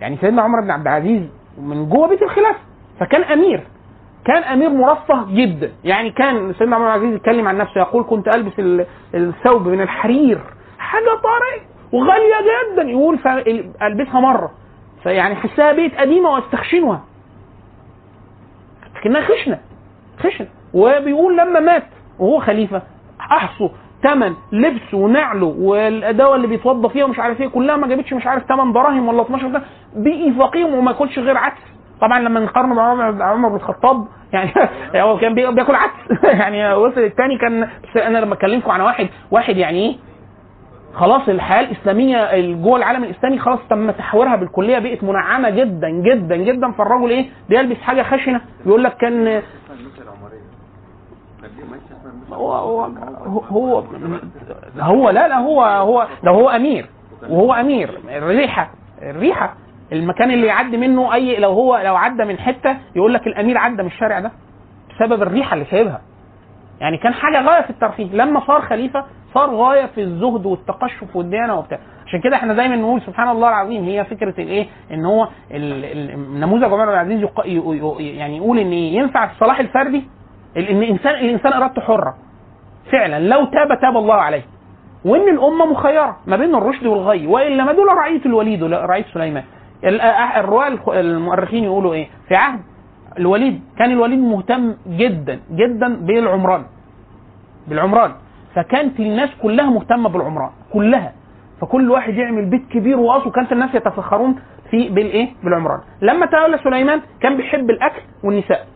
[0.00, 1.22] يعني سيدنا عمر بن عبد العزيز
[1.58, 2.58] من جوه بيت الخلافة
[3.00, 3.66] فكان أمير.
[4.24, 5.72] كان أمير مرفه جدا.
[5.84, 9.68] يعني كان سيدنا عمر بن عبد العزيز يتكلم عن نفسه يقول كنت ألبس ال- الثوب
[9.68, 10.40] من الحرير.
[10.78, 11.62] حاجة طريه
[11.92, 12.34] وغالية
[12.72, 12.82] جدا.
[12.82, 14.50] يقول فالبسها مرة.
[15.02, 17.04] فيعني حسها بيت قديمة واستخشنها.
[18.96, 19.58] لكنها خشنة
[20.18, 21.82] خشن وبيقول لما مات
[22.18, 22.82] وهو خليفة
[23.20, 23.68] أحصوا
[24.02, 28.42] ثمن لبسه ونعله والادوه اللي بيتوضى فيها ومش عارف إيه كلها ما جابتش مش عارف
[28.44, 29.62] 8 دراهم ولا 12 ده
[29.96, 31.56] بقي فقير وما ياكلش غير عدس.
[32.00, 34.52] طبعا لما نقارنه بعمر عمر بن الخطاب يعني
[35.02, 36.24] هو كان بي- بياكل عدس.
[36.40, 39.96] يعني وصل الثاني كان بس أنا لما أكلمكم عن واحد واحد يعني إيه؟
[40.94, 46.72] خلاص الحياة الإسلامية جوه العالم الإسلامي خلاص تم تحويرها بالكلية بقت منعمة جدا جدا جدا
[46.72, 50.44] فالراجل إيه؟ بيلبس حاجة خشنة يقول لك كان اسمها المثل العمرية
[51.42, 52.88] كان ليه ماشي اسمها المثل هو هو
[53.50, 53.82] هو
[54.80, 56.86] هو لا لا هو هو ده هو أمير.
[57.28, 58.00] وهو أمير.
[58.08, 58.70] الريحة.
[59.02, 59.54] الريحة.
[59.92, 63.82] المكان اللي يعدي منه اي لو هو لو عدى من حتة يقول لك الأمير عدى
[63.82, 64.32] من الشارع ده
[64.90, 66.00] بسبب الريحة اللي سايبها.
[66.80, 68.12] يعني كان حاجة غاية في الترفيه.
[68.12, 69.04] لما صار خليفة
[69.34, 71.78] صار غاية في الزهد والتقشف والديانة وبتاع.
[72.06, 75.84] عشان كده إحنا دايما نقول سبحان الله العظيم هي فكرة الإيه؟ إن هو ال-
[76.14, 77.28] ال- نموذج عمر بن عبد العزيز
[78.00, 80.04] يعني يقول إن؟ ينفع الصلاح الفردي ال-
[80.56, 82.14] إن الانسان الإنسان أرادته حرة.
[82.92, 84.42] فعلا لو تاب تاب الله عليه.
[85.04, 89.44] وإن الأمة مخيرة ما بين الرشد والغي وإلا ما دول رعية الوليد رعية سليمان.
[89.84, 90.00] ال-
[90.36, 92.60] الرواة الخ- المؤرخين يقولوا إيه؟ في عهد
[93.18, 96.64] الوليد كان الوليد مهتم جدا جدا بالعمران.
[97.68, 98.12] بالعمران.
[98.54, 101.12] فكانت الناس كلها مهتمة بالعمران كلها.
[101.60, 104.36] فكل واحد يعمل بيت كبير وقص وكانت الناس يتفخرون
[104.70, 105.80] في بالايه بالعمران.
[106.02, 108.66] لما تولى سليمان كان بيحب الأكل والنساء.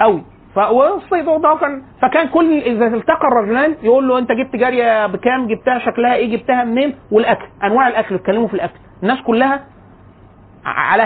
[0.00, 0.22] قوي.
[0.54, 5.78] فالصيد ده كان فكان كل إذا التقى الرجلان يقول له أنت جبت جارية بكام؟ جبتها
[5.78, 8.78] شكلها إيه؟ جبتها منين؟ والأكل أنواع الأكل يتكلموا في الأكل.
[9.02, 9.64] الناس كلها
[10.66, 11.02] على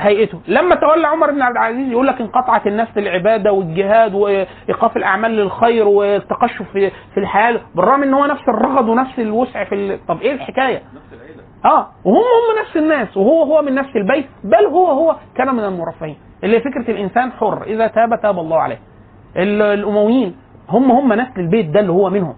[0.00, 0.40] هيئته.
[0.48, 5.88] لما تولى عمر بن عبد العزيز يقول لك انقطعت الناس للعباده والجهاد وإيقاف الأعمال للخير
[5.88, 10.06] والتقشف في في الحياة بالرغم إن هو نفس الرغد ونفس الوسع في ال...
[10.06, 11.42] طب إيه الحكاية؟ نفس العيلة.
[11.64, 15.64] آه وهم هم نفس الناس وهو هو من نفس البيت بل هو هو كان من
[15.64, 16.16] المرفهين.
[16.44, 18.78] اللي فكرة الإنسان حر إذا تاب تاب الله عليه.
[19.36, 20.36] ال- الأمويين
[20.68, 22.34] هم هم نسل البيت ده اللي هو منهم.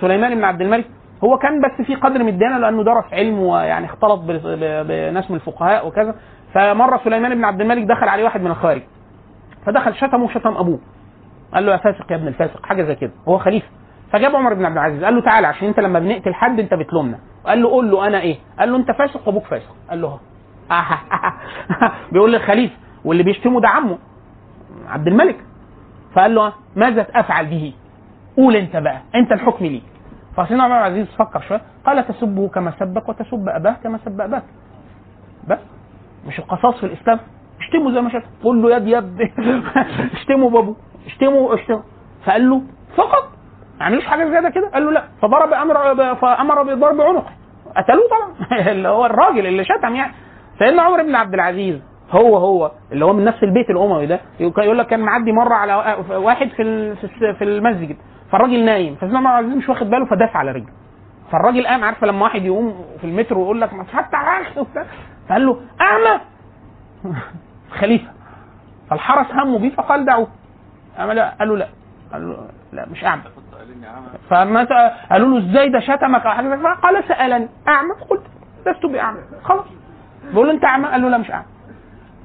[0.00, 0.86] سليمان بن عبد الملك
[1.24, 5.86] هو كان بس في قدر من الديانه لأنه درس علم ويعني اختلط بناس من الفقهاء
[5.88, 6.14] وكذا.
[6.54, 8.82] فمرة سليمان بن عبد الملك دخل عليه واحد من الخارج
[9.66, 10.78] فدخل شتمه وشتم أبوه.
[11.54, 13.10] قال له يا فاسق يا ابن الفاسق حاجة زي كده.
[13.28, 13.66] هو خليفة.
[14.12, 17.18] فجاب عمر بن عبد العزيز قال له تعالى عشان انت لما بنقتل حد انت بتلومنا.
[17.46, 19.74] قال له قول له أنا إيه؟ قال له انت فاسق وأبوك فاسق.
[19.90, 20.18] قال له
[22.12, 23.98] بيقول للخليفة واللي بيشتمه ده عمه
[24.88, 25.36] عبد الملك.
[26.14, 27.72] فقال له ماذا افعل به؟
[28.36, 29.82] قول انت بقى انت الحكم ليك.
[30.36, 34.42] فسيدنا عمر العزيز فكر شوية قال تسبه كما سبك وتسب أباه كما سب أباك.
[35.48, 35.58] بس
[36.26, 37.18] مش القصاص في الإسلام.
[37.60, 39.20] اشتمه زي ما شاف قول له يد يد
[40.16, 40.74] اشتمه بابو.
[41.06, 41.82] اشتمه اشتمه.
[42.24, 42.62] فقال له
[42.96, 43.28] فقط.
[43.80, 44.68] ما عملوش حاجة زيادة كده.
[44.74, 45.04] قال له لا.
[45.22, 47.30] فضرب أمر فأمر بضرب عنقه.
[47.76, 48.48] قتلوه طبعا.
[48.72, 50.12] اللي هو الراجل اللي شتم يعني.
[50.58, 54.20] سيدنا عمر بن عبد العزيز هو هو اللي هو من نفس البيت الاموي ده.
[54.64, 55.74] يقول لك كان معدي مرة على
[56.10, 56.94] واحد في
[57.38, 57.96] في المسجد.
[58.32, 58.96] فالراجل نايم.
[59.26, 60.72] عبد العزيز مش واخد باله فداس على رجله.
[61.32, 63.84] فالراجل قام عارفة لما واحد يقوم في المترو ويقول لك ما
[64.58, 64.84] وبتاع
[65.28, 66.20] فقال له أعمى!
[67.80, 68.10] خليفة.
[68.90, 70.28] فالحرس همه بيه فقال دعوه.
[71.38, 71.68] قال له لا.
[72.12, 73.22] قال له لا مش أعمى.
[74.64, 77.48] ت- قالوا له إزاي ده شتمك أو حاجة؟ قال سألني.
[77.68, 78.22] أعمى؟ فقلت
[78.66, 79.18] لست بأعمى.
[79.42, 79.66] خلاص.
[80.30, 81.44] بيقول له أنت أعمى؟ قال له لا مش أعمى.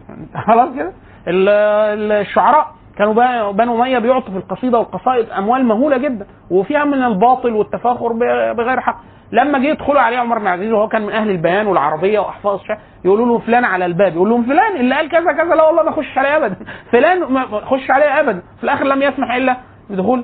[0.48, 0.92] خلاص كده.
[1.28, 2.68] ال- ال- الشعراء
[2.98, 8.14] كانوا بنو أمية بيعطوا في القصيدة والقصائد أموال مهولة جدا وفيها من الباطل والتفاخر
[8.54, 8.98] بغير حق.
[9.32, 12.78] لما جه يدخلوا عليه عمر بن عزيز وهو كان من أهل البيان والعربية وأحفاظ الشعر
[13.06, 14.14] يقولوا له فلان على الباب.
[14.16, 16.56] يقول لهم فلان اللي قال كذا كذا لا والله ما اخش عليه ابدا.
[16.92, 18.42] فلان ما اخش عليه ابدا.
[18.58, 19.58] في الآخر لم يسمح إلا
[19.90, 20.24] بدخول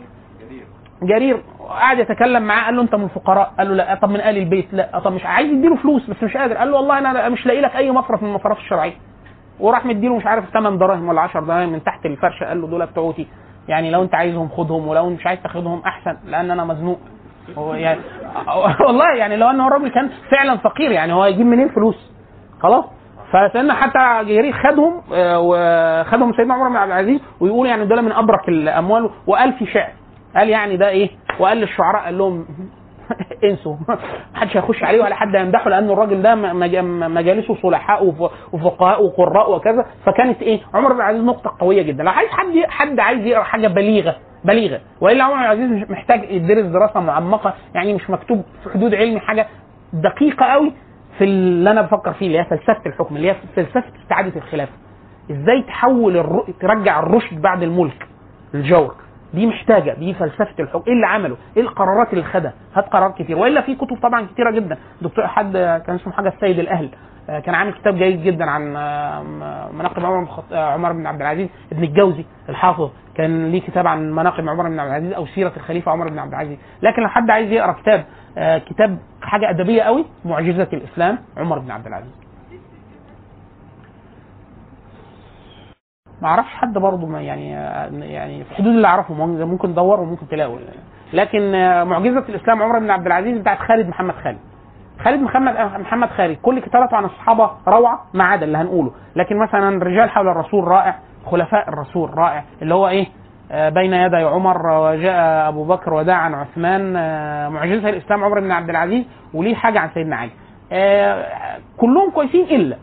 [1.03, 1.41] جرير.
[1.69, 3.95] قعد يتكلم معاه قال له أنت من الفقراء؟ قال له لا.
[3.95, 4.99] طب من آل البيت؟ لا.
[4.99, 6.57] طب مش عايز يديله فلوس بس مش قادر.
[6.57, 8.93] قال له والله أنا مش لاقي لك أي مصرف من المصارف الشرعية.
[9.59, 12.85] وراح مديله مش عارف 8 دراهم ولا 10 دراهم من تحت الفرشة قال له دول
[12.85, 13.27] بتوعتي.
[13.67, 16.99] يعني لو انت عايزهم خدهم ولو مش عايز تاخدهم احسن لأن أنا مزنوق.
[17.57, 17.99] هو يعني
[18.87, 22.11] والله يعني لو ان هو الراجل كان فعلا فقير يعني هو يجيب منين فلوس؟
[22.61, 22.85] خلاص.
[23.31, 28.11] فسيدنا حتى جرير خدهم آه، وخدهم سيدنا عمر بن عبد العزيز ويقول يعني دول من
[28.11, 29.91] أبرك الأموال وقال في شعر.
[30.35, 31.09] قال يعني ده إيه؟
[31.39, 32.45] وقال للشعراء قال لهم
[33.43, 33.75] انسوا.
[34.33, 36.35] محدش هيخش عليه ولا حد هيمدحه لأن الراجل ده
[37.07, 39.85] مجالسه صلحاء وف- وفقهاء وقراء وكذا.
[40.05, 42.03] فكانت إيه؟ عمر بن العزيز نقطة قوية جدا.
[42.03, 44.15] لو عايز حد حد عايز يقرأ حاجة بليغة
[44.45, 44.79] بليغة.
[45.01, 49.19] وإلا عمر بن العزيز مش محتاج يدرس دراسة معمقة يعني مش مكتوب في حدود علمي
[49.19, 49.47] حاجة
[49.93, 50.71] دقيقة قوي
[51.17, 54.71] في اللي أنا بفكر فيه اللي هي فلسفة الحكم اللي هي فلسفة استعادة الخلافة.
[55.31, 56.43] إزاي تحول الر...
[56.61, 58.07] ترجع الرشد بعد الملك
[58.53, 58.95] الجور؟
[59.33, 60.83] دي محتاجة دي فلسفة الحكم.
[60.87, 63.37] إيه اللي عمله؟ إيه القرارات اللي خدها؟ هات قرارات كتير.
[63.37, 64.77] وإلا في كتب طبعا كتيرة جدا.
[65.01, 65.51] دكتور حد
[65.87, 66.89] كان اسمه حاجة السيد الأهل
[67.29, 69.23] آه، كان عامل كتاب جيد جدا عن آه،
[69.73, 72.89] مناقب عمر آه، عمر بن عبد العزيز ابن الجوزي الحافظ.
[73.15, 76.33] كان ليه كتاب عن مناقب عمر بن عبد العزيز أو سيرة الخليفة عمر بن عبد
[76.33, 76.57] العزيز.
[76.81, 78.05] لكن لو حد عايز يقرأ كتاب
[78.69, 82.18] كتاب حاجة أدبية قوي معجزة الإسلام عمر بن عبد العزيز.
[86.21, 87.51] ما أعرفش حد برضه يعني
[88.11, 89.13] يعني في حدود اللي اعرفه
[89.45, 90.57] ممكن تدور وممكن تلاقوا
[91.13, 94.37] لكن آه، معجزة الإسلام عمر بن عبد العزيز بتاعت خالد محمد خالد.
[95.03, 96.37] خالد محمد محمد خالد.
[96.41, 98.91] كل كتاباته عن الصحابة روعة ما عدا اللي هنقوله.
[99.15, 103.07] لكن مثلا رجال حول الرسول رائع خلفاء الرسول رائع اللي هو إيه؟
[103.51, 106.95] آه، بين يدي عمر وجاء أبو بكر وداع عن عثمان.
[106.97, 110.31] آه، معجزة الإسلام عمر بن عبد العزيز وليه حاجة عن سيدنا علي.
[110.71, 111.25] آه،
[111.77, 112.75] كلهم كويسين إلا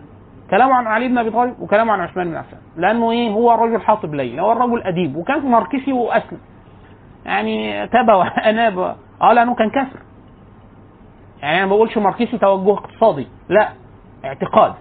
[0.50, 2.58] كلامه عن علي بن أبي طالب وكلامه عن عثمان بن عفان.
[2.76, 6.38] لأنه إيه؟ هو رجل حاطب ليل هو الرجل أديب وكان ماركسي وأسلم.
[7.24, 8.78] يعني تاب واناب
[9.22, 9.98] آه لأنه كان كافر.
[11.42, 13.68] يعني أنا ما بقولش ماركسي توجه اقتصادي لا
[14.24, 14.74] اعتقاد.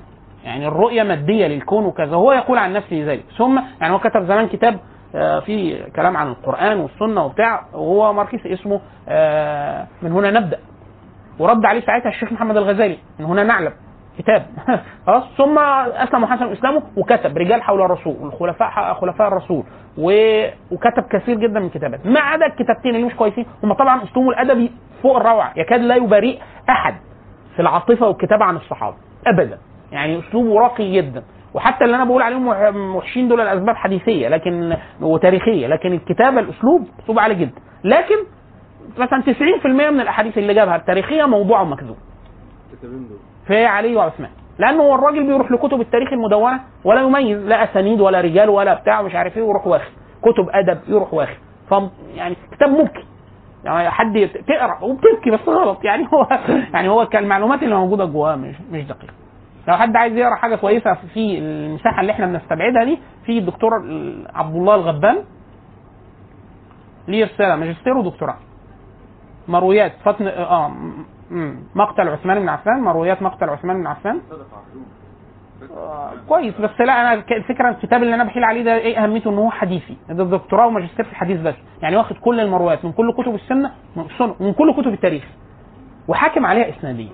[0.43, 3.23] يعني الرؤية مادية للكون وكذا هو يقول عن نفسه ذلك.
[3.37, 4.79] ثم يعني هو كتب زمان كتاب
[5.15, 10.59] آه، في كلام عن القرآن والسنة وبتاع وهو ماركسي اسمه آه، من هنا نبدأ.
[11.39, 13.73] ورد عليه ساعتها الشيخ محمد الغزالي من هنا نعلم.
[14.17, 14.45] كتاب.
[15.07, 19.63] خلاص؟ ثم أسلم وحسن إسلامه وكتب رجال حول الرسول والخلفاء خلفاء الرسول
[19.97, 20.11] و...
[20.71, 24.71] وكتب كثير جدا من الكتابات ما عدا الكتابتين اللي مش كويسين هم طبعا أسلوبه الأدبي
[25.03, 26.37] فوق الروعة يكاد لا يبارئ
[26.69, 26.95] أحد
[27.55, 28.95] في العاطفة والكتابة عن الصحابة
[29.27, 29.57] ابدا.
[29.91, 31.23] يعني أسلوبه راقي جدا.
[31.53, 36.87] وحتى اللي أنا بقول عليهم وح- وحشين دول الأسباب حديثية لكن وتاريخية لكن الكتابة الأسلوب
[37.03, 37.61] أسلوب عالي جدا.
[37.83, 38.15] لكن
[38.97, 41.97] مثلا 90% من الأحاديث اللي جابها التاريخية موضوع ومكذوب.
[42.73, 43.17] الكتابين دول.
[43.47, 44.29] في علي وعثمان.
[44.59, 49.01] لأنه هو الراجل بيروح لكتب التاريخ المدونة ولا يميز لا أسانيد ولا رجال ولا بتاع
[49.01, 49.91] مش عارف إيه ويروح واخد.
[50.21, 51.37] كتب أدب يروح واخد.
[51.69, 51.73] ف
[52.15, 53.05] يعني كتاب مبكي.
[53.63, 55.83] يعني حد تقرأ وبتبكي بس غلط.
[55.83, 56.27] يعني هو
[56.73, 59.13] يعني هو كان المعلومات اللي موجودة جواه مش مش دقيقة.
[59.67, 63.73] لو حد عايز يقرأ حاجة كويسة في المساحة اللي إحنا بنستبعدها دي في الدكتور
[64.35, 65.17] عبد الله الغبان.
[67.07, 68.35] ليه رسالة؟ ماجستير ودكتوراه.
[69.47, 70.71] مرويات فطن آه
[71.75, 74.21] مقتل عثمان بن عفان مرويات مقتل عثمان بن عفان.
[75.77, 76.53] آه، كويس.
[76.61, 79.97] بس لا أنا الفكرة الكتاب اللي أنا بحيل عليه ده إيه أهميته؟ إن هو حديثي.
[80.09, 81.55] ده دكتوراه وماجستير في الحديث بس.
[81.81, 83.71] يعني واخد كل المرويات من كل كتب السنة
[84.39, 85.23] من كل كتب التاريخ.
[86.07, 87.09] وحاكم عليها إسنادية.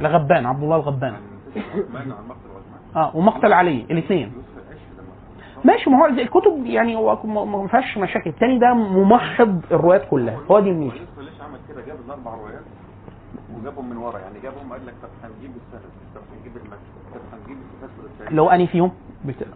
[0.00, 1.14] الغبان عبد الله الغبان.
[2.96, 4.32] آه ومقتل علي الاثنين.
[5.64, 8.30] ماشي ما هو الكتب يعني ما فيهاش مشاكل.
[8.30, 10.38] الثاني ده ممحض الروايات كلها.
[10.50, 12.62] هو دي الميزه العش عمل كده جاب الاربع روايات
[13.60, 16.80] وجابهم من ورا يعني جابهم قال لك طب هنجيب السند طب هنجيب المجد
[17.14, 17.58] طب هنجيب
[18.30, 18.92] اللي هو اني فيهم؟
[19.24, 19.46] بت...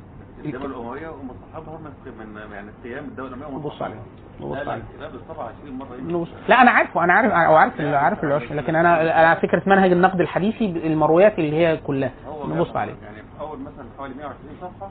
[0.44, 1.84] الدولة الأموية هم الصحابه هم
[2.18, 3.94] من يعني قيام الدولة الأموية هم نبص الصحابة.
[3.94, 4.02] عليه
[4.40, 6.12] نبص لا لا عليه لا بالطبع 20 مرة يمكن.
[6.14, 6.28] نبص.
[6.48, 10.20] لا أنا عارفه أنا عارف أو عارف عارف العشر لكن أنا أنا فكرة منهج النقد
[10.20, 12.10] الحديثي المرويات اللي هي كلها.
[12.44, 14.90] نبص عليه يعني أول مثلا حوالي 120 صفحة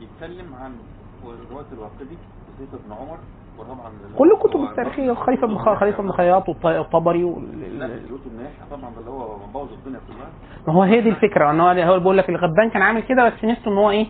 [0.00, 0.72] يتكلم عن
[1.50, 2.16] روايه الواقدي
[2.54, 3.18] وسيف بن عمر
[4.18, 7.22] كل الكتب التاريخية خليفة بن خليفة بن خياط والط- والطبري
[8.70, 10.28] طبعا اللي هو مبوظ الدنيا كلها.
[10.66, 11.50] ما هو هي دي الفكرة.
[11.50, 14.06] إن هو هو بيقول لك الغبان كان عامل كده بس نفسه إن هو إيه؟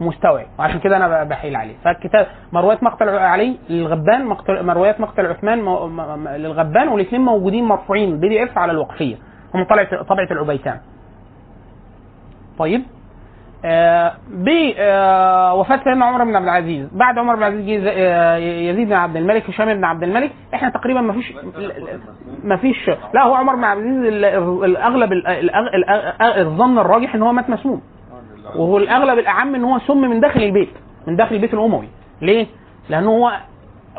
[0.00, 0.46] مستوعب.
[0.58, 1.74] وعشان كده أنا بحيل عليه.
[1.84, 5.58] فالكتاب مرويات مقتل علي للغبان مقتل مرويات مقتل عثمان
[6.36, 8.20] للغبان والاثنين موجودين مرفوعين.
[8.20, 9.16] بي دي إف على الوقفية.
[9.54, 10.80] هم طبعه طبعه العبيتان.
[12.58, 12.82] طيب؟
[13.64, 18.92] آه بوفاة سيدنا عمر بن عبد العزيز بعد عمر بن عبد العزيز آه، يزيد بن
[18.94, 21.32] عبد الملك هشام بن عبد الملك إحنا تقريبا ما فيش
[22.44, 25.12] ما فيش لا هو عمر بن عبد العزيز ال- ال- الاغلب
[26.38, 27.82] الظن الراجح ان هو مات مسموم
[28.56, 30.70] وهو الاغلب الاعم ان هو سم من داخل البيت
[31.06, 31.88] من داخل البيت الاموي
[32.22, 32.46] ليه؟
[32.88, 33.32] لأنه هو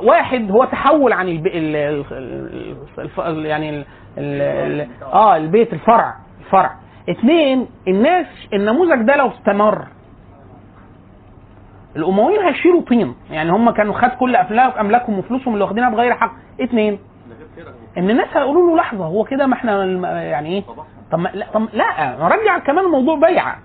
[0.04, 1.50] واحد هو تحول عن البي...
[1.58, 1.76] ال...
[1.76, 2.06] ال...
[2.12, 2.76] ال...
[3.00, 3.20] الف...
[3.20, 3.46] ال...
[3.46, 3.86] يعني ال...
[4.18, 4.42] ال...
[4.82, 4.88] ال...
[5.14, 6.76] آه البيت الفرع الفرع
[7.10, 9.88] اثنين الناس النموذج ده لو استمر
[11.96, 13.16] الأمويين هيشيلوا طين.
[13.32, 14.36] يعني هم كانوا خد كل
[14.80, 16.32] أملاكهم وفلوسهم اللي واخدينها بغير حق.
[16.64, 17.00] اثنين
[17.98, 19.86] إن الناس هيقولوا له لحظة هو كده ما إحنا
[20.22, 20.64] يعني إيه؟
[21.12, 23.58] طب لا طب لا نرجع كمان الموضوع بيعه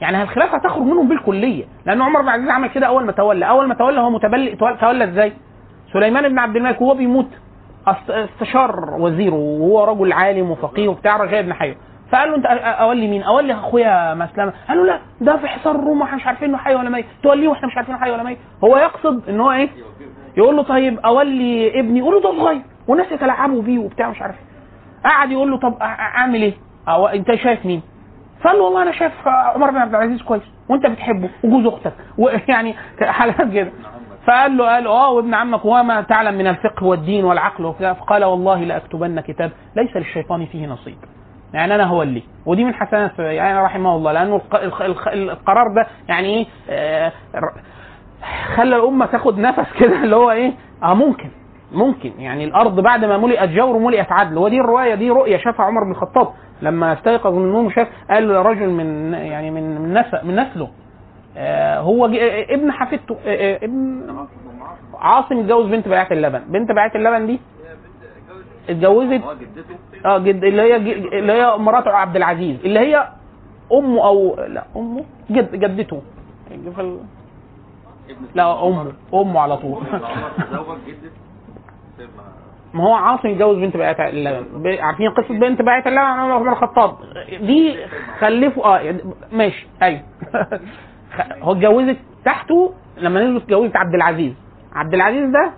[0.00, 1.64] يعني الخلافة هتخرج منهم بالكلية.
[1.86, 3.48] لأن عمر بن العزيز عمل كده أول ما تولى.
[3.48, 5.32] أول ما تولى هو متبلي تولى إزاي؟
[5.92, 7.28] سليمان بن عبد الملك وهو بيموت.
[7.88, 11.76] أست- استشار وزيره وهو رجل عالم وفقيه وبتاع رجاء بن حيوه
[12.12, 16.02] فقال له انت اولي مين؟ اولي اخويا مسلمة قال له لا ده في حصار الروم
[16.02, 18.76] إحنا مش عارفين إنه حي ولا ميت توليه وإحنا مش عارفين حي ولا ميت هو
[18.76, 19.68] يقصد إن هو إيه؟
[20.36, 24.34] يقول له طيب اولي ابني يقول له ده صغير والناس يتلاعبوا بيه وبتاع مش عارف
[24.34, 25.10] إيه.
[25.10, 26.54] قعد يقول له طب اعمل إيه؟
[26.88, 27.82] أو انت شايف مين؟
[28.40, 32.74] فقال له والله أنا شايف عمر بن عبد العزيز كويس وانت بتحبه وجوز أختك ويعني
[33.02, 33.72] حالات كده
[34.26, 38.64] فقال له قال آه وابن عمك وما تعلم من الفقه والدين والعقل وكذا فقال والله
[38.64, 40.96] لأكتبن كتاب ليس للشيطان فيه نصيب
[41.54, 42.22] يعني أنا هو اللي.
[42.46, 47.12] ودي من حسنات يعني رحمه الله لأنه الق- الق- الق- القرار ده يعني إيه آه،
[48.56, 50.52] خلى الأمة تاخد نفس كده اللي هو إيه
[50.82, 51.28] آه ممكن
[51.72, 52.12] ممكن.
[52.18, 54.38] يعني الأرض بعد ما ملئت جور ملئت عدل.
[54.38, 56.28] ودي الرواية دي رؤية شافها عمر بن الخطاب
[56.62, 60.68] لما استيقظ من النوم وشاف قال رجل من يعني من من نسل من نسله
[61.36, 62.06] آه، هو
[62.50, 64.02] ابن حفيدته آه، آه، ابن
[65.00, 66.40] عاصم اتجوز بنت بيعه اللبن.
[66.48, 67.40] بنت بيعه اللبن دي
[68.68, 69.22] اتجوزت؟
[70.06, 72.56] آه آه جد اللي هي ج- اللي هي مرات عبد العزيز.
[72.64, 73.08] اللي هي
[73.72, 76.02] أمه أو لا أمه جد جدته.
[78.34, 79.82] لا أمه أمه على طول.
[82.74, 86.48] ما هو عاصم يتجوز بنت بيعه اللبن عارفين قصة بنت بيعه اللبن عن عمر بن
[86.48, 86.96] الخطاب.
[87.40, 87.76] دي
[88.20, 88.94] خلفوا آه
[89.32, 90.00] ماشي أيوه
[91.42, 94.32] هو اتجوزت تحته لما نزلوا اتجوزت عبد العزيز.
[94.72, 95.50] عبد العزيز ده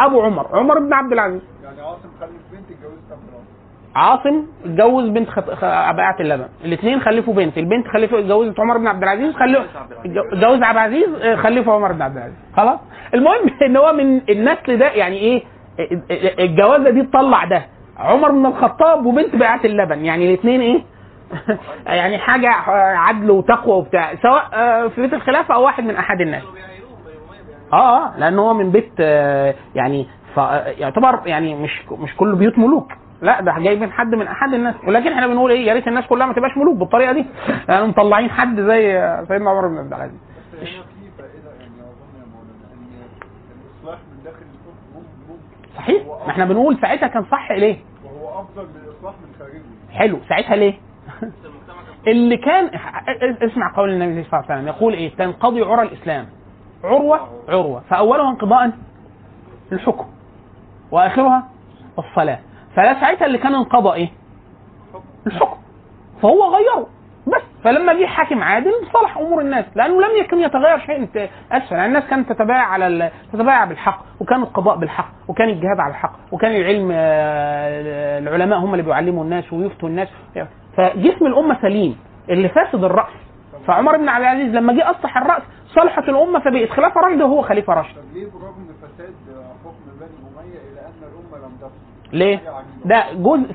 [0.00, 1.40] أبو عمر عمر بن عبد العزيز.
[1.70, 3.60] يعني عاصم خلف بنت اتجوزت عبد العاصم
[3.96, 5.50] عاصم اتجوز بنت خط...
[5.50, 5.60] خ...
[5.64, 6.48] بائعة اللبن.
[6.64, 7.58] الاثنين خلفوا بنت.
[7.58, 9.64] البنت خلفوا اتجوزت عمر بن عبد العزيز خلفوا
[10.04, 12.36] اتجوز عبد العزيز آه، خلفوا عمر بن عبد العزيز.
[12.56, 12.78] خلاص؟
[13.14, 15.42] المهم إن هو من النسل ده يعني إيه؟
[16.40, 17.62] الجوازة دي تطلع ده.
[17.98, 20.04] عمر بن الخطاب وبنت بائعة اللبن.
[20.04, 20.82] يعني الاثنين إيه؟
[21.86, 22.48] يعني حاجة
[22.98, 24.14] عدل وتقوى وبتاع.
[24.22, 26.42] سواء آه، في بيت الخلافة أو واحد من أحد الناس.
[27.72, 27.76] آه
[28.06, 32.92] آه لأن هو من بيت آه، يعني ف- يعتبر يعني مش مش كل بيوت ملوك.
[33.22, 34.74] لا ده جاي من حد من أحد الناس.
[34.86, 37.26] ولكن إحنا بنقول إيه يا ريت الناس كلها ما تبقاش ملوك بالطريقة دي.
[37.68, 38.82] يعني مطلعين حد زي
[39.28, 40.18] سيدنا عمر بن عبد العزيز.
[45.76, 46.06] صحيح.
[46.06, 49.62] ما إحنا بنقول ساعتها كان صح ليه؟ وهو أفضل من الإصلاح من خارجه.
[49.98, 50.18] حلو.
[50.28, 50.74] ساعتها ليه؟
[52.06, 52.70] اللي كان
[53.42, 54.68] اسمع قول النبي صلى الله عليه وسلم.
[54.68, 56.26] يقول إيه؟ تنقضي عرى الإسلام.
[56.84, 57.82] عروة عروة.
[57.90, 58.72] فأولها انقضاء
[59.72, 60.06] الحكم.
[60.92, 61.48] وآخرها
[61.98, 62.38] الصلاة.
[62.76, 64.08] فلا ساعتها اللي كان انقضى إيه؟
[65.26, 65.56] الحكم.
[66.22, 66.86] فهو غيره.
[67.26, 71.74] بس فلما جه حاكم عادل صلح أمور الناس لأنه لم يكن يتغير شيء أسفل.
[71.74, 73.10] يعني الناس كانت تتبايع على.
[73.32, 78.82] تتبايع بالحق وكان القضاء بالحق وكان الجهاد على الحق وكان العلم آه، العلماء هم اللي
[78.84, 80.08] بيعلموا الناس ويفتوا الناس.
[80.76, 81.98] فجسم الأمة سليم.
[82.30, 83.12] اللي فاسد الرأس.
[83.66, 85.42] فعمر بن عبد العزيز لما جه أصلح الرأس
[85.74, 89.14] صلحت الأمة فبقت خلافه راشده وهو خليفة راشد طب ليه بالرغم من فساد
[89.64, 92.40] حكم بني أمية إلى أن الأمة لم تصل؟ ليه؟
[92.84, 93.52] ده جزء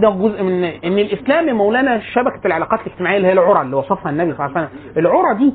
[0.00, 4.34] ده جزء من إن الإسلام مولانا شبكة العلاقات الاجتماعية اللي هي العرى اللي وصفها النبي
[4.34, 5.54] صلى الله عليه وسلم، العرى دي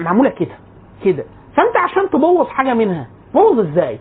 [0.00, 0.54] معمولة كده
[1.04, 1.24] كده.
[1.56, 3.98] فأنت عشان تبوظ حاجة منها بوظ إزاي؟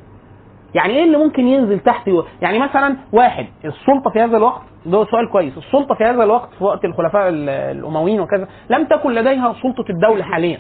[0.76, 5.06] يعني إيه اللي ممكن ينزل تحت و- يعني مثلا واحد السلطة في هذا الوقت؟ ده
[5.06, 5.58] سؤال كويس.
[5.58, 10.24] السلطة في هذا الوقت في وقت الخلفاء ال- الأمويين وكذا لم تكن لديها سلطة الدولة
[10.24, 10.60] حاليا.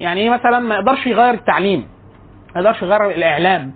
[0.00, 1.88] يعني إيه مثلا ما يقدرش يغير التعليم
[2.54, 3.72] ما يقدرش يغير الإعلام.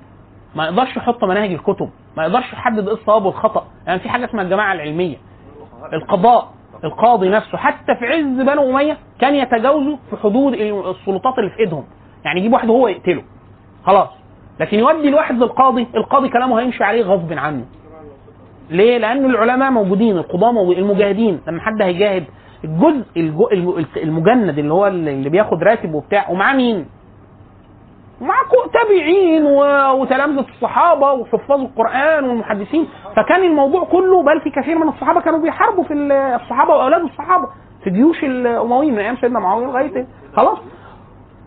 [0.56, 3.66] ما يقدرش يحط مناهج الكتب ما يقدرش يحدد إيه الصواب والخطأ.
[3.86, 5.16] يعني في حاجة اسمها الجماعة العلمية.
[5.92, 6.48] القضاء
[6.84, 11.84] القاضي نفسه حتى في عز بنو أمية كان يتجاوزوا في حدود السلطات اللي في إيدهم.
[12.24, 13.22] يعني يجيب واحد وهو يقتله.
[13.84, 14.08] خلاص.
[14.60, 17.64] لكن يودي الواحد للقاضي القاضي كلامه هيمشي عليه غصب عنه.
[18.70, 22.24] ليه؟ لأن العلماء موجودين، موجودين، المجاهدين، لما حد هيجاهد
[22.64, 23.04] الجزء
[23.96, 26.86] المجند اللي هو اللي بياخد راتب وبتاع ومعاه مين؟
[28.20, 28.34] مع
[28.72, 29.46] تابعين
[30.00, 32.88] وتلامذة الصحابة وحفاظ القرآن والمحدثين.
[33.16, 37.48] فكان الموضوع كله بل في كثير من الصحابة كانوا بيحاربوا في ال- الصحابة وأولاد الصحابة
[37.84, 40.06] في جيوش الأمويين من أيام سيدنا معاوية لغاية
[40.36, 40.58] خلاص.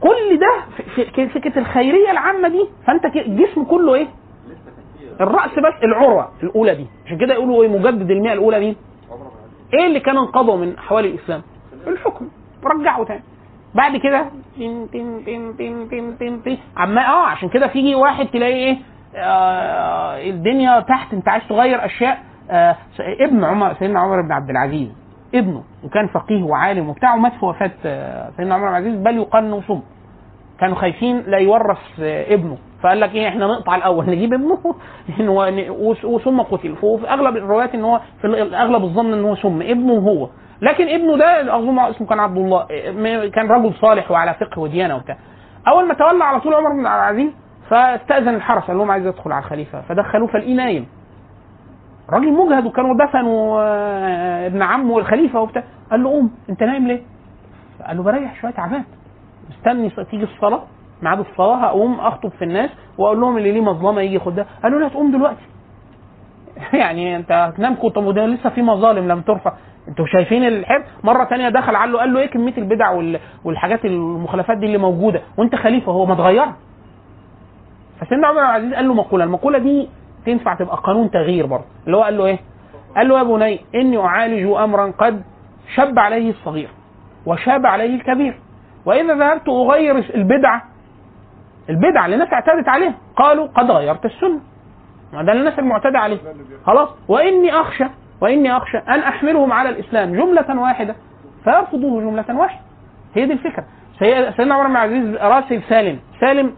[0.02, 0.54] كل ده
[0.96, 2.66] في- فكرة الخيرية العامة دي.
[2.88, 4.08] فأنت الجسم كله إيه؟
[5.22, 6.88] الرأس بس العروة الأولى دي.
[7.06, 8.76] عشان كده يقولوا إيه؟ مجدد المئة الأولى مين؟
[9.74, 11.42] إيه اللي كان انقضوا من أحوال الإسلام؟
[11.88, 12.28] الحكم.
[12.66, 13.24] رجعوا تاني.
[13.76, 14.26] بعد كده
[14.58, 16.58] تن تن تن تن تن تن تن.
[16.78, 18.78] عما آه عشان كده تيجي واحد تلاقي إيه
[19.16, 22.18] آه الدنيا تحت أنت عايز تغير أشياء.
[22.52, 24.90] آه ابن عمر سيدنا عمر بن عبد العزيز
[25.36, 29.18] ابنه وكان فقيه وعالم وبتاع ومات في وفاة آه سيدنا عمر بن عبد العزيز بل
[29.18, 29.82] يقال انه صم.
[30.60, 32.58] كانوا خايفين لا يورث آه ابنه.
[32.84, 34.58] فقال لك إيه إحنا نقطع الأول نجيب ابنه.
[36.04, 36.76] وثم قتل.
[36.84, 40.30] وفي أغلب الروايات إن هو في اغلب الظن إن هو سم ابنه هو.
[40.62, 42.66] لكن ابنه ده اظن اسمه كان عبد الله
[43.30, 45.18] كان رجل صالح وعلى فقه وديانة وبتاع.
[45.68, 47.32] أول ما تولى على طول عمر بن العزيز
[47.70, 49.82] فاستأذن الحرس قال لهم عايز أدخل على الخليفة.
[49.82, 50.88] فدخلوه فلقيه نايم
[52.10, 55.64] راجل مجهد وكانوا دفنوا آه، ابن عمه الخليفه وبتاع.
[55.92, 57.02] قال له قوم أنت نايم ليه؟
[57.88, 58.84] قال له بريح شوية تعبان.
[59.50, 60.64] مستني تيجي الصلاة
[61.02, 64.46] ميعاد الصلاة هقوم أخطب في الناس وأقول لهم اللي ليه مظلمة يجي ياخدها.
[64.64, 65.46] قالوا لا تقوم دلوقتي.
[66.74, 69.54] يعني أنت هتنام كنت لسه في مظالم لم ترفع.
[69.90, 74.58] أنتوا شايفين الحب؟ مرة تانية دخل له قال له إيه كمية البدع وال- والحاجات المخالفات
[74.58, 76.56] دي اللي موجودة؟ وأنت خليفة هو ما اتغيرها
[78.02, 79.90] فسيدنا عمر بن العزيز قال له مقولة المقولة دي
[80.26, 81.66] تنفع تبقى قانون تغيير برضه.
[81.86, 82.40] اللي هو قال له إيه؟
[82.98, 85.24] قال له يا بني إني أعالج امرا قد
[85.76, 86.70] شب عليه الصغير
[87.26, 88.40] وشاب عليه الكبير.
[88.86, 90.62] وإذا ذهبت أغير البدعه
[91.70, 94.40] البدعه اللي الناس اعتادت عليها قالوا قد غيرت السنة.
[95.14, 96.18] ما ده الناس المعتاده عليه.
[96.66, 97.86] خلاص؟ وإني أخشى
[98.22, 100.96] وإني أخشى أن أحملهم على الإسلام جملة واحدة
[101.44, 102.62] فيرفضوه جملة واحدة.
[103.16, 103.64] هي دي الفكرة.
[104.00, 106.54] سي- سيدنا عمر بن العزيز راسل سالم سالم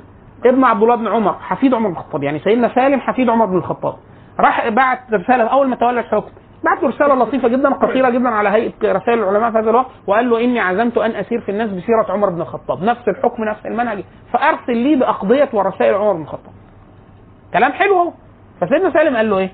[0.45, 2.23] ابن عبد الله بن عمر حفيد عمر بن الخطاب.
[2.23, 3.93] يعني سيدنا سالم حفيد عمر بن الخطاب.
[4.39, 6.31] راح بعت رسالة أول ما تولى الحكم.
[6.63, 10.29] بعت له رسالة لطيفة جدا قصيرة جدا على هيئة رسائل العلماء في هذا الوقت وقال
[10.29, 12.83] له إني عزمت أن أسير في الناس بسيرة عمر بن الخطاب.
[12.83, 14.03] نفس الحكم نفس المنهج.
[14.33, 16.53] فأرسل لي بأقضية ورسائل عمر بن الخطاب.
[17.53, 18.11] كلام حلو أهو.
[18.61, 19.51] فسيدنا سالم قال له إيه؟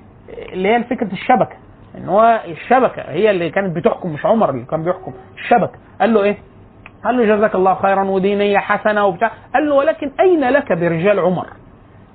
[0.52, 1.56] اللي هي فكرة الشبكة.
[1.98, 5.78] إن هو الشبكة هي اللي كانت بتحكم مش عمر اللي كان بيحكم الشبكة.
[6.00, 6.38] قال له إيه؟
[7.04, 9.30] قال له جزاك الله خيرا ودي نيه حسنة وبتاع.
[9.54, 11.46] قال له ولكن أين لك برجال عمر؟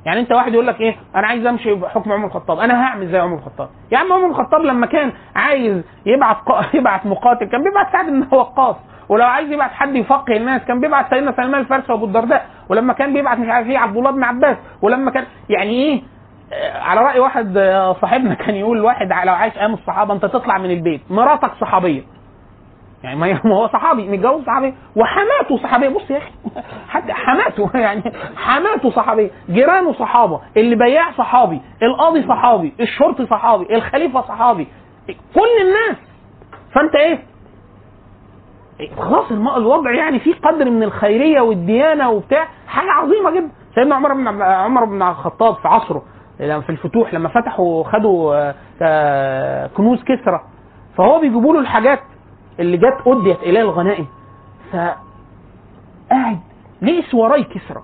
[0.06, 2.60] يعني أنت واحد يقول لك إيه؟ أنا عايز أمشي بحكم عمر الخطاب.
[2.60, 3.70] أنا هعمل زي عمر الخطاب.
[3.92, 8.28] يا عم عمر الخطاب لما كان عايز يبعت ق- يبعت مقاتل كان بيبعت سعد بن
[8.32, 8.76] وقاص.
[9.10, 12.46] ولو عايز يبعت حد يفقه الناس كان بيبعت سيدنا سلمان الفارسي وأبو الدرداء.
[12.70, 14.58] ولما كان بيبعت مش عارف إيه عبد الله بن عباس.
[14.82, 16.02] ولما كان يعني إيه؟
[16.76, 20.72] على رأي واحد آه، صاحبنا كان يقول واحد لو عايش أيام الصحابة أنت تطلع من
[20.72, 22.04] البيت مراتك صحابية.
[23.04, 25.90] يعني ما هو صحابي متجوز صحابي وحماته صحابية.
[25.90, 26.32] بص يا أخي
[26.90, 28.04] حد حماته يعني
[28.36, 29.30] حماته صحابية.
[29.50, 30.42] جيرانه صحابة.
[30.58, 31.62] اللي بياع صحابي.
[31.84, 32.74] القاضي صحابي.
[32.80, 33.76] الشرطي صحابي.
[33.76, 34.68] الخليفة صحابي.
[35.08, 35.98] كل الناس.
[36.76, 37.20] فأنت إيه؟
[38.98, 42.48] خلاص الوضع يعني فيه قدر من الخيرية والديانة وبتاع.
[42.68, 43.50] حاجة عظيمة جدا.
[43.76, 46.04] سيدنا عمر بن عمر بن الخطاب في عصره
[46.38, 50.42] في الفتوح لما فتحوا خدوا آه، آه، كنوز كسرى
[50.98, 52.00] فهو بيجيبوا له الحاجات
[52.60, 54.06] اللي جت أديت إليه الغنائم.
[54.72, 54.76] ف
[56.12, 56.40] قاعد
[56.82, 57.84] لقي سواري كسرى.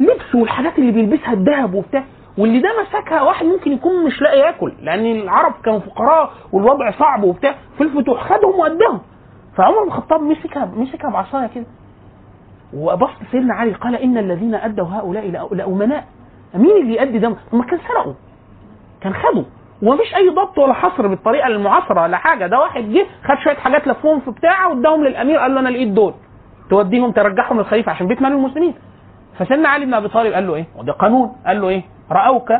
[0.00, 2.04] لبسه والحاجات اللي بيلبسها الذهب وبتاع
[2.38, 7.22] واللي ده مسكها واحد ممكن يكون مش لاقي ياكل لأن العرب كانوا فقراء والوضع صعب
[7.24, 9.00] وبتاع في الفتوح خدهم واداهم
[9.56, 11.66] فعمر بن الخطاب مسكها مسكها بعصاية كده.
[12.74, 16.04] وبص سيدنا علي قال إن الذين أدوا هؤلاء لأمناء.
[16.54, 18.14] مين اللي يؤدي ده؟ هم كان سرقوا.
[19.00, 19.44] كان خدوا.
[19.82, 22.46] ومفيش أي ضبط ولا حصر بالطريقة المعاصرة ولا حاجة.
[22.46, 25.88] ده واحد جه خد شوية حاجات لفهم في بتاعه واداهم للأمير قال له أنا لقيت
[25.88, 26.14] دول.
[26.70, 28.74] توديهم ترجعهم للخليفة عشان بيت مال المسلمين.
[29.38, 31.36] فسيدنا علي بن أبي طالب قال له إيه؟ وده قانون.
[31.46, 31.82] قال له إيه؟
[32.12, 32.52] رأوك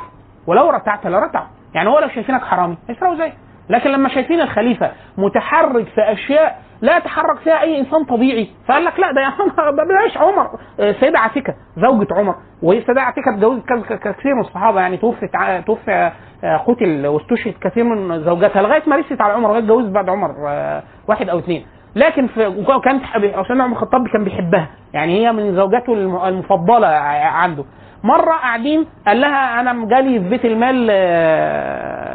[0.48, 3.34] ولو رتعت لرتعوا يعني هو لو شايفينك حرامي هيسرقوا زيك
[3.70, 8.48] لكن لما شايفين الخليفة متحرك في أشياء لا يتحرك فيها أي إنسان طبيعي.
[8.68, 10.48] فقال لك لا ده بلاش عمر.
[10.80, 12.36] آه، سيدة عتيكة زوجة عمر.
[12.64, 13.64] وهي سيدة عتيكة اتجوزت
[13.94, 14.98] كثير من الصحابة يعني.
[14.98, 15.30] توفت
[15.68, 16.12] توفي
[16.44, 20.30] آه، قتل واستشهد كثير من زوجاتها لغاية ما رست على عمر لغايه اتجوزت بعد عمر
[20.48, 23.04] آه، واحد أو اثنين لكن في وكانت
[23.48, 24.68] سيدنا عمر الخطاب كان بيحبها.
[24.94, 27.66] يعني هي من زوجاته الم- المفضلة عنده.
[28.04, 30.86] مرة قاعدين قال لها أنا جالي في بيت المال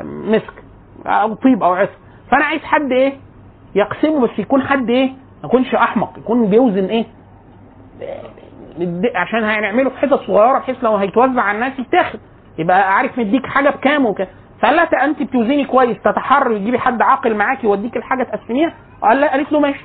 [0.07, 0.53] مسك
[1.07, 1.91] أو طيب أو عسل
[2.31, 3.13] فأنا عايز حد إيه؟
[3.75, 7.05] يقسمه بس يكون حد إيه؟ ما يكونش أحمق يكون بيوزن إيه؟
[9.17, 12.19] عشان هنعمله في حتت صغيرة بحيث لو هيتوزع على الناس يتاخد.
[12.59, 14.29] يبقى عارف مديك حاجة بكام وكده.
[14.63, 19.29] فقال لها أنت بتوزني كويس تتحرر تجيبي حد عاقل معاكي يوديك الحاجة تقسميها؟ قال لها
[19.31, 19.85] قالت له ماشي.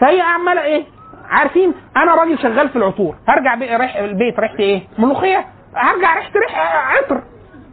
[0.00, 0.84] فهي عمالة إيه؟
[1.28, 3.14] عارفين أنا راجل شغال في العطور.
[3.28, 5.44] هرجع ريح البيت ريحتي إيه؟ ملوخية.
[5.76, 6.58] هرجع ريحتي ريح
[6.96, 7.22] عطر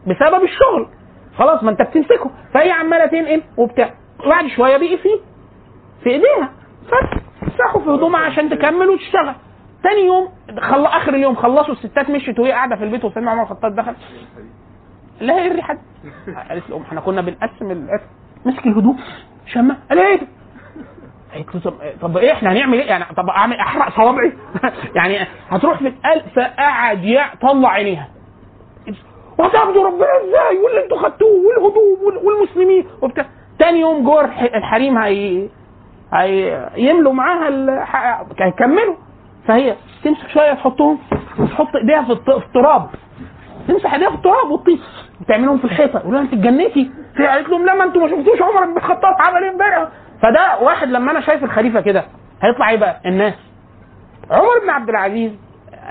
[0.07, 0.87] بسبب الشغل.
[1.37, 2.31] خلاص ما أنت بتمسكه.
[2.53, 3.89] فهي عمالة تنقل وبتاع.
[4.25, 5.19] بعد شوية بقي فيه
[6.03, 6.49] في إيديها.
[7.41, 9.35] فتسحوا في هدومها عشان تكمل وتشتغل.
[9.83, 10.85] تاني يوم خل...
[10.85, 13.93] آخر اليوم خلصوا الستات مشيت وهي قاعدة في البيت وسيدنا عمر الخطاب دخل.
[15.21, 15.77] لا هي الريحه.
[16.49, 18.03] قالت له إحنا كنا بنقسم العطر
[18.45, 18.99] مسك الهدوم.
[19.45, 20.19] شمها قال إيه؟
[21.33, 24.33] قالت له طب, إيه إحنا هنعمل إيه؟ يعني طب أعمل أحرق صوابعي؟
[24.95, 28.07] يعني هتروح في القلب فقعد يطلع عينيها.
[29.37, 33.25] وهتاخدوا ربنا إزاي؟ واللي أنتوا خدتوه والهدوم وال- والمسلمين وبتاع.
[33.59, 35.49] تاني يوم جوه الح- الحريم هي
[36.77, 38.95] يملوا معاها هيكملوا
[39.47, 40.99] فهي تمسك شوية تحطهم
[41.39, 42.89] وتحط إيديها في التراب.
[43.67, 44.79] تمسح إيديها في التراب وتطيش
[45.21, 45.99] وتعملهم في الحيطة.
[45.99, 49.15] يقول لها أنت اتجنيتي في قالت لهم لا ما أنتوا ما شفتوش عمر بن الخطاب
[49.19, 49.87] عمل إيه امبارح.
[50.21, 52.03] فده واحد لما أنا شايف الخليفة كده
[52.41, 53.33] هيطلع إيه بقى الناس.
[54.31, 55.31] عمر بن عبد العزيز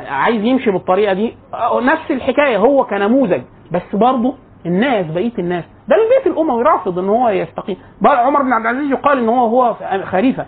[0.08, 1.36] عايز يمشي بالطريقة دي.
[1.82, 3.42] نفس الحكاية هو كنموذج.
[3.72, 4.34] بس برضه
[4.66, 8.90] الناس بقية الناس ده البيت الاموي رافض إن هو يستقيم بقى عمر بن عبد العزيز
[8.90, 9.74] يقال إن هو هو
[10.04, 10.46] خليفة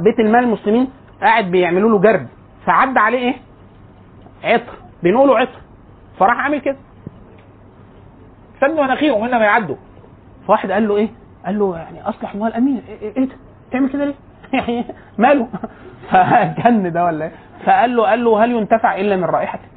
[0.00, 0.88] بيت المال المسلمين
[1.22, 2.28] قاعد بيعملوا له جرد
[2.66, 3.34] فعدى عليه إيه؟
[4.44, 4.72] عطر
[5.02, 5.58] بنقوله عطر
[6.18, 6.76] فراح عامل كده
[8.60, 9.76] سد مناخيره ومنا ما يعدوا
[10.46, 11.08] فواحد قال له إيه؟
[11.46, 13.36] قال له يعني أصلح الامير إيه, إيه, إيه ده؟
[13.72, 14.14] تعمل كده ليه؟
[14.52, 14.84] يعني
[15.18, 15.48] ماله؟
[16.10, 17.32] فجن ده ولا إيه؟
[17.66, 19.68] فقال له قال له هل ينتفع إلا من رائحته؟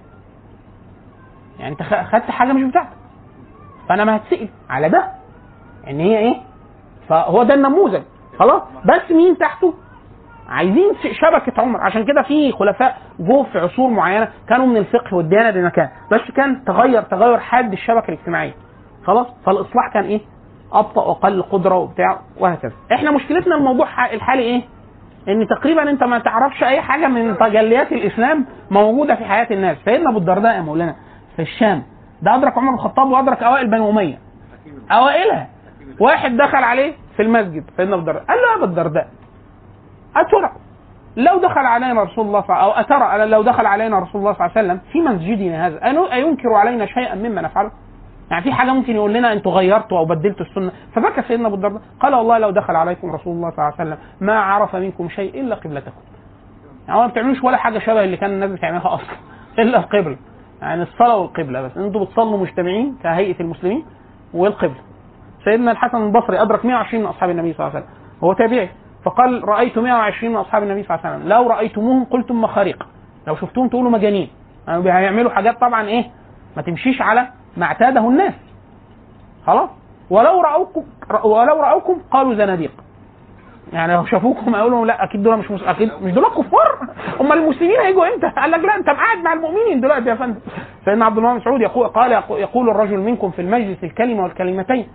[1.59, 3.02] يعني أنت خدت حاجة مش بتاعتك
[3.93, 5.07] فانا ما هتسال على ده
[5.89, 6.35] ان هي إيه؟
[7.09, 8.01] فهو ده النموذج
[8.39, 9.73] خلاص بس مين تحته؟
[10.49, 15.51] عايزين شبكة عمر عشان كده في خلفاء جو في عصور معينة كانوا من الفقه والديانة
[15.51, 18.53] بمكان بس كان تغير تغير حاد الشبكة الاجتماعية
[19.05, 20.21] خلاص فالاصلاح كان إيه؟
[20.71, 24.61] ابطأ واقل قدرة وبتاع وهكذا إحنا مشكلتنا الموضوع الحالي إيه؟
[25.27, 30.09] ان تقريبا انت ما تعرفش اي حاجة من تجليات الإسلام موجودة في حياة الناس سيدنا
[30.09, 30.95] أبو الدرداء يا مولانا
[31.35, 31.83] في الشام
[32.23, 34.19] ده أدرك عمر بن الخطاب وأدرك أوائل بني أمية.
[34.91, 35.47] أوائلها.
[35.99, 38.23] واحد دخل عليه في المسجد سيدنا ابو الدرداء.
[38.25, 39.07] قال له يا ابو الدرداء
[40.15, 40.51] أترى؟
[41.17, 44.57] لو دخل علينا رسول الله صلى أو أترى لو دخل علينا رسول الله صلى الله
[44.57, 47.71] عليه وسلم في مسجدنا هذا أينكر علينا شيئا مما نفعله؟
[48.31, 51.81] يعني في حاجة ممكن يقول لنا أنتوا غيرتوا أو بدلتوا السنة؟ فبكى سيدنا أبو الدرداء
[51.99, 55.41] قال والله لو دخل عليكم رسول الله صلى الله عليه وسلم ما عرف منكم شيء
[55.41, 56.01] إلا قبلتكم.
[56.87, 59.15] يعني ما بتعملوش ولا حاجة شبه اللي كان الناس بتعملها أصلا
[59.59, 60.17] إلا القبلة.
[60.63, 61.77] يعني الصلاة والقبلة بس.
[61.77, 63.85] أنتوا بتصلوا مجتمعين كهيئة المسلمين
[64.33, 64.81] والقبلة.
[65.43, 67.97] سيدنا الحسن البصري أدرك 120 من أصحاب النبي صلى الله عليه وسلم.
[68.23, 68.69] هو تابعي.
[69.03, 71.29] فقال رأيت 120 من أصحاب النبي صلى الله عليه وسلم.
[71.29, 72.87] لو رأيتموهم قلتم مخاريق
[73.27, 74.29] لو شفتوهم تقولوا مجانين.
[74.67, 76.05] يعني هيعملوا حاجات طبعا إيه؟
[76.55, 77.27] ما تمشيش على
[77.57, 78.33] ما اعتاده الناس.
[79.47, 79.69] خلاص.
[80.09, 80.83] ولو راوكم
[81.23, 82.71] ولو رأوكم قالوا زناديق.
[83.73, 85.51] يعني لو شافوكم يقولوا لا أكيد دول مش.
[85.51, 86.87] أكيد مش دول كفار.
[87.21, 90.39] أمال المسلمين هيجوا إمتى؟ قال لك لا أنت قاعد مع المؤمنين دلوقتي يا فندم.
[90.85, 94.87] سيدنا عبد الله بن مسعود يقول قال يقول الرجل منكم في المجلس الكلمة والكلمتين.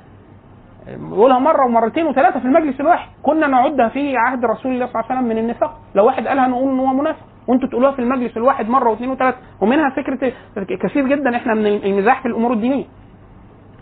[0.89, 3.09] يقولها مرة ومرتين وثلاثة في المجلس الواحد.
[3.23, 5.79] كنا نعدها في عهد رسول الله صلى الله عليه وسلم من النفاق.
[5.95, 7.27] لو واحد قالها نقول إن هو منافق.
[7.47, 9.37] وأنتوا تقولوها في المجلس الواحد مرة واثنين وثلاثة.
[9.61, 10.33] ومنها فكرة
[10.77, 11.37] كثير جدا.
[11.37, 12.85] إحنا من المزاح في الأمور الدينية.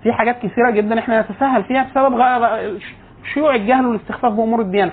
[0.03, 2.79] في حاجات كثيرة جدا إحنا نتساهل فيها بسبب غ-
[3.35, 4.93] شيوع الجهل والاستخفاف بامور الديانه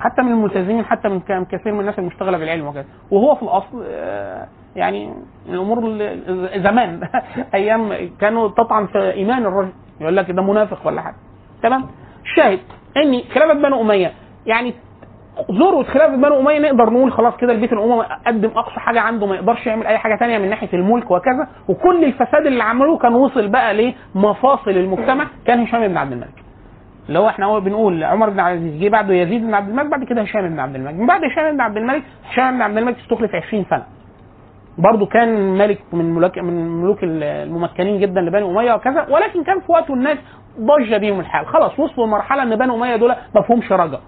[0.00, 4.46] حتى من الملتزمين حتى من كثير من الناس المشتغلة بالعلم وكذا وهو في الأصل آه،
[4.76, 5.14] يعني
[5.48, 7.00] الأمور ال- زمان
[7.54, 9.72] أيام كانوا تطعن في إيمان الرجل.
[10.00, 11.14] يقول لك ده منافق ولا حاجة.
[11.62, 11.86] تمام؟
[12.24, 12.58] الشاهد
[12.96, 14.12] ان خلافه بنو أمية.
[14.46, 14.74] يعني
[15.50, 19.34] ذروه خلافه بنو أمية نقدر نقول خلاص كده البيت الاموي قدم أقصى حاجة عنده ما
[19.34, 21.48] يقدرش يعمل أي حاجة تانية من ناحية الملك وكذا.
[21.68, 25.26] وكل الفساد اللي عملوه كان وصل بقى لمفاصل المجتمع.
[25.46, 26.41] كان هشام بن عبد الملك.
[27.08, 30.04] اللي هو إحنا بنقول عمر بن عبد العزيز جه بعده يزيد بن عبد الملك بعد
[30.04, 30.94] كده هشام بن عبد الملك.
[30.94, 33.84] من بعد هشام بن عبد الملك هشام بن عبد الملك استخلف 20 سنة.
[34.78, 39.72] برضه كان ملك من ملوك من الملوك الممكنين جدا لبني أمية وكذا ولكن كان في
[39.72, 40.18] وقته الناس
[40.60, 41.46] ضج بيهم الحال.
[41.46, 44.00] خلاص وصلوا لمرحلة إن بني أمية دول ما فيهمش رجا.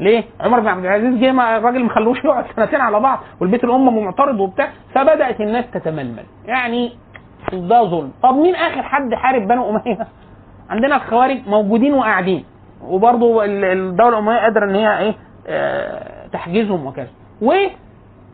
[0.00, 3.64] ليه؟ عمر بن عبد العزيز جه مع الراجل ما خلوش يقعد سنتين على بعض والبيت
[3.64, 6.24] الأمة معترض وبتاع فبدأت الناس تتململ.
[6.44, 6.92] يعني
[7.52, 8.12] ده ظلم.
[8.22, 9.98] طب مين آخر حد حارب بنو أمية؟
[10.70, 12.44] عندنا الخوارج موجودين وقاعدين.
[12.84, 15.14] وبرضه ال- الدولة الأموية قادرة إن هي إيه
[15.48, 17.08] آه، تحجزهم وكذا.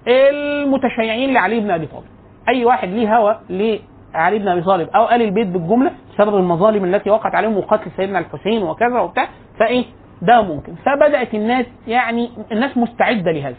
[0.06, 2.04] والمتشيعين لعلي بن أبي طالب.
[2.48, 7.10] أي واحد ليه هوى لعلي بن أبي طالب أو ال البيت بالجملة بسبب المظالم التي
[7.10, 9.28] وقعت عليهم وقتل سيدنا الحسين وكذا وبتاع
[9.58, 9.84] فإيه
[10.22, 10.74] ده ممكن.
[10.74, 13.56] فبدأت الناس يعني الناس مستعدة لهذا.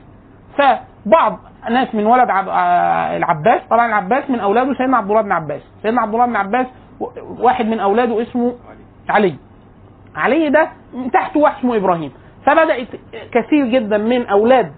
[0.57, 1.39] فبعض
[1.69, 2.47] ناس من ولد عب...
[2.49, 5.61] آه، العباس طبعا العباس من أولاده سيدنا عبد الله بن عباس.
[5.83, 6.65] سيدنا عبد الله بن عباس
[7.39, 8.53] واحد من أولاده اسمه
[9.09, 9.35] علي
[10.15, 12.11] علي ده من تحته واحد اسمه إبراهيم
[12.45, 12.87] فبدات
[13.31, 14.71] كثير جدا من أولاد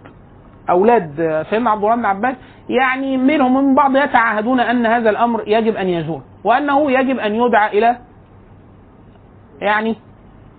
[0.70, 2.36] أولاد سيدنا عبد الله بن عباس
[2.70, 7.78] يعني منهم ومن بعض يتعاهدون أن هذا الأمر يجب أن يزول وأنه يجب أن يدعى
[7.78, 7.98] إلى
[9.62, 9.96] يعني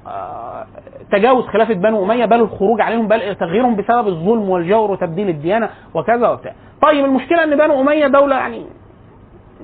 [0.07, 0.67] آه،
[1.13, 6.29] تجاوز خلافة بنو أمية بل الخروج عليهم بل تغييرهم بسبب الظلم والجور وتبديل الديانة وكذا
[6.29, 6.53] وبتاع.
[6.83, 8.67] طيب المشكلة إن بنو أمية دولة يعني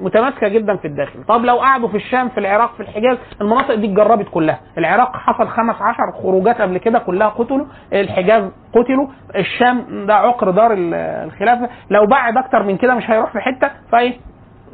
[0.00, 1.24] متماسكة جدا في الداخل.
[1.28, 4.60] طب لو قعدوا في الشام في العراق في الحجاز المناطق دي اتجربت كلها.
[4.78, 9.06] العراق حصل خمس عشر خروجات قبل كده كلها قتلوا الحجاز قتلوا
[9.36, 11.68] الشام ده عقر دار ال- الخلافة.
[11.90, 14.16] لو بعد أكتر من كده مش هيروح في حتة فإيه؟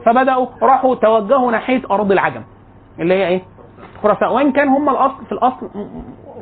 [0.07, 2.43] فبدأوا راحوا توجهوا ناحية أرض العجم
[2.99, 3.41] اللي هي إيه؟
[4.03, 5.71] خراسان وإن كان هم الأصل في الأصل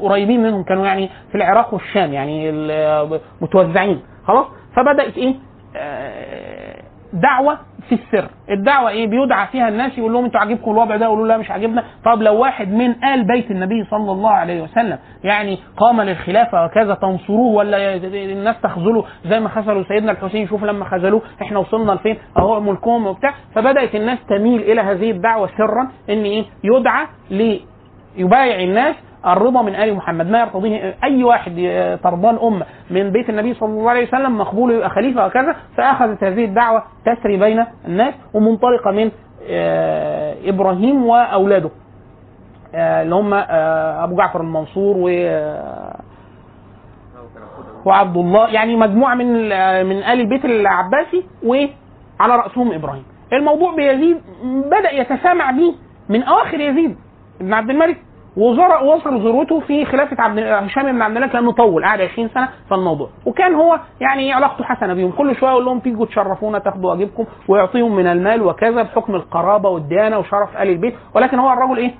[0.01, 2.53] قريبين منهم كانوا يعني في العراق والشام يعني
[3.41, 4.01] متوزعين.
[4.27, 4.47] خلاص؟
[4.77, 5.35] فبدأت إيه؟
[5.77, 6.78] آه،
[7.13, 7.59] دعوة
[7.89, 8.29] في السر.
[8.51, 11.85] الدعوة إيه؟ بيدعى فيها الناس يقول لهم أنتوا عاجبكم الوضع ده يقولوا لا مش عاجبنا.
[12.05, 16.95] طب لو واحد من آل بيت النبي صلى الله عليه وسلم يعني قام للخلافة وكذا
[16.95, 22.17] تنصروه ولا الناس تخذله زي ما خذلوا سيدنا الحسين؟ شوف لما خذلوه إحنا وصلنا لفين؟
[22.39, 23.35] أهو ملكهم وبتاع.
[23.55, 28.95] فبدأت الناس تميل إلى هذه الدعوة سرا إن إيه؟ يدعى ليبايع الناس
[29.27, 31.53] الرضا من آل محمد ما يرتضيه أي واحد
[32.03, 32.67] ترضاه الأمة.
[32.91, 37.37] من بيت النبي صلى الله عليه وسلم مقبول يبقى خليفة وكذا فأخذت هذه الدعوة تسري
[37.37, 39.11] بين الناس ومنطلقه من
[39.51, 41.71] آه، إبراهيم وأولاده.
[42.75, 45.09] آه، اللي هم آه، أبو جعفر المنصور و
[47.85, 48.49] وعبد الله.
[48.49, 49.27] يعني مجموعة من
[49.87, 53.05] من آل البيت العباسي وعلى رأسهم إبراهيم.
[53.33, 55.75] الموضوع بيزيد بدأ يتسامع به
[56.09, 56.97] من اواخر يزيد.
[57.41, 57.97] بن عبد الملك
[58.39, 62.49] وزر- وصل ذروته في خلافة عبد هشام بن عبد الملك لأنه طول قعد 20 سنة
[62.69, 63.09] في الموضوع.
[63.27, 65.11] وكان هو يعني علاقته حسنة بيهم.
[65.11, 70.19] كل شوية يقول لهم تيجوا تشرفونا تاخدوا واجبكم ويعطيهم من المال وكذا بحكم القرابة والديانة
[70.19, 70.95] وشرف آل البيت.
[71.15, 71.91] ولكن هو الرجل إيه؟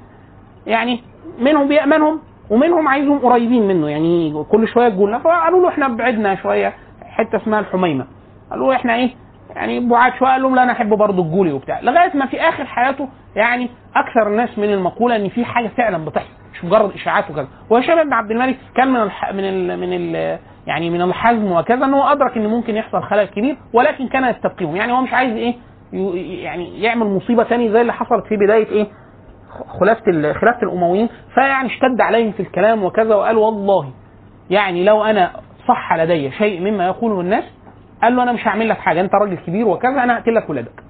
[0.67, 1.01] يعني
[1.39, 2.21] منهم بيأمنهم
[2.51, 3.89] ومنهم عايزهم قريبين منه.
[3.89, 6.73] يعني كل شوية تقول فقالوا له إحنا بعدنا شوية
[7.05, 8.07] حتة اسمها الحميمة.
[8.51, 9.11] قالوا إحنا إيه؟
[9.59, 11.81] يعني بعاد شوية قال لهم لا أنا أحب برضه الجولي وبتاع.
[11.81, 16.29] لغاية ما في آخر حياته يعني أكثر الناس من المقولة إن في حاجة فعلا بتحصل
[16.53, 17.49] مش مجرد إشاعات وكذا.
[17.71, 19.33] وهشام بن عبد الملك كان من الح...
[19.33, 19.81] من ال...
[19.81, 20.39] من ال...
[20.67, 24.77] يعني من الحزم وكذا إن هو أدرك إن ممكن يحصل خلل كبير ولكن كان يستبقيهم.
[24.77, 25.55] يعني هو مش عايز إيه
[26.45, 28.87] يعني يعمل مصيبة تاني زي اللي حصلت في بداية إيه
[29.81, 31.09] خلافة خلافة الأمويين.
[31.35, 33.91] فيعني اشتد عليهم في الكلام وكذا وقال والله
[34.51, 35.31] يعني لو أنا
[35.69, 37.45] صح لدي شيء مما يقوله الناس
[38.03, 40.83] قال له أنا مش هعمل لك حاجة أنت راجل كبير وكذا أنا هقتل لك ولادك.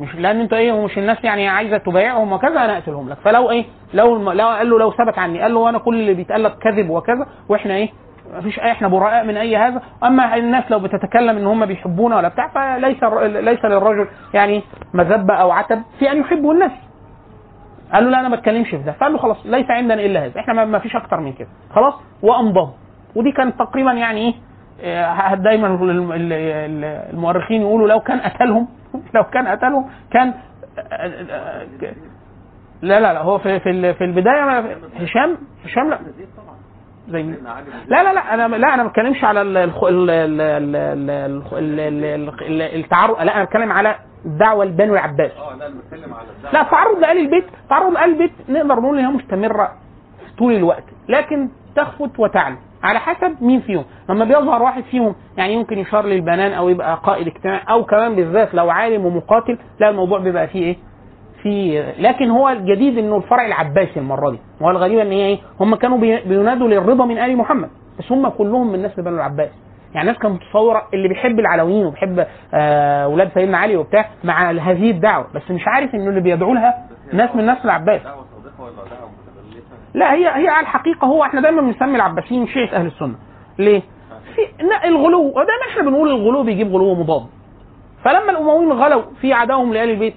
[0.00, 3.16] مش لأن أنت إيه ومش الناس يعني عايزة تبايعهم وكذا أنا اقتلهم لك.
[3.24, 3.64] فلو إيه
[3.94, 4.32] لو.
[4.32, 7.26] لو قال له لو ثبت عني قال له أنا كل اللي بيتقال لك كذب وكذا
[7.48, 7.88] وإحنا إيه
[8.36, 9.82] مفيش اي إحنا براء من أي هذا.
[10.04, 14.62] أما الناس لو بتتكلم إن هم بيحبونا ولا بتاع فليس ليس للرجل يعني
[14.94, 16.70] مذبة أو عتب في أن يحبه الناس.
[17.92, 18.92] قال له لا أنا ما اتكلمش في ده.
[18.92, 20.40] فقال له خلاص ليس عندنا إلا هذا.
[20.40, 21.48] إحنا ما- فيش أكتر من كده.
[21.74, 22.72] خلاص؟ وامضاه
[23.16, 24.34] ودي كانت تقريبا يعني إيه
[25.34, 25.78] دايما
[27.10, 28.68] المؤرخين يقولوا لو كان قتلهم
[29.14, 30.34] لو كان قتلهم كان
[32.82, 35.98] لا لا لا هو في في في البداية هشام هشام لا.
[37.08, 39.42] زي لا لا لا أنا لا أنا ما بتكلمش على
[42.74, 46.98] التعرض لا أنا بتكلم على الدعوة لبنو العباس آه لا أنا بتكلم على لا تعرض
[46.98, 49.72] لآل البيت تعرض لآل البيت نقدر نقول إن هي مستمرة
[50.38, 52.56] طول الوقت لكن تخفت وتعلو.
[52.82, 53.84] على حسب مين فيهم.
[54.08, 58.54] لما بيظهر واحد فيهم يعني يمكن يشار للبنان أو يبقى قائد اجتماعي أو كمان بالذات
[58.54, 60.76] لو عالم ومقاتل لا الموضوع بيبقى فيه إيه؟
[61.42, 64.38] في لكن هو الجديد إنه الفرع العباسي المرة دي.
[64.60, 67.68] وهو الغريب إن هي إيه؟ هم كانوا بي- بينادوا للرضا من آل محمد.
[67.98, 69.50] بس هم كلهم من نسل بنو العباس.
[69.94, 74.90] يعني الناس كانت متصورة اللي بيحب العلويين وبيحب آه، أولاد سيدنا علي وبتاع مع هذه
[74.90, 75.26] الدعوة.
[75.34, 76.74] بس مش عارف إنه اللي بيدعوا لها
[77.12, 78.00] ناس من نسل العباس.
[79.94, 83.14] لا هي هي على الحقيقة هو إحنا دايما بنسمي العباسيين شيعه أهل السنة.
[83.58, 83.82] ليه؟
[84.34, 87.26] في الغلو ودايما إحنا بنقول الغلو بيجيب غلو مضاد.
[88.04, 90.14] فلما الأمويين غلوا في عداهم لآل البيت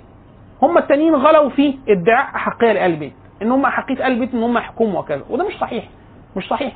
[0.62, 4.58] هم التانيين غلوا في ادعاء أحقية لآل البيت إن هم أحقية آل البيت إن هم
[4.58, 5.22] يحكموا وكذا.
[5.30, 5.84] وده مش صحيح
[6.36, 6.74] مش صحيح.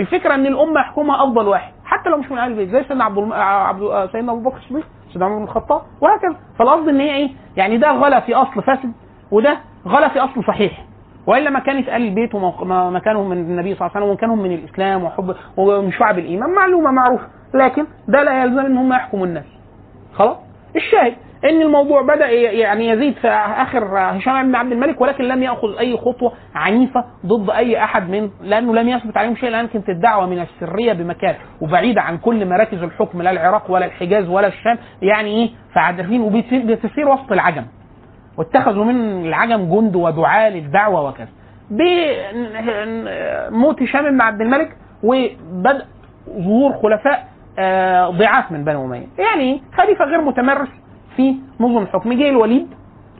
[0.00, 3.18] الفكرة إن الأمة يحكمها أفضل واحد حتى لو مش من آل البيت زي سيدنا عبد
[3.18, 3.32] الم...
[3.32, 6.36] عبد سيدنا أبو بكر الصديق سيدنا عمر بن الخطاب وهكذا.
[6.58, 8.92] فالقصد إن هي إيه؟ يعني ده غلا في أصل فاسد
[9.30, 9.58] وده
[9.88, 10.84] غلا في أصل صحيح.
[11.26, 15.04] وإلا ما كانت ال البيت ومكانهم من النبي صلى الله عليه وسلم ومكانهم من الإسلام
[15.04, 16.50] وحب ومن شعب الإيمان.
[16.50, 17.26] معلومة معروفة.
[17.54, 19.44] لكن ده لا يلزم ان هم يحكموا الناس.
[20.14, 20.36] خلاص؟
[20.76, 25.78] الشاهد إن الموضوع بدأ يعني يزيد في آخر هشام بن عبد الملك ولكن لم يأخذ
[25.78, 30.26] أي خطوة عنيفة ضد أي أحد من لأنه لم يثبت عليهم شيء لأن كانت الدعوة
[30.26, 31.34] من السرية بمكان.
[31.60, 34.78] وبعيدة عن كل مراكز الحكم لا العراق ولا الحجاز ولا الشام.
[35.02, 37.64] يعني إيه؟ فعارفين وبتسير وسط العجم.
[38.38, 41.28] واتخذوا من العجم جند ودعاة للدعوة وكذا.
[43.50, 45.84] بموت هشام بن عبد الملك وبدء
[46.30, 49.06] ظهور خلفاء آه، ضعاف من بني أمية.
[49.18, 50.68] يعني خليفة غير متمرس
[51.16, 52.66] في نظم الحكم جه الوليد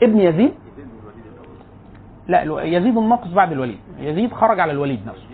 [0.03, 0.53] ابن يزيد.
[2.29, 3.79] لا يزيد الناقص بعد الوليد.
[4.01, 5.27] يزيد خرج على الوليد نفسه.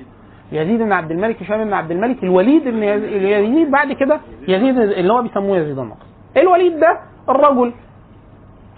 [0.53, 5.13] يزيد بن عبد الملك هشام بن عبد الملك الوليد بن يزيد, بعد كده يزيد اللي
[5.13, 6.07] هو بيسموه يزيد الناقص.
[6.37, 6.99] الوليد ده
[7.29, 7.73] الرجل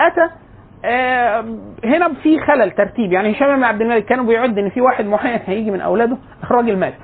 [0.01, 0.31] أتى
[1.85, 3.13] هنا في خلل ترتيب.
[3.13, 6.77] يعني هشام بن عبد الملك كانوا بيعد إن في واحد معين هيجي من أولاده الراجل
[6.77, 6.95] مات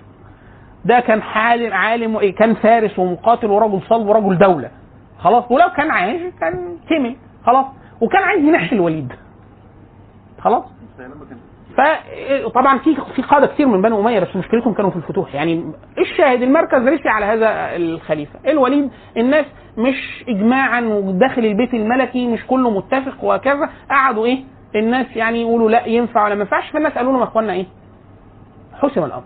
[0.84, 4.70] ده كان عالم عالم كان فارس ومقاتل ورجل صلب ورجل دولة.
[5.18, 7.16] خلاص؟ ولو كان عايش كان كمل.
[7.46, 7.66] خلاص؟
[8.00, 9.12] وكان عايز ينحي الوليد.
[10.40, 10.64] خلاص؟
[11.76, 15.34] فطبعا في في قاده كتير من بني أمية بس مشكلتهم كانوا في الفتوح.
[15.34, 18.38] يعني الشاهد المركز رسي على هذا الخليفة.
[18.46, 19.46] الوليد الناس
[19.78, 24.44] مش اجماعا وداخل البيت الملكي مش كله متفق وكذا قعدوا إيه؟
[24.74, 26.70] الناس يعني يقولوا لا ينفع ولا ما ينفعش.
[26.70, 27.66] فالناس قالوا لهم يا اخوانا إيه؟
[28.82, 29.22] حسم الأمر.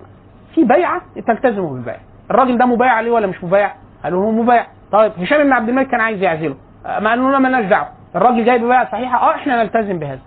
[0.55, 2.01] في بيعة تلتزموا بالبيعه
[2.31, 4.67] الراجل ده مبايع عليه ولا مش مبايع؟ قالوا له مبايع.
[4.93, 6.57] طيب هشام بن عبد الملك كان عايز يعزله.
[6.85, 7.89] ما قالوا لنا مالناش دعوة.
[8.17, 9.19] الراجل جاي ببيعة صحيحة.
[9.19, 10.21] آه إحنا نلتزم بهذا.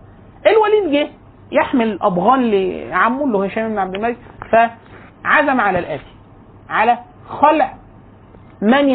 [0.48, 1.10] الوليد جه
[1.52, 4.18] يحمل اضغان لعمه اللي هو هشام بن عبد الملك
[4.52, 6.03] فعزم على الآتي
[6.69, 6.98] على
[7.30, 7.73] خلع
[8.61, 8.89] من.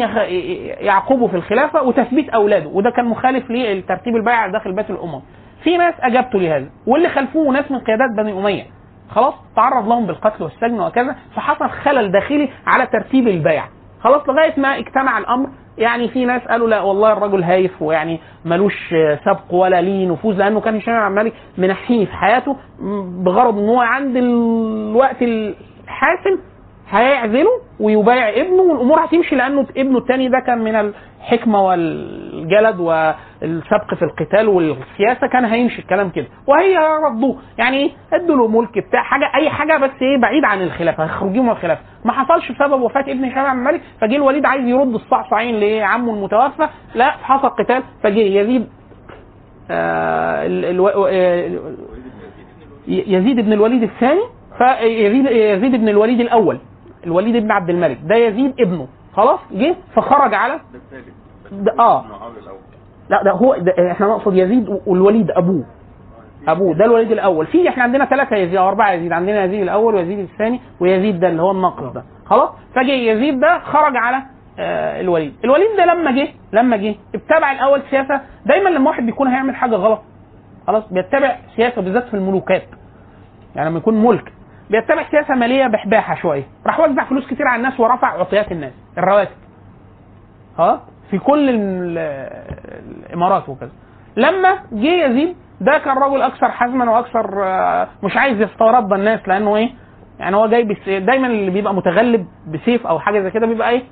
[0.85, 5.21] يعقبه في الخلافة وتثبيت أولاده وده كان مخالف للترتيب البيع داخل بيت الأمم
[5.63, 8.63] في ناس اجابته لهذا واللي خلفوه ناس من قيادات بني أمية
[9.09, 13.63] خلاص تعرض لهم بالقتل والسجن وكذا فحصل خلل داخلي على ترتيب البيع
[14.01, 18.93] خلاص لغاية ما اجتمع الأمر يعني في ناس قالوا لا والله الرجل هايف ويعني ملوش
[19.25, 22.55] سبق ولا ليه نفوذ لأنه كان هشام الملك منحيه في حياته
[23.23, 26.39] بغرض إن هو عند الوقت الحاسم
[26.89, 27.49] هيعزله
[27.79, 34.47] ويبايع ابنه والأمور هتمشي لأنه ابنه الثاني ده كان من الحكمة والجلد والسبق في القتال
[34.47, 36.25] والسياسة كان هيمشي الكلام كده.
[36.47, 40.61] وهي ردوه يعني إيه؟ ادوا له ملك بتاع حاجة أي حاجة بس إيه؟ بعيد عن
[40.61, 41.81] الخلافة هيخرجوه من الخلافة.
[42.05, 46.67] ما حصلش بسبب وفاة ابن هشام بن الملك فجه الوليد عايز يرد الصعصعين لعمه المتوفى.
[46.95, 48.67] لا حصل قتال فجه يزيد
[49.71, 51.59] آه ال- الو- آه،
[52.87, 54.21] يزيد بن الوليد الثاني
[54.57, 56.57] فيزيد يزيد بن الوليد الأول.
[57.05, 60.59] الوليد بن عبد الملك ده يزيد ابنه خلاص؟ جه فخرج على
[61.51, 62.05] ده آه.
[63.09, 65.63] لا ده هو ده إحنا نقصد يزيد والوليد أبوه.
[66.47, 67.45] أبوه ده الوليد الأول.
[67.47, 69.11] في إحنا عندنا ثلاثة يزيد أو أربعة يزيد.
[69.11, 72.03] عندنا يزيد الأول ويزيد الثاني ويزيد ده اللي هو الناقص ده.
[72.25, 74.23] خلاص؟ فجي يزيد ده خرج على
[74.59, 75.33] آه الوليد.
[75.43, 78.21] الوليد ده لما جه لما جه اتبع الأول سياسة.
[78.45, 80.01] دايما لما واحد بيكون هيعمل حاجة غلط
[80.67, 82.63] خلاص بيتبع سياسة بالذات في الملوكات.
[83.55, 84.33] يعني لما يكون ملك
[84.69, 86.43] بيتبع سياسة مالية بحباحة شوية.
[86.65, 89.35] راح وزع فلوس كتير على الناس ورفع عطيات الناس الرواتب.
[90.59, 90.81] ها؟
[91.11, 91.97] في كل ال-
[93.07, 93.71] الإمارات وكذا.
[94.17, 99.55] لما جه يزيد ده كان رجل أكثر حزما وأكثر آه، مش عايز يسترد الناس لأنه
[99.55, 99.69] إيه؟
[100.19, 100.63] يعني هو جاي
[100.99, 103.83] دايما اللي بيبقى متغلب بسيف أو حاجة زي كده بيبقى إيه؟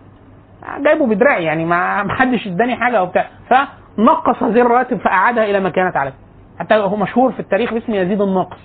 [0.80, 3.26] جايبه بدراعي يعني ما حدش اداني حاجة أو بتاع.
[3.49, 6.14] فنقص هذه الرواتب فأعادها إلى ما كانت عليه.
[6.60, 8.60] حتى هو مشهور في التاريخ باسم يزيد الناقص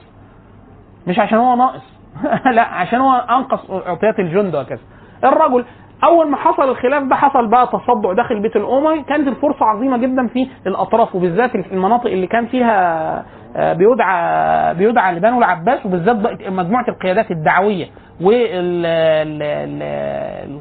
[1.06, 1.95] مش عشان هو ناقص.
[2.56, 4.78] لا عشان هو أنقص عطيات الجند وكذا
[5.24, 5.64] الرجل
[6.04, 9.02] أول ما حصل الخلاف ده حصل بقى تصدع داخل بيت الأموي.
[9.02, 13.24] كانت الفرصة عظيمة جدا في الأطراف وبالذات المناطق اللي كان فيها
[13.56, 16.16] آه، بيدعى بيدعى لبنو العباس وبالذات
[16.48, 17.86] مجموعة القيادات الدعوية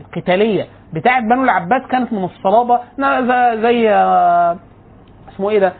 [0.05, 2.79] والقتاليه بتاعة بنو العباس كانت من الصلابة.
[3.61, 4.57] زي- آه،
[5.35, 5.73] اسمه إيه ده؟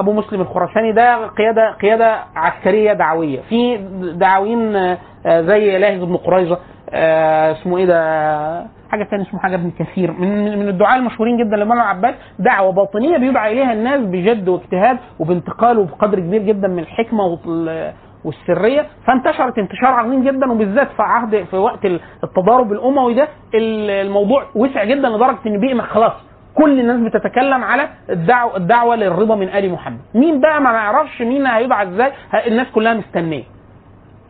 [0.00, 0.92] أبو مسلم الخراساني.
[0.92, 3.40] ده قيادة قيادة عسكرية دعوية.
[3.48, 3.76] في
[4.14, 6.58] دعويين آه، آه، زي لاهز بن قريظة
[6.90, 10.12] آه، اسمه إيه ده؟ حاجة ثانية اسمه حاجة ابن كثير.
[10.12, 15.78] من من الدعاء المشهورين جدا لبنو العباس دعوة باطنية بيدعى اليها الناس بجد واجتهاد وبانتقال
[15.78, 17.92] وبقدر كبير جدا من الحكمة وال-
[18.24, 18.86] والسرية.
[19.06, 21.84] فانتشرت انتشار عظيم جدا وبالذات في عهد في وقت
[22.24, 23.28] التضارب الأموي ده.
[23.54, 26.12] الموضوع وسع جدا لدرجة إن بقي خلاص
[26.58, 29.98] كل الناس بتتكلم على الدعوة, الدعوة للرضا من آل محمد.
[30.14, 32.12] مين بقى ما نعرفش مين هيدعى إزاي
[32.46, 33.44] الناس كلها مستنية.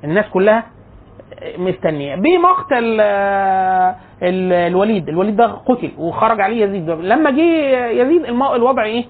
[0.04, 0.64] الناس كلها
[1.58, 2.14] مستنية.
[2.16, 3.00] بمقتل
[4.22, 5.08] ال- الوليد.
[5.08, 6.90] الوليد ده قتل وخرج عليه يزيد.
[6.90, 7.42] لما جه
[7.90, 9.04] يزيد الوضع إيه؟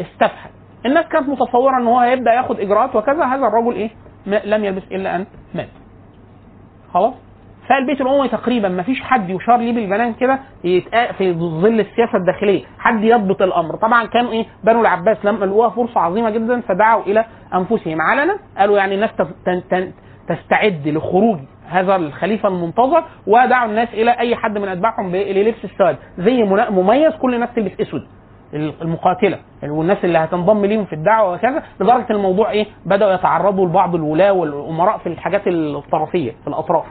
[0.00, 0.50] استفحل.
[0.86, 3.24] الناس كانت متصورة إن هو هيبدأ ياخد إجراءات وكذا.
[3.24, 3.90] هذا الرجل إيه؟
[4.44, 5.68] لم يلبس إلا أن مات.
[6.94, 7.14] خلاص؟
[7.68, 10.38] فالبيت الاموي تقريبا ما فيش حد يشار ليه بالبنان كده
[11.18, 13.76] في ظل السياسة الداخلية حد يضبط الأمر.
[13.76, 17.24] طبعا كانوا إيه بنو العباس لما لقوها فرصة عظيمة جدا فدعوا إلى
[17.54, 18.00] أنفسهم.
[18.02, 19.10] علنا قالوا يعني الناس
[20.28, 21.38] تستعد لخروج
[21.68, 25.96] هذا الخليفة المنتظر ودعوا الناس إلى أي حد من أتباعهم ب- للبس السواد.
[26.18, 28.06] زي مميز كل الناس تلبس أسود
[28.82, 31.62] المقاتلة والناس اللي هتنضم ليهم في الدعوة وكذا.
[31.80, 36.84] لدرجة الموضوع إيه بدأوا يتعرضوا لبعض الولاة والأمراء في الحاجات الطرفية في الأطراف.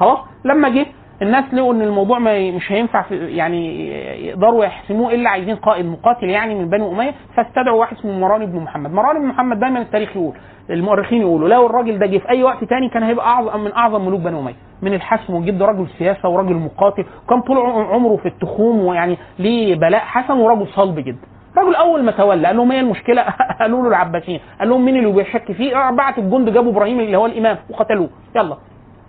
[0.00, 0.86] خلاص؟ لما جه
[1.22, 3.88] الناس لقوا إن الموضوع ما مش هينفع يعني
[4.26, 8.58] يقدروا يحسموه إلا عايزين قائد مقاتل يعني من بني أمية فاستدعوا واحد اسمه مروان بن
[8.58, 8.92] محمد.
[8.92, 10.32] مروان بن محمد دايما التاريخ يقول
[10.70, 14.06] المؤرخين يقولوا لو الراجل ده جه في أي وقت تاني كان هيبقى اعظم من أعظم
[14.06, 14.54] ملوك بني أمية.
[14.82, 20.00] من الحسم وجد رجل سياسة ورجل مقاتل وكان طول عمره في التخوم ويعني ليه بلاء.
[20.00, 21.26] حسن ورجل صلب جدا.
[21.52, 23.22] الراجل أول ما تولى قال لهم إيه المشكلة؟
[23.60, 24.40] قالوا له العباسيين.
[24.60, 28.08] قال لهم مين اللي بيشك فيه؟ بعت الجند جابوا إبراهيم اللي هو الإمام وقتلوه.
[28.36, 28.56] يلا.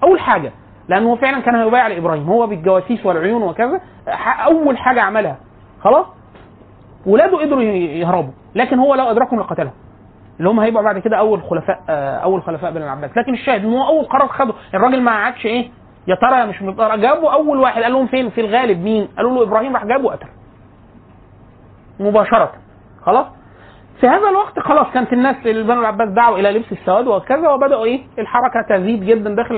[0.04, 0.52] أول حاجة
[0.88, 2.30] لأنه فعلا كان هيبايع لإبراهيم.
[2.30, 3.82] هو بالجواسيس والعيون وكذا
[4.46, 5.38] أول حاجة عملها.
[5.84, 6.06] خلاص؟
[7.06, 8.32] ولاده قدروا يهربوا.
[8.56, 9.74] لكن هو لو أدركهم لقتلهم.
[10.40, 13.18] اللي هم هيبقوا بعد كده أول خلفاء آه، أول خلفاء بني العباس.
[13.18, 15.70] لكن الشاهد إن هو أول قرار خده الراجل ما عادش إيه
[16.08, 16.64] يا ترى مش
[17.02, 17.84] جابوا أول واحد.
[17.84, 20.30] قال لهم فين؟ في الغالب مين؟ قالوا له إبراهيم راح جابه وقتله
[22.00, 22.52] مباشرة.
[23.06, 23.26] خلاص؟
[24.04, 27.86] في هذا الوقت خلاص كانت الناس اللي بنو العباس دعوا إلى لبس السواد وكذا وبدأوا
[27.86, 29.56] إيه؟ الحركة تزيد جدا داخل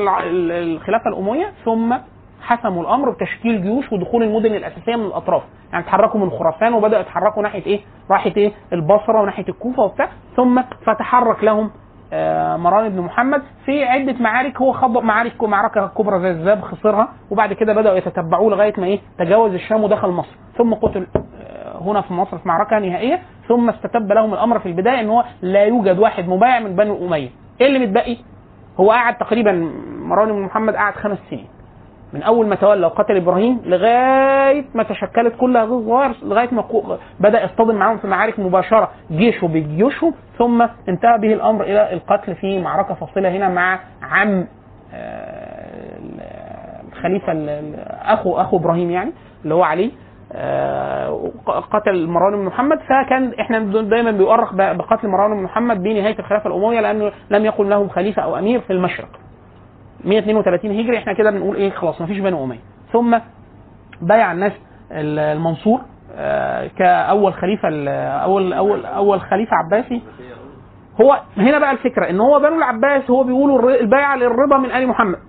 [0.52, 1.96] الخلافة الأموية ثم
[2.42, 5.44] حسموا الأمر بتشكيل جيوش ودخول المدن الأساسية من الأطراف.
[5.72, 7.80] يعني اتحركوا من خراسان وبدأوا يتحركوا ناحية إيه؟
[8.12, 10.10] راحة إيه؟ البصرة وناحية الكوفة وبتاع.
[10.36, 11.72] ثم فتحرك لهم
[12.14, 14.62] آه، مروان بن محمد في عدة معارك.
[14.62, 19.00] هو خض معارك معركة كبرى زي الذئب خسرها وبعد كده بدأوا يتتبعوه لغاية ما إيه؟
[19.20, 20.36] تجاوز الشام ودخل مصر.
[20.58, 21.08] ثم قتل
[21.42, 23.20] آه، هنا في مصر في معركة نهائية.
[23.48, 27.30] ثم استتب لهم الأمر في البداية إن هو لا يوجد واحد مبايع من بني أمية.
[27.62, 28.18] إيه اللي متبقي؟
[28.80, 29.52] هو قعد تقريبا
[30.00, 31.48] مروان بن محمد قعد خمس سنين.
[32.14, 36.64] من أول ما تولى وقتل إبراهيم لغاية ما تشكلت كل هذه الظواهر لغاية ما
[37.20, 42.60] بدأ يصطدم معاهم في معارك مباشرة جيشه بجيوشهم ثم انتهى به الأمر إلى القتل في
[42.62, 44.48] معركة فاصلة هنا مع عم
[44.94, 46.00] آه،
[46.92, 49.12] الخليفة ال- ال- اخو أخو إبراهيم يعني
[49.44, 49.92] اللي هو علي.
[51.74, 56.80] قتل مروان بن محمد فكان إحنا دايما بيؤرخ بقتل مروان بن محمد بنهايه الخلافة الأموية
[56.82, 59.08] لأنه لم يكن لهم خليفة أو أمير في المشرق.
[60.06, 62.60] 132 هجري إحنا كده بنقول إيه خلاص مفيش بني أمية.
[62.94, 63.18] ثم
[64.02, 64.52] بايع الناس
[64.92, 65.82] ال- المنصور
[66.18, 70.02] آه، كأول خليفة اول اول أول خليفة عباسي.
[71.02, 75.20] هو هنا بقى الفكرة إن هو بنو العباس هو بيقولوا البيعه للرضا من آل محمد.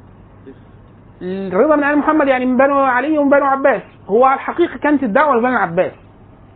[1.23, 3.83] الرضا من آل محمد يعني من بنو علي ومن بنو عباس.
[4.09, 5.93] هو على الحقيقة كانت الدعوة لبني العباس.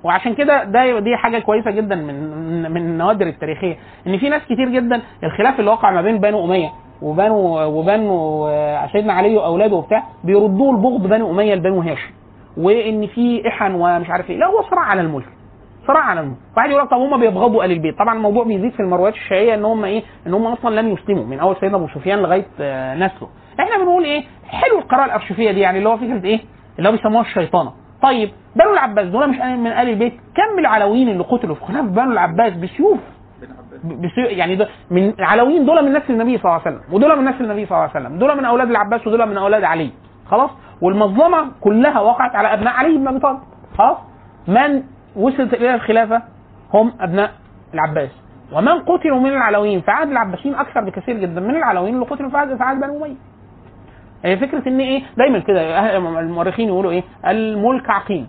[0.04, 3.76] وعشان كده ده دي حاجة كويسة جدا من من النوادر التاريخية.
[4.06, 6.68] إن في ناس كتير جدا الخلاف اللي وقع ما بين بنو أمية
[7.02, 12.10] وبنو وبنو آه، سيدنا علي وأولاده وبتاع بيردوا البغض بنو أمية لبنو هاشم.
[12.56, 14.36] وإن في إحن ومش عارف إيه.
[14.36, 15.28] لا هو صراع على الملك.
[15.86, 16.36] صراع على الملك.
[16.56, 17.98] واحد يقول لك طب هم بيبغضوا آل البيت.
[17.98, 21.38] طبعا الموضوع بيزيد في المرويات الشيعية إن هم إيه؟ إن هم أصلا لم يسلموا من
[21.40, 23.28] أول سيدنا أبو سفيان لغاية آه، نسله.
[23.60, 26.40] إحنا بنقول إيه؟ حلو القراءة الارشيفيه دي يعني اللي هو فكرة إيه؟
[26.78, 27.72] اللي هو بيسموها الشيطانة.
[28.02, 32.12] طيب بنو العباس دول مش من آل البيت؟ كم العلويين اللي قتلوا في خلاف بنو
[32.12, 32.98] العباس بسيوف؟
[33.42, 33.80] بن عباس.
[33.84, 37.18] ب- بسيوف يعني ده من العلويين دول من نسل النبي صلى الله عليه وسلم ودول
[37.18, 39.90] من نسل النبي صلى الله عليه وسلم دول من أولاد العباس ودول من أولاد علي.
[40.30, 40.50] خلاص؟
[40.82, 43.38] والمظلمة كلها وقعت على أبناء علي بن أبي طالب.
[43.78, 43.96] خلاص؟
[44.48, 44.82] من
[45.16, 46.22] وصلت إلى الخلافة؟
[46.74, 47.30] هم أبناء
[47.74, 48.10] العباس.
[48.52, 52.36] ومن قتلوا من العلويين؟ في عهد العباسيين أكثر بكثير جدا من العلويين اللي قتلوا في
[52.36, 53.14] عهد بني أمية.
[54.24, 58.28] هي فكرة إن إيه؟ دايما كده أهل- المؤرخين يقولوا إيه؟ الملك عقيم.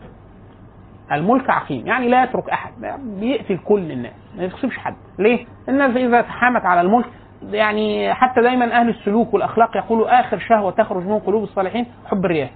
[1.11, 1.87] الملك عقيم.
[1.87, 2.71] يعني لا يترك أحد.
[3.19, 4.13] بيقتل كل الناس.
[4.37, 4.95] ما يغصبش حد.
[5.19, 7.05] ليه؟ الناس إذا تحامت على الملك
[7.51, 12.51] يعني حتى دايما أهل السلوك والأخلاق يقولوا آخر شهوة تخرج من قلوب الصالحين حب الرياسه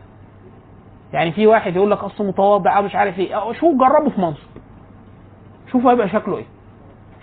[1.13, 3.51] يعني في واحد يقول لك اصل متواضع مش عارف إيه.
[3.53, 4.47] شوف جربه في منصب.
[5.71, 6.45] شوفوا هيبقى شكله إيه.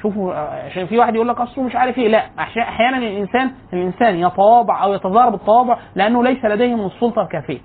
[0.02, 2.22] شوفوا عشان في واحد يقول لك أصله مش عارف إيه لا.
[2.38, 7.58] أحيانا الإنسان الإنسان يتواضع أو يتظاهر بالتواضع لأنه ليس لديه من السلطة الكافية.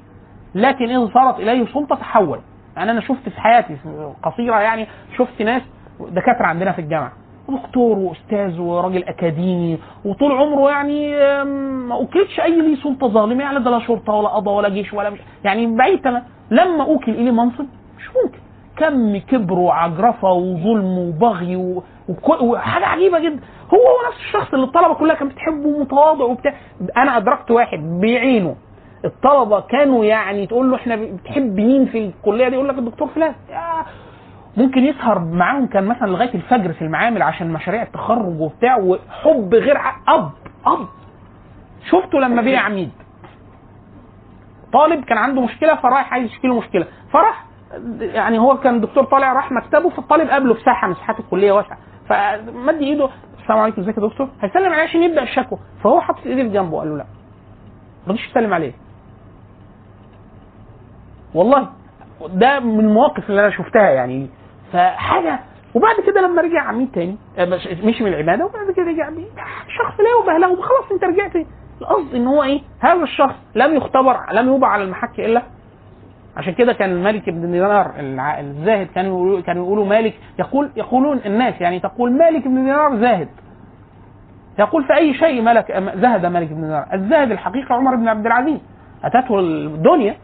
[0.55, 2.39] لكن إذا صارت إليه سلطة تحول.
[2.77, 3.77] يعني أنا شفت في حياتي
[4.23, 4.87] قصيرة يعني
[5.17, 5.61] شفت ناس
[5.99, 7.11] دكاترة عندنا في الجامعة.
[7.49, 11.15] دكتور وأستاذ وراجل أكاديمي وطول عمره يعني
[11.87, 15.09] ما اكلتش أي ليه سلطة ظالمة يعني ده لا شرطة ولا قضاء ولا جيش ولا
[15.09, 16.23] مش يعني بعيد تمام.
[16.51, 17.65] لما أوكل إليه منصب
[17.97, 18.37] مش ممكن.
[18.77, 21.83] كم كبر وعجرفه وظلم وبغي و...
[22.41, 23.39] وحاجة عجيبة جدا.
[23.73, 26.53] هو هو نفس الشخص اللي الطلبة كلها كانت بتحبه ومتواضع وبتاع.
[26.97, 28.55] أنا أدركت واحد بعينه
[29.05, 33.33] الطلبة كانوا يعني تقول له إحنا بتحب مين في الكلية دي؟ يقول لك الدكتور فلان.
[34.57, 39.77] ممكن يسهر معاهم كان مثلا لغاية الفجر في المعامل عشان مشاريع التخرج وبتاع وحب غير
[40.07, 40.29] أب.
[40.65, 40.87] أب.
[41.91, 42.91] شفته لما بقي عميد.
[44.73, 47.45] طالب كان عنده مشكلة فرايح عايز يشكي له مشكله فراح
[47.99, 51.77] يعني هو كان الدكتور طالع راح مكتبه فالطالب قابله في ساحة مساحات الكلية واسعة.
[52.09, 53.09] فمد ايده
[53.41, 55.59] السلام عليكم ازيك يا دكتور؟ هيسلم عليه عشان يبدأ الشكوى.
[55.83, 57.05] فهو حاطط ايديه في جنبه قال له لا.
[58.07, 58.73] ما رضيش يسلم عليه.
[61.35, 61.69] والله
[62.27, 64.27] ده من المواقف اللي أنا شفتها يعني.
[64.73, 65.39] فحاجة
[65.75, 69.09] وبعد كده لما رجع عميد تاني؟ آه، مش- مشي من العبادة وبعد كده رجع
[69.77, 70.55] شخص لا يبه له.
[70.61, 71.35] خلاص انت رجعت
[71.81, 75.43] القصد إن هو إيه؟ هذا الشخص لم يختبر لم يوضع على المحك إلا
[76.37, 77.93] عشان كده كان الملك بن دينار
[78.39, 83.27] الزاهد كانوا يقولوا كانوا يقولوا مالك يقول يقولون الناس يعني تقول مالك بن دينار زاهد.
[84.59, 88.59] يقول في أي شيء ملك زهد مالك بن دينار؟ الزاهد الحقيقة عمر بن عبد العزيز.
[89.03, 90.15] أتته الدنيا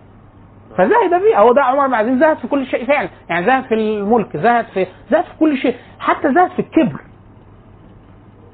[0.78, 3.10] فزهد فيها هو ده عمر بن عبد العزيز زهد في كل شيء فعلا.
[3.30, 5.76] يعني زهد في الملك زهد في زهد في كل شيء.
[6.00, 7.02] حتى زهد في الكبر.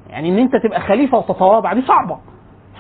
[0.10, 2.18] يعني إن أنت تبقى خليفة وتتواضع دي صعبة.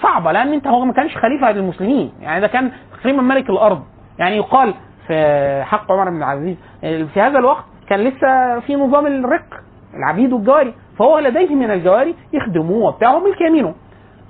[0.01, 2.11] صعبة لأن أنت هو ما كانش خليفة للمسلمين.
[2.21, 3.83] يعني ده كان تقريبا ملك الأرض.
[4.19, 4.73] يعني يقال
[5.07, 9.45] في حق عمر بن العزيز في هذا الوقت كان لسه في نظام الرق
[9.93, 13.75] العبيد والجواري فهو لديه من الجواري يخدموه وبتاع هم ملك يمينه.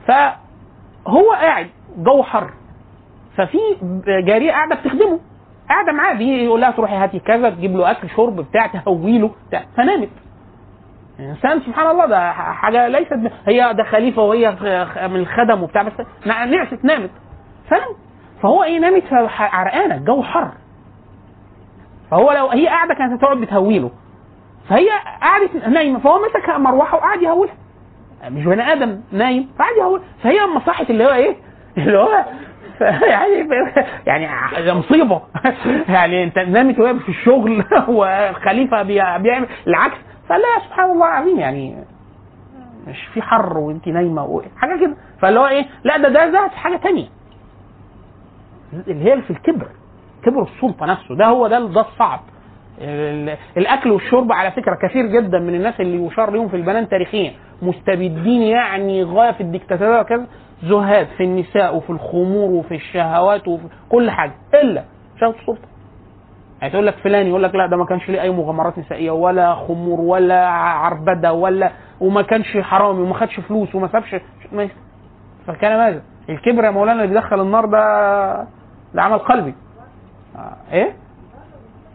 [0.08, 1.68] فهو قاعد
[1.98, 2.50] جو حر
[3.38, 3.58] ففي
[4.26, 5.20] جارية قاعدة بتخدمه
[5.70, 9.64] قاعدة معاه دي يقول لها تروحي هاتي كذا تجيب له أكل شرب بتاع تهويله بتاع
[9.78, 10.10] فنامت.
[11.20, 13.14] انسان سبحان الله ده حاجة ليست
[13.48, 14.52] هي ده خليفة وهي
[15.08, 15.94] من الخدم وبتاع بس
[16.26, 17.10] نع- نعست نامت.
[17.70, 17.96] فنامت.
[18.42, 19.04] فهو إيه نامت
[19.40, 20.52] عرقانة الجو حر.
[22.12, 23.92] فهو لو هي قاعدة كانت هتقعد بتهويله.
[24.70, 24.90] فهي
[25.22, 27.54] قعدت نايمة فهو مسك مروحة وقعد يهولها
[28.30, 31.36] مش بني آدم نايم فقعد يهول فهي لما صحت اللي هو إيه؟
[31.78, 32.26] اللي هو
[33.06, 33.34] يعني
[34.06, 35.22] يعني ده مصيبة.
[35.96, 39.98] يعني أنت نامت وهي في الشغل وخليفه بي- بيعمل العكس.
[40.30, 41.84] فلا سبحان الله العظيم يعني
[42.88, 44.96] مش في حر وانت نايمة حاجة كده.
[45.22, 47.08] فاللي هو إيه؟ لا ده ده في حاجة تانية.
[48.88, 49.68] اللي هي في الكبر
[50.24, 51.16] كبر السلطة نفسه.
[51.16, 52.20] ده هو ده ده الصعب.
[52.82, 57.32] ال- الأكل والشرب على فكرة كثير جدا من الناس اللي يشار لهم في البنان تاريخيا.
[57.62, 60.26] مستبدين يعني غاية في الديكتاتوريه وكذا.
[60.64, 64.32] زهاد في النساء وفي الخمور وفي الشهوات وفي كل حاجة.
[64.54, 64.84] إلا
[65.22, 65.68] شهوة السلطة.
[66.62, 69.56] يعني تقول لك فلان يقول لك لا ده ما كانش ليه أي مغامرات نسائية ولا
[69.56, 71.72] خمور ولا عربدة ولا
[72.02, 74.16] وما كانش حرامي وما خدش فلوس وما سابش.
[75.48, 78.48] فكان ماذا؟ الكبر يا مولانا اللي بيدخل النار ده
[78.94, 79.56] ده عمل قلبي.
[80.36, 80.56] آه.
[80.72, 80.94] إيه؟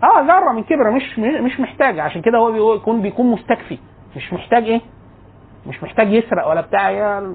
[0.02, 1.98] آه ذرة من كبر مش مش محتاج.
[1.98, 3.78] عشان كده هو بيقول- يكون بيكون مستكفي.
[4.16, 4.80] مش محتاج إيه؟
[5.66, 7.34] مش محتاج يسرق ولا بتاع يا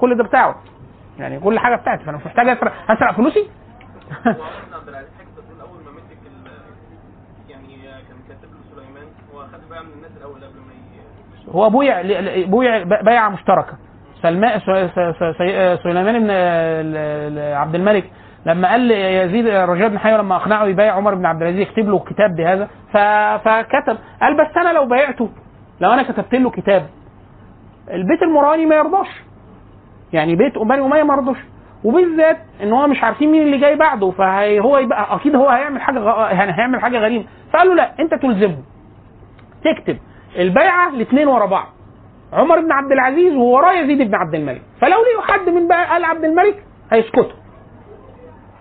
[0.00, 0.56] كل ده بتاعه.
[1.18, 2.04] يعني كل حاجة بتاعتي.
[2.04, 2.72] فأنا مش محتاج أسرق.
[2.90, 3.48] أسرق فلوسي؟
[11.54, 12.02] هو بويع
[12.46, 13.76] بويع بيعة مشتركة.
[14.22, 14.60] سلمان
[15.82, 16.30] سليمان بن
[17.38, 18.10] عبد الملك
[18.46, 21.98] لما قال يزيد رجاء بن حيوه لما أقنعه يبايع عمر بن عبد العزيز يكتب له
[21.98, 22.68] كتاب بهذا.
[23.38, 23.98] فكتب.
[24.22, 25.28] قال بس أنا لو بايعته
[25.80, 26.86] لو أنا كتبت له كتاب
[27.90, 29.08] البيت المراني ما يرضاش.
[30.12, 31.38] يعني بيت بني اميه ما يرضوش
[31.84, 35.98] وبالذات إن هو مش عارفين مين اللي جاي بعده فهو يبقى أكيد هو هيعمل حاجة
[35.98, 36.30] غ...
[36.32, 37.24] يعني هيعمل حاجة غريبة.
[37.52, 38.58] فقال له لا أنت تلزمه.
[39.64, 39.98] تكتب.
[40.38, 41.66] البيعة الاثنين ورا بعض.
[42.32, 44.62] عمر بن عبد العزيز ووراه يزيد بن عبد الملك.
[44.80, 47.41] فلو لقوا حد من بقى ال عبد الملك هيسكتوا.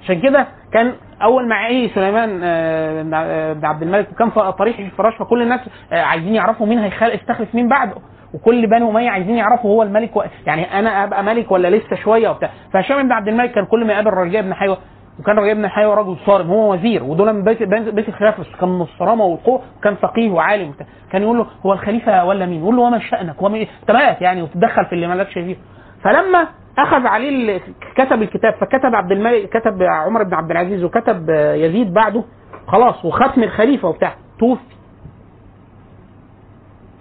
[0.03, 4.79] عشان كده كان أول ما عي سليمان آه، آه، بن عبد الملك وكان في طريق
[4.79, 5.59] الفراش فكل الناس
[5.91, 7.95] آه، عايزين يعرفوا مين هيستخلف مين بعده.
[8.33, 10.23] وكل بني أمية عايزين يعرفوا هو الملك و...
[10.45, 12.49] يعني أنا أبقى ملك ولا لسه شوية وبتاع.
[12.73, 14.77] فهشام بن عبد الملك كان كل ما يقابل رجاء بن حيوة
[15.19, 18.81] وكان رجاء بن حيوة رجل صارم هو وزير ودول من بيت بيت الخلافه كان من
[18.81, 20.85] الصرامة والقوة وكان فقيه وعالم وبتاع.
[21.11, 24.85] كان يقول له هو الخليفة ولا مين؟ يقول له وما شأنك؟ وما انت يعني وتتدخل
[24.85, 25.55] في اللي مالكش فيه.
[26.03, 26.47] فلما
[26.77, 27.61] أخذ عليه
[27.95, 32.23] كتب الكتاب فكتب عبد الملك كتب عمر بن عبد العزيز وكتب يزيد بعده
[32.67, 34.61] خلاص وختم الخليفة وبتاع توفي.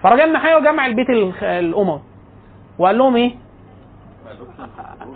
[0.03, 1.11] فرجع بن حيوه جمع البيت
[1.43, 2.01] الاموي
[2.79, 3.35] وقال لهم إيه؟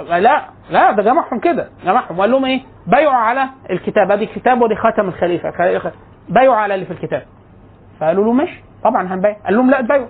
[0.09, 2.19] لا لا ده جمعهم كده جمعهم.
[2.19, 4.11] وقال لهم إيه؟ بايعوا على الكتاب.
[4.11, 5.93] أدي الكتاب ودي خاتم الخليفة
[6.29, 7.23] بايعوا على اللي في الكتاب.
[8.01, 10.09] فقالوا له ماشي طبعا هنبايع قال لهم لا تبايعوا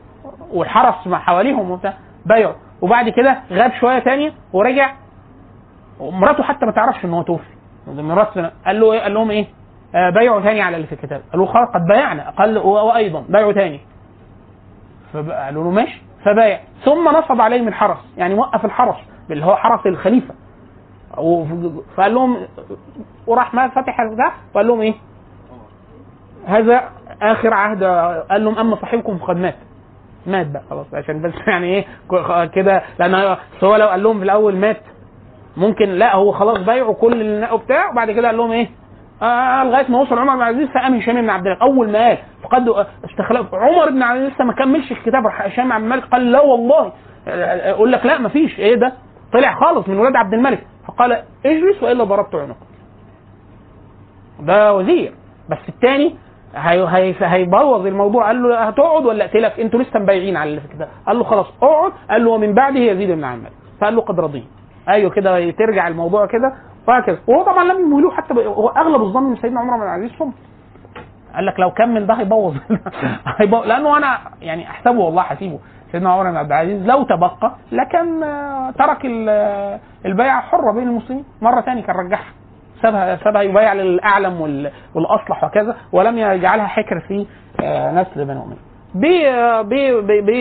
[0.52, 1.94] والحرس حواليهم وبتاع
[2.26, 2.54] بايعوا
[2.84, 4.92] وبعد كده غاب شوية تانية ورجع.
[6.00, 7.44] ومراته حتى ما تعرفش إن هو توفي.
[7.86, 9.46] مرات قال له إيه؟ قال لهم إيه؟
[9.94, 11.22] آه بايعوا تاني على اللي في الكتاب.
[11.32, 13.80] قالوا خلاص قد بايعنا و- وأيضا بايعوا تاني.
[15.12, 16.02] فقالوا له ماشي.
[16.24, 16.60] فبايع.
[16.84, 18.96] ثم نصب عليهم الحرس يعني وقف الحرس
[19.30, 20.34] اللي هو حرس الخليفة.
[21.96, 22.46] فقال لهم
[23.26, 24.32] وراح ما فتح ده.
[24.54, 24.94] وقال لهم إيه؟
[26.46, 26.90] هذا
[27.22, 27.84] آخر عهد.
[28.30, 29.56] قال لهم أما صاحبكم فقد مات.
[30.26, 31.84] مات بقى خلاص عشان بس يعني إيه
[32.54, 33.14] كده لأن
[33.64, 34.80] هو لو قال لهم في الأول مات
[35.56, 38.68] ممكن لا هو خلاص بايعوا كل النا- وبتاع وبعد كده قال لهم إيه؟
[39.22, 41.98] آه لغاية ما وصل عمر بن عبد العزيز فقام هشام بن عبد الملك أول ما
[42.08, 45.84] قال فقد استخلاف عمر بن عبد العزيز لسه ما كملش الكتاب راح هشام بن عبد
[45.84, 46.92] الملك قال لا والله
[47.26, 48.92] أقول لك لا ما فيش إيه ده؟
[49.32, 52.56] طلع خالص من ولاد عبد الملك فقال اجلس وإلا ضربت عنقك
[54.40, 55.12] ده وزير.
[55.50, 56.16] بس الثاني
[56.56, 58.26] هيبوظ الموضوع.
[58.26, 61.92] قال له هتقعد ولا أقتلك؟ أنتوا لسه مبايعين على الكتاب قال له خلاص اقعد.
[62.10, 64.44] قال له ومن بعده يزيد بن الملك فقال له قد رضيت.
[64.88, 66.52] أيوه كده ترجع الموضوع كده
[66.88, 67.18] وهكذا.
[67.26, 68.34] وهو طبعا لم يمهلوه حتى.
[68.34, 70.32] هو أغلب الظن إن سيدنا عمر بن العزيز صم
[71.34, 72.54] قال لك لو كمل ده هيبوظ.
[73.66, 75.58] لأنه أنا يعني أحسبه والله حسيبه.
[75.92, 78.20] سيدنا عمر بن عبد العزيز لو تبقى لكان
[78.78, 81.24] ترك ال- البيعه حرة بين المسلمين.
[81.42, 82.24] مرة ثانية كان رجعها
[82.84, 87.26] سابها سابها يبايع للأعلم وال- والأصلح وكذا ولم يجعلها حكر في
[87.62, 88.56] آه، نسل بني أمية.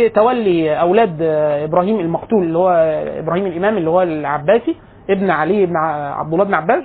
[0.07, 2.69] بتولي أولاد آه، إبراهيم المقتول اللي هو
[3.19, 4.75] إبراهيم الإمام اللي هو العباسي
[5.09, 6.83] ابن علي بن عبد الله بن عباس.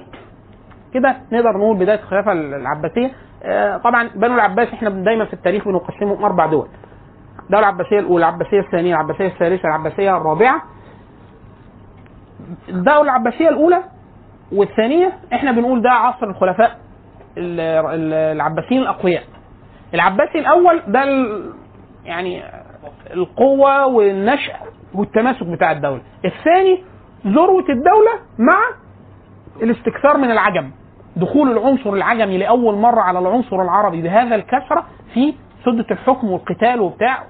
[0.94, 3.10] كده نقدر نقول بداية الخلافة العباسية.
[3.42, 6.68] آه، طبعا بنو العباس إحنا دايما في التاريخ بنقسمهم أربع دول.
[7.44, 10.62] الدولة العباسية الأولى العباسية الثانية العباسية الثالثة العباسية الرابعة.
[12.68, 13.82] الدولة العباسية الأولى
[14.52, 16.78] والثانية إحنا بنقول ده عصر الخلفاء
[17.38, 19.22] ال- ال- العباسيين الأقوياء.
[19.94, 21.04] العباسي الأول ده
[22.04, 22.42] يعني
[23.14, 24.56] القوة والنشأ
[24.94, 26.00] والتماسك بتاع الدولة.
[26.24, 26.82] الثاني
[27.26, 28.58] ذروة الدولة مع
[29.62, 30.70] الاستكثار من العجم.
[31.16, 35.34] دخول العنصر العجمي لأول مرة على العنصر العربي بهذا الكثره في
[35.64, 37.22] سدة الحكم والقتال وبتاع.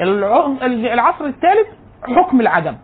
[0.00, 0.56] الع-
[0.94, 1.66] العصر الثالث
[2.02, 2.76] حكم العجم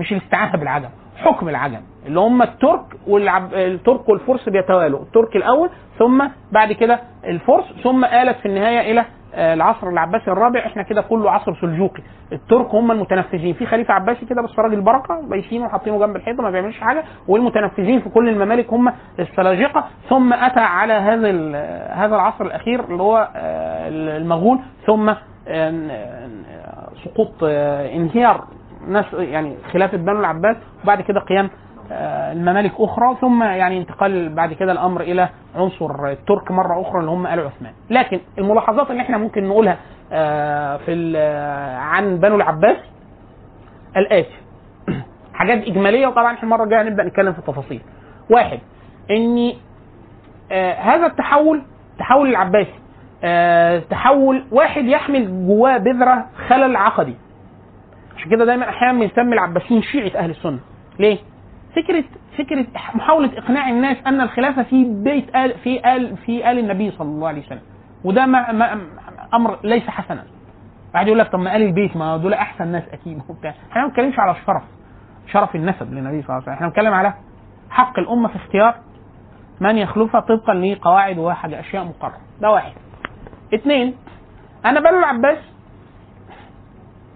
[0.00, 0.88] مش الاستعانة بالعجم.
[1.22, 3.54] حكم العجم اللي هم الترك والعب...
[3.54, 9.04] الترك والفرس بيتوالوا الترك الأول ثم بعد كده الفرس ثم آلت في النهاية إلى
[9.34, 12.02] آه، العصر العباسي الرابع إحنا كده كله عصر سلجوقي.
[12.32, 16.50] الترك هم المتنفذين في خليفة عباسي كده بس راجل بركة بايشينه وحاطينه جنب الحيطة ما
[16.50, 19.84] بيعملش حاجة والمتنفذين في كل الممالك هم السلاجقة.
[20.08, 21.28] ثم أتى على هذا
[21.94, 25.12] هذا العصر الأخير اللي هو آه، المغول ثم
[25.48, 25.88] آه،
[27.04, 28.44] سقوط انهيار
[28.88, 31.50] ناس يعني خلافة بنو العباس وبعد كده قيام
[31.92, 37.10] آه، الممالك أخرى ثم يعني انتقال بعد كده الأمر إلى عنصر الترك مرة أخرى اللي
[37.10, 37.72] هم آل عثمان.
[37.90, 39.76] لكن الملاحظات اللي إحنا ممكن نقولها
[40.12, 42.76] آه، في آه، عن بنو العباس
[43.96, 44.36] الاتي
[45.34, 47.80] حاجات إجمالية وطبعا إحنا المرة الجاية هنبدأ نتكلم في التفاصيل
[48.30, 48.58] واحد
[49.10, 49.52] إن
[50.78, 51.62] هذا التحول
[51.98, 52.74] تحول العباسي
[53.90, 57.16] تحول واحد يحمل جواه بذرة خلل عقدي.
[58.16, 60.58] عشان كده دايما أحيانا بنسمي العباسيين شيعة أهل السنة.
[60.98, 61.18] ليه؟
[61.76, 62.04] فكرة
[62.38, 67.08] فكرة محاولة إقناع الناس أن الخلافة في بيت آل في آل في آل النبي صلى
[67.08, 67.60] الله عليه وسلم.
[68.04, 68.80] وده ما ما
[69.34, 70.24] أمر ليس حسنا.
[70.94, 73.22] واحد يقول لك طب ما آل البيت ما دول أحسن ناس أكيد.
[73.28, 73.54] وبتاع.
[73.70, 74.62] إحنا ما بنتكلمش على الشرف
[75.32, 76.54] شرف النسب للنبي صلى الله عليه وسلم.
[76.54, 77.14] إحنا بنتكلم على
[77.70, 78.74] حق الأمة في اختيار
[79.60, 82.16] من يخلفها طبقا لقواعد وحاجه أشياء مقررة.
[82.40, 82.72] ده واحد.
[83.54, 83.94] اثنين
[84.66, 85.38] أنا بنو العباس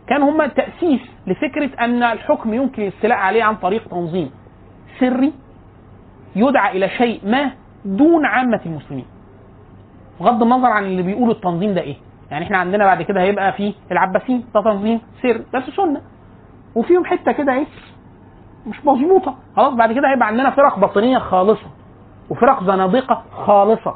[0.08, 4.30] كان هم تأسيس لفكرة أن الحكم يمكن الاستيلاء عليه عن طريق تنظيم
[5.00, 5.32] سري
[6.36, 7.50] يدعى إلى شيء ما
[7.84, 9.04] دون عامة المسلمين.
[10.20, 11.96] بغض النظر عن اللي بيقولوا التنظيم ده إيه.
[12.30, 16.00] يعني إحنا عندنا بعد كده هيبقى في العباسيين ده تنظيم سر بس سنة.
[16.74, 17.66] وفيهم حتة كده إيه
[18.66, 19.34] مش مظبوطة.
[19.56, 21.66] خلاص بعد كده هيبقى عندنا فرق باطنية خالصة
[22.30, 23.94] وفرق زنادقة خالصة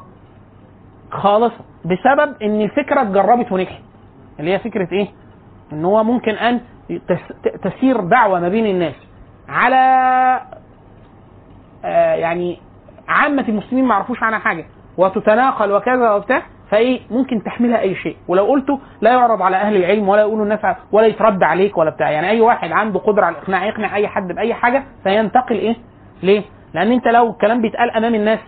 [1.11, 3.83] خالصة بسبب إن الفكرة اتجربت ونجحت.
[4.41, 5.09] اللي هي فكرة إيه؟
[5.73, 8.95] إن هو ممكن أن تس- تسير دعوة ما بين الناس
[9.49, 9.77] على
[11.85, 12.59] آه يعني
[13.09, 14.65] عامة المسلمين ما يعرفوش عنها حاجة.
[14.97, 18.17] وتتناقل وكذا وبتاع فإيه ممكن تحملها أي شيء.
[18.29, 22.11] ولو قلته لا يعرض على أهل العلم ولا يقولوا الناس ولا يترد عليك ولا بتاع.
[22.11, 25.77] يعني أي واحد عنده قدرة على الإقناع يقنع أي حد بأي حاجة فينتقل إيه؟
[26.23, 26.43] ليه؟
[26.75, 28.39] لأن أنت لو الكلام بيتقال أمام الناس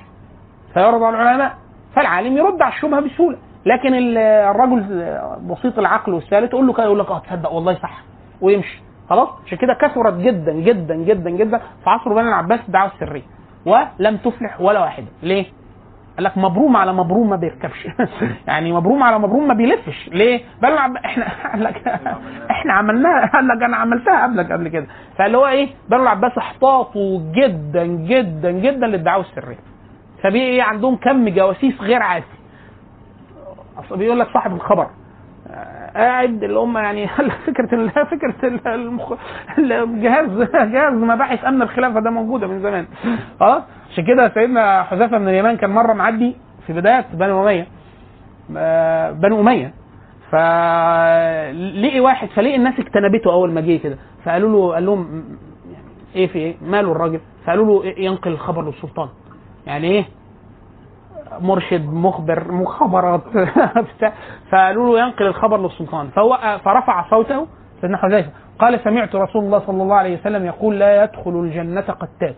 [0.75, 1.55] فيعرض على العلماء
[1.97, 3.39] فالعالم يرد على الشبهة بسهولة.
[3.67, 4.83] لكن ال- الرجل
[5.51, 8.03] بسيط العقل والسهل تقول له كده يقول لك آه تصدق والله صح
[8.41, 8.83] ويمشي.
[9.11, 13.23] خلاص؟ عشان كده كثرت جدا جدا جدا جدا في عصر بني العباس الدعوه السريه
[13.67, 15.07] ولم تفلح ولا واحدة.
[15.23, 15.45] ليه؟
[16.17, 17.87] قال لك مبروم على مبروم ما بيركبش.
[18.49, 20.09] يعني مبروم على مبروم ما بيلفش.
[20.13, 21.89] ليه؟ بل العب- إحنا قال لك
[22.51, 23.27] إحنا عملناها.
[23.35, 24.87] قال لك أنا عملتها قبلك قبل كده.
[25.19, 29.59] فاللي هو إيه؟ بنو العباس احتاطوا جدا جدا جدا للدعوة السرية.
[30.23, 32.25] فبي إيه عندهم كم جواسيس غير عادي.
[33.79, 34.87] أصل بيقول لك صاحب الخبر.
[35.97, 37.09] قاعد اللي هم يعني
[37.47, 39.13] فكرة فكرة ال- المخ...
[39.59, 42.87] الجهاز جهاز مباحث امن الخلافة ده موجودة من زمان.
[43.41, 46.37] خلاص؟ عشان كده سيدنا حذيفة بن اليمان كان مرة معدي
[46.67, 47.67] في بداية بني أمية.
[48.57, 49.73] آه، بني أمية.
[50.31, 53.97] فلقي واحد فلقي الناس اجتنبته أول ما جه كده.
[54.25, 55.25] فقالوا له قال لهم
[55.73, 55.85] يعني
[56.17, 59.09] إيه في إيه؟ ماله الراجل؟ فقالوا له ينقل الخبر للسلطان.
[59.67, 60.05] يعني إيه؟
[61.41, 63.23] مرشد مخبر مخابرات.
[64.51, 66.09] فقالوا له ينقل الخبر للسلطان.
[66.09, 67.47] فهو فرفع صوته
[67.81, 72.37] سيدنا حذيفه قال سمعت رسول الله صلى الله عليه وسلم يقول لا يدخل الجنة قتات.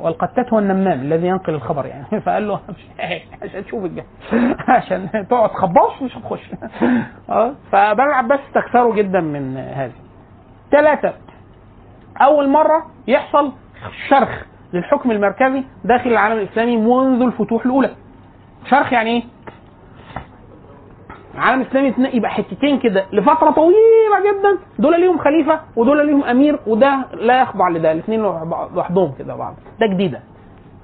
[0.00, 2.04] والقتات هو النمام الذي ينقل الخبر يعني.
[2.26, 2.60] فقال له
[3.42, 4.04] عشان تشوف الجنة.
[4.76, 6.50] عشان تقعد خباص مش هتخش.
[7.30, 7.54] آه.
[7.72, 9.92] فبنو العباس استكثروا جدا من هذا
[10.70, 11.12] ثلاثة.
[12.22, 13.52] أول مرة يحصل
[14.08, 17.90] شرخ للحكم المركزي داخل العالم الإسلامي منذ الفتوح الأولى.
[18.70, 19.22] شرخ يعني إيه؟
[21.34, 24.58] العالم الإسلامي اتن- يبقى حتتين كده لفترة طويلة جدا.
[24.78, 27.92] دول ليهم خليفة ودول ليهم أمير وده لا يخضع لده.
[27.92, 28.20] الاثنين
[28.74, 29.54] لوحدهم كده بعض.
[29.80, 30.20] ده جديدة.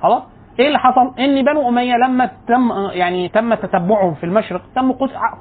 [0.02, 0.22] خلاص؟
[0.60, 4.92] إيه اللي حصل؟ إن بنو أمية لما تم يعني تم تتبعهم في المشرق تم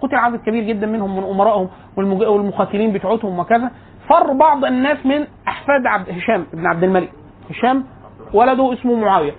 [0.01, 3.71] قتل عدد كبير جدا منهم من أمرائهم والمقاتلين بتوعتهم وكذا.
[4.09, 7.11] فر بعض الناس من أحفاد عبد هشام بن عبد الملك.
[7.49, 7.83] هشام
[8.33, 9.31] ولده اسمه معاوية.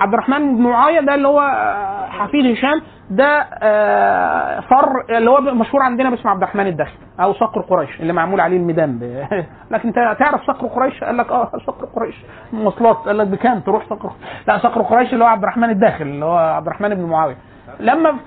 [0.00, 5.40] عبد الرحمن بن معاوية ده اللي هو آه، حفيد هشام ده آه، فر اللي هو
[5.40, 9.02] مشهور عندنا باسم عبد الرحمن الداخل أو صقر قريش اللي معمول عليه الميدان ب...
[9.70, 12.14] لكن انت تعرف صقر قريش؟ قال لك آه صقر قريش
[12.52, 12.96] مواصلات.
[12.96, 14.12] قال لك بكام تروح صقر
[14.48, 17.36] لا صقر قريش اللي هو عبد الرحمن الداخل اللي هو عبد الرحمن بن معاوية.
[17.80, 18.20] لما في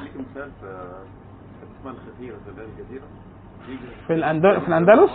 [2.80, 3.04] الجزيرة
[3.70, 3.80] يجي
[4.62, 5.12] في الأندلس؟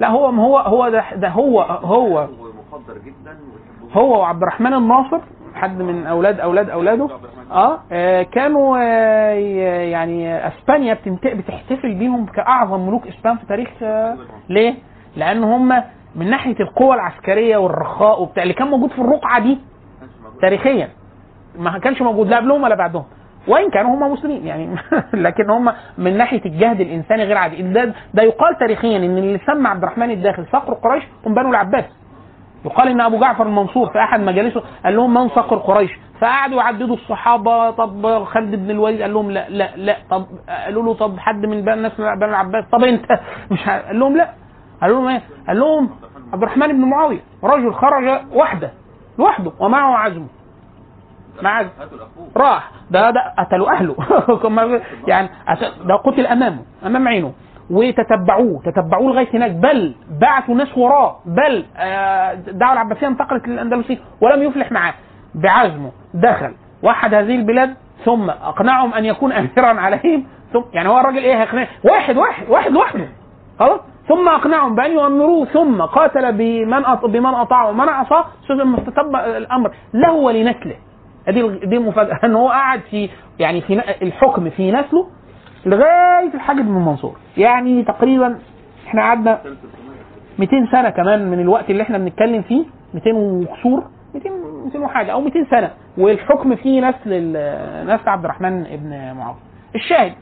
[0.00, 2.28] لا هو هو هو ده, ده هو هو
[3.92, 5.20] هو وعبد الرحمن الناصر
[5.56, 7.08] حد من أولاد أولاد أولاده؟
[7.50, 9.32] آه, آه كانوا آه
[9.82, 14.16] يعني إسبانيا بتحتفل بيهم كأعظم ملوك إسبان في تاريخ آه
[14.48, 14.74] ليه؟
[15.16, 15.82] لأن هم
[16.16, 19.58] من ناحية القوة العسكرية والرخاء وبتاع اللي كان موجود في الرقعة دي
[20.40, 20.88] تاريخيا.
[21.58, 23.04] ما كانش موجود لا قبلهم ولا بعدهم.
[23.48, 24.76] وإن كانوا هم مسلمين يعني
[25.26, 27.62] لكن هم من ناحية الجهد الإنساني غير عادي.
[27.62, 31.84] ده, ده يقال تاريخيا إن اللي سمى عبد الرحمن الداخل صقر قريش هم بنو العباس.
[32.66, 35.90] يقال إن أبو جعفر المنصور في أحد مجالسه قال لهم من صقر قريش؟
[36.20, 39.96] فقعدوا يعددوا الصحابة طب خالد بن الوليد؟ قال لهم لا لا لا.
[40.10, 43.06] طب قالوا له طب حد من الناس بني العباس طب أنت؟
[43.50, 44.30] مش قال لهم لا.
[44.82, 45.90] قالوا لهم إيه؟ قال لهم
[46.32, 48.70] عبد الرحمن بن معاوية رجل خرج وحده
[49.18, 50.26] لوحده ومعه عزمه.
[51.42, 52.70] مع عزم هاتوا الاخوه راح.
[52.90, 53.96] ده ده قتلوا أهله.
[55.08, 55.28] يعني
[55.84, 57.32] ده قتل أمامه أمام عينه.
[57.70, 59.50] وتتبعوه تتبعوه لغاية هناك.
[59.50, 61.16] بل بعثوا ناس وراه.
[61.26, 64.94] بل آه، الدعوه العباسية انتقلت للاندلسيه ولم يفلح معاه.
[65.34, 66.52] بعزمه دخل
[66.82, 67.74] وحد هذه البلاد
[68.04, 70.24] ثم أقنعهم أن يكون اميرا عليهم.
[70.52, 73.08] ثم يعني هو الراجل إيه هيقنع واحد واحد واحد لوحده.
[73.58, 75.44] خلاص؟ ثم أقنعهم بأن يؤمروه.
[75.44, 76.82] ثم قاتل بمن.
[77.04, 77.70] بمن أطاعه.
[77.70, 79.70] ومن عصاه ثم استتب الأمر.
[79.94, 80.76] له ولنسله.
[81.28, 85.06] دي دي المفاجاه إن هو قعد في يعني في الحكم في نسله.
[85.66, 87.16] لغاية الحاج بن منصور.
[87.36, 88.38] يعني تقريبا
[88.86, 89.38] إحنا قعدنا
[90.38, 92.64] 200 سنة كمان من الوقت اللي إحنا بنتكلم فيه.
[92.94, 93.84] 200 وكسور.
[94.14, 94.30] 200
[94.64, 95.70] 200 وحاجة أو 200 سنة.
[95.98, 97.30] والحكم فيه نسل
[97.86, 99.36] نسل عبد الرحمن بن معاويه
[99.74, 100.12] الشاهد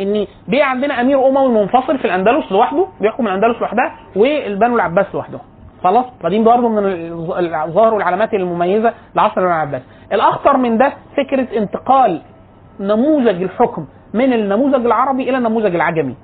[0.00, 2.86] إن بقى عندنا أمير اموي منفصل في الأندلس لوحده.
[3.00, 3.92] بيحكم الأندلس لوحدها.
[4.16, 5.40] والبنو العباس لوحدهم.
[5.84, 9.82] خلاص؟ فدي برضه من الظ- الظاهر والعلامات المميزة لعصر العباس
[10.12, 12.22] الأخطر من ده فكرة انتقال
[12.80, 16.16] نموذج الحكم من النموذج العربي إلى النموذج العجمي.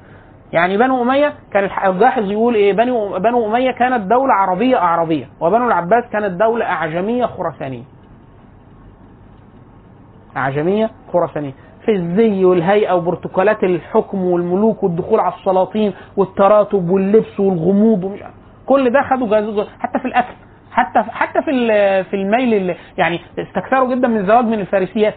[0.52, 5.66] يعني بنو أمية كان الجاحظ يقول إيه بنو بنو أمية كانت دولة عربية أعرابية وبنو
[5.66, 7.82] العباس كانت دولة أعجمية خراسانية.
[10.36, 11.52] أعجمية خراسانية.
[11.84, 18.20] في الزي والهيئة وبروتوكولات الحكم والملوك والدخول على السلاطين والتراتب واللبس والغموض ومش.
[18.66, 20.34] كل ده خدوا حتى في الأكل
[20.72, 21.52] حتى حتى في
[22.04, 25.14] في الميل يعني استكثروا جدا من الزواج من الفارسيات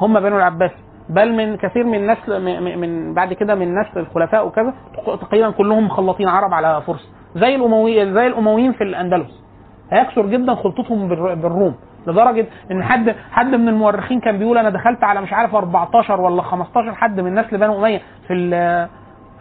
[0.00, 0.70] هم بنو العباس.
[1.10, 2.42] بل من كثير من نسل
[2.78, 4.74] من بعد كده من نسل الخلفاء وكذا
[5.06, 9.44] تقريبا كلهم مخلطين عرب على فرس زي الاموي زي الأمويين في الأندلس.
[9.92, 11.74] هيكثر جدا خلطتهم بالر- بالروم
[12.06, 16.42] لدرجة إن حد حد من المؤرخين كان بيقول أنا دخلت على مش عارف 14 ولا
[16.42, 18.34] 15 حد من نسل بنو أمية في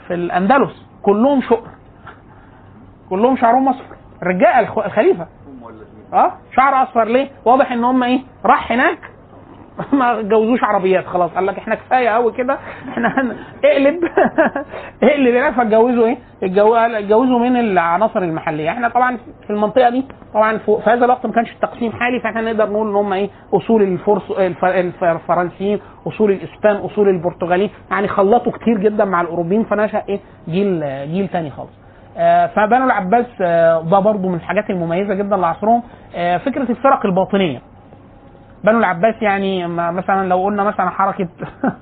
[0.07, 0.85] في الأندلس.
[1.01, 1.69] كلهم شقر
[3.09, 3.95] كلهم شعرهم أصفر.
[4.59, 5.27] الخ- الخليفة.
[6.13, 8.99] آه؟ شعر أصفر ليه؟ واضح إن هم إيه؟ راح هناك.
[9.93, 12.57] ما اتجوزوش عربيات خلاص قال لك إحنا كفاية قوي كده
[12.89, 13.35] إحنا.
[13.65, 13.99] اقلب
[15.03, 20.57] اقلب هناك فاتجوزوا إيه؟ اتجو- اتجوزوا من العناصر المحلية إحنا طبعا في المنطقة دي طبعا
[20.57, 24.31] في هذا الوقت ما كانش التقسيم حالي فإحنا نقدر نقول إن هم إيه؟ أصول الفرس
[24.31, 24.65] الف...
[24.65, 25.03] الف...
[25.03, 30.79] الفرنسيين أصول الإسبان أصول البرتغاليين يعني خلطوا كتير جدا مع الأوروبيين فنشأ إيه؟ جيل
[31.11, 31.71] جيل تاني خالص
[32.17, 35.83] آه، فبنو العباس آه، ده برضو من الحاجات المميزة جدا لعصرهم
[36.15, 37.61] آه، فكرة الفرق الباطنية
[38.67, 41.27] بنو العباس يعني مثلا لو قلنا مثلا حركة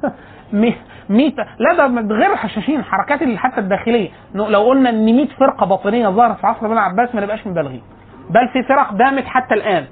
[0.53, 0.75] مي-
[1.09, 4.09] ميت لا ده غير الحشاشين حركات حتى الداخلية.
[4.33, 7.81] لو قلنا إن 100 فرقة باطنية ظهرت في عصر بنو العباس ما نبقاش مبالغين.
[8.29, 9.85] بل في فرق دامت حتى الآن.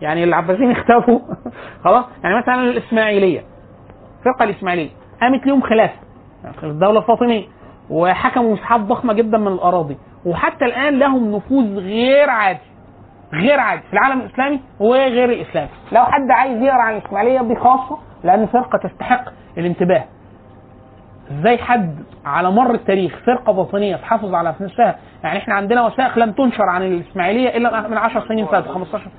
[0.00, 1.18] يعني العباسيين اختفوا.
[1.84, 3.42] خلاص؟ يعني مثلا الإسماعيلية.
[4.18, 4.90] الفرقه الإسماعيلية.
[5.20, 5.98] قامت ليهم خلافه
[6.60, 7.44] في الدولة الفاطميه
[7.90, 9.96] وحكموا مساحات ضخمة جدا من الأراضي.
[10.26, 12.58] وحتى الآن لهم نفوذ غير عادي.
[13.32, 15.68] غير عادي في العالم الإسلامي وغير الإسلامي.
[15.92, 19.24] لو حد عايز يقرأ عن الإسماعيلية دي خاصه لأن فرقة تستحق
[19.58, 20.04] الانتباه.
[21.30, 26.32] إزاي حد على مر التاريخ فرقة باطنيه تحافظ على نفسها؟ يعني إحنا عندنا وثائق لم
[26.32, 29.10] تنشر عن الإسماعيلية إلا من 10 سنين فاتوا 15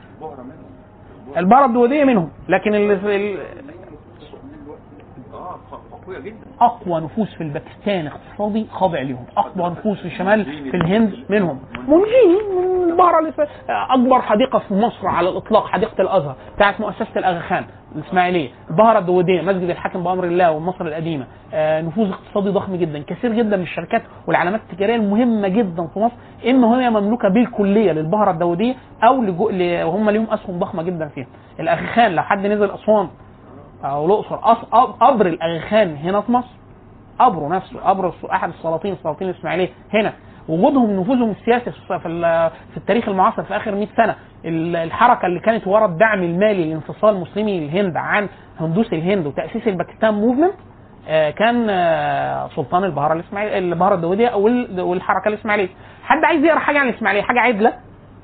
[1.37, 2.75] البارة الدودية منهم لكن
[6.17, 6.35] جدا.
[6.61, 11.59] أقوى نفوذ في الباكستان اقتصادي خاضع لهم أقوى نفوذ في الشمال في الهند منهم.
[11.87, 13.09] منجيني من البحر.
[13.69, 17.65] أكبر حديقة في مصر على الإطلاق حديقة الأزهر بتاعت مؤسسة الاغا خان
[17.95, 21.25] الاسماعيليه البهرة الدوديه مسجد الحاكم بأمر الله ومصر القديمة.
[21.53, 26.13] آه نفوذ اقتصادي ضخم جدا كثير جدا من الشركات والعلامات التجارية المهمة جدا في مصر.
[26.45, 29.49] ان هي مملوكة بالكلية للبهرة الدوديه أو لجو...
[29.49, 29.83] ل...
[29.83, 31.27] وهم ليهم أسهم ضخمة جدا فيها.
[31.59, 33.07] الاغا خان لو حد نزل أسوان
[33.83, 34.35] أو الأقصر
[35.01, 36.49] قبر الأغخان هنا في مصر.
[37.19, 40.13] قبره نفسه قبر أحد السلاطين السلاطين الإسماعيلية هنا.
[40.49, 44.15] وجودهم نفوذهم السياسي في ال- في التاريخ المعاصر في آخر 100 سنة.
[44.45, 48.29] ال- الحركة اللي كانت ورا الدعم المالي لانفصال مسلمي الهند عن
[48.59, 50.53] هندوس الهند وتأسيس الباكستان موفمنت
[51.07, 55.69] آه، كان آه، سلطان البهارة الاسماعيليه البهارة الدودية وال- والحركة الإسماعيلية.
[56.03, 57.73] حد عايز يقرأ حاجة عن الإسماعيلية؟ حاجة عدلة؟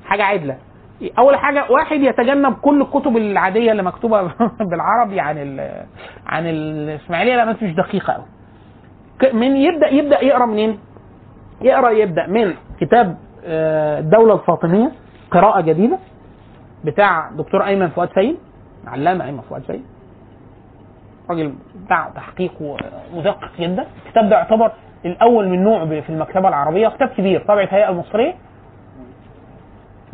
[0.04, 0.56] حاجة عدلة.
[1.18, 4.22] أول حاجة واحد يتجنب كل الكتب العادية اللي مكتوبة
[4.70, 5.84] بالعربي عن ال
[6.26, 8.24] عن الإسماعيلية لانها مش دقيقة قوي
[9.32, 10.78] من يبدأ يبدأ يقرأ منين؟
[11.62, 14.92] يقرأ يبدأ من كتاب آه، الدولة الفاطمية
[15.30, 15.98] قراءة جديدة
[16.84, 18.36] بتاع دكتور أيمن فؤاد سيد
[18.86, 19.84] علامة أيمن فؤاد سيد.
[21.30, 21.54] راجل
[21.84, 23.86] بتاع تحقيق ومدقق جدا.
[24.06, 24.72] الكتاب ده يعتبر
[25.04, 28.34] الأول من نوعه في المكتبة العربية كتاب كبير طبعه الهيئه المصرية.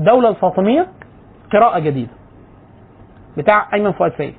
[0.02, 0.86] الدولة الفاطمية
[1.52, 2.10] قراءة جديدة.
[3.36, 4.34] بتاع أيمن فؤاد سيد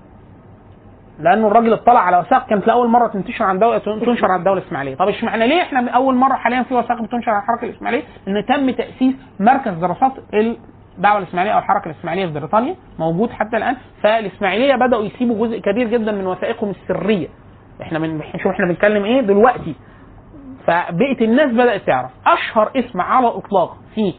[1.20, 4.96] لأنه الراجل اطلع على وثائق كانت لأول مرة تنتشر عن دولة تنشر عن الدولة الإسماعيلية،
[4.96, 8.70] طب اشمعنى ليه إحنا أول مرة حاليا في وثائق بتنشر عن الحركة الإسماعيلية؟ إن تم
[8.70, 10.12] تأسيس مركز دراسات
[10.98, 15.88] الدعوة الإسماعيلية أو الحركة الإسماعيلية في بريطانيا موجود حتى الآن، فالإسماعيلية بدأوا يسيبوا جزء كبير
[15.88, 17.28] جدا من وثائقهم السرية.
[17.82, 19.76] إحنا من شوف إحنا بنتكلم إيه دلوقتي.
[20.68, 22.12] فبقت الناس بدأت تعرف.
[22.28, 24.14] أشهر اسم على الإطلاق في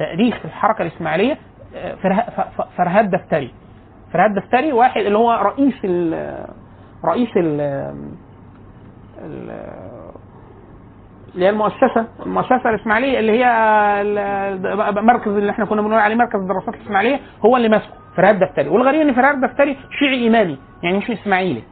[0.00, 1.38] تاريخ الحركة الإسماعيلية
[2.76, 3.50] فرهاد دفتري.
[4.12, 6.14] فرهاد دفتري واحد اللي هو رئيس ال
[7.04, 7.60] رئيس ال
[9.24, 9.70] ال-
[11.34, 13.44] اللي هي المؤسسة المؤسسة الإسماعيلية اللي هي
[14.02, 18.68] ال- المركز اللي إحنا كنا بنقول عليه مركز الدراسات الإسماعيلية هو اللي ماسكه فرهاد دفتري.
[18.68, 21.62] والغريب إن فرهاد دفتري شيعي إمامي يعني مش إسماعيلي.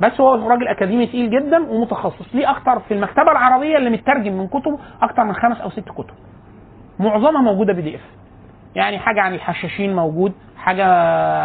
[0.00, 2.34] بس هو راجل أكاديمي تقيل جدا ومتخصص.
[2.34, 6.14] ليه أكتر في المكتبة العربية اللي مترجم من كتبه أكتر من خمس أو ست كتب.
[6.98, 8.00] معظمها موجودة PDF
[8.74, 10.84] يعني حاجة عن الحشاشين موجود حاجة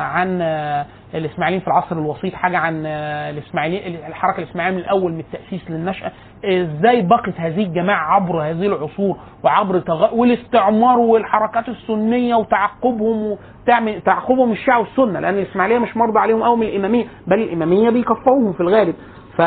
[0.02, 5.20] عن آه، الإسماعيليين في العصر الوسيط حاجة عن آه، الاسماعيلي الحركة الإسماعيلية من الأول من
[5.20, 6.12] التأسيس للنشاه
[6.46, 10.16] إزاي بقت هذه الجماعة عبر هذه العصور وعبر تغ...
[10.16, 16.68] والاستعمار والحركات السنية وتعقبهم وتعمل تعقبهم الشيعه والسنة؟ لأن الإسماعيلية مش مرضى عليهم قوي من
[16.68, 18.96] الإمامية بل الإمامية بيكفروهم في الغالب.
[19.38, 19.42] ف...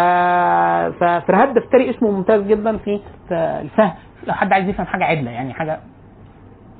[1.04, 3.00] ففرهاد دفتري اسمه ممتاز جدا في
[3.32, 3.92] الفهم.
[4.26, 5.78] لو حد عايز يفهم حاجة عدلة يعني حاجة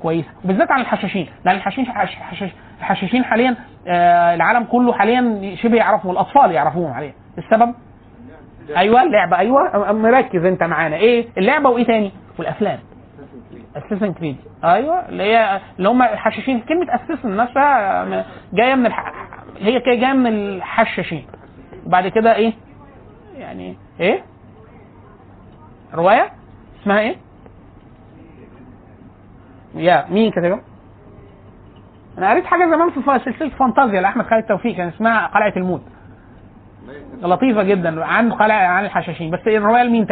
[0.05, 3.55] كويسة وبالذات عن الحشاشين لأن الحشاشين حش- حشاش- الحشاشين حاليا
[3.87, 7.75] آه العالم كله حاليا شبه يعرفهم الأطفال يعرفوهم حاليا السبب؟
[8.77, 9.91] أيوه اللعبه أيوه.
[9.93, 10.95] مركز أنت معانا.
[10.95, 12.79] إيه؟ اللعبة وإيه تاني؟ والأفلام.
[13.75, 16.59] اساسن كريد أيوه اللي هي اللي هم الحشاشين.
[16.59, 18.23] كلمة اساسن نفسها م-
[18.53, 19.11] جاية من الح...
[19.59, 21.25] هي كده جاية من الحشاشين.
[21.85, 22.53] وبعد كده إيه؟
[23.37, 24.21] يعني إيه؟
[25.93, 26.29] رواية؟
[26.81, 27.15] اسمها إيه؟
[29.75, 30.61] يا مين كتبها؟
[32.17, 35.81] أنا قريت حاجة زمان في سلسلة فانتازيا لأحمد خالد توفيق كان اسمها قلعة الموت
[37.21, 40.07] لطيفة جدا عن قلعة عن الحشاشين بس الرواية لمين.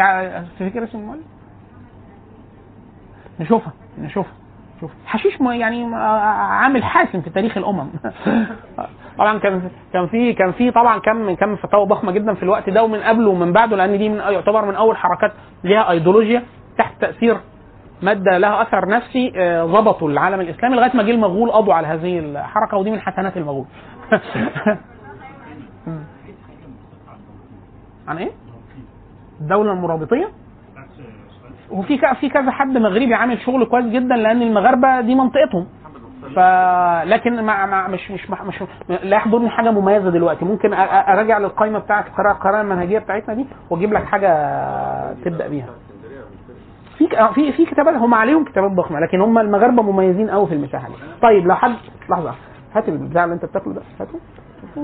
[0.59, 1.23] تفتكر اسم المؤلف؟
[3.39, 4.33] نشوفها نشوفها
[4.81, 7.87] شوف حشيش يعني عامل حاسم في تاريخ الأمم
[9.17, 12.83] طبعا كان كان في كان في طبعا كم كم فتاوى ضخمة جدا في الوقت ده
[12.83, 15.31] ومن قبله ومن بعده لأن دي من يعتبر من أول حركات
[15.63, 16.43] ليها أيديولوجيا
[16.77, 17.37] تحت تأثير
[18.03, 22.19] مادة لها أثر نفسي آه، ضبطوا العالم الإسلامي لغاية ما جه المغول قضوا على هذه
[22.19, 23.65] الحركة ودي من حسنات المغول.
[28.07, 28.31] عن إيه؟
[29.41, 30.29] الدولة المرابطيه؟
[31.71, 35.67] وفي في كذا حد مغربي عامل شغل كويس جدا لأن المغاربة دي منطقتهم
[36.35, 36.39] ف
[37.05, 42.07] لكن مع مع مش مش مش, لا يحضرني حاجة مميزة دلوقتي ممكن ارجع للقائمة بتاعت
[42.07, 45.69] القراءه القراءه المنهجية بتاعتنا دي وأجيب لك حاجة تبدأ بيها
[46.97, 50.53] في ك- في في كتابات هم عليهم كتابات ضخمة لكن هم المغاربة مميزين قوي في
[50.53, 50.93] المساحة دي.
[51.21, 51.73] طيب لو حد
[52.09, 52.33] لحظة
[52.75, 54.19] هات البتاع اللي أنت بتاكله ده هاته.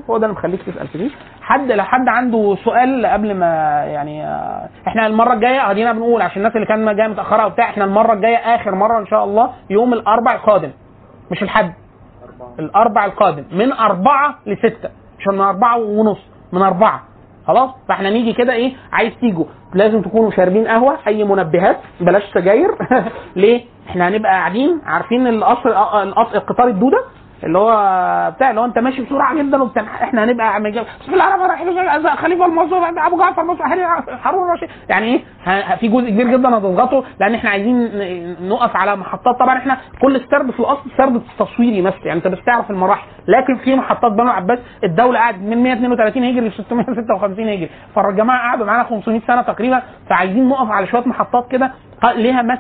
[0.10, 1.10] هو ده اللي مخليك تسأل فيه
[1.42, 3.46] حد لو حد عنده سؤال قبل ما
[3.86, 7.84] يعني آه، إحنا المرة الجاية أدينا بنقول عشان الناس اللي كان جاية متأخرة وبتاع إحنا
[7.86, 10.72] المرة الجاية آخر مرة إن شاء الله يوم الأربع القادم.
[11.32, 11.74] مش الحد.
[12.60, 13.44] الأربع القادم.
[13.52, 14.90] من أربعة لستة.
[15.20, 16.20] مش من أربعة ونص
[16.54, 17.04] من أربعة.
[17.50, 19.46] خلاص؟ فاحنا نيجي كده إيه؟ عايز تيجوا.
[19.74, 22.70] لازم تكونوا شاربين قهوة أي منبهات بلاش سجاير.
[23.36, 26.98] ليه؟ إحنا هنبقى قاعدين عارفين القطار الدودة؟
[27.44, 27.72] اللي هو
[28.36, 29.84] بتاع اللي هو انت ماشي بسرعة جدا وبتاع.
[29.84, 32.16] إحنا هنبقى بسم الله الرحمن الرحيم.
[32.16, 33.64] خليفة المنصور أبو جعفر مصر
[34.24, 34.70] هارون الرشيد.
[34.90, 35.06] يعني
[35.46, 37.90] إيه؟ في جزء كبير جدا هتضغطه لأن إحنا عايزين
[38.50, 39.40] نقف على محطات.
[39.40, 43.08] طبعا إحنا كل سرد في الأصل سرد تصويري مثلا يعني أنت بس تعرف المراحل.
[43.28, 47.70] لكن في محطات بنو عباس الدولة قعدت من 132 هجري ل 656 هجري.
[47.96, 49.82] فالجماعة قعدوا معانا 500 سنة تقريبا.
[50.10, 51.72] فعايزين نقف على شوية محطات كده.
[52.06, 52.60] ليها مس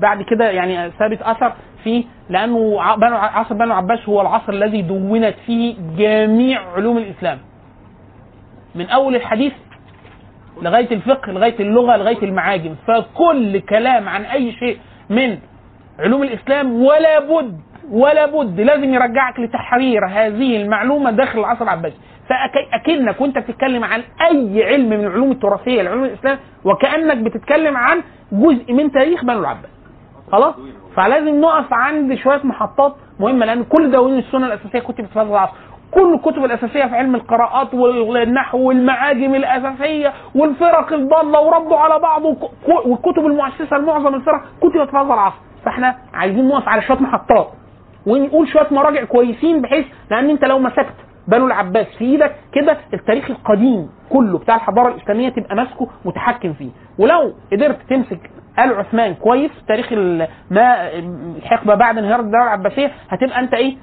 [0.00, 1.52] بعد كده يعني ثابت أثر
[1.84, 7.38] فيه لأنه بنو عصر بنو عباس هو العصر الذي دونت فيه جميع علوم الإسلام.
[8.74, 9.52] من أول الحديث
[10.62, 12.74] لغاية الفقه لغاية اللغة لغاية المعاجم.
[12.86, 14.78] فكل كلام عن أي شيء
[15.10, 15.38] من
[15.98, 17.60] علوم الإسلام ولا بد
[17.90, 21.96] ولا بد لازم يرجعك لتحرير هذه المعلومة داخل العصر العباسي.
[22.28, 28.72] فاكنك وأنت بتتكلم عن أي علم من العلوم التراثية لعلوم الإسلام وكأنك بتتكلم عن جزء
[28.72, 29.70] من تاريخ بنو العباس.
[30.32, 30.54] خلاص؟
[30.96, 35.52] فلازم نقف عند شوية محطات مهمة لأن كل دواوين السنة الأساسية كتبت في هذا العصر.
[35.90, 42.22] كل الكتب الأساسية في علم القراءات والنحو والمعاجم الأساسية والفرق الضالة وردوا على بعض
[42.86, 45.36] والكتب المؤسسة لمعظم الفرق كتبت في هذا العصر.
[45.64, 47.48] فإحنا عايزين نقف على شوية محطات
[48.06, 50.94] ونقول شوية مراجع كويسين بحيث لأن أنت لو مسكت
[51.28, 56.70] بنو العباس في إيدك كده التاريخ القديم كله بتاع الحضارة الإسلامية تبقى ماسكه متحكم فيه.
[56.98, 59.92] ولو قدرت تمسك آل عثمان كويس تاريخ
[60.50, 60.88] ما
[61.36, 63.76] الحقبة بعد انهيار الدولة العباسية هتبقى انت إيه؟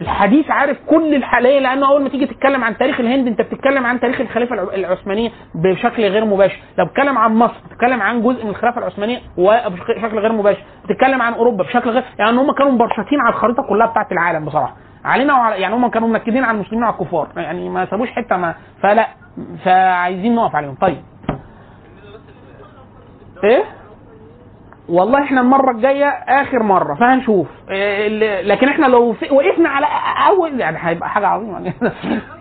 [0.00, 4.00] الحديث عارف كل الحاليه لأنه أول ما تيجي تتكلم عن تاريخ الهند أنت بتتكلم عن
[4.00, 6.58] تاريخ الخلافه الع- العثمانية بشكل غير مباشر.
[6.78, 10.62] لو بتتكلم عن مصر بتتكلم عن جزء من الخلافة العثمانية وبشكل غير مباشر.
[10.84, 14.76] بتتكلم عن أوروبا بشكل غير يعني هم كانوا مبرشطين على الخريطة كلها بتاعت العالم بصراحة.
[15.08, 17.28] علينا وعلى يعني هم كانوا منكدين على المسلمين وعلى الكفار.
[17.36, 19.08] يعني ما سابوش حتة ما فلا
[19.64, 20.74] فعايزين نقف عليهم.
[20.74, 21.02] طيب.
[23.44, 23.64] إيه؟
[24.88, 27.46] والله إحنا المرة الجاية آخر مرة فهنشوف.
[27.70, 29.86] إيه لكن إحنا لو وقفنا على
[30.28, 31.72] اول يعني هيبقى حاجة عظيمة.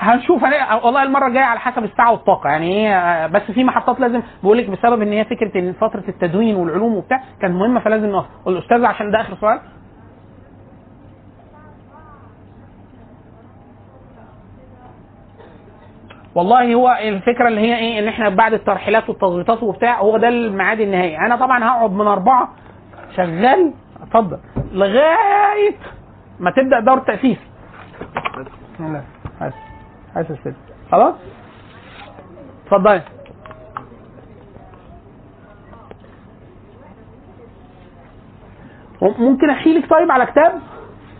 [0.00, 0.44] هنشوف.
[0.44, 2.50] أنا والله المرة الجاية على حسب الساعة والطاقة.
[2.50, 6.56] يعني إيه بس في محطات لازم بقول لك بسبب إن هي فكرة إن فترة التدوين
[6.56, 8.26] والعلوم وبتاع كانت مهمة فلازم نقف.
[8.48, 9.60] الأستاذ عشان ده آخر سؤال.
[16.34, 20.80] والله هو الفكرة اللي هي إيه إن إحنا بعد الترحيلات والتظبيطات وبتاع هو ده الميعاد
[20.80, 21.18] النهائي.
[21.18, 22.48] أنا طبعا هقعد من أربعة
[23.16, 24.38] شغال اتفضل
[24.72, 25.74] لغاية
[26.40, 27.38] ما تبدأ دور التأسيس.
[28.80, 29.02] لا
[29.40, 29.54] حاسس
[30.14, 30.54] حاسس كده
[30.92, 31.14] خلاص؟
[32.66, 33.02] اتفضلي.
[39.02, 40.52] ممكن احيلك طيب على كتاب؟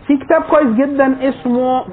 [0.07, 1.85] في كتاب كويس جدا اسمه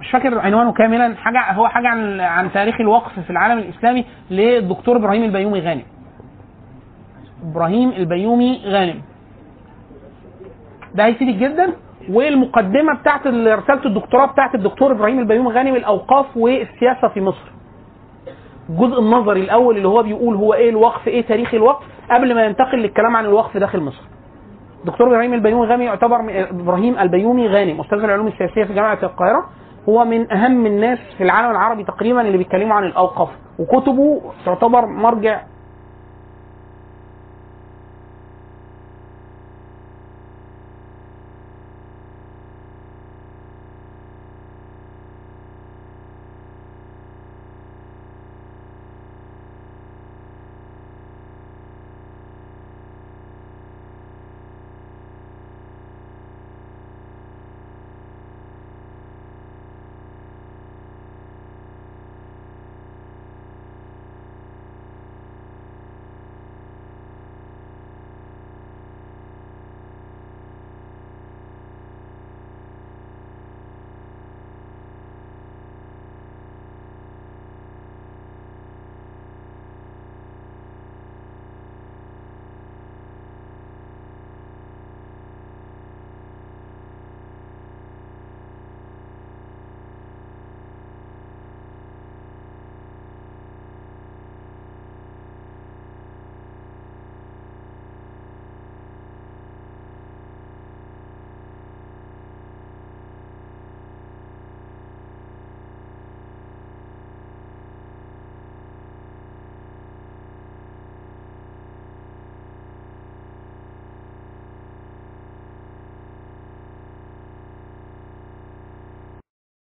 [0.00, 4.96] مش فاكر عنوانه كاملا حاجة هو حاجة عن عن تاريخ الوقف في العالم الإسلامي للدكتور
[4.96, 5.82] إبراهيم البيومي غانم.
[7.42, 9.02] إبراهيم البيومي غانم.
[10.94, 11.72] ده هيفيدك جدا.
[12.10, 17.52] والمقدمة بتاعت ال- رسالة الدكتوراه بتاعت الدكتور إبراهيم البيومي غانم الأوقاف والسياسة في مصر.
[18.70, 22.78] الجزء النظري الأول اللي هو بيقول هو إيه الوقف إيه تاريخ الوقف قبل ما ينتقل
[22.78, 24.02] للكلام عن الوقف داخل مصر.
[24.84, 26.16] دكتور إبراهيم البيومي غانم يعتبر
[26.50, 29.44] إبراهيم البيومي غانم أستاذ العلوم السياسية في جامعة القاهرة.
[29.88, 33.28] هو من أهم الناس في العالم العربي تقريبا اللي بيتكلموا عن الأوقاف.
[33.58, 35.40] وكتبه تعتبر مرجع